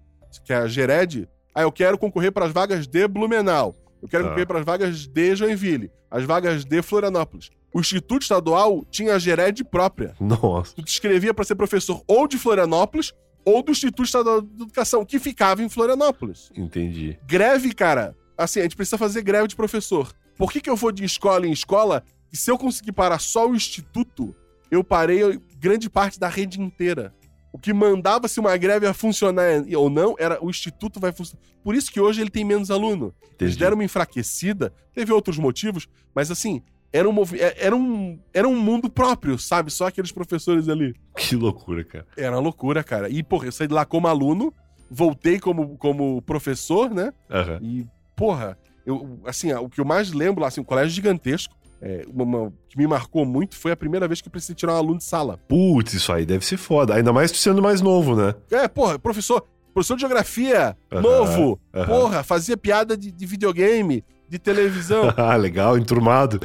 que 0.44 0.52
é 0.52 0.56
a 0.56 0.66
Gered, 0.66 1.28
ah, 1.54 1.62
eu 1.62 1.70
quero 1.72 1.96
concorrer 1.96 2.32
para 2.32 2.44
as 2.46 2.52
vagas 2.52 2.86
de 2.86 3.06
Blumenau. 3.08 3.76
Eu 4.02 4.08
quero 4.08 4.24
Tá. 4.24 4.28
concorrer 4.30 4.46
para 4.48 4.58
as 4.58 4.64
vagas 4.66 5.06
de 5.06 5.36
Joinville, 5.36 5.90
as 6.10 6.24
vagas 6.24 6.64
de 6.64 6.82
Florianópolis. 6.82 7.50
O 7.72 7.80
Instituto 7.80 8.22
Estadual 8.22 8.84
tinha 8.90 9.14
a 9.14 9.18
Gered 9.18 9.62
própria 9.64 10.14
Nossa. 10.20 10.74
tu 10.74 10.82
te 10.82 10.90
inscrevia 10.92 11.32
para 11.32 11.44
ser 11.44 11.54
professor 11.54 12.02
ou 12.06 12.26
de 12.26 12.36
Florianópolis 12.36 13.12
ou 13.44 13.62
do 13.62 13.70
Instituto 13.72 14.04
Estadual 14.04 14.42
de 14.42 14.62
Educação, 14.62 15.04
que 15.04 15.18
ficava 15.18 15.62
em 15.62 15.68
Florianópolis. 15.68 16.50
Entendi. 16.56 17.18
Greve, 17.26 17.72
cara, 17.72 18.14
assim, 18.36 18.60
a 18.60 18.62
gente 18.64 18.76
precisa 18.76 18.98
fazer 18.98 19.22
greve 19.22 19.48
de 19.48 19.56
professor. 19.56 20.12
Por 20.36 20.50
que, 20.52 20.60
que 20.60 20.68
eu 20.70 20.76
vou 20.76 20.90
de 20.92 21.04
escola 21.04 21.46
em 21.46 21.52
escola 21.52 22.02
e 22.32 22.36
se 22.36 22.50
eu 22.50 22.58
conseguir 22.58 22.92
parar 22.92 23.18
só 23.18 23.48
o 23.48 23.54
Instituto, 23.54 24.34
eu 24.70 24.82
parei 24.82 25.38
grande 25.62 25.88
parte 25.88 26.18
da 26.18 26.28
rede 26.28 26.60
inteira? 26.60 27.14
O 27.52 27.58
que 27.58 27.72
mandava 27.72 28.26
se 28.28 28.40
uma 28.40 28.56
greve 28.56 28.86
ia 28.86 28.92
funcionar 28.94 29.62
ou 29.76 29.88
não 29.88 30.16
era 30.18 30.42
o 30.44 30.50
Instituto 30.50 30.98
vai 30.98 31.12
funcionar. 31.12 31.42
Por 31.62 31.74
isso 31.76 31.92
que 31.92 32.00
hoje 32.00 32.20
ele 32.20 32.30
tem 32.30 32.44
menos 32.44 32.70
aluno. 32.70 33.14
Eles 33.22 33.34
Entendi. 33.34 33.58
deram 33.58 33.74
uma 33.76 33.84
enfraquecida, 33.84 34.72
teve 34.92 35.12
outros 35.12 35.38
motivos, 35.38 35.86
mas 36.14 36.30
assim, 36.30 36.62
era 36.92 37.08
um, 37.08 37.14
é- 37.34 37.66
era 37.66 37.76
um, 37.76 38.18
era 38.34 38.48
um 38.48 38.58
mundo 38.58 38.90
próprio, 38.90 39.38
sabe? 39.38 39.70
Só 39.70 39.86
aqueles 39.86 40.10
professores 40.10 40.68
ali. 40.68 40.94
Que 41.16 41.36
loucura, 41.36 41.84
cara. 41.84 42.06
Era 42.16 42.32
uma 42.36 42.40
loucura, 42.42 42.82
cara. 42.82 43.08
E, 43.08 43.22
porra, 43.22 43.46
eu 43.46 43.52
saí 43.52 43.68
de 43.68 43.74
lá 43.74 43.84
como 43.84 44.08
aluno, 44.08 44.52
voltei 44.90 45.38
como, 45.38 45.76
como 45.78 46.20
professor, 46.22 46.90
né? 46.90 47.12
Aham. 47.30 47.58
E, 47.62 47.86
porra, 48.16 48.58
eu, 48.86 49.20
assim, 49.26 49.52
o 49.52 49.68
que 49.68 49.80
eu 49.80 49.84
mais 49.84 50.10
lembro 50.12 50.40
lá, 50.42 50.48
assim, 50.48 50.60
um 50.60 50.64
colégio 50.64 50.90
gigantesco, 50.94 51.54
é, 51.82 52.04
uma, 52.08 52.24
uma- 52.24 52.52
que 52.68 52.78
me 52.78 52.86
marcou 52.86 53.26
muito 53.26 53.56
foi 53.56 53.72
a 53.72 53.76
primeira 53.76 54.06
vez 54.08 54.20
que 54.20 54.28
eu 54.28 54.32
precisei 54.32 54.54
tirar 54.54 54.74
um 54.74 54.78
aluno 54.78 54.98
de 54.98 55.04
sala. 55.04 55.38
Putz, 55.48 55.92
isso 55.94 56.12
aí 56.12 56.24
deve 56.24 56.46
ser 56.46 56.56
foda. 56.56 56.94
Ainda 56.94 57.12
mais 57.12 57.30
tu 57.32 57.38
sendo 57.38 57.60
mais 57.60 57.80
novo, 57.80 58.14
né? 58.16 58.34
É, 58.50 58.68
porra, 58.68 58.98
professor, 58.98 59.44
professor 59.74 59.96
de 59.96 60.00
geografia, 60.02 60.76
novo, 60.90 61.58
porra, 61.86 62.22
fazia 62.22 62.56
piada 62.56 62.96
de, 62.96 63.10
de 63.10 63.26
videogame, 63.26 64.04
de 64.28 64.38
televisão. 64.38 65.12
Ah, 65.18 65.36
legal, 65.36 65.76
enturmado. 65.76 66.40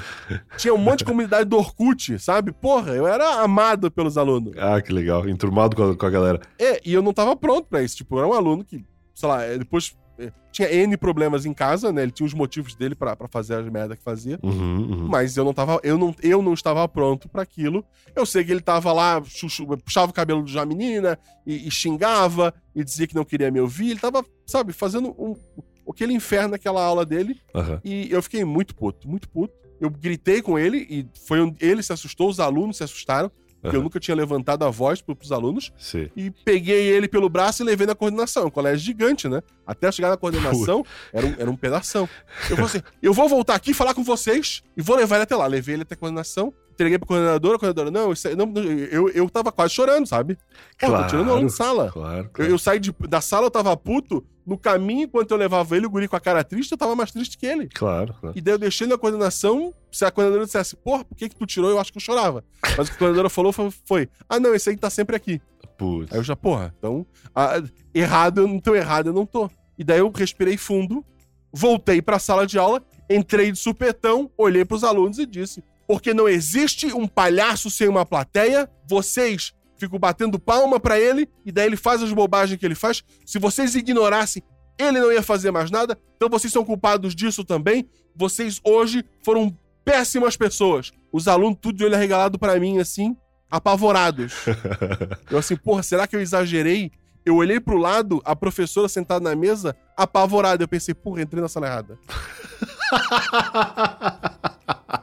Tinha 0.57 0.73
um 0.73 0.77
monte 0.77 0.99
de 0.99 1.05
comunidade 1.05 1.47
do 1.49 1.55
Orkut, 1.57 2.17
sabe? 2.19 2.51
Porra, 2.51 2.91
eu 2.93 3.07
era 3.07 3.41
amado 3.41 3.89
pelos 3.91 4.17
alunos. 4.17 4.53
Ah, 4.57 4.81
que 4.81 4.91
legal. 4.91 5.27
Enturmado 5.29 5.75
com 5.75 5.91
a, 5.91 5.95
com 5.95 6.05
a 6.05 6.09
galera. 6.09 6.41
É, 6.59 6.81
e 6.83 6.93
eu 6.93 7.01
não 7.01 7.13
tava 7.13 7.35
pronto 7.35 7.67
pra 7.69 7.81
isso. 7.81 7.95
Tipo, 7.95 8.15
eu 8.15 8.19
era 8.19 8.27
um 8.27 8.33
aluno 8.33 8.65
que, 8.65 8.83
sei 9.15 9.29
lá, 9.29 9.39
depois 9.57 9.95
tinha 10.51 10.71
N 10.73 10.97
problemas 10.97 11.45
em 11.45 11.53
casa, 11.53 11.91
né? 11.91 12.03
Ele 12.03 12.11
tinha 12.11 12.25
os 12.25 12.33
motivos 12.33 12.73
dele 12.75 12.95
pra 12.95 13.15
pra 13.15 13.27
fazer 13.27 13.55
as 13.55 13.69
merda 13.69 13.95
que 13.95 14.03
fazia. 14.03 14.39
Uhum, 14.41 14.77
uhum. 14.91 15.07
Mas 15.07 15.37
eu 15.37 15.45
não 15.45 15.53
tava, 15.53 15.79
eu 15.83 15.97
não, 15.97 16.15
eu 16.21 16.41
não 16.41 16.53
estava 16.53 16.87
pronto 16.87 17.29
pra 17.29 17.43
aquilo. 17.43 17.85
Eu 18.15 18.25
sei 18.25 18.43
que 18.43 18.51
ele 18.51 18.61
tava 18.61 18.91
lá, 18.91 19.21
chuchu- 19.23 19.67
puxava 19.77 20.09
o 20.09 20.13
cabelo 20.13 20.43
uma 20.43 20.65
menina 20.65 21.17
e, 21.45 21.67
e 21.67 21.71
xingava 21.71 22.53
e 22.75 22.83
dizia 22.83 23.05
que 23.07 23.15
não 23.15 23.23
queria 23.25 23.51
me 23.51 23.59
ouvir. 23.59 23.91
Ele 23.91 23.99
tava, 23.99 24.25
sabe, 24.45 24.73
fazendo 24.73 25.09
um, 25.19 25.35
aquele 25.89 26.13
inferno 26.13 26.49
naquela 26.49 26.83
aula 26.83 27.05
dele. 27.05 27.39
Aham. 27.53 27.79
E 27.83 28.07
eu 28.11 28.21
fiquei 28.23 28.43
muito 28.43 28.75
puto, 28.75 29.07
muito 29.07 29.29
puto. 29.29 29.53
Eu 29.79 29.91
gritei 29.91 30.41
com 30.41 30.57
ele 30.57 30.79
e 30.89 31.07
foi 31.27 31.39
onde 31.39 31.63
ele 31.63 31.83
se 31.83 31.93
assustou, 31.93 32.29
os 32.29 32.39
alunos 32.39 32.77
se 32.77 32.83
assustaram, 32.83 33.31
porque 33.67 33.75
eu 33.75 33.79
Aham. 33.79 33.83
nunca 33.85 33.99
tinha 33.99 34.15
levantado 34.15 34.63
a 34.65 34.69
voz 34.69 35.01
pro, 35.01 35.15
pros 35.15 35.31
alunos. 35.31 35.71
Sim. 35.77 36.09
E 36.15 36.31
peguei 36.31 36.87
ele 36.87 37.07
pelo 37.07 37.29
braço 37.29 37.61
e 37.61 37.65
levei 37.65 37.85
na 37.87 37.95
coordenação. 37.95 38.43
É 38.43 38.45
um 38.47 38.51
colégio 38.51 38.85
gigante, 38.85 39.27
né? 39.27 39.41
Até 39.65 39.91
chegar 39.91 40.09
na 40.09 40.17
coordenação, 40.17 40.85
era 41.13 41.25
um, 41.25 41.35
era 41.37 41.51
um 41.51 41.55
pedação. 41.55 42.07
Eu 42.49 42.55
falei 42.55 42.65
assim: 42.65 42.81
eu 43.01 43.13
vou 43.13 43.27
voltar 43.29 43.55
aqui 43.55 43.73
falar 43.73 43.93
com 43.93 44.03
vocês 44.03 44.63
e 44.75 44.81
vou 44.81 44.95
levar 44.95 45.15
ele 45.17 45.23
até 45.23 45.35
lá. 45.35 45.45
Levei 45.47 45.75
ele 45.75 45.83
até 45.83 45.93
a 45.95 45.97
coordenação, 45.97 46.53
entreguei 46.71 46.97
pra 46.97 47.07
coordenadora, 47.07 47.55
a 47.55 47.59
coordenadora, 47.59 47.91
não, 47.91 48.13
isso 48.13 48.27
aí- 48.27 48.35
não, 48.35 48.51
eu, 48.91 49.09
eu 49.09 49.29
tava 49.29 49.51
quase 49.51 49.73
chorando, 49.73 50.05
sabe? 50.07 50.37
Pô, 50.79 50.87
tô 50.91 51.07
tirando 51.07 51.31
aluno 51.31 51.47
de 51.47 51.53
sala. 51.53 51.91
Claro, 51.91 52.19
Eu, 52.19 52.29
claro. 52.29 52.51
eu 52.51 52.57
saí 52.57 52.79
de- 52.79 52.95
da 53.09 53.19
sala, 53.21 53.47
eu 53.47 53.51
tava 53.51 53.75
puto. 53.75 54.23
No 54.47 54.57
caminho, 54.57 55.03
enquanto 55.03 55.31
eu 55.31 55.37
levava 55.37 55.75
ele, 55.75 55.85
o 55.85 55.89
guri 55.89 56.07
com 56.07 56.15
a 56.15 56.21
cara 56.21 56.41
triste, 56.41 56.71
eu 56.71 56.77
tava 56.77 56.95
mais 56.95 57.11
triste 57.11 57.37
que 57.37 57.45
ele. 57.45 57.67
Claro, 57.67 58.13
claro. 58.13 58.37
E 58.37 58.39
daí 58.39 58.53
eu 58.53 58.57
deixei 58.57 58.87
na 58.87 58.97
coordenação. 58.97 59.73
Se 59.91 60.05
a 60.05 60.11
coordenadora 60.11 60.45
dissesse, 60.45 60.73
porra, 60.77 61.03
por 61.03 61.17
que 61.17 61.27
que 61.27 61.35
tu 61.35 61.45
tirou? 61.45 61.69
Eu 61.69 61.77
acho 61.77 61.91
que 61.91 61.97
eu 61.97 62.01
chorava. 62.01 62.45
Mas 62.77 62.87
o 62.87 62.91
que 62.91 62.95
a 62.95 62.99
coordenadora 62.99 63.29
falou 63.29 63.51
foi, 63.51 64.07
ah, 64.29 64.39
não, 64.39 64.55
esse 64.55 64.69
aí 64.69 64.77
tá 64.77 64.89
sempre 64.89 65.17
aqui. 65.17 65.41
Putz. 65.77 66.13
Aí 66.13 66.17
eu 66.17 66.23
já, 66.23 66.33
porra, 66.33 66.73
então, 66.77 67.05
ah, 67.35 67.61
errado, 67.93 68.39
eu 68.39 68.47
não 68.47 68.61
tô 68.61 68.73
errado, 68.73 69.07
eu 69.07 69.13
não 69.13 69.25
tô. 69.25 69.51
E 69.77 69.83
daí 69.83 69.99
eu 69.99 70.09
respirei 70.09 70.55
fundo, 70.55 71.05
voltei 71.51 72.01
pra 72.01 72.17
sala 72.17 72.47
de 72.47 72.57
aula, 72.57 72.81
entrei 73.09 73.51
de 73.51 73.59
supetão, 73.59 74.31
olhei 74.37 74.63
pros 74.63 74.85
alunos 74.85 75.19
e 75.19 75.25
disse: 75.25 75.61
porque 75.87 76.13
não 76.13 76.27
existe 76.27 76.87
um 76.93 77.07
palhaço 77.07 77.69
sem 77.71 77.87
uma 77.87 78.05
plateia, 78.05 78.69
vocês 78.87 79.53
ficam 79.77 79.99
batendo 79.99 80.39
palma 80.39 80.79
pra 80.79 80.99
ele, 80.99 81.29
e 81.45 81.51
daí 81.51 81.65
ele 81.65 81.77
faz 81.77 82.01
as 82.01 82.11
bobagens 82.11 82.59
que 82.59 82.65
ele 82.65 82.75
faz. 82.75 83.03
Se 83.25 83.39
vocês 83.39 83.75
ignorassem, 83.75 84.43
ele 84.77 84.99
não 84.99 85.11
ia 85.11 85.23
fazer 85.23 85.51
mais 85.51 85.71
nada, 85.71 85.97
então 86.15 86.29
vocês 86.29 86.51
são 86.51 86.63
culpados 86.63 87.15
disso 87.15 87.43
também. 87.43 87.89
Vocês 88.15 88.59
hoje 88.63 89.03
foram 89.23 89.55
péssimas 89.83 90.35
pessoas. 90.35 90.91
Os 91.11 91.27
alunos 91.27 91.57
tudo 91.61 91.77
de 91.77 91.85
olho 91.85 91.95
arregalado 91.95 92.37
pra 92.37 92.59
mim, 92.59 92.79
assim, 92.79 93.15
apavorados. 93.49 94.33
Eu 95.31 95.37
assim, 95.37 95.55
porra, 95.55 95.81
será 95.81 96.05
que 96.05 96.15
eu 96.15 96.21
exagerei? 96.21 96.91
Eu 97.25 97.35
olhei 97.35 97.59
pro 97.59 97.77
lado, 97.77 98.21
a 98.23 98.35
professora 98.35 98.87
sentada 98.87 99.29
na 99.29 99.35
mesa, 99.35 99.75
apavorada. 99.97 100.63
Eu 100.63 100.67
pensei, 100.67 100.93
porra, 100.93 101.21
entrei 101.21 101.41
na 101.41 101.49
sala 101.49 101.67
errada. 101.67 101.99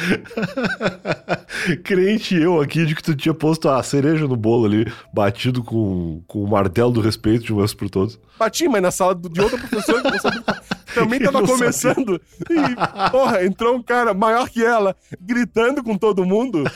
Crente 1.84 2.34
eu 2.36 2.60
aqui 2.60 2.86
de 2.86 2.94
que 2.94 3.02
tu 3.02 3.14
tinha 3.14 3.34
posto 3.34 3.68
a 3.68 3.82
cereja 3.82 4.26
no 4.26 4.36
bolo 4.36 4.66
ali, 4.66 4.90
batido 5.12 5.62
com, 5.62 6.22
com 6.26 6.42
o 6.42 6.48
martelo 6.48 6.90
do 6.92 7.00
respeito 7.00 7.44
de 7.44 7.52
uma 7.52 7.60
vez 7.60 7.74
por 7.74 7.90
todos. 7.90 8.18
Bati, 8.38 8.68
mas 8.68 8.82
na 8.82 8.90
sala 8.90 9.14
de 9.14 9.40
outra 9.40 9.58
professora 9.58 10.02
que 10.02 10.18
também 10.94 11.18
tava 11.20 11.46
começando. 11.46 12.20
E, 12.48 13.10
porra, 13.10 13.44
entrou 13.44 13.76
um 13.76 13.82
cara 13.82 14.14
maior 14.14 14.48
que 14.48 14.64
ela, 14.64 14.96
gritando 15.20 15.82
com 15.82 15.96
todo 15.96 16.24
mundo. 16.24 16.64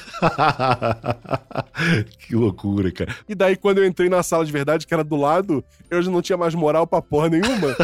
que 2.18 2.34
loucura, 2.34 2.90
cara. 2.92 3.14
E 3.28 3.34
daí, 3.34 3.56
quando 3.56 3.78
eu 3.78 3.86
entrei 3.86 4.08
na 4.08 4.22
sala 4.22 4.44
de 4.44 4.52
verdade, 4.52 4.86
que 4.86 4.94
era 4.94 5.04
do 5.04 5.16
lado, 5.16 5.64
eu 5.90 6.02
já 6.02 6.10
não 6.10 6.22
tinha 6.22 6.36
mais 6.36 6.54
moral 6.54 6.86
pra 6.86 7.02
porra 7.02 7.28
nenhuma. 7.28 7.76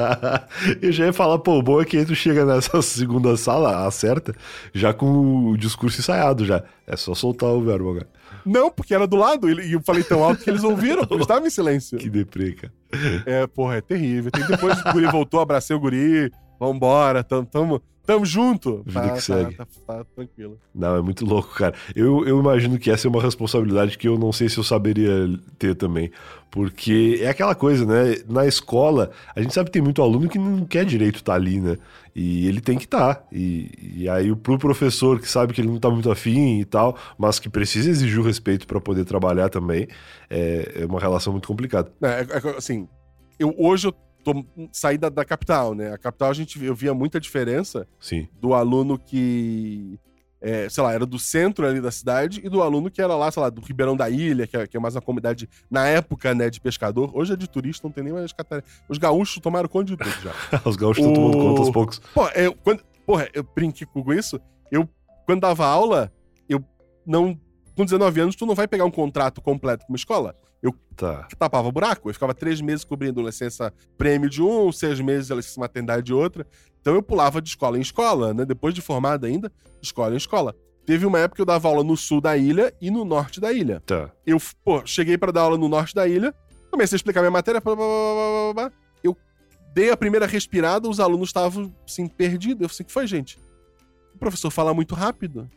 eu 0.80 0.92
já 0.92 1.06
ia 1.06 1.12
falar, 1.12 1.38
pô, 1.38 1.58
o 1.58 1.62
bom 1.62 1.80
é 1.80 1.84
que 1.84 1.96
aí 1.96 2.04
tu 2.04 2.14
chega 2.14 2.44
nessa 2.44 2.80
segunda 2.82 3.36
sala, 3.36 3.86
acerta, 3.86 4.34
já 4.72 4.92
com 4.92 5.50
o 5.50 5.56
discurso 5.56 6.00
ensaiado 6.00 6.44
já. 6.44 6.62
É 6.86 6.96
só 6.96 7.14
soltar 7.14 7.50
o 7.50 7.62
verbo 7.62 7.90
agora. 7.90 8.06
Não, 8.46 8.70
porque 8.70 8.94
era 8.94 9.06
do 9.06 9.16
lado. 9.16 9.50
E 9.50 9.72
eu 9.72 9.82
falei 9.82 10.04
tão 10.04 10.22
alto 10.22 10.42
que 10.42 10.48
eles 10.48 10.62
ouviram, 10.62 11.02
porque 11.02 11.14
eles 11.14 11.24
estavam 11.24 11.46
em 11.46 11.50
silêncio. 11.50 11.98
Que 11.98 12.08
deprê, 12.08 12.52
cara. 12.52 12.72
É, 13.26 13.46
porra, 13.46 13.76
é 13.76 13.80
terrível. 13.80 14.30
Tem 14.30 14.46
depois 14.46 14.80
o 14.80 14.92
guri 14.92 15.06
voltou, 15.06 15.40
abracei 15.40 15.74
o 15.74 15.80
guri, 15.80 16.30
vambora, 16.58 17.24
tamo, 17.24 17.44
tamo, 17.44 17.82
tamo 18.06 18.24
junto. 18.24 18.82
Vida 18.86 19.00
tá, 19.00 19.10
que 19.10 19.20
segue. 19.20 19.54
Tá, 19.54 19.66
tá, 19.66 19.94
tá 19.94 20.04
tranquilo. 20.14 20.58
Não, 20.74 20.96
é 20.96 21.02
muito 21.02 21.26
louco, 21.26 21.52
cara. 21.54 21.74
Eu, 21.94 22.26
eu 22.26 22.38
imagino 22.38 22.78
que 22.78 22.90
essa 22.90 23.06
é 23.06 23.10
uma 23.10 23.20
responsabilidade 23.20 23.98
que 23.98 24.08
eu 24.08 24.16
não 24.18 24.32
sei 24.32 24.48
se 24.48 24.56
eu 24.58 24.64
saberia 24.64 25.28
ter 25.58 25.74
também. 25.74 26.10
Porque 26.50 27.18
é 27.20 27.28
aquela 27.28 27.54
coisa, 27.54 27.84
né? 27.84 28.16
Na 28.28 28.46
escola, 28.46 29.10
a 29.34 29.42
gente 29.42 29.52
sabe 29.52 29.66
que 29.68 29.72
tem 29.72 29.82
muito 29.82 30.00
aluno 30.00 30.28
que 30.28 30.38
não 30.38 30.64
quer 30.64 30.84
direito 30.84 31.16
estar 31.16 31.34
ali, 31.34 31.60
né? 31.60 31.76
E 32.14 32.46
ele 32.46 32.62
tem 32.62 32.78
que 32.78 32.84
estar. 32.84 33.26
E, 33.30 33.70
e 33.96 34.08
aí, 34.08 34.34
pro 34.34 34.58
professor 34.58 35.20
que 35.20 35.28
sabe 35.28 35.52
que 35.52 35.60
ele 35.60 35.68
não 35.68 35.78
tá 35.78 35.90
muito 35.90 36.10
afim 36.10 36.60
e 36.60 36.64
tal, 36.64 36.96
mas 37.18 37.38
que 37.38 37.50
precisa 37.50 37.90
exigir 37.90 38.18
o 38.18 38.22
respeito 38.22 38.66
para 38.66 38.80
poder 38.80 39.04
trabalhar 39.04 39.50
também, 39.50 39.86
é, 40.30 40.80
é 40.82 40.86
uma 40.86 41.00
relação 41.00 41.32
muito 41.32 41.46
complicada. 41.46 41.92
É, 42.00 42.06
é, 42.06 42.52
é, 42.52 42.56
assim, 42.56 42.88
eu, 43.38 43.54
hoje 43.58 43.88
eu 43.88 43.94
saí 44.72 44.96
da, 44.98 45.08
da 45.08 45.24
capital, 45.24 45.74
né? 45.74 45.92
A 45.92 45.98
capital 45.98 46.30
a 46.30 46.34
gente 46.34 46.62
eu 46.64 46.74
via 46.74 46.94
muita 46.94 47.20
diferença 47.20 47.86
Sim. 48.00 48.26
do 48.40 48.54
aluno 48.54 48.98
que, 48.98 49.98
é, 50.40 50.68
sei 50.68 50.82
lá, 50.82 50.92
era 50.92 51.04
do 51.06 51.18
centro 51.18 51.66
ali 51.66 51.80
da 51.80 51.90
cidade 51.90 52.40
e 52.44 52.48
do 52.48 52.62
aluno 52.62 52.90
que 52.90 53.00
era 53.00 53.14
lá, 53.16 53.30
sei 53.30 53.42
lá, 53.42 53.50
do 53.50 53.60
Ribeirão 53.60 53.96
da 53.96 54.08
Ilha, 54.10 54.46
que 54.46 54.56
é, 54.56 54.66
que 54.66 54.76
é 54.76 54.80
mais 54.80 54.94
uma 54.94 55.02
comunidade, 55.02 55.48
na 55.70 55.86
época, 55.86 56.34
né, 56.34 56.48
de 56.50 56.60
pescador. 56.60 57.10
Hoje 57.14 57.32
é 57.32 57.36
de 57.36 57.48
turista, 57.48 57.86
não 57.86 57.92
tem 57.92 58.04
nem 58.04 58.12
mais 58.12 58.32
catarina. 58.32 58.66
Os 58.88 58.98
gaúchos 58.98 59.40
tomaram 59.42 59.68
conta 59.68 59.86
de 59.86 59.96
tudo 59.96 60.10
já. 60.22 60.32
Os 60.64 60.76
gaúchos 60.76 61.04
estão 61.04 61.14
tomando 61.14 61.38
O- 61.38 61.48
conta 61.48 61.60
aos 61.60 61.70
poucos. 61.70 61.98
Pô, 62.14 62.28
eu, 62.30 62.54
quando, 62.54 62.82
porra, 63.06 63.28
eu 63.34 63.42
brinquei 63.54 63.86
com 63.86 64.12
isso. 64.12 64.40
Eu, 64.70 64.88
quando 65.24 65.40
dava 65.40 65.66
aula, 65.66 66.12
eu 66.48 66.62
não. 67.06 67.38
Com 67.76 67.84
19 67.84 68.20
anos, 68.22 68.34
tu 68.36 68.46
não 68.46 68.54
vai 68.54 68.66
pegar 68.66 68.86
um 68.86 68.90
contrato 68.90 69.40
completo 69.42 69.84
com 69.86 69.92
uma 69.92 69.96
escola. 69.98 70.34
Eu 70.62 70.74
Tá. 70.96 71.28
tapava 71.38 71.70
buraco. 71.70 72.08
Eu 72.08 72.14
ficava 72.14 72.32
três 72.34 72.60
meses 72.60 72.82
cobrindo 72.84 73.20
licença 73.20 73.72
prêmio 73.98 74.30
de 74.30 74.42
um, 74.42 74.72
seis 74.72 74.98
meses 75.00 75.28
licença 75.30 75.60
maternidade 75.60 76.02
de 76.04 76.14
outra. 76.14 76.46
Então 76.80 76.94
eu 76.94 77.02
pulava 77.02 77.40
de 77.42 77.48
escola 77.50 77.76
em 77.76 77.82
escola, 77.82 78.32
né? 78.32 78.44
Depois 78.44 78.72
de 78.74 78.80
formada 78.80 79.26
ainda, 79.26 79.52
escola 79.82 80.14
em 80.14 80.16
escola. 80.16 80.54
Teve 80.86 81.04
uma 81.04 81.18
época 81.18 81.36
que 81.36 81.42
eu 81.42 81.46
dava 81.46 81.68
aula 81.68 81.82
no 81.84 81.96
sul 81.96 82.20
da 82.20 82.36
ilha 82.36 82.72
e 82.80 82.90
no 82.90 83.04
norte 83.04 83.40
da 83.40 83.52
ilha. 83.52 83.82
Tá. 83.84 84.10
Eu, 84.24 84.38
pô, 84.64 84.86
cheguei 84.86 85.18
pra 85.18 85.32
dar 85.32 85.42
aula 85.42 85.58
no 85.58 85.68
norte 85.68 85.94
da 85.94 86.06
ilha, 86.06 86.32
comecei 86.70 86.94
a 86.94 86.98
explicar 86.98 87.20
minha 87.20 87.30
matéria, 87.30 87.60
blá, 87.60 87.74
blá, 87.74 87.84
blá, 87.84 88.52
blá, 88.54 88.54
blá, 88.54 88.72
eu 89.02 89.16
dei 89.74 89.90
a 89.90 89.96
primeira 89.96 90.26
respirada, 90.26 90.88
os 90.88 91.00
alunos 91.00 91.28
estavam, 91.28 91.74
assim, 91.86 92.06
perdidos. 92.06 92.62
Eu 92.62 92.68
falei, 92.68 92.82
o 92.82 92.86
que 92.86 92.92
foi, 92.92 93.06
gente? 93.06 93.38
O 94.14 94.18
professor 94.18 94.50
fala 94.50 94.72
muito 94.72 94.94
rápido. 94.94 95.50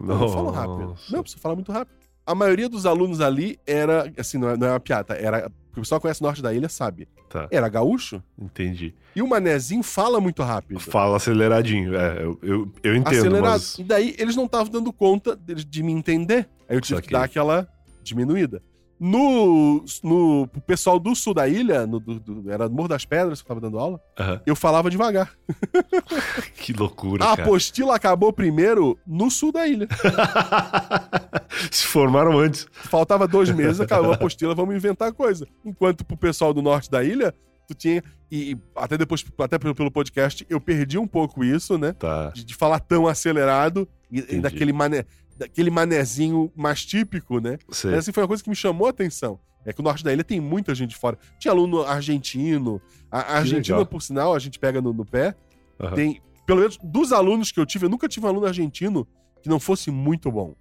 Eu 0.00 0.06
não 0.06 0.28
falo 0.30 0.50
rápido. 0.50 0.96
Não, 1.10 1.20
o 1.20 1.22
professor 1.22 1.38
fala 1.40 1.54
muito 1.54 1.70
rápido. 1.70 1.99
A 2.26 2.34
maioria 2.34 2.68
dos 2.68 2.86
alunos 2.86 3.20
ali 3.20 3.58
era, 3.66 4.12
assim, 4.18 4.38
não 4.38 4.50
é, 4.50 4.56
não 4.56 4.66
é 4.66 4.70
uma 4.72 4.80
piada, 4.80 5.14
era, 5.14 5.50
o 5.72 5.80
pessoal 5.80 6.00
conhece 6.00 6.20
o 6.20 6.24
norte 6.24 6.42
da 6.42 6.52
ilha 6.52 6.68
sabe, 6.68 7.08
Tá. 7.28 7.46
era 7.50 7.68
gaúcho. 7.68 8.20
Entendi. 8.36 8.92
E 9.14 9.22
o 9.22 9.26
manezinho 9.28 9.82
fala 9.84 10.20
muito 10.20 10.42
rápido. 10.42 10.80
Fala 10.80 11.16
aceleradinho. 11.16 11.94
É, 11.94 12.24
eu, 12.24 12.38
eu, 12.42 12.72
eu 12.82 12.96
entendo, 12.96 13.18
acelerado. 13.18 13.42
mas... 13.52 13.78
E 13.78 13.84
daí 13.84 14.14
eles 14.18 14.34
não 14.34 14.46
estavam 14.46 14.70
dando 14.70 14.92
conta 14.92 15.36
de, 15.36 15.64
de 15.64 15.82
me 15.82 15.92
entender. 15.92 16.48
Aí 16.68 16.76
eu 16.76 16.80
tive 16.80 17.00
que 17.02 17.10
dar 17.12 17.22
aquela 17.24 17.68
diminuída. 18.02 18.60
No, 19.02 19.82
no 20.04 20.46
pro 20.48 20.60
pessoal 20.60 20.98
do 21.00 21.14
sul 21.16 21.32
da 21.32 21.48
ilha, 21.48 21.86
no, 21.86 21.98
do, 21.98 22.20
do- 22.20 22.50
era 22.50 22.68
Morro 22.68 22.88
das 22.88 23.06
Pedras 23.06 23.40
que 23.40 23.46
eu 23.46 23.48
tava 23.48 23.60
dando 23.60 23.78
aula, 23.78 23.98
Aham. 24.18 24.42
eu 24.44 24.54
falava 24.54 24.90
devagar. 24.90 25.32
Que 26.54 26.74
loucura, 26.74 27.24
A 27.24 27.28
cara. 27.28 27.42
apostila 27.44 27.96
acabou 27.96 28.30
primeiro 28.32 28.98
no 29.06 29.30
sul 29.30 29.50
da 29.50 29.66
ilha. 29.66 29.88
Se 31.70 31.86
formaram 31.86 32.38
antes. 32.38 32.66
Faltava 32.72 33.26
dois 33.26 33.50
meses, 33.50 33.80
acabou 33.80 34.12
a 34.12 34.14
apostila, 34.16 34.54
vamos 34.54 34.74
inventar 34.74 35.12
coisa. 35.12 35.46
Enquanto 35.64 36.04
pro 36.04 36.16
pessoal 36.16 36.52
do 36.52 36.60
norte 36.62 36.90
da 36.90 37.02
ilha, 37.02 37.34
tu 37.66 37.74
tinha. 37.74 38.02
E, 38.30 38.52
e 38.52 38.58
até 38.76 38.96
depois, 38.98 39.24
até 39.38 39.58
pelo, 39.58 39.90
podcast, 39.90 40.46
eu 40.48 40.60
perdi 40.60 40.98
um 40.98 41.06
pouco 41.06 41.42
isso, 41.42 41.76
né? 41.78 41.92
Tá. 41.94 42.30
de, 42.34 42.44
de 42.44 42.54
falar 42.54 42.78
tão 42.80 43.06
acelerado 43.08 43.88
e, 44.10 44.36
e 44.36 44.40
daquele, 44.40 44.72
mané, 44.72 45.04
daquele 45.40 45.70
manezinho 45.70 46.52
mais 46.54 46.84
típico, 46.84 47.40
né? 47.40 47.58
Sei. 47.70 47.90
Mas 47.90 48.00
assim, 48.00 48.12
foi 48.12 48.22
uma 48.22 48.28
coisa 48.28 48.42
que 48.44 48.50
me 48.50 48.56
chamou 48.56 48.86
a 48.86 48.90
atenção. 48.90 49.40
É 49.64 49.72
que 49.72 49.80
o 49.80 49.82
norte 49.82 50.02
da 50.04 50.12
ilha 50.12 50.24
tem 50.24 50.40
muita 50.40 50.74
gente 50.74 50.90
de 50.90 50.96
fora. 50.96 51.18
Tinha 51.38 51.52
aluno 51.52 51.82
argentino. 51.82 52.80
A, 53.10 53.20
a 53.20 53.36
Argentina, 53.38 53.78
legal. 53.78 53.90
por 53.90 54.00
sinal, 54.02 54.34
a 54.34 54.38
gente 54.38 54.58
pega 54.58 54.80
no, 54.80 54.92
no 54.92 55.04
pé. 55.04 55.34
Aham. 55.78 55.94
Tem, 55.94 56.22
pelo 56.46 56.60
menos 56.60 56.78
dos 56.82 57.12
alunos 57.12 57.50
que 57.52 57.60
eu 57.60 57.66
tive, 57.66 57.86
eu 57.86 57.90
nunca 57.90 58.08
tive 58.08 58.24
um 58.26 58.28
aluno 58.28 58.46
argentino 58.46 59.06
que 59.42 59.48
não 59.48 59.58
fosse 59.60 59.90
muito 59.90 60.30
bom. 60.30 60.54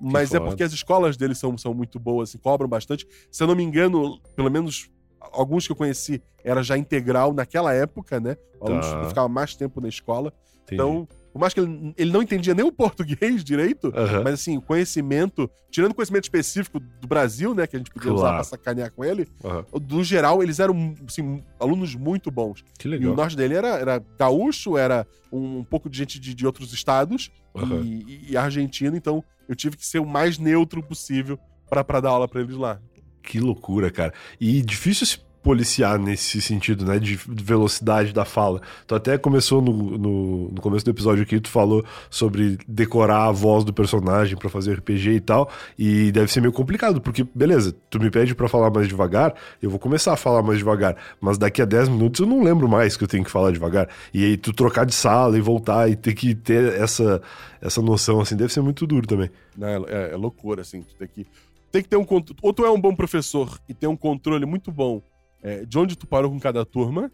Mas 0.00 0.32
é 0.32 0.38
porque 0.38 0.62
as 0.62 0.72
escolas 0.72 1.16
deles 1.16 1.38
são, 1.38 1.58
são 1.58 1.74
muito 1.74 1.98
boas 1.98 2.32
e 2.32 2.38
cobram 2.38 2.68
bastante. 2.68 3.06
Se 3.30 3.42
eu 3.42 3.46
não 3.48 3.56
me 3.56 3.62
engano, 3.64 4.20
pelo 4.36 4.50
menos 4.50 4.88
alguns 5.20 5.66
que 5.66 5.72
eu 5.72 5.76
conheci 5.76 6.22
era 6.44 6.62
já 6.62 6.78
integral 6.78 7.32
naquela 7.34 7.74
época, 7.74 8.20
né? 8.20 8.36
O 8.60 8.66
aluno 8.66 8.80
Tá. 8.80 9.08
ficava 9.08 9.28
mais 9.28 9.54
tempo 9.56 9.80
na 9.80 9.88
escola. 9.88 10.32
Entendi. 10.62 10.74
Então, 10.74 11.08
por 11.38 11.42
mais 11.42 11.54
que 11.54 11.60
ele, 11.60 11.94
ele 11.96 12.10
não 12.10 12.20
entendia 12.20 12.52
nem 12.52 12.64
o 12.64 12.72
português 12.72 13.44
direito, 13.44 13.92
Aham. 13.94 14.22
mas 14.24 14.34
assim, 14.34 14.56
o 14.58 14.60
conhecimento, 14.60 15.48
tirando 15.70 15.92
o 15.92 15.94
conhecimento 15.94 16.24
específico 16.24 16.80
do 16.80 17.06
Brasil, 17.06 17.54
né, 17.54 17.64
que 17.64 17.76
a 17.76 17.78
gente 17.78 17.92
podia 17.92 18.12
usar 18.12 18.22
Claro. 18.22 18.34
pra 18.38 18.44
sacanear 18.44 18.90
com 18.92 19.04
ele, 19.04 19.28
Aham. 19.44 19.64
do 19.80 20.02
geral, 20.02 20.42
eles 20.42 20.58
eram, 20.58 20.96
assim, 21.06 21.40
alunos 21.60 21.94
muito 21.94 22.28
bons. 22.28 22.64
Que 22.76 22.88
E 22.88 22.90
legal. 22.90 23.12
o 23.12 23.16
norte 23.16 23.36
dele 23.36 23.54
era, 23.54 23.68
era 23.78 24.04
gaúcho, 24.18 24.76
era 24.76 25.06
um, 25.30 25.62
pouco 25.62 25.88
de 25.88 25.96
gente 25.96 26.18
de, 26.18 26.34
de 26.34 26.44
outros 26.44 26.72
estados 26.72 27.30
Aham. 27.54 27.82
e, 27.84 28.32
e 28.32 28.36
argentino, 28.36 28.96
então 28.96 29.22
eu 29.48 29.54
tive 29.54 29.76
que 29.76 29.86
ser 29.86 30.00
o 30.00 30.06
mais 30.06 30.38
neutro 30.38 30.82
possível 30.82 31.38
pra 31.70 31.84
pra 31.84 32.00
dar 32.00 32.10
aula 32.10 32.26
pra 32.26 32.40
eles 32.40 32.56
lá. 32.56 32.80
Que 33.22 33.38
loucura, 33.38 33.90
cara. 33.92 34.12
E 34.40 34.60
difícil 34.62 35.06
se 35.06 35.18
policiar 35.48 35.98
nesse 35.98 36.42
sentido, 36.42 36.84
né? 36.84 36.98
De 36.98 37.18
velocidade 37.26 38.12
da 38.12 38.26
fala. 38.26 38.60
Tu 38.86 38.94
até 38.94 39.16
começou 39.16 39.62
no, 39.62 39.72
no, 39.72 40.48
no 40.50 40.60
começo 40.60 40.84
do 40.84 40.90
episódio 40.90 41.22
aqui, 41.22 41.40
tu 41.40 41.48
falou 41.48 41.82
sobre 42.10 42.58
decorar 42.68 43.28
a 43.28 43.32
voz 43.32 43.64
do 43.64 43.72
personagem 43.72 44.36
pra 44.36 44.50
fazer 44.50 44.74
RPG 44.74 45.12
e 45.12 45.20
tal. 45.20 45.50
E 45.78 46.12
deve 46.12 46.30
ser 46.30 46.42
meio 46.42 46.52
complicado, 46.52 47.00
porque, 47.00 47.26
beleza, 47.34 47.74
tu 47.88 47.98
me 47.98 48.10
pede 48.10 48.34
pra 48.34 48.46
falar 48.46 48.70
mais 48.70 48.86
devagar, 48.88 49.32
eu 49.62 49.70
vou 49.70 49.78
começar 49.78 50.12
a 50.12 50.16
falar 50.18 50.42
mais 50.42 50.58
devagar. 50.58 50.94
Mas 51.18 51.38
daqui 51.38 51.62
a 51.62 51.64
10 51.64 51.88
minutos 51.88 52.20
eu 52.20 52.26
não 52.26 52.42
lembro 52.42 52.68
mais 52.68 52.94
que 52.94 53.04
eu 53.04 53.08
tenho 53.08 53.24
que 53.24 53.30
falar 53.30 53.50
devagar. 53.50 53.88
E 54.12 54.22
aí 54.22 54.36
tu 54.36 54.52
trocar 54.52 54.84
de 54.84 54.94
sala 54.94 55.38
e 55.38 55.40
voltar 55.40 55.90
e 55.90 55.96
ter 55.96 56.12
que 56.12 56.34
ter 56.34 56.74
essa, 56.74 57.22
essa 57.58 57.80
noção, 57.80 58.20
assim, 58.20 58.36
deve 58.36 58.52
ser 58.52 58.60
muito 58.60 58.86
duro 58.86 59.06
também. 59.06 59.30
né? 59.56 59.78
É, 59.88 60.10
é 60.12 60.16
loucura, 60.16 60.60
assim. 60.60 60.82
Tu 60.82 61.08
que, 61.08 61.26
tem 61.72 61.82
que 61.82 61.88
ter 61.88 61.96
um. 61.96 62.06
Ou 62.42 62.52
tu 62.52 62.66
é 62.66 62.70
um 62.70 62.78
bom 62.78 62.94
professor 62.94 63.58
e 63.66 63.72
tem 63.72 63.88
um 63.88 63.96
controle 63.96 64.44
muito 64.44 64.70
bom 64.70 65.00
é, 65.42 65.64
de 65.64 65.78
onde 65.78 65.96
tu 65.96 66.06
parou 66.06 66.30
com 66.30 66.38
cada 66.38 66.64
turma, 66.64 67.10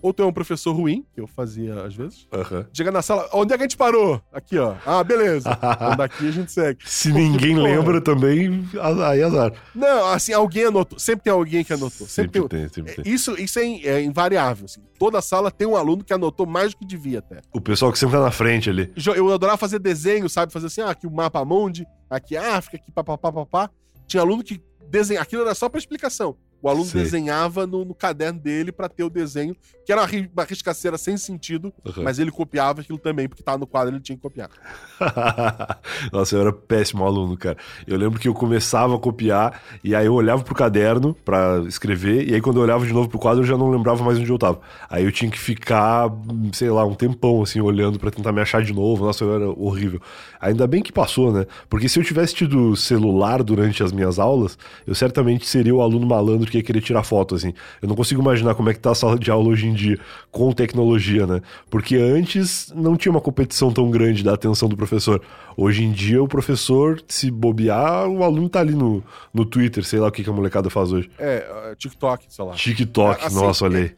ou 0.00 0.12
tu 0.12 0.22
é 0.22 0.26
um 0.26 0.32
professor 0.32 0.72
ruim, 0.72 1.04
que 1.12 1.20
eu 1.20 1.26
fazia 1.26 1.82
às 1.82 1.94
vezes. 1.94 2.28
Aham. 2.32 2.66
Chega 2.72 2.90
na 2.92 3.02
sala, 3.02 3.28
onde 3.32 3.52
é 3.52 3.56
que 3.56 3.62
a 3.64 3.66
gente 3.66 3.76
parou? 3.76 4.22
Aqui, 4.32 4.56
ó. 4.58 4.76
Ah, 4.86 5.02
beleza. 5.02 5.48
Então 5.78 5.96
daqui 5.96 6.28
a 6.28 6.30
gente 6.30 6.52
segue. 6.52 6.78
Se 6.84 7.10
Porque, 7.10 7.22
ninguém 7.22 7.56
porra, 7.56 7.68
lembra 7.68 8.00
também, 8.00 8.64
aí 9.04 9.22
azar. 9.22 9.52
Não, 9.74 10.06
assim, 10.08 10.32
alguém 10.32 10.66
anotou. 10.66 10.98
Sempre 10.98 11.24
tem 11.24 11.32
alguém 11.32 11.64
que 11.64 11.72
anotou. 11.72 12.06
Sempre, 12.06 12.40
Sempre 12.40 12.48
tem. 12.48 12.60
tem, 12.60 12.68
sempre 12.68 12.92
é, 12.92 12.94
tem. 13.02 13.12
Isso, 13.12 13.40
isso 13.40 13.58
é, 13.58 13.64
é 13.64 14.02
invariável. 14.02 14.64
Assim. 14.64 14.80
Toda 14.98 15.20
sala 15.20 15.50
tem 15.50 15.66
um 15.66 15.76
aluno 15.76 16.04
que 16.04 16.12
anotou 16.12 16.46
mais 16.46 16.72
do 16.72 16.78
que 16.78 16.86
devia 16.86 17.18
até. 17.18 17.40
O 17.52 17.60
pessoal 17.60 17.92
que 17.92 17.98
sempre 17.98 18.16
tá 18.16 18.22
na 18.22 18.30
frente 18.30 18.70
ali. 18.70 18.92
Eu 19.16 19.32
adorava 19.32 19.58
fazer 19.58 19.78
desenho, 19.78 20.28
sabe? 20.28 20.52
Fazer 20.52 20.66
assim, 20.66 20.80
ah, 20.80 20.90
aqui 20.90 21.06
o 21.06 21.10
mapa 21.10 21.44
mundi, 21.44 21.86
aqui 22.08 22.36
a 22.36 22.56
África, 22.56 22.76
aqui 22.76 22.90
papapá, 22.92 23.32
papá. 23.32 23.70
Tinha 24.06 24.22
aluno 24.22 24.42
que 24.42 24.60
desenha. 24.88 25.20
Aquilo 25.20 25.42
era 25.42 25.54
só 25.54 25.68
pra 25.68 25.78
explicação. 25.78 26.36
O 26.60 26.68
aluno 26.68 26.84
Sei. 26.86 27.02
desenhava 27.02 27.66
no, 27.66 27.84
no 27.84 27.94
caderno 27.94 28.40
dele 28.40 28.72
pra 28.72 28.88
ter 28.88 29.04
o 29.04 29.10
desenho, 29.10 29.54
que 29.86 29.92
era 29.92 30.00
uma, 30.00 30.06
ri- 30.08 30.28
uma 30.32 30.44
riscaceira 30.44 30.98
sem 30.98 31.16
sentido, 31.16 31.72
Uhum. 31.84 32.02
mas 32.02 32.18
ele 32.18 32.30
copiava 32.32 32.80
aquilo 32.80 32.98
também, 32.98 33.28
porque 33.28 33.42
tava 33.42 33.58
no 33.58 33.66
quadro 33.66 33.94
ele 33.94 34.02
tinha 34.02 34.16
que 34.16 34.22
copiar. 34.22 34.50
Nossa, 36.12 36.34
eu 36.36 36.40
era 36.40 36.52
péssimo 36.52 37.04
aluno, 37.04 37.36
cara. 37.36 37.56
Eu 37.86 37.96
lembro 37.96 38.18
que 38.18 38.28
eu 38.28 38.34
começava 38.34 38.94
a 38.96 38.98
copiar 38.98 39.60
e 39.82 39.94
aí 39.94 40.06
eu 40.06 40.14
olhava 40.14 40.42
pro 40.42 40.54
caderno 40.54 41.14
pra 41.24 41.62
escrever 41.66 42.28
e 42.28 42.34
aí 42.34 42.40
quando 42.40 42.56
eu 42.56 42.62
olhava 42.62 42.84
de 42.86 42.92
novo 42.92 43.08
pro 43.08 43.18
quadro 43.18 43.42
eu 43.42 43.46
já 43.46 43.56
não 43.56 43.70
lembrava 43.70 44.02
mais 44.04 44.18
onde 44.18 44.30
eu 44.30 44.38
tava. 44.38 44.60
Aí 44.90 45.04
eu 45.04 45.12
tinha 45.12 45.30
que 45.30 45.38
ficar, 45.38 46.10
sei 46.52 46.70
lá, 46.70 46.84
um 46.84 46.94
tempão 46.94 47.42
assim 47.42 47.60
olhando 47.60 47.98
pra 47.98 48.10
tentar 48.10 48.32
me 48.32 48.40
achar 48.40 48.62
de 48.62 48.72
novo. 48.72 49.04
Nossa, 49.04 49.24
eu 49.24 49.34
era 49.34 49.48
horrível. 49.50 50.00
Ainda 50.40 50.66
bem 50.66 50.82
que 50.82 50.92
passou, 50.92 51.32
né? 51.32 51.46
Porque 51.68 51.88
se 51.88 51.98
eu 51.98 52.04
tivesse 52.04 52.34
tido 52.34 52.74
celular 52.76 53.42
durante 53.42 53.82
as 53.82 53.92
minhas 53.92 54.18
aulas, 54.18 54.58
eu 54.86 54.94
certamente 54.94 55.46
seria 55.46 55.74
o 55.74 55.80
aluno 55.82 56.06
malandro 56.06 56.47
que 56.50 56.58
ia 56.58 56.62
querer 56.62 56.80
tirar 56.80 57.02
foto, 57.02 57.34
assim. 57.34 57.52
Eu 57.80 57.88
não 57.88 57.96
consigo 57.96 58.20
imaginar 58.20 58.54
como 58.54 58.70
é 58.70 58.74
que 58.74 58.80
tá 58.80 58.90
a 58.90 58.94
sala 58.94 59.18
de 59.18 59.30
aula 59.30 59.48
hoje 59.48 59.66
em 59.66 59.74
dia 59.74 59.98
com 60.30 60.52
tecnologia, 60.52 61.26
né? 61.26 61.40
Porque 61.70 61.96
antes 61.96 62.72
não 62.74 62.96
tinha 62.96 63.10
uma 63.10 63.20
competição 63.20 63.72
tão 63.72 63.90
grande 63.90 64.22
da 64.22 64.34
atenção 64.34 64.68
do 64.68 64.76
professor. 64.76 65.22
Hoje 65.56 65.84
em 65.84 65.92
dia, 65.92 66.22
o 66.22 66.28
professor, 66.28 67.02
se 67.08 67.30
bobear, 67.30 68.08
o 68.08 68.22
aluno 68.22 68.48
tá 68.48 68.60
ali 68.60 68.74
no, 68.74 69.02
no 69.32 69.44
Twitter, 69.44 69.84
sei 69.84 69.98
lá 69.98 70.08
o 70.08 70.12
que, 70.12 70.22
que 70.22 70.30
a 70.30 70.32
molecada 70.32 70.70
faz 70.70 70.92
hoje. 70.92 71.10
É, 71.18 71.70
uh, 71.72 71.76
TikTok, 71.76 72.26
sei 72.28 72.44
lá. 72.44 72.54
TikTok, 72.54 73.24
Assim, 73.24 73.36
nossa, 73.36 73.64
olha 73.64 73.78
aí. 73.78 73.96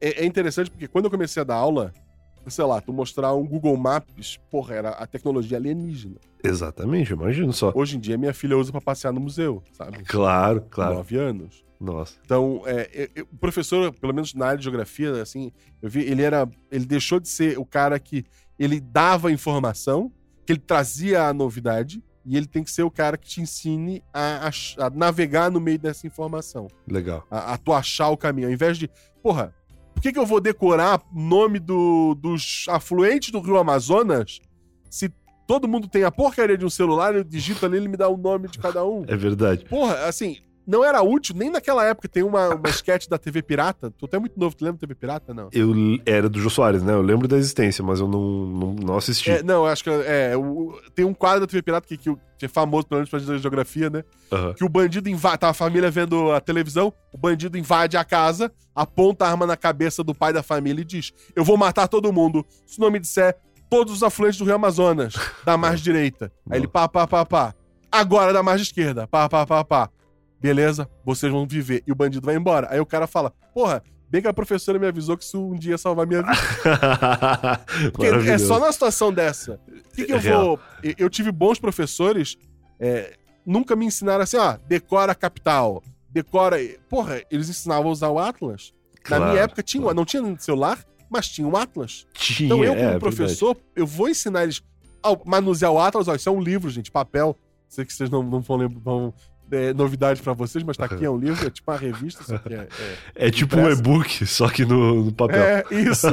É, 0.00 0.22
é 0.22 0.26
interessante 0.26 0.70
porque 0.70 0.86
quando 0.86 1.06
eu 1.06 1.10
comecei 1.10 1.40
a 1.40 1.44
dar 1.44 1.56
aula, 1.56 1.92
sei 2.50 2.64
lá, 2.64 2.80
tu 2.80 2.92
mostrar 2.92 3.34
um 3.34 3.46
Google 3.46 3.76
Maps, 3.76 4.38
porra, 4.50 4.74
era 4.74 4.90
a 4.90 5.06
tecnologia 5.06 5.56
alienígena. 5.56 6.16
Exatamente, 6.42 7.12
imagino 7.12 7.52
só. 7.52 7.72
Hoje 7.74 7.96
em 7.96 8.00
dia, 8.00 8.16
minha 8.16 8.32
filha 8.32 8.56
usa 8.56 8.70
pra 8.70 8.80
passear 8.80 9.12
no 9.12 9.20
museu, 9.20 9.62
sabe? 9.72 10.04
Claro, 10.04 10.64
claro. 10.70 10.94
Nove 10.94 11.16
anos. 11.16 11.64
Nossa. 11.80 12.14
Então, 12.24 12.62
é, 12.66 13.10
eu- 13.14 13.24
o 13.32 13.36
professor, 13.36 13.92
pelo 13.92 14.12
menos 14.14 14.32
na 14.34 14.46
área 14.46 14.58
de 14.58 14.64
geografia, 14.64 15.20
assim, 15.22 15.52
eu 15.82 15.88
vi, 15.90 16.00
ele 16.00 16.22
era. 16.22 16.48
Ele 16.70 16.84
deixou 16.86 17.20
de 17.20 17.28
ser 17.28 17.58
o 17.58 17.64
cara 17.64 17.98
que 17.98 18.24
ele 18.58 18.80
dava 18.80 19.30
informação, 19.32 20.10
que 20.46 20.52
ele 20.52 20.60
trazia 20.60 21.24
a 21.28 21.32
novidade, 21.34 22.02
e 22.24 22.36
ele 22.36 22.46
tem 22.46 22.64
que 22.64 22.70
ser 22.70 22.82
o 22.82 22.90
cara 22.90 23.16
que 23.16 23.28
te 23.28 23.40
ensine 23.40 24.02
a, 24.12 24.46
ach- 24.48 24.76
a 24.78 24.88
navegar 24.90 25.50
no 25.50 25.60
meio 25.60 25.78
dessa 25.78 26.06
informação. 26.06 26.66
Legal. 26.88 27.24
A, 27.30 27.52
a 27.54 27.58
tu 27.58 27.72
achar 27.72 28.08
o 28.08 28.16
caminho. 28.16 28.48
Ao 28.48 28.52
invés 28.54 28.78
de. 28.78 28.90
Porra, 29.22 29.54
por 29.94 30.02
que, 30.02 30.12
que 30.12 30.18
eu 30.18 30.26
vou 30.26 30.40
decorar 30.40 31.00
o 31.14 31.20
nome 31.20 31.58
do, 31.58 32.14
dos 32.14 32.66
afluentes 32.68 33.30
do 33.30 33.40
Rio 33.40 33.56
Amazonas 33.58 34.40
se 34.90 35.10
todo 35.46 35.68
mundo 35.68 35.86
tem 35.88 36.02
a 36.04 36.10
porcaria 36.10 36.56
de 36.58 36.64
um 36.64 36.70
celular, 36.70 37.14
eu 37.14 37.22
digito 37.22 37.64
ali, 37.64 37.76
ele 37.76 37.86
me 37.88 37.96
dá 37.96 38.08
o 38.08 38.16
nome 38.16 38.48
de 38.48 38.58
cada 38.58 38.84
um? 38.84 39.04
É 39.06 39.16
verdade. 39.16 39.64
Porra, 39.66 40.04
assim, 40.06 40.38
não 40.66 40.84
era 40.84 41.00
útil 41.02 41.34
nem 41.36 41.50
naquela 41.50 41.84
época. 41.84 42.08
Tem 42.08 42.22
uma, 42.22 42.54
uma 42.54 42.68
sketch 42.70 43.06
da 43.08 43.16
TV 43.18 43.40
Pirata. 43.42 43.90
Tu 43.90 44.04
até 44.06 44.18
muito 44.18 44.38
novo, 44.38 44.56
tu 44.56 44.64
lembra 44.64 44.76
da 44.78 44.80
TV 44.80 44.94
Pirata? 44.94 45.32
Não. 45.32 45.48
Eu 45.52 45.72
era 46.04 46.28
do 46.28 46.40
Jô 46.40 46.50
Soares, 46.50 46.82
né? 46.82 46.92
Eu 46.92 47.02
lembro 47.02 47.28
da 47.28 47.36
existência, 47.36 47.84
mas 47.84 48.00
eu 48.00 48.08
não, 48.08 48.20
não, 48.46 48.72
não 48.74 48.96
assisti. 48.96 49.30
É, 49.30 49.42
não, 49.42 49.64
eu 49.64 49.66
acho 49.66 49.84
que 49.84 49.90
é. 49.90 50.36
o- 50.36 50.78
tem 50.94 51.04
um 51.04 51.14
quadro 51.14 51.40
da 51.40 51.46
TV 51.46 51.62
Pirata 51.62 51.86
que, 51.86 51.96
que, 51.96 52.14
que 52.38 52.44
é 52.46 52.48
famoso, 52.48 52.86
pelo 52.86 52.98
menos 52.98 53.10
pra 53.10 53.18
geografia, 53.38 53.88
né? 53.88 54.02
Aham. 54.32 54.54
Que 54.54 54.64
o 54.64 54.68
bandido 54.68 55.08
invade. 55.08 55.38
Tá 55.38 55.48
a 55.50 55.54
família 55.54 55.90
vendo 55.90 56.32
a 56.32 56.40
televisão, 56.40 56.92
o 57.12 57.18
bandido 57.18 57.56
invade 57.56 57.96
a 57.96 58.04
casa, 58.04 58.50
aponta 58.74 59.24
a 59.24 59.30
arma 59.30 59.46
na 59.46 59.56
cabeça 59.56 60.02
do 60.02 60.14
pai 60.14 60.32
da 60.32 60.42
família 60.42 60.82
e 60.82 60.84
diz: 60.84 61.12
Eu 61.34 61.44
vou 61.44 61.56
matar 61.56 61.86
todo 61.88 62.12
mundo. 62.12 62.44
Se 62.66 62.80
não 62.80 62.90
me 62.90 62.98
disser 62.98 63.36
todos 63.70 63.92
os 63.94 64.02
afluentes 64.02 64.38
do 64.38 64.44
Rio 64.44 64.54
Amazonas, 64.54 65.14
da 65.44 65.56
margem 65.58 65.82
direita. 65.84 66.30
Aí 66.50 66.58
ele 66.58 66.68
pá, 66.68 66.88
pá, 66.88 67.06
pá, 67.06 67.24
pá. 67.24 67.54
Agora 67.90 68.32
da 68.32 68.42
margem 68.42 68.62
esquerda, 68.64 69.06
pá, 69.06 69.28
pá, 69.28 69.46
pá, 69.46 69.64
pá. 69.64 69.90
Beleza, 70.40 70.88
vocês 71.04 71.30
vão 71.32 71.46
viver. 71.46 71.82
E 71.86 71.92
o 71.92 71.94
bandido 71.94 72.24
vai 72.26 72.36
embora. 72.36 72.68
Aí 72.70 72.78
o 72.80 72.86
cara 72.86 73.06
fala: 73.06 73.32
Porra, 73.54 73.82
bem 74.08 74.20
que 74.22 74.28
a 74.28 74.32
professora 74.34 74.78
me 74.78 74.86
avisou 74.86 75.16
que 75.16 75.24
isso 75.24 75.40
um 75.42 75.54
dia 75.54 75.72
ia 75.72 75.78
salvar 75.78 76.06
minha 76.06 76.22
vida. 76.22 76.32
Porque 77.92 78.30
é 78.30 78.38
só 78.38 78.58
numa 78.58 78.72
situação 78.72 79.12
dessa. 79.12 79.60
O 79.68 79.96
que, 79.96 80.04
que 80.04 80.12
eu 80.12 80.20
vou. 80.20 80.60
eu- 80.98 81.10
tive 81.10 81.32
bons 81.32 81.58
professores, 81.58 82.36
é, 82.78 83.16
nunca 83.44 83.74
me 83.74 83.86
ensinaram 83.86 84.22
assim, 84.22 84.36
ó, 84.36 84.56
decora 84.68 85.12
a 85.12 85.14
capital, 85.14 85.82
decora. 86.10 86.58
Porra, 86.88 87.22
eles 87.30 87.48
ensinavam 87.48 87.88
a 87.88 87.92
usar 87.92 88.08
o 88.10 88.18
Atlas. 88.18 88.72
Na 89.08 89.18
Claro, 89.18 89.24
minha 89.32 89.42
época 89.44 89.62
tinha, 89.62 89.82
claro. 89.82 89.96
não 89.96 90.04
tinha 90.04 90.36
celular, 90.40 90.84
mas 91.08 91.28
tinha 91.28 91.46
o 91.46 91.56
Atlas. 91.56 92.06
Tinha, 92.12 92.46
Então 92.46 92.58
eu, 92.64 92.70
como 92.70 92.80
é, 92.80 92.82
verdade. 92.90 93.00
professor, 93.00 93.56
eu 93.76 93.86
vou 93.86 94.08
ensinar 94.08 94.42
eles 94.42 94.60
a 95.02 95.16
manusear 95.24 95.70
o 95.72 95.78
Atlas. 95.80 96.08
Ó, 96.08 96.14
isso 96.14 96.28
é 96.28 96.32
um 96.32 96.40
livro, 96.40 96.68
gente, 96.70 96.90
papel. 96.90 97.36
Sei 97.68 97.84
que 97.84 97.92
vocês 97.92 98.10
não, 98.10 98.22
não 98.22 98.40
vão 98.40 98.56
lembrar. 98.56 98.80
Vão, 98.80 99.14
é, 99.50 99.72
novidade 99.72 100.20
pra 100.22 100.32
vocês, 100.32 100.62
mas 100.64 100.76
tá 100.76 100.84
aqui, 100.86 101.04
é 101.04 101.10
um 101.10 101.18
livro, 101.18 101.46
é 101.46 101.50
tipo 101.50 101.70
uma 101.70 101.76
revista, 101.78 102.22
só 102.24 102.38
que 102.38 102.54
é- 102.54 102.68
é, 103.14 103.26
É 103.26 103.30
tipo 103.30 103.56
um 103.56 103.60
Impresso. 103.60 103.80
e-book, 103.80 104.26
só 104.26 104.48
que 104.48 104.64
no, 104.64 105.04
no 105.04 105.12
papel. 105.12 105.42
É, 105.42 105.64
isso. 105.70 106.08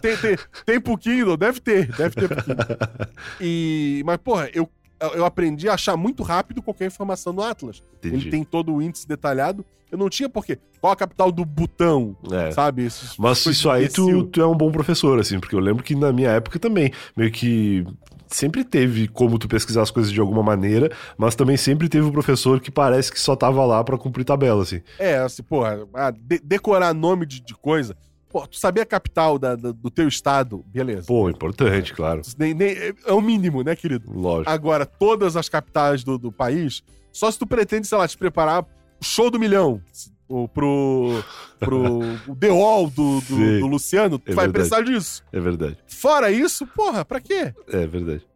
tem, 0.00 0.16
tem, 0.16 0.36
tem 0.66 0.80
pro 0.80 0.96
Kindle, 0.98 1.36
deve 1.36 1.60
ter, 1.60 1.86
deve 1.96 2.14
ter 2.14 2.28
pro 2.28 2.42
Kindle. 2.42 2.66
E, 3.40 4.02
mas, 4.04 4.16
porra, 4.18 4.48
eu, 4.54 4.68
eu 5.00 5.24
aprendi 5.24 5.68
a 5.68 5.74
achar 5.74 5.96
muito 5.96 6.22
rápido 6.22 6.62
qualquer 6.62 6.86
informação 6.86 7.32
no 7.32 7.42
Atlas. 7.42 7.82
Entendi. 7.98 8.16
Ele 8.16 8.30
tem 8.30 8.44
todo 8.44 8.72
o 8.74 8.80
índice 8.82 9.06
detalhado. 9.06 9.64
Eu 9.90 9.98
não 9.98 10.08
tinha 10.08 10.28
porque. 10.28 10.58
Qual 10.80 10.92
a 10.92 10.96
capital 10.96 11.30
do 11.30 11.44
Butão? 11.44 12.16
É. 12.32 12.50
Sabe? 12.50 12.84
Esses- 12.84 13.16
Mas 13.16 13.44
isso 13.46 13.70
aí 13.70 13.88
tu, 13.88 14.24
tu 14.24 14.40
é 14.40 14.46
um 14.46 14.56
bom 14.56 14.70
professor, 14.72 15.18
assim, 15.20 15.38
porque 15.38 15.54
eu 15.54 15.60
lembro 15.60 15.82
que 15.84 15.94
na 15.94 16.12
minha 16.12 16.30
época 16.30 16.58
também, 16.58 16.90
meio 17.16 17.30
que 17.30 17.86
sempre 18.26 18.64
teve 18.64 19.06
como 19.06 19.38
tu 19.38 19.46
pesquisar 19.46 19.82
as 19.82 19.90
coisas 19.92 20.10
de 20.12 20.18
alguma 20.18 20.42
maneira, 20.42 20.90
mas 21.16 21.36
também 21.36 21.56
sempre 21.56 21.88
teve 21.88 22.06
o 22.06 22.12
professor 22.12 22.60
que 22.60 22.70
parece 22.70 23.12
que 23.12 23.20
só 23.20 23.36
tava 23.36 23.64
lá 23.64 23.84
pra 23.84 23.96
cumprir 23.96 24.24
tabela, 24.24 24.62
assim. 24.62 24.80
É, 24.98 25.18
assim, 25.18 25.42
porra, 25.42 25.86
ah, 25.94 26.10
de- 26.10 26.40
decorar 26.42 26.92
nome 26.92 27.24
de, 27.24 27.40
de 27.40 27.54
coisa. 27.54 27.96
Pô, 28.34 28.44
tu 28.48 28.56
sabia 28.58 28.82
a 28.82 28.86
capital 28.86 29.38
da- 29.38 29.54
da- 29.54 29.70
do 29.70 29.88
teu 29.88 30.08
estado? 30.08 30.64
Beleza. 30.66 31.06
Pô, 31.06 31.30
importante, 31.30 31.94
claro. 31.94 32.20
Nem- 32.36 32.52
nem- 32.52 32.74
é 33.06 33.12
o 33.12 33.20
mínimo, 33.20 33.62
né, 33.62 33.76
querido? 33.76 34.10
Lógico. 34.12 34.50
Agora, 34.50 34.84
todas 34.84 35.36
as 35.36 35.48
capitais 35.48 36.02
do, 36.02 36.18
do 36.18 36.32
país, 36.32 36.82
só 37.12 37.30
se 37.30 37.38
tu 37.38 37.46
pretende, 37.46 37.86
sei 37.86 37.96
lá, 37.96 38.08
te 38.08 38.18
preparar 38.18 38.66
show 39.00 39.30
do 39.30 39.38
milhão. 39.38 39.80
Ou 40.28 40.48
pro. 40.48 41.22
pro 41.60 42.00
o 42.26 42.34
The 42.34 42.50
Wall 42.50 42.90
do, 42.90 43.20
do, 43.20 43.60
do 43.60 43.66
Luciano, 43.68 44.18
tu 44.18 44.32
É 44.32 44.34
vai 44.34 44.46
verdade. 44.48 44.68
precisar 44.68 44.82
disso. 44.82 45.22
É 45.32 45.38
verdade. 45.38 45.78
Fora 45.86 46.32
isso, 46.32 46.66
porra, 46.66 47.04
pra 47.04 47.20
quê? 47.20 47.54
É 47.68 47.86
verdade. 47.86 48.26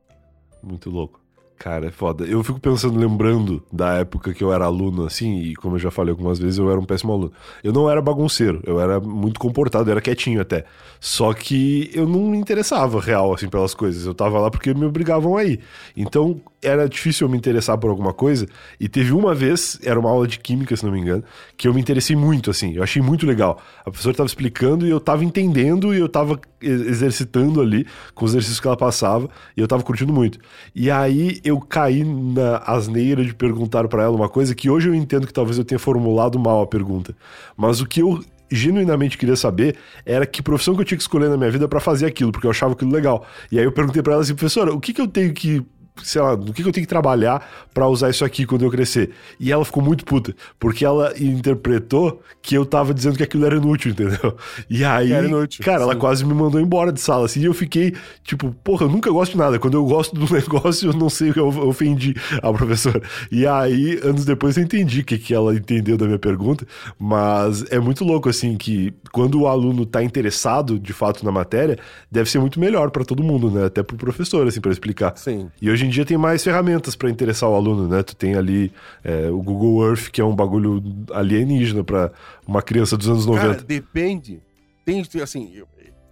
Muito 0.62 0.90
louco. 0.90 1.18
Cara, 1.59 1.89
é 1.89 1.91
foda. 1.91 2.25
Eu 2.25 2.45
fico 2.45 2.61
pensando, 2.61 2.97
lembrando 2.97 3.61
da 3.73 3.95
época 3.95 4.33
que 4.33 4.45
eu 4.45 4.53
era 4.53 4.65
aluno, 4.65 5.05
assim, 5.05 5.41
e 5.41 5.57
como 5.57 5.75
eu 5.75 5.81
já 5.81 5.91
falei 5.91 6.13
algumas 6.13 6.39
vezes, 6.39 6.57
eu 6.57 6.71
era 6.71 6.79
um 6.79 6.85
péssimo 6.85 7.13
aluno. 7.13 7.33
Eu 7.65 7.73
não 7.73 7.91
era 7.91 8.01
bagunceiro, 8.01 8.63
eu 8.65 8.81
era 8.81 9.01
muito 9.01 9.41
comportado, 9.41 9.89
eu 9.89 9.93
era 9.93 10.01
quietinho 10.01 10.41
até. 10.41 10.65
Só 11.01 11.33
que 11.35 11.91
eu 11.93 12.07
não 12.07 12.29
me 12.31 12.39
interessava 12.39 13.01
real, 13.01 13.35
assim, 13.35 13.49
pelas 13.49 13.75
coisas. 13.75 14.07
Eu 14.07 14.15
tava 14.15 14.39
lá 14.39 14.53
porque 14.53 14.73
me 14.73 14.85
obrigavam 14.85 15.37
a 15.37 15.43
ir. 15.43 15.59
Então, 15.97 16.41
era 16.63 16.89
difícil 16.89 17.27
eu 17.27 17.31
me 17.31 17.37
interessar 17.37 17.79
por 17.79 17.91
alguma 17.91 18.13
coisa. 18.13 18.47
E 18.79 18.89
teve 18.89 19.13
uma 19.13 19.35
vez, 19.35 19.79
era 19.83 19.99
uma 19.99 20.11
aula 20.11 20.27
de 20.27 20.39
química, 20.39 20.77
se 20.77 20.85
não 20.85 20.93
me 20.93 21.01
engano, 21.01 21.23
que 21.57 21.69
eu 21.69 21.75
me 21.75 21.81
interessei 21.81 22.17
muito, 22.17 22.51
assim. 22.51 22.75
Eu 22.75 22.83
achei 22.83 23.01
muito 23.01 23.27
legal. 23.27 23.61
A 23.81 23.91
professora 23.91 24.17
tava 24.17 24.27
explicando 24.27 24.87
e 24.87 24.91
eu 24.91 25.01
tava 25.01 25.25
entendendo 25.25 25.95
e 25.95 25.99
eu 25.99 26.09
tava 26.09 26.41
exercitando 26.61 27.61
ali 27.61 27.87
com 28.15 28.25
os 28.25 28.33
exercícios 28.33 28.61
que 28.61 28.67
ela 28.67 28.77
passava 28.77 29.29
e 29.57 29.61
eu 29.61 29.69
tava 29.69 29.83
curtindo 29.83 30.13
muito. 30.13 30.39
E 30.75 30.91
aí 30.91 31.41
eu 31.49 31.61
caí 31.61 32.05
na 32.05 32.59
asneira 32.59 33.24
de 33.24 33.34
perguntar 33.34 33.88
pra 33.88 34.05
ela 34.05 34.14
uma 34.14 34.28
coisa 34.28 34.55
que 34.55 34.70
hoje 34.70 34.88
eu 34.88 34.94
entendo 34.94 35.26
que 35.26 35.32
talvez 35.32 35.59
eu 35.59 35.64
tenha 35.64 35.78
formulado 35.78 36.38
mal 36.38 36.62
a 36.62 36.66
pergunta. 36.66 37.14
Mas 37.57 37.80
o 37.80 37.86
que 37.86 38.01
eu 38.01 38.22
genuinamente 38.51 39.18
queria 39.18 39.36
saber 39.36 39.76
era 40.07 40.26
que 40.26 40.42
profissão 40.42 40.74
que 40.74 40.80
eu 40.80 40.84
tinha 40.84 40.96
que 40.96 41.03
escolher 41.03 41.28
na 41.28 41.36
minha 41.36 41.51
vida 41.51 41.68
pra 41.68 41.80
fazer 41.80 42.07
aquilo, 42.07 42.32
porque 42.32 42.46
eu 42.46 42.51
achava 42.51 42.72
aquilo 42.72 42.90
legal. 42.90 43.26
E 43.53 43.59
aí 43.59 43.64
eu 43.64 43.72
perguntei 43.72 44.03
pra 44.03 44.14
ela 44.14 44.22
assim, 44.22 44.34
professora, 44.34 44.72
o 44.72 44.80
que 44.80 44.92
que 44.92 45.01
eu 45.01 45.09
tenho 45.09 45.32
que 45.32 45.64
sei 46.03 46.20
lá, 46.22 46.36
no 46.36 46.53
que, 46.53 46.62
que 46.62 46.68
eu 46.68 46.72
tenho 46.72 46.86
que 46.86 46.88
trabalhar 46.88 47.68
pra 47.72 47.86
usar 47.86 48.11
isso 48.11 48.24
aqui 48.24 48.44
quando 48.44 48.64
eu 48.64 48.70
crescer. 48.70 49.11
E 49.38 49.53
ela 49.53 49.64
ficou 49.64 49.82
muito 49.82 50.05
puta, 50.05 50.34
porque 50.59 50.84
ela 50.84 51.12
interpretou 51.18 52.22
que 52.42 52.55
eu 52.55 52.64
tava 52.64 52.92
dizendo 52.94 53.16
que 53.16 53.22
aquilo 53.22 53.46
era 53.46 53.57
inútil, 53.57 53.92
entendeu? 53.92 54.36
E 54.68 54.84
aí, 54.84 55.12
inútil, 55.12 55.64
cara, 55.64 55.82
ela 55.82 55.94
sim. 55.94 55.99
quase 55.99 56.24
me 56.24 56.34
mandou 56.34 56.61
embora 56.61 56.92
de 56.92 57.01
sala, 57.01 57.26
assim, 57.26 57.40
e 57.40 57.44
eu 57.44 57.55
fiquei, 57.55 57.94
tipo, 58.24 58.55
porra, 58.64 58.86
eu 58.86 58.88
nunca 58.88 59.11
gosto 59.11 59.32
de 59.32 59.38
nada. 59.38 59.59
Quando 59.59 59.74
eu 59.74 59.84
gosto 59.84 60.14
do 60.14 60.26
negócio, 60.32 60.90
eu 60.90 60.92
não 60.92 61.09
sei 61.09 61.30
o 61.30 61.34
que 61.34 61.40
eu 61.40 61.49
ofendi 61.49 62.14
a 62.42 62.53
professora. 62.53 63.03
E 63.30 63.46
aí, 63.46 64.01
anos 64.03 64.24
depois, 64.24 64.57
eu 64.57 64.62
entendi 64.62 65.01
o 65.01 65.05
que, 65.05 65.18
que 65.18 65.34
ela 65.34 65.55
entendeu 65.55 65.96
da 65.96 66.07
minha 66.07 66.18
pergunta, 66.18 66.66
mas 66.99 67.64
é 67.70 67.78
muito 67.78 68.05
louco, 68.05 68.28
assim, 68.28 68.57
que 68.57 68.92
quando 69.12 69.40
o 69.40 69.46
aluno 69.46 69.86
tá 69.86 70.03
interessado, 70.03 70.78
de 70.78 70.92
fato, 70.92 71.24
na 71.24 71.32
matéria, 71.32 71.78
deve 72.11 72.30
ser 72.30 72.38
muito 72.38 72.59
melhor 72.59 72.90
pra 72.90 73.05
todo 73.05 73.22
mundo, 73.22 73.51
né? 73.51 73.66
Até 73.66 73.82
pro 73.82 73.96
professor, 73.96 74.46
assim, 74.46 74.61
pra 74.61 74.72
explicar. 74.72 75.16
Sim. 75.16 75.51
E 75.61 75.70
hoje 75.70 75.86
em 75.86 75.88
dia 75.89 76.05
tem 76.05 76.16
mais 76.16 76.43
ferramentas 76.43 76.95
pra 76.95 77.11
interessar 77.11 77.49
o 77.49 77.55
aluno, 77.55 77.89
né? 77.89 78.03
Tu 78.03 78.14
tem 78.16 78.34
ali 78.34 78.72
é, 79.05 79.30
o 79.30 79.43
Google 79.43 79.89
Earth, 79.89 80.11
que 80.11 80.20
é 80.20 80.24
um 80.24 80.34
bagulho 80.34 80.82
alienígena 81.12 81.84
pra 81.84 82.11
uma 82.47 82.62
criança 82.62 82.97
dos 82.97 83.09
anos 83.09 83.26
90. 83.26 83.49
Cara, 83.49 83.62
depende. 83.62 84.43
Tem, 84.84 85.05
assim, 85.22 85.53
eu, 85.55 85.68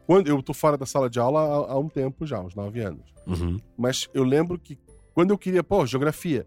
quando 0.07 0.29
eu 0.29 0.43
tô 0.43 0.55
fora 0.55 0.77
da 0.77 0.87
sala 0.87 1.11
de 1.11 1.18
aula 1.18 1.41
há, 1.41 1.72
há 1.72 1.79
um 1.79 1.89
tempo 1.89 2.27
já, 2.27 2.41
uns 2.41 2.55
nove 2.55 2.81
anos. 2.81 3.03
Uhum. 3.27 3.59
Mas 3.77 4.09
eu 4.14 4.22
lembro 4.22 4.59
que 4.59 4.79
quando 5.12 5.31
eu 5.31 5.39
queria, 5.39 5.64
pô, 5.64 5.85
geografia, 5.87 6.47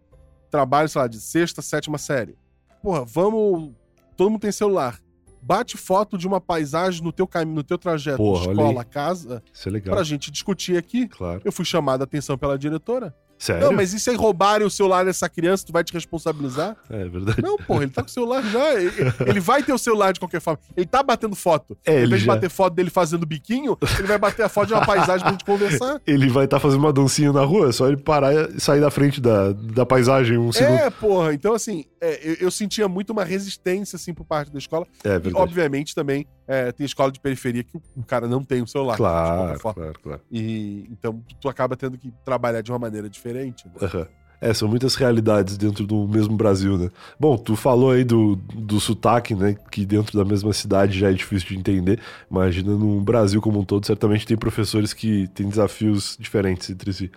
trabalho, 0.49 0.88
sei 0.88 1.01
lá, 1.01 1.07
de 1.07 1.19
sexta, 1.19 1.61
sétima 1.61 1.97
série. 1.97 2.36
Porra, 2.82 3.03
vamos. 3.03 3.71
Todo 4.15 4.30
mundo 4.30 4.41
tem 4.41 4.51
celular. 4.51 4.99
Bate 5.41 5.77
foto 5.77 6.17
de 6.17 6.27
uma 6.27 6.41
paisagem 6.41 7.03
no 7.03 7.11
teu 7.11 7.25
caminho, 7.27 7.55
no 7.55 7.63
teu 7.63 7.77
trajeto 7.77 8.17
Porra, 8.17 8.51
escola, 8.51 8.83
casa, 8.83 9.43
Isso 9.53 9.67
é 9.67 9.71
legal. 9.71 9.95
pra 9.95 10.03
gente 10.03 10.29
discutir 10.31 10.77
aqui. 10.77 11.07
Claro. 11.07 11.41
Eu 11.43 11.51
fui 11.51 11.65
chamado 11.65 12.01
a 12.01 12.03
atenção 12.03 12.37
pela 12.37 12.57
diretora. 12.57 13.15
Sério? 13.39 13.67
Não, 13.67 13.73
mas 13.73 13.93
e 13.93 13.99
se 13.99 14.13
roubarem 14.15 14.67
o 14.67 14.69
celular 14.69 15.05
dessa 15.05 15.29
criança, 15.29 15.65
tu 15.65 15.71
vai 15.71 15.83
te 15.83 15.93
responsabilizar? 15.93 16.75
É 16.89 17.05
verdade. 17.07 17.41
Não, 17.41 17.57
porra, 17.57 17.83
ele 17.83 17.91
tá 17.91 18.01
com 18.03 18.09
o 18.09 18.11
celular 18.11 18.43
já. 18.43 18.73
Ele, 18.73 18.91
ele 19.25 19.39
vai 19.39 19.63
ter 19.63 19.71
o 19.71 19.77
celular 19.77 20.11
de 20.11 20.19
qualquer 20.19 20.41
forma. 20.41 20.59
Ele 20.75 20.85
tá 20.85 21.01
batendo 21.01 21.35
foto. 21.35 21.77
É, 21.85 21.93
Em 21.93 21.97
ele 21.99 22.07
vez 22.09 22.21
de 22.21 22.25
já- 22.27 22.33
bater 22.35 22.49
foto 22.49 22.73
dele 22.73 22.89
fazendo 22.89 23.25
biquinho, 23.25 23.77
ele 23.97 24.07
vai 24.07 24.17
bater 24.17 24.43
a 24.43 24.49
foto 24.49 24.67
de 24.67 24.73
uma 24.73 24.85
paisagem 24.85 25.21
pra 25.21 25.31
gente 25.31 25.45
conversar. 25.45 26.01
Ele 26.05 26.27
vai 26.27 26.45
estar 26.45 26.59
fazendo 26.59 26.81
uma 26.81 26.91
dancinha 26.91 27.31
na 27.31 27.43
rua, 27.45 27.69
é 27.69 27.71
só 27.71 27.87
ele 27.87 27.95
parar 27.97 28.33
e 28.33 28.59
sair 28.59 28.81
da 28.81 28.91
frente 28.91 29.21
da, 29.21 29.53
da 29.53 29.85
paisagem 29.85 30.37
um 30.37 30.51
segundo. 30.51 30.77
É, 30.77 30.89
porra. 30.89 31.33
Então, 31.33 31.53
assim, 31.53 31.85
é, 32.01 32.19
eu, 32.31 32.35
eu 32.41 32.51
sentia 32.51 32.89
muito 32.89 33.11
uma 33.11 33.23
resistência, 33.23 33.95
assim, 33.95 34.13
por 34.13 34.25
parte 34.25 34.51
da 34.51 34.59
escola. 34.59 34.85
É, 35.03 35.07
E, 35.07 35.11
verdade. 35.19 35.35
obviamente, 35.37 35.95
também 35.95 36.27
é, 36.45 36.71
tem 36.73 36.85
escola 36.85 37.09
de 37.11 37.19
periferia 37.21 37.63
que 37.63 37.77
o, 37.77 38.03
cara 38.03 38.27
não 38.27 38.43
tem 38.43 38.61
o 38.61 38.67
celular. 38.67 38.93
de 38.93 38.97
Claro, 38.97 39.59
claro, 39.59 39.93
claro. 40.03 40.21
E, 40.29 40.87
então, 40.91 41.23
tu 41.39 41.47
acaba 41.47 41.77
tendo 41.77 41.97
que 41.97 42.11
trabalhar 42.25 42.61
de 42.61 42.69
uma 42.71 42.79
maneira 42.79 43.07
diferente. 43.09 43.28
Né? 43.34 43.53
Aham. 43.82 44.07
É, 44.41 44.53
são 44.53 44.69
muitas 44.69 44.95
realidades 44.95 45.57
dentro 45.57 45.86
do 45.86 46.07
mesmo 46.07 46.38
Brasil, 46.38 46.77
né? 46.77 46.89
Bom, 47.19 47.38
tu 47.38 47.57
falou 47.57 47.91
aí 47.91 48.05
do, 48.05 48.38
do 48.38 48.80
sotaque, 48.80 49.36
né? 49.36 49.57
Que 49.69 49.86
dentro 49.86 50.17
da 50.17 50.23
mesma 50.23 50.53
cidade 50.53 50.97
já 50.97 51.09
é 51.09 51.13
difícil 51.13 51.49
de 51.49 51.57
entender. 51.57 51.99
Imagina 52.32 52.71
no 52.73 53.01
Brasil 53.01 53.41
como 53.41 53.59
um 53.59 53.65
todo, 53.65 53.86
certamente 53.86 54.25
tem 54.25 54.38
professores 54.38 54.93
que 54.93 55.27
têm 55.30 55.49
desafios 55.49 56.15
diferentes 56.17 56.69
entre 56.69 56.93
si. 56.93 57.11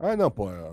Ah, 0.00 0.16
não, 0.16 0.28
pô. 0.28 0.50
é, 0.50 0.70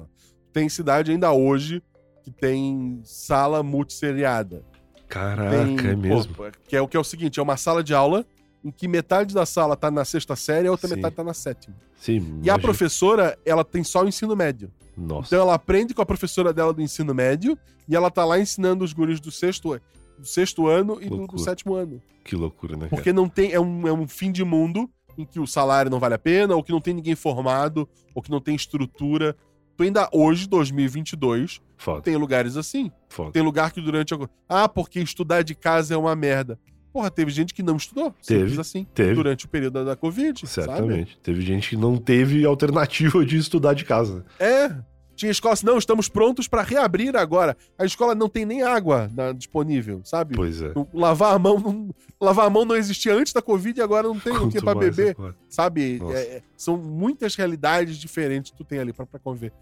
Tem 0.51 0.67
cidade 0.67 1.11
ainda 1.11 1.31
hoje 1.31 1.83
que 2.23 2.31
tem 2.31 2.99
sala 3.03 3.61
multisseriada. 3.61 4.63
Caraca, 5.07 5.49
Tem, 5.65 5.89
é 5.91 5.95
mesmo. 5.95 6.33
pô, 6.33 6.45
que, 6.67 6.75
é, 6.75 6.81
o 6.81 6.87
que 6.87 6.97
é 6.97 6.99
o 6.99 7.03
seguinte, 7.03 7.39
é 7.39 7.43
uma 7.43 7.57
sala 7.57 7.83
de 7.83 7.93
aula 7.93 8.25
em 8.63 8.71
que 8.71 8.87
metade 8.87 9.33
da 9.33 9.45
sala 9.45 9.75
tá 9.75 9.89
na 9.89 10.05
sexta 10.05 10.35
série 10.35 10.65
e 10.65 10.67
a 10.67 10.71
outra 10.71 10.87
Sim. 10.87 10.95
metade 10.95 11.15
tá 11.15 11.23
na 11.23 11.33
sétima. 11.33 11.75
Sim, 11.95 12.39
E 12.43 12.49
a 12.49 12.57
professora, 12.57 13.37
ela 13.45 13.63
tem 13.63 13.83
só 13.83 14.03
o 14.03 14.07
ensino 14.07 14.35
médio. 14.35 14.71
Nossa, 14.95 15.27
Então 15.27 15.41
ela 15.41 15.53
aprende 15.53 15.93
com 15.93 16.01
a 16.01 16.05
professora 16.05 16.53
dela 16.53 16.73
do 16.73 16.81
ensino 16.81 17.13
médio 17.13 17.57
e 17.87 17.95
ela 17.95 18.11
tá 18.11 18.25
lá 18.25 18.39
ensinando 18.39 18.83
os 18.83 18.93
guris 18.93 19.19
do 19.19 19.31
sexto, 19.31 19.79
do 20.17 20.25
sexto 20.25 20.67
ano 20.67 20.99
e 21.01 21.09
do, 21.09 21.25
do 21.27 21.39
sétimo 21.39 21.73
ano. 21.73 22.01
que 22.23 22.35
loucura, 22.35 22.73
né, 22.73 22.81
cara? 22.81 22.89
Porque 22.89 23.13
não 23.13 23.27
tem. 23.27 23.51
É 23.51 23.59
um, 23.59 23.87
é 23.87 23.93
um 23.93 24.07
fim 24.07 24.31
de 24.31 24.43
mundo 24.43 24.89
em 25.17 25.25
que 25.25 25.39
o 25.39 25.47
salário 25.47 25.89
não 25.89 25.99
vale 25.99 26.15
a 26.15 26.19
pena, 26.19 26.55
ou 26.55 26.63
que 26.63 26.71
não 26.71 26.81
tem 26.81 26.93
ninguém 26.93 27.15
formado, 27.15 27.87
ou 28.13 28.21
que 28.21 28.31
não 28.31 28.39
tem 28.39 28.55
estrutura. 28.55 29.35
tu 29.75 29.83
ainda 29.83 30.09
hoje, 30.11 30.47
2022, 30.47 31.61
Foda, 31.77 32.01
tem 32.01 32.15
lugares 32.15 32.57
assim. 32.57 32.91
foda. 33.09 33.31
Tem 33.31 33.41
lugar 33.41 33.71
que 33.71 33.81
durante. 33.81 34.13
Ah, 34.47 34.69
porque 34.69 34.99
estudar 34.99 35.41
de 35.43 35.55
casa 35.55 35.93
é 35.93 35.97
uma 35.97 36.15
merda. 36.15 36.59
Porra, 36.93 37.09
teve 37.09 37.31
gente 37.31 37.53
que 37.53 37.63
não 37.63 37.77
estudou. 37.77 38.13
Teve, 38.25 38.59
assim. 38.59 38.85
teve. 38.93 39.13
Durante 39.15 39.45
o 39.45 39.47
período 39.49 39.73
da, 39.75 39.83
da 39.83 39.95
Covid. 39.95 40.39
sabe? 40.47 40.67
Certamente. 40.67 41.17
Teve 41.23 41.41
gente 41.41 41.69
que 41.69 41.77
não 41.77 41.97
teve 41.97 42.45
alternativa 42.45 43.25
de 43.25 43.37
estudar 43.37 43.73
de 43.73 43.85
casa. 43.85 44.25
É. 44.39 44.71
Tinha 45.15 45.31
escola 45.31 45.53
assim, 45.53 45.65
não, 45.67 45.77
estamos 45.77 46.09
prontos 46.09 46.47
para 46.47 46.63
reabrir 46.63 47.15
agora. 47.15 47.55
A 47.77 47.85
escola 47.85 48.15
não 48.15 48.27
tem 48.27 48.43
nem 48.43 48.63
água 48.63 49.09
na- 49.13 49.31
disponível, 49.33 50.01
sabe? 50.03 50.35
Pois 50.35 50.61
é. 50.61 50.73
Lavar 50.93 51.35
a 51.35 51.39
mão 51.39 51.59
não, 51.59 51.95
lavar 52.19 52.47
a 52.47 52.49
mão 52.49 52.65
não 52.65 52.75
existia 52.75 53.13
antes 53.13 53.31
da 53.31 53.41
Covid 53.41 53.79
e 53.79 53.83
agora 53.83 54.07
não 54.07 54.19
tem 54.19 54.33
o 54.33 54.49
que 54.49 54.59
Quanto 54.59 54.77
mais 54.77 54.95
beber, 54.95 55.11
agora. 55.11 55.35
sabe? 55.47 56.01
É, 56.11 56.17
é, 56.37 56.41
são 56.57 56.75
muitas 56.75 57.35
realidades 57.35 57.97
diferentes 57.97 58.51
que 58.51 58.57
tu 58.57 58.63
tem 58.63 58.79
ali 58.79 58.91
pra 58.93 59.05
conviver. 59.23 59.53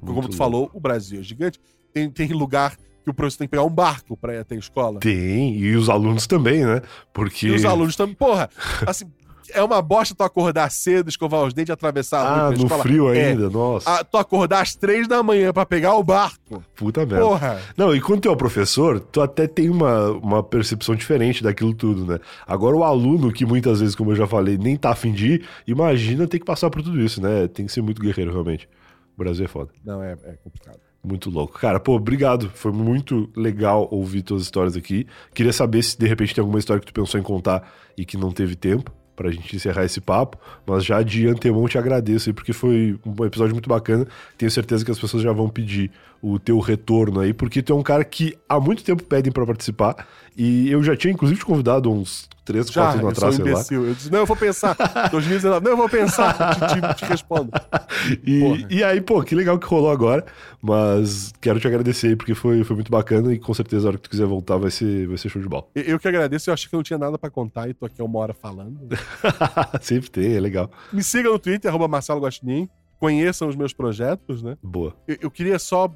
Como 0.00 0.12
Muito 0.12 0.28
tu 0.28 0.30
louco. 0.30 0.36
falou, 0.36 0.70
o 0.72 0.78
Brasil 0.78 1.18
é 1.18 1.22
gigante. 1.22 1.58
Tem, 1.92 2.08
tem 2.08 2.28
lugar 2.32 2.76
que 3.08 3.12
o 3.12 3.14
professor 3.14 3.38
tem 3.38 3.46
que 3.48 3.52
pegar 3.52 3.64
um 3.64 3.70
barco 3.70 4.16
pra 4.16 4.34
ir 4.34 4.38
até 4.38 4.54
a 4.54 4.58
escola. 4.58 5.00
Tem, 5.00 5.56
e 5.56 5.74
os 5.76 5.88
alunos 5.88 6.26
também, 6.26 6.64
né? 6.64 6.80
Porque. 7.12 7.46
E 7.48 7.50
os 7.54 7.64
alunos 7.64 7.96
também. 7.96 8.14
Porra, 8.14 8.48
assim, 8.86 9.04
é 9.50 9.62
uma 9.62 9.80
bosta 9.80 10.14
tu 10.14 10.22
acordar 10.22 10.70
cedo, 10.70 11.08
escovar 11.08 11.42
os 11.42 11.54
dentes, 11.54 11.70
atravessar 11.70 12.20
a 12.20 12.46
Ah, 12.46 12.50
no 12.50 12.56
escola. 12.64 12.82
frio 12.82 13.12
É. 13.14 13.30
ainda, 13.30 13.48
nossa. 13.48 14.04
Tu 14.04 14.16
acordar 14.18 14.60
às 14.60 14.74
três 14.74 15.08
da 15.08 15.22
manhã 15.22 15.52
pra 15.54 15.64
pegar 15.64 15.94
o 15.94 16.04
barco. 16.04 16.62
Puta 16.76 17.06
merda. 17.06 17.24
Porra. 17.24 17.60
Não, 17.76 17.94
e 17.96 18.00
quando 18.00 18.20
tu 18.20 18.28
é 18.28 18.30
o 18.32 18.36
professor, 18.36 19.00
tu 19.00 19.22
até 19.22 19.46
tem 19.46 19.70
uma, 19.70 20.10
uma 20.10 20.42
percepção 20.42 20.94
diferente 20.94 21.42
daquilo 21.42 21.72
tudo, 21.72 22.04
né? 22.04 22.18
Agora 22.46 22.76
o 22.76 22.84
aluno, 22.84 23.32
que 23.32 23.46
muitas 23.46 23.80
vezes, 23.80 23.94
como 23.94 24.10
eu 24.12 24.16
já 24.16 24.26
falei, 24.26 24.58
nem 24.58 24.76
tá 24.76 24.90
afim 24.90 25.12
de 25.12 25.34
ir, 25.34 25.46
imagina 25.66 26.26
ter 26.26 26.38
que 26.38 26.44
passar 26.44 26.68
por 26.68 26.82
tudo 26.82 27.00
isso, 27.00 27.22
né? 27.22 27.48
Tem 27.48 27.64
que 27.64 27.72
ser 27.72 27.80
muito 27.80 28.02
guerreiro, 28.02 28.30
realmente. 28.30 28.68
O 29.16 29.18
Brasil 29.24 29.46
é 29.46 29.48
foda. 29.48 29.70
Não, 29.84 30.02
é, 30.02 30.12
é 30.24 30.32
complicado. 30.44 30.78
Muito 31.02 31.30
louco. 31.30 31.58
Cara, 31.58 31.78
pô, 31.78 31.94
obrigado. 31.94 32.50
Foi 32.54 32.72
muito 32.72 33.30
legal 33.36 33.88
ouvir 33.90 34.22
tuas 34.22 34.42
histórias 34.42 34.76
aqui. 34.76 35.06
Queria 35.34 35.52
saber 35.52 35.82
se 35.82 35.98
de 35.98 36.06
repente 36.06 36.34
tem 36.34 36.42
alguma 36.42 36.58
história 36.58 36.80
que 36.80 36.86
tu 36.86 36.92
pensou 36.92 37.18
em 37.18 37.22
contar 37.22 37.72
e 37.96 38.04
que 38.04 38.16
não 38.16 38.30
teve 38.30 38.56
tempo 38.56 38.92
pra 39.18 39.32
gente 39.32 39.56
encerrar 39.56 39.84
esse 39.84 40.00
papo, 40.00 40.38
mas 40.64 40.84
já 40.84 41.02
de 41.02 41.26
antemão 41.26 41.66
te 41.66 41.76
agradeço 41.76 42.28
aí, 42.28 42.32
porque 42.32 42.52
foi 42.52 42.96
um 43.04 43.24
episódio 43.24 43.52
muito 43.52 43.68
bacana. 43.68 44.06
Tenho 44.36 44.48
certeza 44.48 44.84
que 44.84 44.92
as 44.92 44.98
pessoas 44.98 45.24
já 45.24 45.32
vão 45.32 45.48
pedir 45.48 45.90
o 46.22 46.38
teu 46.38 46.58
retorno 46.58 47.20
aí, 47.20 47.32
porque 47.32 47.62
tu 47.62 47.72
é 47.72 47.76
um 47.76 47.82
cara 47.82 48.04
que 48.04 48.36
há 48.48 48.58
muito 48.58 48.82
tempo 48.82 49.04
pedem 49.04 49.32
pra 49.32 49.46
participar 49.46 50.06
e 50.36 50.70
eu 50.70 50.82
já 50.82 50.96
tinha 50.96 51.12
inclusive 51.12 51.38
te 51.40 51.46
convidado 51.46 51.90
uns 51.92 52.28
três, 52.44 52.66
Já, 52.68 52.84
quatro 52.86 53.00
anos 53.00 53.18
atrás, 53.18 53.34
sei 53.34 53.44
lá. 53.44 53.50
imbecil. 53.50 53.86
Eu 53.86 53.94
disse, 53.94 54.10
não, 54.10 54.20
eu 54.20 54.26
vou 54.26 54.36
pensar. 54.36 54.74
2019, 55.12 55.64
não, 55.64 55.72
eu 55.72 55.76
vou 55.76 55.88
pensar. 55.88 56.54
Te, 56.54 56.80
te, 56.80 56.94
te 56.96 57.04
respondo. 57.04 57.50
E, 58.24 58.40
Porra. 58.40 58.66
e 58.70 58.82
aí, 58.84 59.00
pô, 59.02 59.22
que 59.22 59.34
legal 59.34 59.58
que 59.58 59.66
rolou 59.66 59.90
agora. 59.90 60.24
Mas 60.62 61.32
quero 61.40 61.60
te 61.60 61.66
agradecer 61.68 62.08
aí, 62.08 62.16
porque 62.16 62.34
foi, 62.34 62.64
foi 62.64 62.74
muito 62.74 62.90
bacana 62.90 63.34
e 63.34 63.38
com 63.38 63.52
certeza 63.52 63.86
a 63.86 63.88
hora 63.88 63.96
que 63.98 64.04
tu 64.04 64.10
quiser 64.10 64.26
voltar 64.26 64.56
vai 64.56 64.70
ser, 64.70 65.06
vai 65.06 65.18
ser 65.18 65.28
show 65.28 65.42
de 65.42 65.48
bola. 65.48 65.66
Eu, 65.74 65.98
que 66.00 66.08
agradeço, 66.08 66.48
eu 66.48 66.54
achei 66.54 66.70
que 66.70 66.74
não 66.76 66.82
tinha 66.82 66.98
nada 66.98 67.18
pra 67.18 67.28
contar 67.30 67.68
e 67.68 67.74
tô 67.74 67.84
aqui 67.84 68.00
há 68.00 68.04
uma 68.04 68.18
hora 68.18 68.32
falando. 68.32 68.88
Sempre 69.82 70.10
tem, 70.10 70.34
é 70.34 70.40
legal. 70.40 70.70
Me 70.92 71.02
siga 71.02 71.28
no 71.28 71.38
Twitter, 71.38 71.68
arroba 71.70 71.86
Marcelo 71.86 72.20
Guaxinim. 72.20 72.68
Conheçam 72.98 73.48
os 73.48 73.54
meus 73.56 73.72
projetos, 73.72 74.42
né? 74.42 74.56
Boa. 74.62 74.94
Eu, 75.06 75.16
eu 75.22 75.30
queria 75.30 75.58
só 75.58 75.88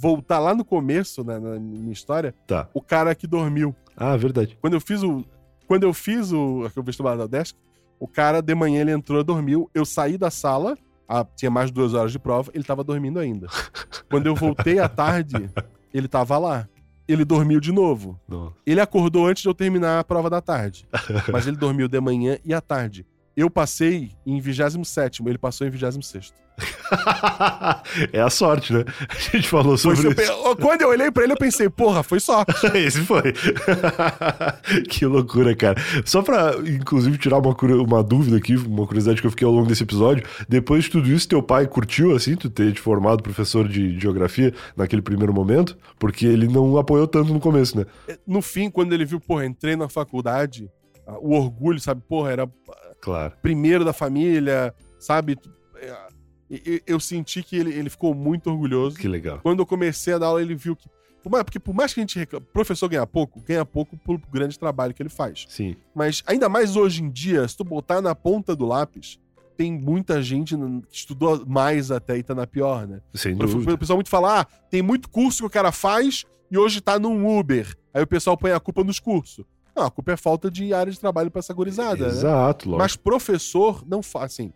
voltar 0.00 0.38
lá 0.38 0.54
no 0.54 0.64
começo, 0.64 1.22
né, 1.22 1.38
na 1.38 1.58
minha 1.58 1.92
história, 1.92 2.34
Tá. 2.46 2.68
o 2.72 2.80
cara 2.80 3.14
que 3.14 3.26
dormiu. 3.26 3.74
Ah, 3.96 4.16
verdade. 4.16 4.56
Quando 4.60 4.74
eu 4.74 4.80
fiz 4.80 5.02
o. 5.02 5.24
Quando 5.66 5.82
eu 5.82 5.92
fiz 5.92 6.32
o. 6.32 6.68
o 6.76 6.82
vestibular 6.82 7.16
da 7.16 7.26
Desk, 7.26 7.56
o 8.00 8.08
cara 8.08 8.40
de 8.40 8.54
manhã 8.54 8.80
ele 8.80 8.92
entrou, 8.92 9.22
dormiu. 9.22 9.70
Eu 9.74 9.84
saí 9.84 10.16
da 10.16 10.30
sala, 10.30 10.76
ah, 11.08 11.26
tinha 11.36 11.50
mais 11.50 11.68
de 11.68 11.74
duas 11.74 11.92
horas 11.94 12.12
de 12.12 12.18
prova, 12.18 12.50
ele 12.54 12.64
tava 12.64 12.82
dormindo 12.82 13.18
ainda. 13.18 13.48
Quando 14.10 14.26
eu 14.26 14.34
voltei 14.34 14.78
à 14.78 14.88
tarde, 14.88 15.50
ele 15.92 16.08
tava 16.08 16.38
lá. 16.38 16.68
Ele 17.08 17.24
dormiu 17.24 17.60
de 17.60 17.70
novo. 17.70 18.18
Nossa. 18.26 18.54
Ele 18.66 18.80
acordou 18.80 19.26
antes 19.26 19.42
de 19.42 19.48
eu 19.48 19.54
terminar 19.54 20.00
a 20.00 20.04
prova 20.04 20.28
da 20.28 20.40
tarde. 20.40 20.88
Mas 21.32 21.46
ele 21.46 21.56
dormiu 21.56 21.86
de 21.86 22.00
manhã 22.00 22.36
e 22.44 22.52
à 22.52 22.60
tarde. 22.60 23.06
Eu 23.36 23.50
passei 23.50 24.12
em 24.24 24.40
27, 24.40 25.22
ele 25.26 25.36
passou 25.36 25.66
em 25.66 25.70
26. 25.70 26.32
é 28.14 28.20
a 28.22 28.30
sorte, 28.30 28.72
né? 28.72 28.82
A 29.10 29.36
gente 29.36 29.46
falou 29.46 29.76
Foi 29.76 29.94
sobre 29.94 30.24
super- 30.24 30.56
Quando 30.56 30.80
eu 30.80 30.88
olhei 30.88 31.10
pra 31.10 31.22
ele, 31.24 31.34
eu 31.34 31.36
pensei, 31.36 31.68
porra, 31.68 32.02
foi 32.02 32.18
sorte. 32.18 32.50
isso. 32.56 32.66
Esse 32.74 33.00
foi. 33.02 33.34
que 34.88 35.04
loucura, 35.04 35.54
cara. 35.54 35.76
Só 36.06 36.22
pra, 36.22 36.54
inclusive, 36.66 37.18
tirar 37.18 37.36
uma, 37.36 37.54
uma 37.82 38.02
dúvida 38.02 38.38
aqui, 38.38 38.56
uma 38.56 38.86
curiosidade 38.86 39.20
que 39.20 39.26
eu 39.26 39.30
fiquei 39.30 39.46
ao 39.46 39.52
longo 39.52 39.68
desse 39.68 39.82
episódio. 39.82 40.26
Depois 40.48 40.84
de 40.84 40.90
tudo 40.92 41.06
isso, 41.12 41.28
teu 41.28 41.42
pai 41.42 41.66
curtiu, 41.66 42.16
assim, 42.16 42.36
tu 42.36 42.48
ter 42.48 42.72
te 42.72 42.80
formado 42.80 43.22
professor 43.22 43.68
de 43.68 44.00
geografia 44.00 44.54
naquele 44.74 45.02
primeiro 45.02 45.34
momento? 45.34 45.76
Porque 45.98 46.24
ele 46.24 46.48
não 46.48 46.78
apoiou 46.78 47.06
tanto 47.06 47.34
no 47.34 47.40
começo, 47.40 47.76
né? 47.76 47.84
No 48.26 48.40
fim, 48.40 48.70
quando 48.70 48.94
ele 48.94 49.04
viu, 49.04 49.20
porra, 49.20 49.44
entrei 49.44 49.76
na 49.76 49.90
faculdade, 49.90 50.70
o 51.20 51.34
orgulho, 51.36 51.78
sabe, 51.78 52.00
porra, 52.08 52.32
era 52.32 52.50
Claro. 53.06 53.32
primeiro 53.40 53.84
da 53.84 53.92
família, 53.92 54.74
sabe? 54.98 55.38
É, 55.76 55.96
Eu 56.86 56.98
senti 57.00 57.42
que 57.42 57.56
ele, 57.56 57.72
ele 57.72 57.88
ficou 57.88 58.14
muito 58.14 58.50
orgulhoso. 58.50 58.96
Que 58.96 59.06
legal. 59.08 59.38
Quando 59.42 59.60
eu 59.60 59.66
comecei 59.66 60.12
a 60.14 60.18
dar 60.18 60.26
aula, 60.26 60.42
ele 60.42 60.54
viu 60.56 60.74
que. 60.76 60.88
Porque 61.22 61.58
por 61.58 61.74
mais 61.74 61.92
que 61.94 61.98
a 62.00 62.02
gente 62.02 62.16
reclame, 62.18 62.46
professor 62.52 62.88
ganha 62.88 63.04
pouco, 63.06 63.40
ganha 63.40 63.64
pouco 63.64 63.96
pelo 63.96 64.20
grande 64.32 64.56
trabalho 64.58 64.92
que 64.94 65.02
ele 65.02 65.08
faz. 65.08 65.44
Sim. 65.48 65.74
Mas 65.94 66.22
ainda 66.26 66.48
mais 66.48 66.76
hoje 66.76 67.02
em 67.02 67.10
dia, 67.10 67.46
se 67.48 67.56
tu 67.56 67.64
botar 67.64 68.00
na 68.00 68.14
ponta 68.14 68.54
do 68.54 68.64
lápis, 68.66 69.18
tem 69.56 69.72
muita 69.72 70.22
gente 70.22 70.56
que 70.56 70.96
estudou 70.96 71.44
mais 71.46 71.90
até 71.90 72.16
e 72.18 72.22
tá 72.22 72.32
na 72.34 72.46
pior, 72.46 72.86
né? 72.86 73.00
Sem 73.14 73.34
O 73.34 73.38
dúvida. 73.38 73.76
pessoal 73.78 73.96
muito 73.96 74.08
fala, 74.10 74.40
ah, 74.42 74.46
tem 74.70 74.82
muito 74.82 75.08
curso 75.08 75.38
que 75.42 75.46
o 75.46 75.50
cara 75.50 75.72
faz 75.72 76.24
e 76.50 76.56
hoje 76.58 76.80
tá 76.80 76.96
num 76.98 77.26
Uber. 77.38 77.74
Aí 77.92 78.02
o 78.02 78.06
pessoal 78.06 78.36
põe 78.36 78.52
a 78.52 78.60
culpa 78.60 78.84
nos 78.84 79.00
cursos. 79.00 79.44
Não, 79.76 79.84
a 79.84 79.90
culpa 79.90 80.12
é 80.12 80.16
falta 80.16 80.50
de 80.50 80.72
área 80.72 80.90
de 80.90 80.98
trabalho 80.98 81.30
pra 81.30 81.40
essa 81.40 81.52
gurizada, 81.52 82.06
né? 82.06 82.08
Exato, 82.08 82.70
lógico. 82.70 82.78
Mas 82.78 82.96
professor 82.96 83.84
não 83.86 84.02
faz, 84.02 84.32
assim, 84.32 84.50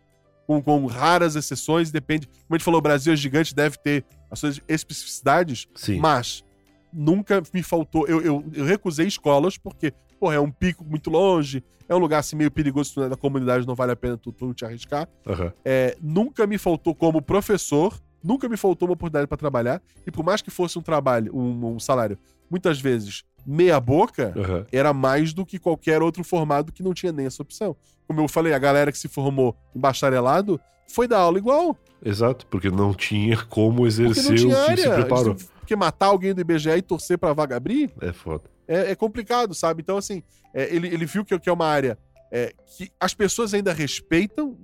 com, 0.47 0.63
com 0.63 0.87
raras 0.87 1.37
exceções, 1.37 1.91
depende. 1.91 2.27
Como 2.27 2.47
a 2.51 2.55
gente 2.55 2.65
falou, 2.65 2.79
o 2.79 2.83
Brasil 2.83 3.13
é 3.13 3.17
gigante, 3.17 3.55
deve 3.55 3.77
ter 3.77 4.05
as 4.31 4.39
suas 4.39 4.61
especificidades, 4.67 5.69
Sim. 5.75 5.99
mas 5.99 6.43
nunca 6.91 7.43
me 7.53 7.63
faltou. 7.63 8.09
Eu, 8.09 8.23
eu, 8.23 8.45
eu 8.55 8.65
recusei 8.65 9.07
escolas 9.07 9.59
porque, 9.59 9.93
porra, 10.19 10.37
é 10.37 10.41
um 10.41 10.51
pico 10.51 10.85
muito 10.85 11.11
longe, 11.11 11.63
é 11.87 11.95
um 11.95 11.99
lugar 11.99 12.21
assim 12.21 12.35
meio 12.35 12.51
perigoso, 12.51 12.89
se 12.89 12.95
tu 12.95 13.01
não 13.01 13.07
é 13.07 13.11
da 13.11 13.17
comunidade, 13.17 13.67
não 13.67 13.75
vale 13.75 13.93
a 13.93 13.97
pena 13.97 14.17
tu, 14.17 14.33
tu 14.33 14.55
te 14.55 14.65
arriscar. 14.65 15.07
Aham. 15.27 15.53
É, 15.65 15.97
nunca 16.01 16.47
me 16.47 16.57
faltou 16.57 16.95
como 16.95 17.21
professor, 17.21 18.01
nunca 18.25 18.49
me 18.49 18.57
faltou 18.57 18.89
uma 18.89 18.95
oportunidade 18.95 19.27
para 19.27 19.37
trabalhar, 19.37 19.83
e 20.07 20.11
por 20.11 20.25
mais 20.25 20.41
que 20.41 20.51
fosse 20.51 20.79
um 20.79 20.83
trabalho, 20.83 21.37
um, 21.37 21.75
um 21.75 21.79
salário, 21.79 22.19
muitas 22.51 22.81
vezes 22.81 23.23
meia 23.47 23.79
boca, 23.81 24.33
Aham. 24.37 24.67
era 24.73 24.93
mais 24.93 25.33
do 25.33 25.45
que 25.47 25.59
qualquer 25.59 26.03
outro 26.03 26.23
formado 26.25 26.73
que 26.73 26.83
não 26.83 26.93
tinha 26.95 27.13
nem 27.13 27.27
essa 27.27 27.43
opção. 27.43 27.77
Como 28.07 28.21
eu 28.21 28.29
falei, 28.29 28.53
a 28.53 28.59
galera 28.59 28.91
que 28.91 28.99
se 28.99 29.09
formou 29.09 29.57
em 29.75 29.81
bacharelado 29.81 30.61
foi 30.89 31.07
dar 31.07 31.19
aula 31.19 31.39
igual. 31.39 31.77
Exato, 32.05 32.47
porque 32.47 32.71
não 32.71 32.93
tinha 32.95 33.37
como 33.45 33.87
exercer 33.87 34.35
tinha 34.37 34.49
o 34.49 34.65
que 34.65 34.71
área. 34.71 34.83
se 34.83 34.91
preparou. 34.91 35.37
Porque 35.61 35.77
matar 35.77 36.07
alguém 36.07 36.35
do 36.35 36.41
IBGE 36.41 36.71
e 36.71 36.83
torcer 36.83 37.17
pra 37.19 37.33
vaga 37.33 37.57
abrir 37.57 37.91
É 38.01 38.13
foda. 38.13 38.45
é, 38.67 38.91
é 38.91 38.95
complicado, 38.97 39.55
sabe? 39.55 39.83
Então, 39.83 39.97
assim, 39.97 40.23
é, 40.53 40.75
ele, 40.75 40.89
ele 40.89 41.07
viu 41.07 41.25
que, 41.25 41.39
que 41.39 41.49
é 41.49 41.53
uma 41.53 41.67
área 41.67 41.97
é, 42.33 42.53
que 42.77 42.91
as 42.99 43.15
pessoas 43.15 43.55
ainda 43.55 43.73
respeitam, 43.73 44.57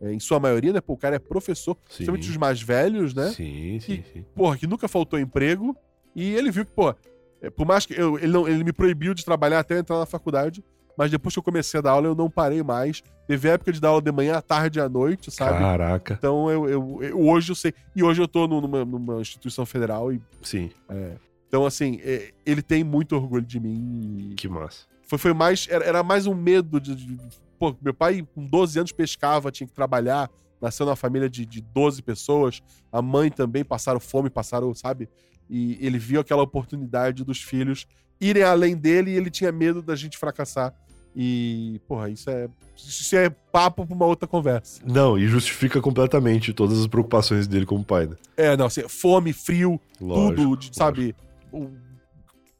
é, 0.00 0.12
em 0.12 0.20
sua 0.20 0.38
maioria, 0.38 0.72
né? 0.72 0.80
Pô, 0.80 0.92
o 0.92 0.96
cara 0.96 1.16
é 1.16 1.18
professor, 1.18 1.74
Sim. 1.88 1.96
principalmente 1.96 2.30
os 2.30 2.36
mais 2.36 2.62
velhos, 2.62 3.12
né? 3.14 3.30
Sim, 3.30 3.80
sim, 3.80 4.02
sim. 4.12 4.24
porra, 4.34 4.56
que 4.56 4.66
nunca 4.66 4.86
faltou 4.86 5.18
emprego. 5.18 5.76
E 6.14 6.34
ele 6.34 6.50
viu 6.50 6.64
que, 6.66 6.72
pô, 6.72 6.94
por 7.48 7.64
mais 7.66 7.86
que 7.86 7.94
eu- 7.94 8.18
ele, 8.18 8.28
não, 8.32 8.46
ele 8.46 8.62
me 8.64 8.72
proibiu 8.72 9.14
de 9.14 9.24
trabalhar 9.24 9.60
até 9.60 9.74
eu 9.74 9.78
entrar 9.78 9.98
na 9.98 10.04
faculdade, 10.04 10.62
mas 10.98 11.10
depois 11.10 11.32
que 11.34 11.38
eu 11.38 11.42
comecei 11.42 11.78
a 11.78 11.80
dar 11.80 11.92
aula, 11.92 12.08
eu 12.08 12.14
não 12.14 12.28
parei 12.28 12.62
mais. 12.62 13.02
Teve 13.26 13.48
época 13.48 13.72
de 13.72 13.80
dar 13.80 13.88
aula 13.88 14.02
de 14.02 14.12
manhã, 14.12 14.36
à 14.36 14.42
tarde 14.42 14.78
e 14.78 14.82
à 14.82 14.88
noite, 14.88 15.30
sabe? 15.30 15.58
Caraca. 15.58 16.14
Então 16.18 16.50
eu, 16.50 16.68
eu- 16.68 16.98
eu- 17.02 17.20
hoje 17.20 17.52
eu 17.52 17.56
sei. 17.56 17.72
E 17.96 18.02
hoje 18.02 18.20
eu 18.20 18.28
tô 18.28 18.46
nu- 18.46 18.60
numa, 18.60 18.84
numa 18.84 19.20
instituição 19.20 19.64
federal 19.64 20.12
e. 20.12 20.20
Sim, 20.42 20.70
Então, 21.48 21.64
assim, 21.64 21.98
é, 22.04 22.32
ele 22.44 22.60
tem 22.62 22.84
muito 22.84 23.16
orgulho 23.16 23.44
de 23.46 23.58
mim. 23.58 24.30
e 24.32 24.34
que 24.34 24.48
massa. 24.48 24.86
Foi, 25.02 25.18
foi 25.18 25.32
mais. 25.32 25.66
Era, 25.70 25.84
era 25.84 26.02
mais 26.02 26.26
um 26.26 26.34
medo 26.34 26.80
de, 26.80 26.94
de- 26.94 27.18
Pô, 27.58 27.74
meu 27.82 27.92
pai, 27.92 28.26
com 28.34 28.44
12 28.46 28.78
anos, 28.78 28.92
pescava, 28.92 29.50
tinha 29.50 29.66
que 29.66 29.72
trabalhar. 29.72 30.30
Nasceu 30.60 30.84
numa 30.86 30.94
família 30.96 31.28
de, 31.28 31.44
de 31.46 31.60
12 31.60 32.02
pessoas. 32.02 32.60
A 32.92 33.00
mãe 33.02 33.30
também 33.30 33.64
passaram 33.64 33.98
fome, 34.00 34.28
passaram, 34.30 34.74
sabe? 34.74 35.08
E 35.50 35.76
ele 35.84 35.98
viu 35.98 36.20
aquela 36.20 36.42
oportunidade 36.42 37.24
dos 37.24 37.42
filhos 37.42 37.84
irem 38.20 38.42
além 38.44 38.76
dele 38.76 39.10
e 39.10 39.16
ele 39.16 39.30
tinha 39.30 39.50
medo 39.50 39.82
da 39.82 39.96
gente 39.96 40.16
fracassar. 40.16 40.72
E, 41.16 41.80
porra, 41.88 42.08
isso 42.08 42.30
é. 42.30 42.48
Isso 42.76 43.16
é 43.16 43.28
papo 43.28 43.84
pra 43.84 43.94
uma 43.96 44.06
outra 44.06 44.28
conversa. 44.28 44.80
Não, 44.86 45.18
e 45.18 45.26
justifica 45.26 45.80
completamente 45.80 46.52
todas 46.52 46.78
as 46.78 46.86
preocupações 46.86 47.48
dele 47.48 47.66
como 47.66 47.84
pai, 47.84 48.06
né? 48.06 48.14
É, 48.36 48.56
não, 48.56 48.66
assim, 48.66 48.88
fome, 48.88 49.32
frio, 49.32 49.80
Lógico, 50.00 50.36
tudo, 50.42 50.56
de- 50.56 50.76
sabe? 50.76 51.16
O 51.52 51.68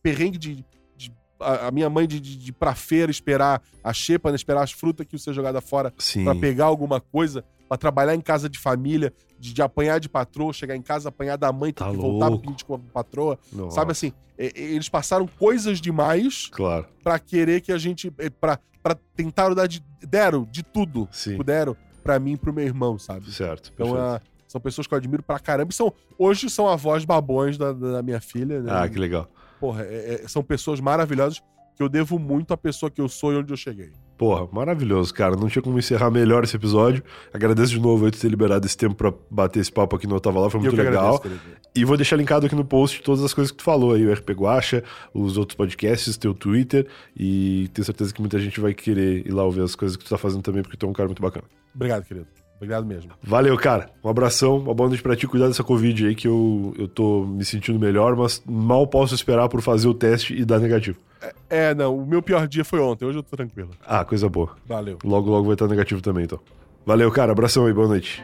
perrengue 0.03 0.37
de. 0.39 0.65
de- 0.97 1.13
a, 1.39 1.69
a 1.69 1.71
minha 1.71 1.89
mãe 1.89 2.07
de, 2.09 2.21
de, 2.21 2.37
de 2.37 2.51
ir 2.51 2.53
pra 2.53 2.75
feira 2.75 3.11
esperar 3.11 3.63
a 3.85 3.93
xepa, 3.93 4.31
né, 4.31 4.37
esperar 4.37 4.63
as 4.63 4.73
frutas 4.73 5.07
que 5.07 5.15
ia 5.15 5.19
ser 5.19 5.33
jogada 5.33 5.61
fora 5.61 5.93
pra 6.25 6.35
pegar 6.35 6.65
alguma 6.67 7.01
coisa. 7.01 7.45
Pra 7.71 7.77
trabalhar 7.79 8.17
em 8.17 8.21
casa 8.21 8.49
de 8.49 8.59
família, 8.59 9.13
de, 9.39 9.55
de 9.55 9.63
apanhar 9.63 10.01
de 10.01 10.09
patroa, 10.09 10.53
chegar 10.53 10.75
em 10.75 10.83
casa, 10.83 11.09
apanhar 11.09 11.37
da 11.37 11.53
mãe, 11.53 11.73
ter 11.73 11.85
Tá 11.85 11.91
que 11.93 11.97
voltar 11.97 12.27
louco. 12.27 12.45
pedir 12.51 12.65
com 12.65 12.75
a 12.75 12.79
patroa. 12.81 13.39
Nossa, 13.53 13.77
Sabe 13.77 13.93
assim, 13.93 14.13
eles 14.37 14.89
passaram 14.89 15.25
coisas 15.39 15.81
demais 15.81 16.49
Claro, 16.51 16.87
pra 17.05 17.17
querer 17.21 17.61
que 17.61 17.71
a 17.71 17.79
gente. 17.79 18.13
eh, 18.19 18.29
pra, 18.29 18.59
pra 18.83 18.97
tentar 19.15 19.55
dar 19.55 19.69
de. 19.69 19.85
Deram 20.03 20.45
de 20.51 20.65
tudo. 20.65 21.09
sim. 21.13 21.37
Puderam 21.37 21.77
pra 22.03 22.19
mim 22.19 22.33
e 22.33 22.37
pro 22.37 22.53
meu 22.53 22.65
irmão, 22.65 22.99
sabe? 22.99 23.31
Certo. 23.31 23.71
Então 23.73 23.93
perfeito. 23.93 24.05
ah, 24.05 24.21
são 24.49 24.61
pessoas 24.61 24.89
que 24.89 24.95
eu 24.95 24.99
admiro 24.99 25.23
pra 25.23 25.39
caramba. 25.39 25.71
E 25.71 25.75
são, 25.75 25.93
hoje 26.19 26.51
são 26.51 26.67
avós 26.67 27.05
babões 27.05 27.57
da, 27.57 27.73
da 27.73 28.03
minha 28.03 28.21
filha, 28.21 28.61
né? 28.61 28.73
Ah, 28.75 28.89
que 28.89 28.99
legal. 28.99 29.29
Porra, 29.61 29.85
é- 29.85 30.23
é- 30.25 30.29
são 30.29 30.43
pessoas 30.43 30.81
maravilhosas 30.81 31.41
que 31.77 31.83
eu 31.85 31.89
devo 31.89 32.19
muito 32.19 32.53
à 32.53 32.57
pessoa 32.57 32.91
que 32.91 33.01
eu 33.01 33.09
sou 33.09 33.33
e 33.33 33.37
onde 33.37 33.53
eu 33.53 33.57
cheguei. 33.57 33.93
Porra, 34.21 34.47
maravilhoso, 34.53 35.15
cara. 35.15 35.35
Não 35.35 35.49
tinha 35.49 35.63
como 35.63 35.79
encerrar 35.79 36.11
melhor 36.11 36.45
esse 36.45 36.55
episódio. 36.55 37.03
Agradeço 37.33 37.71
de 37.71 37.81
novo 37.81 38.07
eu 38.07 38.11
ter 38.11 38.29
liberado 38.29 38.67
esse 38.67 38.77
tempo 38.77 38.95
pra 38.95 39.15
bater 39.31 39.61
esse 39.61 39.73
papo 39.73 39.97
aqui 39.97 40.07
no 40.07 40.15
Otava 40.15 40.39
Lá, 40.41 40.51
foi 40.51 40.61
muito 40.61 40.77
legal. 40.77 41.17
agradeço. 41.17 41.41
E 41.75 41.87
vou 41.87 41.97
deixar 41.97 42.17
linkado 42.17 42.45
aqui 42.45 42.55
no 42.55 42.63
post 42.63 43.01
todas 43.03 43.25
as 43.25 43.33
coisas 43.33 43.51
que 43.51 43.57
tu 43.57 43.65
falou 43.65 43.95
aí, 43.95 44.07
o 44.07 44.13
RP 44.13 44.33
Guacha, 44.33 44.85
os 45.15 45.39
outros 45.39 45.57
podcasts, 45.57 46.19
teu 46.19 46.35
Twitter, 46.35 46.87
e 47.17 47.71
tenho 47.73 47.83
certeza 47.83 48.13
que 48.13 48.21
muita 48.21 48.39
gente 48.39 48.61
vai 48.61 48.75
querer 48.75 49.27
ir 49.27 49.33
lá 49.33 49.43
ouvir 49.43 49.63
as 49.63 49.75
coisas 49.75 49.97
que 49.97 50.05
tu 50.05 50.11
tá 50.11 50.19
fazendo 50.19 50.43
também, 50.43 50.63
porque 50.63 50.77
tu 50.77 50.85
é 50.85 50.89
um 50.91 50.93
cara 50.93 51.09
muito 51.09 51.23
bacana. 51.23 51.47
Obrigado, 51.75 52.05
querido. 52.05 52.27
Obrigado 52.61 52.85
mesmo. 52.85 53.11
Valeu, 53.23 53.57
cara. 53.57 53.89
Um 54.05 54.11
abração, 54.11 54.59
uma 54.59 54.75
boa 54.75 54.91
noite 54.91 55.03
pra 55.03 55.17
ti. 55.17 55.27
Cuidado 55.27 55.49
dessa 55.49 55.65
Covid 55.65 56.07
aí, 56.07 56.15
que 56.15 56.29
eu, 56.29 56.75
eu 56.79 56.87
tô 56.87 57.25
me 57.25 57.43
sentindo 57.43 57.79
melhor, 57.79 58.15
mas 58.15 58.43
mal 58.47 58.87
posso 58.87 59.15
esperar 59.15 59.49
por 59.49 59.63
fazer 59.63 59.89
o 59.89 59.95
teste 59.95 60.35
e 60.35 60.45
dar 60.45 60.59
negativo. 60.59 60.99
É, 61.49 61.75
não, 61.75 61.97
o 61.97 62.07
meu 62.07 62.21
pior 62.21 62.47
dia 62.47 62.63
foi 62.63 62.79
ontem, 62.81 63.07
hoje 63.07 63.19
eu 63.19 63.23
tô 63.23 63.35
tranquilo. 63.35 63.71
Ah, 63.87 64.05
coisa 64.05 64.29
boa. 64.29 64.51
Valeu. 64.67 64.99
Logo, 65.03 65.31
logo 65.31 65.47
vai 65.47 65.55
estar 65.55 65.69
negativo 65.69 66.03
também, 66.03 66.25
então. 66.25 66.39
Valeu, 66.85 67.11
cara. 67.11 67.33
Abração 67.33 67.65
aí, 67.65 67.73
boa 67.73 67.89
noite. 67.89 68.23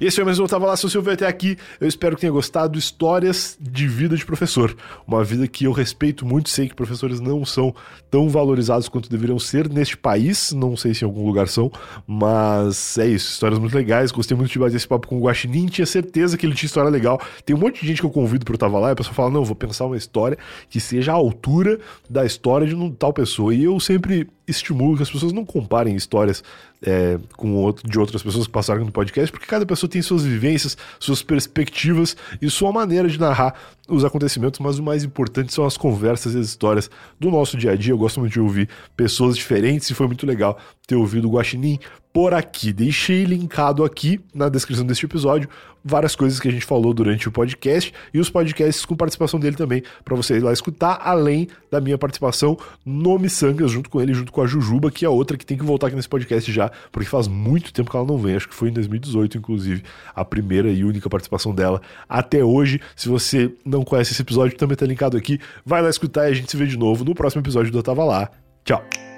E 0.00 0.06
esse 0.06 0.16
foi 0.16 0.24
mais 0.24 0.38
um 0.38 0.46
Tava 0.46 0.64
Lá, 0.64 0.74
se 0.78 0.84
você 0.84 0.96
ouviu 0.96 1.12
até 1.12 1.26
aqui, 1.26 1.58
eu 1.78 1.86
espero 1.86 2.14
que 2.14 2.22
tenha 2.22 2.32
gostado. 2.32 2.78
Histórias 2.78 3.58
de 3.60 3.86
vida 3.86 4.16
de 4.16 4.24
professor. 4.24 4.74
Uma 5.06 5.22
vida 5.22 5.46
que 5.46 5.64
eu 5.64 5.72
respeito 5.72 6.24
muito, 6.24 6.48
sei 6.48 6.70
que 6.70 6.74
professores 6.74 7.20
não 7.20 7.44
são 7.44 7.74
tão 8.10 8.26
valorizados 8.26 8.88
quanto 8.88 9.10
deveriam 9.10 9.38
ser 9.38 9.68
neste 9.68 9.98
país, 9.98 10.52
não 10.52 10.74
sei 10.74 10.94
se 10.94 11.04
em 11.04 11.06
algum 11.06 11.26
lugar 11.26 11.48
são, 11.48 11.70
mas 12.06 12.96
é 12.96 13.08
isso, 13.08 13.30
histórias 13.30 13.58
muito 13.58 13.76
legais. 13.76 14.10
Gostei 14.10 14.34
muito 14.34 14.50
de 14.50 14.58
bater 14.58 14.76
esse 14.76 14.88
papo 14.88 15.06
com 15.06 15.18
o 15.18 15.24
Guaxinim, 15.24 15.66
tinha 15.66 15.84
certeza 15.84 16.38
que 16.38 16.46
ele 16.46 16.54
tinha 16.54 16.68
história 16.68 16.88
legal. 16.88 17.20
Tem 17.44 17.54
um 17.54 17.58
monte 17.58 17.82
de 17.82 17.86
gente 17.86 18.00
que 18.00 18.06
eu 18.06 18.10
convido 18.10 18.46
pro 18.46 18.56
Tava 18.56 18.78
Lá 18.78 18.88
e 18.88 18.92
a 18.92 18.96
pessoa 18.96 19.12
fala: 19.12 19.28
não, 19.28 19.44
vou 19.44 19.54
pensar 19.54 19.84
uma 19.84 19.98
história 19.98 20.38
que 20.70 20.80
seja 20.80 21.12
a 21.12 21.16
altura 21.16 21.78
da 22.08 22.24
história 22.24 22.66
de 22.66 22.74
um 22.74 22.90
tal 22.90 23.12
pessoa. 23.12 23.54
E 23.54 23.64
eu 23.64 23.78
sempre 23.78 24.26
estimulo 24.50 24.96
que 24.96 25.02
as 25.02 25.10
pessoas 25.10 25.32
não 25.32 25.44
comparem 25.44 25.94
histórias 25.96 26.42
é, 26.82 27.18
com 27.36 27.54
outro, 27.54 27.88
de 27.88 27.98
outras 27.98 28.22
pessoas 28.22 28.46
que 28.46 28.52
passaram 28.52 28.84
no 28.84 28.92
podcast, 28.92 29.30
porque 29.30 29.46
cada 29.46 29.66
pessoa 29.66 29.88
tem 29.88 30.00
suas 30.02 30.24
vivências, 30.24 30.76
suas 30.98 31.22
perspectivas 31.22 32.16
e 32.40 32.48
sua 32.50 32.72
maneira 32.72 33.08
de 33.08 33.18
narrar 33.18 33.54
os 33.90 34.04
acontecimentos, 34.04 34.60
mas 34.60 34.78
o 34.78 34.82
mais 34.82 35.04
importante 35.04 35.52
são 35.52 35.64
as 35.64 35.76
conversas 35.76 36.34
e 36.34 36.38
as 36.38 36.46
histórias 36.46 36.90
do 37.18 37.30
nosso 37.30 37.56
dia 37.56 37.72
a 37.72 37.76
dia. 37.76 37.92
Eu 37.92 37.98
gosto 37.98 38.20
muito 38.20 38.32
de 38.32 38.40
ouvir 38.40 38.68
pessoas 38.96 39.36
diferentes 39.36 39.90
e 39.90 39.94
foi 39.94 40.06
muito 40.06 40.26
legal 40.26 40.58
ter 40.86 40.96
ouvido 40.96 41.28
o 41.28 41.32
Guaxinim 41.32 41.78
por 42.12 42.34
aqui. 42.34 42.72
Deixei 42.72 43.24
linkado 43.24 43.84
aqui 43.84 44.20
na 44.34 44.48
descrição 44.48 44.84
deste 44.84 45.06
episódio 45.06 45.48
várias 45.84 46.14
coisas 46.14 46.38
que 46.38 46.48
a 46.48 46.50
gente 46.50 46.64
falou 46.64 46.92
durante 46.92 47.28
o 47.28 47.32
podcast 47.32 47.92
e 48.12 48.20
os 48.20 48.28
podcasts 48.28 48.84
com 48.84 48.94
participação 48.94 49.40
dele 49.40 49.56
também, 49.56 49.82
para 50.04 50.14
você 50.14 50.36
ir 50.36 50.40
lá 50.40 50.52
escutar, 50.52 51.00
além 51.02 51.48
da 51.70 51.80
minha 51.80 51.96
participação 51.96 52.58
no 52.84 53.18
Missangas, 53.18 53.70
junto 53.70 53.88
com 53.88 54.00
ele, 54.00 54.12
junto 54.12 54.30
com 54.30 54.42
a 54.42 54.46
Jujuba, 54.46 54.90
que 54.90 55.04
é 55.04 55.08
outra 55.08 55.36
que 55.36 55.46
tem 55.46 55.56
que 55.56 55.64
voltar 55.64 55.86
aqui 55.86 55.96
nesse 55.96 56.08
podcast 56.08 56.52
já, 56.52 56.70
porque 56.92 57.08
faz 57.08 57.28
muito 57.28 57.72
tempo 57.72 57.90
que 57.90 57.96
ela 57.96 58.06
não 58.06 58.18
vem, 58.18 58.36
acho 58.36 58.48
que 58.48 58.54
foi 58.54 58.68
em 58.68 58.72
2018, 58.72 59.38
inclusive, 59.38 59.82
a 60.14 60.24
primeira 60.24 60.70
e 60.70 60.84
única 60.84 61.08
participação 61.08 61.54
dela 61.54 61.80
até 62.08 62.44
hoje. 62.44 62.80
Se 62.94 63.08
você 63.08 63.52
não 63.80 63.84
conhece 63.84 64.12
esse 64.12 64.22
episódio, 64.22 64.56
também 64.56 64.76
tá 64.76 64.86
linkado 64.86 65.16
aqui, 65.16 65.40
vai 65.64 65.82
lá 65.82 65.90
escutar 65.90 66.28
e 66.28 66.32
a 66.32 66.34
gente 66.34 66.50
se 66.50 66.56
vê 66.56 66.66
de 66.66 66.78
novo 66.78 67.04
no 67.04 67.14
próximo 67.14 67.42
episódio 67.42 67.72
do 67.72 67.78
Eu 67.78 67.82
Tava 67.82 68.04
Lá. 68.04 68.30
Tchau! 68.64 69.09